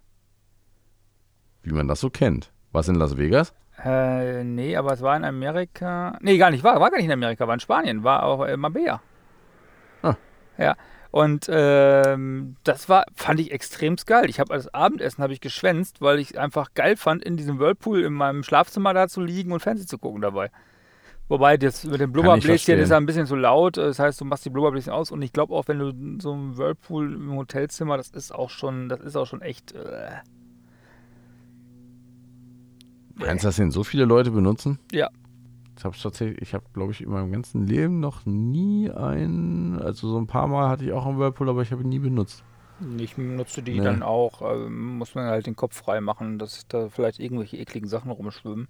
Wie 1.63 1.73
man 1.73 1.89
das 1.89 2.01
so 2.01 2.11
kennt. 2.11 2.53
Was 2.73 2.89
in 2.89 2.95
Las 2.95 3.17
Vegas? 3.17 3.55
Äh, 3.85 4.45
nee, 4.45 4.77
aber 4.77 4.93
es 4.93 5.03
war 5.03 5.17
in 5.17 5.25
Amerika. 5.25 6.19
Nee, 6.21 6.39
gar 6.39 6.51
nicht, 6.51 6.65
war, 6.65 6.81
war 6.81 6.91
gar 6.91 6.99
nicht 6.99 7.07
in 7.07 7.13
Amerika, 7.13 7.47
war 7.47 7.55
in 7.55 7.61
Spanien, 7.61 8.05
war 8.05 8.23
auch 8.25 8.45
in 8.45 8.61
Marbella. 8.61 9.03
Ah. 10.03 10.17
Ja. 10.59 10.77
Und 11.11 11.47
ähm, 11.51 12.57
das 12.65 12.89
war, 12.89 13.05
fand 13.15 13.39
ich 13.39 13.53
extrem 13.53 13.97
geil. 13.97 14.31
Ich 14.31 14.41
habe 14.41 14.55
als 14.55 14.73
Abendessen 14.73 15.23
habe 15.23 15.35
ich 15.35 15.41
geschwänzt, 15.41 16.01
weil 16.01 16.19
ich 16.19 16.39
einfach 16.39 16.73
geil 16.75 16.97
fand, 16.97 17.23
in 17.23 17.37
diesem 17.37 17.59
Whirlpool 17.59 18.03
in 18.03 18.15
meinem 18.15 18.43
Schlafzimmer 18.43 18.95
da 18.95 19.09
zu 19.09 19.21
liegen 19.21 19.53
und 19.53 19.61
Fernsehen 19.61 19.89
zu 19.89 19.99
gucken 19.99 20.23
dabei. 20.23 20.51
Wobei 21.29 21.57
das 21.57 21.85
mit 21.85 22.01
dem 22.01 22.13
Blubberbläschen 22.13 22.79
ist 22.79 22.91
ja 22.91 22.97
ein 22.97 23.07
bisschen 23.07 23.27
zu 23.27 23.37
laut. 23.37 23.77
Das 23.77 23.99
heißt, 23.99 24.21
du 24.21 24.25
machst 24.25 24.45
die 24.45 24.51
Blubberbläschen 24.51 24.93
aus 24.93 25.11
und 25.11 25.21
ich 25.23 25.33
glaube 25.33 25.55
auch, 25.55 25.69
wenn 25.69 25.79
du 25.79 26.21
so 26.21 26.33
einem 26.33 26.57
Whirlpool 26.57 27.13
im 27.13 27.37
Hotelzimmer, 27.37 27.99
das 27.99 28.09
ist 28.09 28.35
auch 28.35 28.51
schon, 28.51 28.89
das 28.89 29.01
ist 29.01 29.17
auch 29.17 29.27
schon 29.27 29.43
echt. 29.43 29.73
Äh, 29.73 30.13
Meinst 33.17 33.45
du, 33.45 33.49
das 33.49 33.57
denn 33.57 33.71
so 33.71 33.85
viele 33.85 34.05
Leute 34.05 34.31
benutzen? 34.31 34.79
Ja. 34.91 35.11
Ich 35.77 36.03
tatsächlich, 36.03 36.41
ich 36.41 36.55
habe, 36.55 36.65
glaube 36.75 36.93
ich, 36.93 37.01
in 37.03 37.11
meinem 37.11 37.33
ganzen 37.33 37.67
Leben 37.67 37.99
noch 38.01 38.25
nie 38.25 38.91
einen, 38.91 39.81
also 39.81 40.09
so 40.09 40.19
ein 40.19 40.27
paar 40.27 40.47
Mal 40.47 40.69
hatte 40.69 40.85
ich 40.85 40.93
auch 40.93 41.07
einen 41.07 41.19
Whirlpool, 41.19 41.49
aber 41.49 41.63
ich 41.63 41.73
habe 41.73 41.83
ihn 41.83 41.89
nie 41.89 41.99
benutzt. 41.99 42.45
Ich 42.99 43.17
nutze 43.17 43.63
die 43.63 43.79
Nee. 43.79 43.85
dann 43.85 44.03
auch, 44.03 44.43
ähm, 44.43 44.99
muss 44.99 45.15
man 45.15 45.27
halt 45.27 45.47
den 45.47 45.57
Kopf 45.57 45.77
frei 45.77 46.01
machen, 46.01 46.39
dass 46.39 46.67
da 46.69 46.89
vielleicht 46.89 47.21
irgendwelche 47.21 47.57
ekligen 47.57 47.89
Sachen 47.89 48.11
rumschwimmen. 48.11 48.69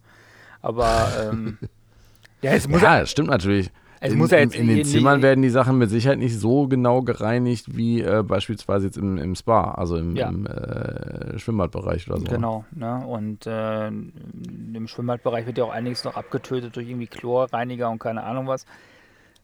Aber 0.61 1.09
ähm, 1.20 1.59
ja, 2.43 2.53
es 2.53 2.68
muss 2.68 2.82
ja, 2.82 3.01
das 3.01 3.11
stimmt 3.11 3.28
natürlich. 3.28 3.70
Es 4.03 4.13
in, 4.13 4.19
muss 4.19 4.31
ja 4.31 4.39
jetzt 4.39 4.55
in, 4.55 4.63
in 4.63 4.67
den 4.69 4.77
in 4.79 4.85
die- 4.85 4.91
Zimmern 4.91 5.23
werden 5.23 5.43
die 5.43 5.49
Sachen 5.51 5.79
mit 5.79 5.89
Sicherheit 5.91 6.19
nicht 6.19 6.39
so 6.39 6.67
genau 6.69 7.03
gereinigt 7.03 7.77
wie 7.77 8.01
äh, 8.01 8.23
beispielsweise 8.23 8.87
jetzt 8.87 8.97
im, 8.99 9.17
im 9.19 9.35
Spa, 9.35 9.73
also 9.73 9.97
im, 9.97 10.17
Ja. 10.17 10.29
im 10.29 10.47
äh, 10.47 11.39
Schwimmbadbereich 11.39 12.09
oder 12.11 12.19
so. 12.19 12.25
Genau, 12.27 12.65
ne? 12.73 13.07
Und 13.07 13.47
äh, 13.47 13.89
im 13.89 14.87
Schwimmbadbereich 14.89 15.47
wird 15.47 15.59
ja 15.59 15.65
auch 15.65 15.73
einiges 15.73 16.05
noch 16.05 16.17
abgetötet 16.17 16.77
durch 16.77 16.89
irgendwie 16.89 17.07
Chlorreiniger 17.07 17.89
und 17.91 17.99
keine 17.99 18.23
Ahnung 18.25 18.47
was. 18.47 18.65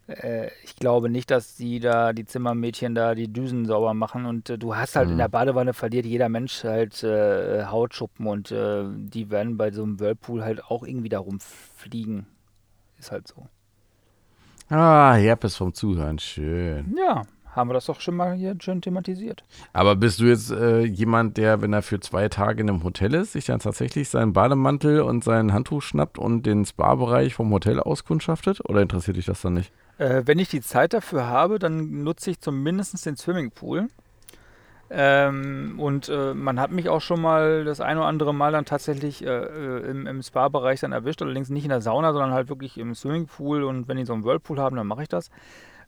Äh, 0.07 0.49
ich 0.65 0.75
glaube 0.77 1.11
nicht, 1.11 1.31
dass 1.31 1.55
die 1.57 1.81
da, 1.81 2.13
die 2.15 2.25
Zimmermädchen 2.25 2.95
da 2.95 3.15
die 3.15 3.29
Düsen 3.33 3.67
sauber 3.67 3.93
machen 3.95 4.25
und 4.25 4.49
äh, 4.49 4.57
du 4.59 4.75
hast 4.75 4.97
halt 4.97 5.09
in 5.09 5.15
Mhm. 5.15 5.19
der 5.19 5.29
Badewanne 5.29 5.75
verliert 5.75 6.07
jeder 6.07 6.29
Mensch 6.31 6.65
halt 6.65 7.03
äh, 7.05 7.65
Hautschuppen 7.67 8.27
und 8.27 8.51
die 8.51 9.31
werden 9.31 9.57
bei 9.57 9.71
so 9.71 9.83
einem 9.83 10.01
Whirlpool 10.01 10.43
halt 10.43 10.65
auch 10.65 10.83
irgendwie 10.85 11.11
da 11.11 11.19
rumfliegen. 11.19 12.27
Ist 12.99 13.13
halt 13.13 13.29
so. 13.29 13.47
Ah, 14.71 15.15
Herpes 15.15 15.57
vom 15.57 15.73
Zuhören, 15.73 16.19
schön. 16.19 16.95
Ja, 16.97 17.23
haben 17.57 17.71
wir 17.71 17.75
das 17.75 17.87
doch 17.87 18.01
schon 18.01 18.17
mal 18.17 18.35
hier 18.35 18.55
schön 18.61 18.83
thematisiert. 18.83 19.43
Aber 19.73 19.97
bist 19.97 20.21
du 20.21 20.25
jetzt 20.25 20.51
äh, 20.51 20.85
jemand, 20.85 21.39
der, 21.39 21.63
wenn 21.63 21.73
er 21.73 21.83
für 21.83 22.01
zwei 22.01 22.29
Tage 22.29 22.61
in 22.61 22.69
einem 22.69 22.85
Hotel 22.85 23.15
ist, 23.15 23.33
sich 23.33 23.47
dann 23.47 23.61
tatsächlich 23.61 24.11
seinen 24.11 24.35
Bademantel 24.35 25.01
und 25.01 25.25
sein 25.25 25.55
Handtuch 25.55 25.81
schnappt 25.81 26.19
und 26.19 26.45
den 26.45 26.67
Spa-Bereich 26.67 27.35
vom 27.35 27.51
Hotel 27.51 27.81
auskundschaftet? 27.81 28.61
Oder 28.69 28.83
interessiert 28.83 29.17
dich 29.17 29.27
das 29.27 29.41
dann 29.41 29.55
nicht? 29.55 29.73
Äh, 29.97 30.23
wenn 30.27 30.39
ich 30.39 30.49
die 30.51 30.61
Zeit 30.61 30.93
dafür 30.93 31.27
habe, 31.27 31.59
dann 31.59 32.05
nutze 32.05 32.31
ich 32.31 32.41
zumindest 32.41 33.07
den 33.07 33.17
Swimmingpool. 33.17 33.89
Ähm, 34.91 35.75
und 35.79 36.09
äh, 36.09 36.33
man 36.33 36.59
hat 36.59 36.71
mich 36.71 36.89
auch 36.89 37.01
schon 37.01 37.21
mal 37.21 37.65
das 37.65 37.81
ein 37.81 37.99
oder 37.99 38.07
andere 38.07 38.33
Mal 38.33 38.53
dann 38.53 38.65
tatsächlich 38.65 39.25
äh, 39.25 39.29
äh, 39.29 39.91
im, 39.91 40.07
im 40.07 40.23
Spa-Bereich 40.23 40.81
dann 40.81 40.93
erwischt. 40.93 41.21
Allerdings 41.21 41.51
nicht 41.51 41.65
in 41.65 41.71
der 41.71 41.83
Sauna, 41.83 42.13
sondern 42.13 42.33
halt 42.33 42.49
wirklich 42.49 42.79
im 42.79 42.95
Swimmingpool. 42.95 43.65
Und 43.65 43.89
wenn 43.89 43.99
die 43.99 44.07
so 44.07 44.15
einen 44.15 44.25
Whirlpool 44.25 44.59
haben, 44.59 44.77
dann 44.77 44.87
mache 44.87 45.03
ich 45.03 45.09
das. 45.09 45.31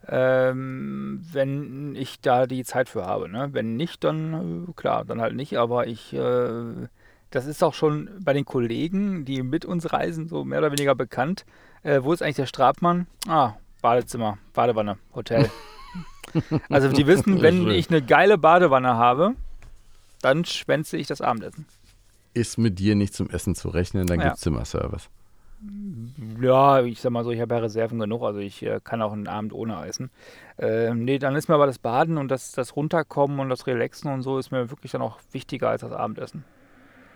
Ähm, 0.06 1.22
wenn 1.32 1.94
ich 1.94 2.20
da 2.20 2.46
die 2.46 2.64
Zeit 2.64 2.88
für 2.88 3.06
habe. 3.06 3.28
Ne? 3.28 3.50
Wenn 3.52 3.76
nicht, 3.76 4.04
dann 4.04 4.66
äh, 4.68 4.72
klar, 4.74 5.04
dann 5.04 5.20
halt 5.20 5.34
nicht. 5.34 5.58
Aber 5.58 5.86
ich, 5.86 6.12
äh, 6.12 6.88
das 7.30 7.46
ist 7.46 7.62
auch 7.62 7.74
schon 7.74 8.10
bei 8.20 8.32
den 8.32 8.44
Kollegen, 8.44 9.24
die 9.24 9.42
mit 9.42 9.64
uns 9.64 9.92
reisen, 9.92 10.28
so 10.28 10.44
mehr 10.44 10.58
oder 10.58 10.72
weniger 10.72 10.94
bekannt. 10.94 11.46
Äh, 11.82 12.00
wo 12.02 12.12
ist 12.12 12.22
eigentlich 12.22 12.36
der 12.36 12.46
Strafmann? 12.46 13.06
Ah, 13.28 13.54
Badezimmer, 13.80 14.36
Badewanne, 14.52 14.98
Hotel. 15.14 15.48
also 16.68 16.88
die 16.88 17.06
wissen, 17.06 17.42
wenn 17.42 17.68
ich 17.70 17.88
eine 17.90 18.02
geile 18.02 18.38
Badewanne 18.38 18.94
habe, 18.96 19.34
dann 20.22 20.44
schwänze 20.44 20.96
ich 20.96 21.06
das 21.06 21.20
Abendessen. 21.20 21.66
Ist 22.34 22.58
mit 22.58 22.78
dir 22.78 22.94
nicht 22.94 23.14
zum 23.14 23.28
Essen 23.30 23.54
zu 23.54 23.68
rechnen, 23.68 24.06
dann 24.06 24.20
Ja. 24.20 24.26
gibt's 24.28 24.40
Zimmerservice. 24.42 25.08
Ja, 26.40 26.80
ich 26.82 27.00
sag 27.02 27.10
mal 27.10 27.22
so, 27.24 27.30
ich 27.32 27.40
habe 27.40 27.54
ja 27.54 27.60
Reserven 27.60 27.98
genug, 27.98 28.22
also 28.22 28.38
ich 28.38 28.62
äh, 28.62 28.80
kann 28.82 29.02
auch 29.02 29.12
einen 29.12 29.26
Abend 29.28 29.52
ohne 29.52 29.84
essen. 29.84 30.10
Ähm, 30.58 31.04
nee, 31.04 31.18
dann 31.18 31.34
ist 31.36 31.48
mir 31.48 31.54
aber 31.54 31.66
das 31.66 31.78
Baden 31.78 32.16
und 32.16 32.28
das, 32.28 32.52
das 32.52 32.76
Runterkommen 32.76 33.40
und 33.40 33.50
das 33.50 33.66
Relaxen 33.66 34.10
und 34.10 34.22
so 34.22 34.38
ist 34.38 34.52
mir 34.52 34.70
wirklich 34.70 34.92
dann 34.92 35.02
auch 35.02 35.18
wichtiger 35.32 35.68
als 35.68 35.82
das 35.82 35.92
Abendessen. 35.92 36.44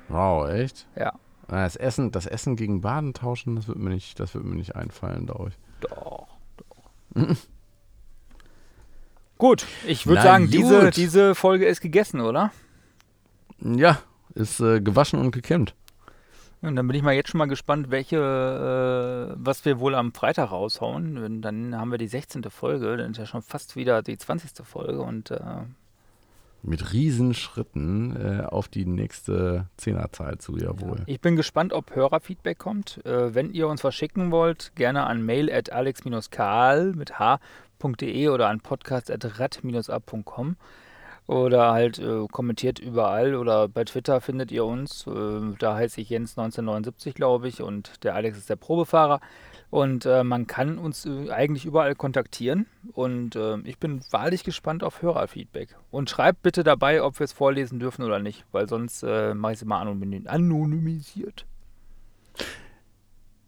Wow, 0.08 0.50
echt? 0.50 0.86
Ja. 0.94 1.12
Ah, 1.48 1.62
Das 1.64 1.76
Essen, 1.76 2.10
das 2.10 2.26
Essen 2.26 2.56
gegen 2.56 2.82
Baden 2.82 3.14
tauschen, 3.14 3.56
das 3.56 3.66
wird 3.68 3.78
mir 3.78 3.90
nicht, 3.90 4.20
das 4.20 4.34
wird 4.34 4.44
mir 4.44 4.56
nicht 4.56 4.76
einfallen, 4.76 5.24
glaube 5.26 5.50
ich. 5.50 5.58
Doch, 5.80 6.26
doch. 6.58 7.14
Gut, 9.44 9.66
ich 9.86 10.06
würde 10.06 10.22
sagen, 10.22 10.48
diese, 10.48 10.84
gut. 10.84 10.96
diese 10.96 11.34
Folge 11.34 11.66
ist 11.66 11.82
gegessen, 11.82 12.22
oder? 12.22 12.50
Ja, 13.60 13.98
ist 14.34 14.58
äh, 14.60 14.80
gewaschen 14.80 15.20
und 15.20 15.32
gekämmt. 15.32 15.74
Und 16.62 16.76
dann 16.76 16.86
bin 16.86 16.96
ich 16.96 17.02
mal 17.02 17.12
jetzt 17.12 17.28
schon 17.28 17.36
mal 17.36 17.44
gespannt, 17.44 17.90
welche, 17.90 18.16
äh, 18.16 19.36
was 19.36 19.66
wir 19.66 19.80
wohl 19.80 19.96
am 19.96 20.14
Freitag 20.14 20.50
raushauen. 20.50 21.18
Und 21.18 21.42
dann 21.42 21.76
haben 21.76 21.90
wir 21.90 21.98
die 21.98 22.06
16. 22.06 22.44
Folge, 22.44 22.96
dann 22.96 23.10
ist 23.10 23.18
ja 23.18 23.26
schon 23.26 23.42
fast 23.42 23.76
wieder 23.76 24.00
die 24.02 24.16
20. 24.16 24.64
Folge 24.64 25.02
und 25.02 25.30
äh, 25.30 25.40
Mit 26.62 26.94
Riesenschritten 26.94 28.16
äh, 28.16 28.44
auf 28.46 28.68
die 28.68 28.86
nächste 28.86 29.66
Zehnerzahl 29.76 30.38
zu, 30.38 30.56
jawohl. 30.56 31.02
ich 31.04 31.20
bin 31.20 31.36
gespannt, 31.36 31.74
ob 31.74 31.94
Hörerfeedback 31.94 32.58
kommt. 32.58 33.04
Äh, 33.04 33.34
wenn 33.34 33.52
ihr 33.52 33.68
uns 33.68 33.84
was 33.84 33.94
schicken 33.94 34.30
wollt, 34.30 34.72
gerne 34.74 35.04
an 35.04 35.22
mail 35.22 35.52
at 35.52 35.70
alex-karl 35.70 36.94
mit 36.94 37.18
h.de 37.84 38.28
oder 38.28 38.48
an 38.48 38.60
podcast 38.60 39.10
at 39.10 39.38
rat-ab.com 39.38 40.56
oder 41.26 41.72
halt 41.72 41.98
äh, 41.98 42.26
kommentiert 42.30 42.78
überall 42.78 43.34
oder 43.34 43.68
bei 43.68 43.84
Twitter 43.84 44.20
findet 44.20 44.52
ihr 44.52 44.64
uns. 44.64 45.06
Äh, 45.06 45.54
da 45.58 45.76
heiße 45.76 46.00
ich 46.00 46.10
Jens 46.10 46.36
1979, 46.36 47.14
glaube 47.14 47.48
ich, 47.48 47.62
und 47.62 48.04
der 48.04 48.14
Alex 48.14 48.36
ist 48.36 48.50
der 48.50 48.56
Probefahrer. 48.56 49.20
Und 49.70 50.06
äh, 50.06 50.22
man 50.22 50.46
kann 50.46 50.78
uns 50.78 51.06
äh, 51.06 51.30
eigentlich 51.30 51.64
überall 51.64 51.94
kontaktieren. 51.94 52.66
Und 52.92 53.34
äh, 53.36 53.58
ich 53.64 53.78
bin 53.78 54.02
wahrlich 54.10 54.44
gespannt 54.44 54.84
auf 54.84 55.02
Hörerfeedback. 55.02 55.76
Und 55.90 56.10
schreibt 56.10 56.42
bitte 56.42 56.62
dabei, 56.62 57.02
ob 57.02 57.18
wir 57.18 57.24
es 57.24 57.32
vorlesen 57.32 57.80
dürfen 57.80 58.04
oder 58.04 58.18
nicht, 58.18 58.44
weil 58.52 58.68
sonst 58.68 59.02
äh, 59.02 59.34
mache 59.34 59.52
ich 59.52 59.58
es 59.58 59.62
immer 59.62 59.80
anonym 59.80 60.26
anonymisiert. 60.26 61.46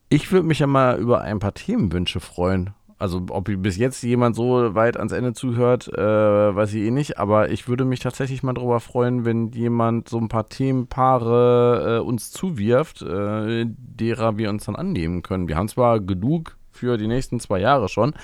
Ich 0.09 0.32
würde 0.32 0.47
mich 0.47 0.61
ja 0.61 0.66
mal 0.66 0.99
über 0.99 1.20
ein 1.20 1.39
paar 1.41 1.55
Themenwünsche 1.55 2.20
freuen. 2.20 2.70
Also 2.99 3.22
ob 3.28 3.44
bis 3.44 3.76
jetzt 3.76 4.03
jemand 4.03 4.36
so 4.36 4.74
weit 4.74 4.97
ans 4.97 5.12
Ende 5.12 5.34
zuhört, 5.34 5.88
äh, 5.88 6.01
weiß 6.01 6.72
ich 6.72 6.82
eh 6.82 6.90
nicht. 6.90 7.18
Aber 7.18 7.51
ich 7.51 7.68
würde 7.68 7.84
mich 7.84 8.01
tatsächlich 8.01 8.42
mal 8.42 8.55
darüber 8.55 8.80
freuen, 8.80 9.24
wenn 9.24 9.51
jemand 9.53 10.09
so 10.09 10.18
ein 10.18 10.28
paar 10.28 10.49
Themenpaare 10.49 11.99
äh, 11.99 12.01
uns 12.01 12.30
zuwirft, 12.30 13.03
äh, 13.03 13.66
derer 13.66 14.38
wir 14.38 14.49
uns 14.49 14.64
dann 14.64 14.76
annehmen 14.76 15.22
können. 15.22 15.49
Wir 15.49 15.57
haben 15.57 15.68
zwar 15.68 16.01
genug 16.01 16.57
für 16.72 16.97
die 16.97 17.07
nächsten 17.07 17.40
zwei 17.40 17.59
Jahre 17.59 17.88
schon, 17.88 18.14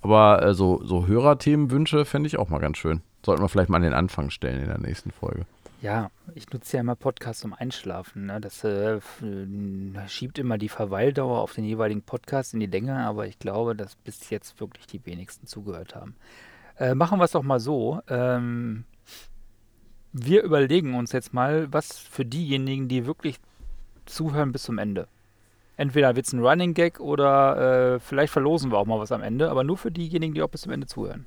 aber 0.00 0.42
äh, 0.42 0.54
so, 0.54 0.80
so 0.84 1.06
Hörerthemenwünsche 1.06 2.04
fände 2.04 2.26
ich 2.26 2.38
auch 2.38 2.48
mal 2.48 2.58
ganz 2.58 2.78
schön. 2.78 3.02
Sollten 3.24 3.42
wir 3.42 3.48
vielleicht 3.48 3.68
mal 3.68 3.76
an 3.76 3.82
den 3.82 3.92
Anfang 3.92 4.30
stellen 4.30 4.60
in 4.60 4.68
der 4.68 4.78
nächsten 4.80 5.10
Folge. 5.10 5.44
Ja, 5.82 6.10
ich 6.34 6.50
nutze 6.50 6.76
ja 6.76 6.82
immer 6.82 6.94
Podcasts 6.94 7.40
zum 7.40 7.54
Einschlafen. 7.54 8.26
Ne? 8.26 8.38
Das 8.40 8.64
äh, 8.64 8.96
äh, 8.96 9.00
schiebt 10.08 10.38
immer 10.38 10.58
die 10.58 10.68
Verweildauer 10.68 11.40
auf 11.40 11.54
den 11.54 11.64
jeweiligen 11.64 12.02
Podcast 12.02 12.52
in 12.52 12.60
die 12.60 12.66
Länge, 12.66 12.98
aber 12.98 13.26
ich 13.26 13.38
glaube, 13.38 13.74
dass 13.74 13.96
bis 13.96 14.28
jetzt 14.28 14.60
wirklich 14.60 14.86
die 14.86 15.04
wenigsten 15.06 15.46
zugehört 15.46 15.94
haben. 15.94 16.16
Äh, 16.78 16.94
machen 16.94 17.18
wir 17.18 17.24
es 17.24 17.32
doch 17.32 17.42
mal 17.42 17.60
so. 17.60 18.02
Ähm, 18.08 18.84
wir 20.12 20.42
überlegen 20.42 20.94
uns 20.94 21.12
jetzt 21.12 21.32
mal, 21.32 21.72
was 21.72 21.96
für 21.96 22.26
diejenigen, 22.26 22.88
die 22.88 23.06
wirklich 23.06 23.38
zuhören 24.04 24.52
bis 24.52 24.64
zum 24.64 24.76
Ende. 24.76 25.08
Entweder 25.78 26.14
wird 26.14 26.26
es 26.26 26.34
ein 26.34 26.44
Running 26.44 26.74
Gag 26.74 27.00
oder 27.00 27.94
äh, 27.94 28.00
vielleicht 28.00 28.34
verlosen 28.34 28.70
wir 28.70 28.76
auch 28.76 28.86
mal 28.86 28.98
was 28.98 29.12
am 29.12 29.22
Ende, 29.22 29.50
aber 29.50 29.64
nur 29.64 29.78
für 29.78 29.90
diejenigen, 29.90 30.34
die 30.34 30.42
auch 30.42 30.50
bis 30.50 30.62
zum 30.62 30.72
Ende 30.72 30.86
zuhören. 30.86 31.24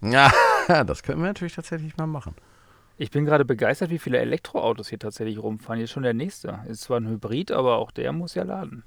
Ja, 0.00 0.32
das 0.86 1.02
können 1.02 1.20
wir 1.20 1.26
natürlich 1.26 1.54
tatsächlich 1.54 1.98
mal 1.98 2.06
machen. 2.06 2.34
Ich 2.96 3.10
bin 3.10 3.24
gerade 3.24 3.44
begeistert, 3.44 3.90
wie 3.90 3.98
viele 3.98 4.18
Elektroautos 4.18 4.88
hier 4.88 4.98
tatsächlich 4.98 5.42
rumfahren. 5.42 5.76
Hier 5.78 5.84
ist 5.84 5.90
schon 5.90 6.04
der 6.04 6.14
nächste. 6.14 6.60
Ist 6.68 6.82
zwar 6.82 7.00
ein 7.00 7.08
Hybrid, 7.08 7.50
aber 7.50 7.76
auch 7.78 7.90
der 7.90 8.12
muss 8.12 8.34
ja 8.34 8.44
laden. 8.44 8.84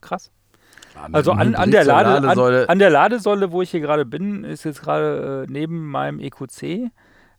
Krass. 0.00 0.30
Also 1.12 1.32
an, 1.32 1.54
an, 1.54 1.70
der 1.70 1.84
Lade, 1.84 2.08
an, 2.08 2.24
Ladesäule- 2.24 2.66
an 2.66 2.78
der 2.78 2.90
Ladesäule, 2.90 3.52
wo 3.52 3.62
ich 3.62 3.70
hier 3.70 3.80
gerade 3.80 4.04
bin, 4.04 4.44
ist 4.44 4.64
jetzt 4.64 4.82
gerade 4.82 5.44
äh, 5.48 5.52
neben 5.52 5.88
meinem 5.88 6.18
EQC, 6.20 6.90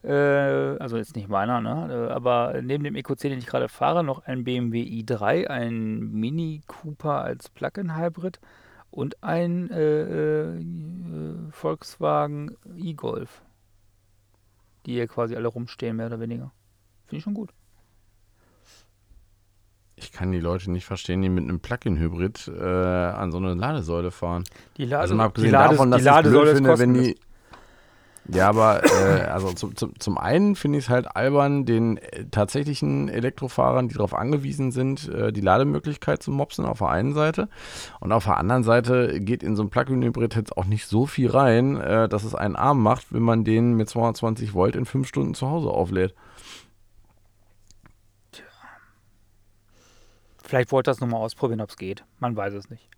äh, 0.04 0.12
also 0.12 0.98
jetzt 0.98 1.16
nicht 1.16 1.28
meiner, 1.28 1.60
ne, 1.60 2.08
äh, 2.10 2.14
aber 2.14 2.62
neben 2.62 2.84
dem 2.84 2.96
EQC, 2.96 3.20
den 3.24 3.40
ich 3.40 3.48
gerade 3.48 3.68
fahre, 3.68 4.04
noch 4.04 4.26
ein 4.26 4.44
BMW 4.46 4.84
i3, 4.84 5.48
ein 5.48 6.00
Mini 6.12 6.62
Cooper 6.68 7.22
als 7.22 7.50
Plug-in-Hybrid 7.50 8.40
und 8.90 9.22
ein 9.22 9.70
äh, 9.70 10.52
äh, 10.54 11.52
Volkswagen 11.52 12.56
e-Golf. 12.78 13.42
Die 14.86 14.94
hier 14.94 15.08
quasi 15.08 15.36
alle 15.36 15.48
rumstehen, 15.48 15.96
mehr 15.96 16.08
oder 16.08 16.20
weniger. 16.20 16.52
Finde 17.06 17.18
ich 17.18 17.24
schon 17.24 17.34
gut. 17.34 17.52
Ich 19.96 20.12
kann 20.12 20.32
die 20.32 20.40
Leute 20.40 20.72
nicht 20.72 20.86
verstehen, 20.86 21.22
die 21.22 21.30
mit 21.30 21.44
einem 21.44 21.60
Plug-in-Hybrid 21.60 22.48
äh, 22.48 22.62
an 22.64 23.32
so 23.32 23.38
eine 23.38 23.54
Ladesäule 23.54 24.10
fahren. 24.10 24.44
Die 24.78 24.86
Lade 24.86 25.02
Also 25.02 25.16
mal 25.16 25.26
abgesehen 25.26 25.50
die 25.50 25.54
Lades- 25.54 25.72
davon, 25.72 25.92
dass 25.92 26.00
die 26.00 26.08
ich 26.08 26.10
es 26.10 26.16
Ladesäule 26.16 26.42
blöd 26.54 26.56
finde, 26.56 26.80
wenn 26.80 26.94
die. 26.96 27.20
Ja, 28.28 28.50
aber 28.50 28.84
äh, 28.84 29.22
also 29.24 29.52
zum, 29.54 29.76
zum, 29.76 30.00
zum 30.00 30.18
einen 30.18 30.56
finde 30.56 30.78
ich 30.78 30.86
es 30.86 30.90
halt 30.90 31.16
albern, 31.16 31.66
den 31.66 31.98
äh, 31.98 32.26
tatsächlichen 32.30 33.10
Elektrofahrern, 33.10 33.88
die 33.88 33.96
darauf 33.96 34.14
angewiesen 34.14 34.72
sind, 34.72 35.10
äh, 35.10 35.34
die 35.34 35.42
Lademöglichkeit 35.42 36.22
zu 36.22 36.32
mopsen 36.32 36.66
auf 36.66 36.80
der 36.80 36.90
einen 36.90 37.14
Seite. 37.14 37.50
Und 38.00 38.12
auf 38.12 38.26
der 38.26 38.38
anderen 38.38 38.64
Seite 38.64 39.20
geht 39.20 39.42
in 39.42 39.56
so 39.56 39.64
ein 39.64 39.70
Plug-in-Hybrid 39.70 40.36
jetzt 40.36 40.56
auch 40.56 40.66
nicht 40.66 40.86
so 40.86 41.08
viel 41.08 41.30
rein, 41.30 41.78
äh, 41.78 42.08
dass 42.08 42.24
es 42.24 42.36
einen 42.36 42.56
arm 42.56 42.82
macht, 42.84 43.12
wenn 43.12 43.24
man 43.24 43.44
den 43.44 43.74
mit 43.74 43.90
220 43.90 44.54
Volt 44.54 44.76
in 44.76 44.86
fünf 44.86 45.08
Stunden 45.08 45.34
zu 45.34 45.50
Hause 45.50 45.70
auflädt. 45.70 46.14
Vielleicht 50.44 50.72
wollte 50.72 50.92
das 50.92 51.00
nochmal 51.00 51.22
ausprobieren, 51.22 51.62
ob 51.62 51.70
es 51.70 51.78
geht. 51.78 52.04
Man 52.20 52.36
weiß 52.36 52.54
es 52.54 52.70
nicht. 52.70 52.90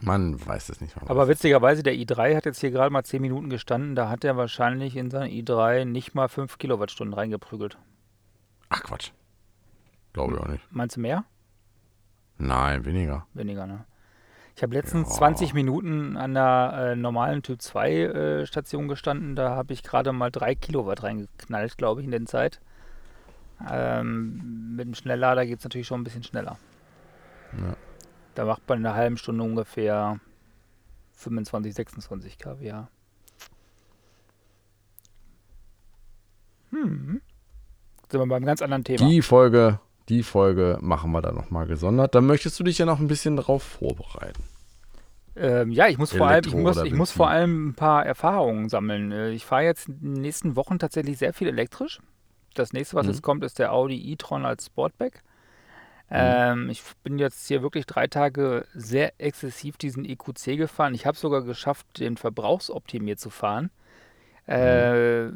Man 0.00 0.44
weiß 0.44 0.70
es 0.70 0.80
nicht. 0.80 0.96
Aber 1.06 1.28
witzigerweise, 1.28 1.82
der 1.82 1.94
i3 1.94 2.34
hat 2.34 2.46
jetzt 2.46 2.60
hier 2.60 2.70
gerade 2.70 2.90
mal 2.90 3.04
10 3.04 3.20
Minuten 3.20 3.50
gestanden. 3.50 3.94
Da 3.94 4.08
hat 4.08 4.24
er 4.24 4.36
wahrscheinlich 4.36 4.96
in 4.96 5.10
sein 5.10 5.30
i3 5.30 5.84
nicht 5.84 6.14
mal 6.14 6.28
5 6.28 6.56
Kilowattstunden 6.58 7.12
reingeprügelt. 7.14 7.76
Ach 8.70 8.82
Quatsch. 8.82 9.10
Glaube 10.12 10.34
ich 10.34 10.40
auch 10.40 10.48
nicht. 10.48 10.64
Meinst 10.70 10.96
du 10.96 11.00
mehr? 11.00 11.24
Nein, 12.38 12.84
weniger. 12.86 13.26
Weniger, 13.34 13.66
ne? 13.66 13.84
Ich 14.56 14.62
habe 14.62 14.74
letztens 14.74 15.08
Ja. 15.10 15.14
20 15.16 15.52
Minuten 15.54 16.16
an 16.16 16.34
der 16.34 16.72
äh, 16.92 16.96
normalen 16.96 17.42
Typ 17.42 17.60
2 17.60 17.92
äh, 17.92 18.46
Station 18.46 18.88
gestanden. 18.88 19.36
Da 19.36 19.50
habe 19.50 19.72
ich 19.74 19.82
gerade 19.82 20.12
mal 20.12 20.30
3 20.30 20.54
Kilowatt 20.54 21.02
reingeknallt, 21.02 21.76
glaube 21.76 22.00
ich, 22.00 22.06
in 22.06 22.10
der 22.10 22.24
Zeit. 22.24 22.60
Ähm, 23.70 24.74
mit 24.76 24.86
dem 24.86 24.94
Schnelllader 24.94 25.44
geht 25.44 25.58
es 25.58 25.64
natürlich 25.64 25.86
schon 25.86 26.00
ein 26.00 26.04
bisschen 26.04 26.22
schneller. 26.22 26.56
Ja. 27.58 27.76
Da 28.34 28.44
macht 28.44 28.68
man 28.68 28.78
in 28.80 28.86
einer 28.86 28.94
halben 28.94 29.16
Stunde 29.16 29.42
ungefähr 29.44 30.20
25, 31.14 31.74
26 31.74 32.38
kWh. 32.38 32.84
Hm. 36.70 37.20
Sind 38.10 38.20
wir 38.20 38.26
beim 38.26 38.44
ganz 38.44 38.62
anderen 38.62 38.84
Thema. 38.84 39.08
Die 39.08 39.22
Folge, 39.22 39.80
die 40.08 40.22
Folge 40.22 40.78
machen 40.80 41.12
wir 41.12 41.22
dann 41.22 41.34
nochmal 41.34 41.66
gesondert. 41.66 42.14
Da 42.14 42.20
möchtest 42.20 42.58
du 42.58 42.64
dich 42.64 42.78
ja 42.78 42.86
noch 42.86 43.00
ein 43.00 43.08
bisschen 43.08 43.36
drauf 43.36 43.62
vorbereiten. 43.62 44.42
Ähm, 45.36 45.70
ja, 45.70 45.86
ich 45.88 45.96
muss, 45.96 46.12
vor 46.12 46.26
allem, 46.26 46.44
ich, 46.44 46.54
muss, 46.54 46.82
ich 46.82 46.92
muss 46.92 47.12
vor 47.12 47.28
allem 47.28 47.68
ein 47.68 47.74
paar 47.74 48.04
Erfahrungen 48.04 48.68
sammeln. 48.68 49.12
Äh, 49.12 49.30
Ich 49.30 49.46
fahre 49.46 49.62
jetzt 49.62 49.88
in 49.88 50.14
den 50.14 50.22
nächsten 50.22 50.56
Wochen 50.56 50.78
tatsächlich 50.78 51.18
sehr 51.18 51.32
viel 51.32 51.48
elektrisch. 51.48 52.00
Das 52.54 52.72
nächste, 52.72 52.96
was 52.96 53.06
Mhm. 53.06 53.12
jetzt 53.12 53.22
kommt, 53.22 53.44
ist 53.44 53.58
der 53.60 53.72
Audi 53.72 54.10
e-tron 54.12 54.44
als 54.44 54.66
Sportback. 54.66 55.22
Mhm. 56.10 56.16
Ähm, 56.16 56.70
ich 56.70 56.82
bin 57.02 57.18
jetzt 57.18 57.46
hier 57.48 57.62
wirklich 57.62 57.86
drei 57.86 58.06
Tage 58.06 58.66
sehr 58.74 59.12
exzessiv 59.18 59.76
diesen 59.76 60.04
EQC 60.04 60.56
gefahren. 60.56 60.94
Ich 60.94 61.06
habe 61.06 61.16
sogar 61.16 61.42
geschafft, 61.42 61.86
den 62.00 62.16
verbrauchsoptimiert 62.16 63.20
zu 63.20 63.30
fahren. 63.30 63.70
Äh, 64.46 65.30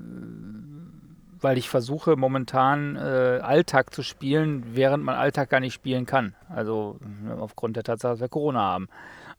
weil 1.40 1.58
ich 1.58 1.68
versuche 1.68 2.16
momentan 2.16 2.96
äh, 2.96 3.40
Alltag 3.42 3.92
zu 3.94 4.02
spielen, 4.02 4.64
während 4.74 5.04
man 5.04 5.14
Alltag 5.14 5.50
gar 5.50 5.60
nicht 5.60 5.74
spielen 5.74 6.06
kann. 6.06 6.34
Also 6.48 6.98
ne, 7.22 7.36
aufgrund 7.38 7.76
der 7.76 7.82
Tatsache, 7.84 8.12
dass 8.14 8.20
wir 8.20 8.28
Corona 8.28 8.60
haben. 8.60 8.88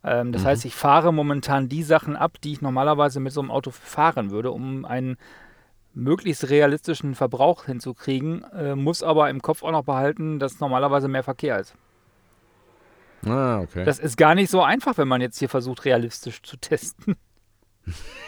Ähm, 0.04 0.32
das 0.32 0.44
Mhm. 0.44 0.48
heißt, 0.48 0.66
ich 0.66 0.76
fahre 0.76 1.12
momentan 1.12 1.68
die 1.68 1.84
Sachen 1.84 2.16
ab, 2.16 2.34
die 2.44 2.54
ich 2.54 2.62
normalerweise 2.62 3.20
mit 3.20 3.34
so 3.34 3.42
einem 3.42 3.50
Auto 3.52 3.72
fahren 3.72 4.30
würde, 4.30 4.52
um 4.52 4.86
einen 4.86 5.18
möglichst 5.96 6.50
realistischen 6.50 7.16
Verbrauch 7.16 7.66
hinzukriegen, 7.66 8.44
äh, 8.54 8.76
muss 8.76 9.02
aber 9.02 9.30
im 9.30 9.42
Kopf 9.42 9.64
auch 9.64 9.72
noch 9.72 9.84
behalten, 9.86 10.38
dass 10.40 10.60
normalerweise 10.60 11.08
mehr 11.08 11.24
Verkehr 11.24 11.60
ist. 11.60 11.74
Ah, 13.26 13.60
okay. 13.62 13.86
Das 13.86 13.98
ist 13.98 14.18
gar 14.18 14.36
nicht 14.36 14.52
so 14.52 14.62
einfach, 14.62 14.98
wenn 14.98 15.08
man 15.08 15.22
jetzt 15.22 15.40
hier 15.40 15.50
versucht, 15.50 15.86
realistisch 15.86 16.42
zu 16.44 16.58
testen. 16.58 17.16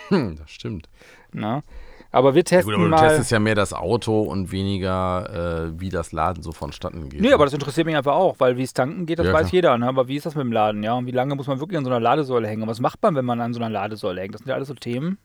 Hm, 0.09 0.37
das 0.37 0.51
stimmt. 0.51 0.87
Na? 1.33 1.63
Aber 2.11 2.35
wir 2.35 2.41
Ja, 2.41 2.43
testen 2.43 2.65
gut, 2.65 2.75
aber 2.75 2.83
du 2.85 2.89
mal. 2.91 3.07
testest 3.09 3.31
ja 3.31 3.39
mehr 3.39 3.55
das 3.55 3.73
Auto 3.73 4.21
und 4.21 4.51
weniger, 4.51 5.67
äh, 5.73 5.81
wie 5.81 5.89
das 5.89 6.11
Laden 6.11 6.43
so 6.43 6.51
vonstatten 6.51 7.09
geht. 7.09 7.19
Nee, 7.21 7.29
ne? 7.29 7.33
aber 7.33 7.43
das 7.45 7.53
interessiert 7.53 7.87
mich 7.87 7.95
einfach 7.97 8.13
auch, 8.13 8.35
weil 8.39 8.55
wie 8.55 8.61
es 8.63 8.71
tanken 8.73 9.05
geht, 9.07 9.17
das 9.19 9.25
Ja, 9.25 9.33
weiß 9.33 9.47
klar. 9.47 9.53
jeder. 9.53 9.77
Ne? 9.79 9.87
Aber 9.87 10.07
wie 10.07 10.15
ist 10.15 10.25
das 10.27 10.35
mit 10.35 10.43
dem 10.45 10.51
Laden? 10.51 10.83
Ja, 10.83 10.93
und 10.93 11.07
wie 11.07 11.11
lange 11.11 11.35
muss 11.35 11.47
man 11.47 11.59
wirklich 11.59 11.77
an 11.77 11.83
so 11.83 11.89
einer 11.89 11.99
Ladesäule 11.99 12.47
hängen? 12.47 12.61
Und 12.61 12.69
was 12.69 12.79
macht 12.79 13.01
man, 13.01 13.15
wenn 13.15 13.25
man 13.25 13.41
an 13.41 13.53
so 13.53 13.59
einer 13.59 13.69
Ladesäule 13.71 14.21
hängt? 14.21 14.33
Das 14.35 14.39
sind 14.39 14.47
ja 14.49 14.55
alles 14.55 14.67
so 14.69 14.75
Themen. 14.75 15.17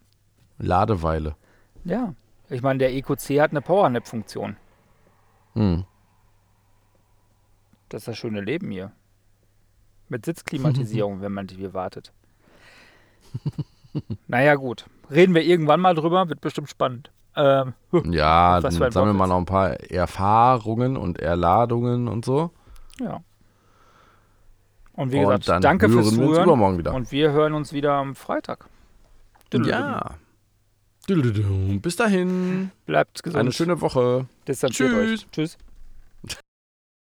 Ladeweile. 0.59 1.36
Ja. 1.84 2.14
Ich 2.53 2.62
meine, 2.62 2.78
der 2.78 2.92
EQC 2.92 3.40
hat 3.40 3.50
eine 3.50 3.62
Powernap-Funktion. 3.62 4.57
Hm. 5.55 5.84
Das 7.88 8.03
ist 8.03 8.09
das 8.09 8.18
schöne 8.18 8.40
Leben 8.42 8.70
hier. 8.70 8.92
Mit 10.09 10.24
Sitzklimatisierung, 10.26 11.20
wenn 11.22 11.32
man 11.32 11.48
hier 11.48 11.72
wartet. 11.72 12.12
naja, 14.26 14.55
gut. 14.57 14.86
Reden 15.11 15.34
wir 15.34 15.42
irgendwann 15.42 15.80
mal 15.80 15.94
drüber, 15.94 16.28
wird 16.28 16.40
bestimmt 16.42 16.68
spannend. 16.68 17.11
Ähm, 17.36 17.72
Ja, 18.05 18.61
dann 18.61 18.70
sammeln 18.72 19.16
wir 19.16 19.18
Wortwitz. 19.20 19.28
noch 19.28 19.38
ein 19.38 19.46
paar 19.46 19.70
Erfahrungen 19.90 20.96
und 20.98 21.18
Erladungen 21.20 22.09
und 22.09 22.24
so. 22.24 22.50
ja. 23.00 23.22
Und 24.94 25.11
wie 25.11 25.16
und 25.20 25.22
gesagt, 25.24 25.48
dann 25.48 25.62
danke 25.62 25.86
hören 25.88 25.94
fürs 25.94 26.16
wir 26.18 26.26
uns 26.28 26.44
Zuhören. 26.44 26.78
wieder. 26.78 26.92
Und 26.92 27.11
wir 27.12 27.32
hören 27.32 27.55
uns 27.55 27.72
wieder 27.72 27.94
am 27.94 28.14
Freitag. 28.14 28.66
ja. 29.55 30.16
Bis 31.80 31.96
dahin. 31.96 32.70
Bleibt 32.86 33.22
gesund. 33.22 33.40
Eine 33.40 33.52
schöne 33.52 33.80
Woche. 33.80 34.26
Distanziert 34.46 34.90
Tschüss. 34.90 35.12
euch. 35.12 35.30
Tschüss. 35.30 35.58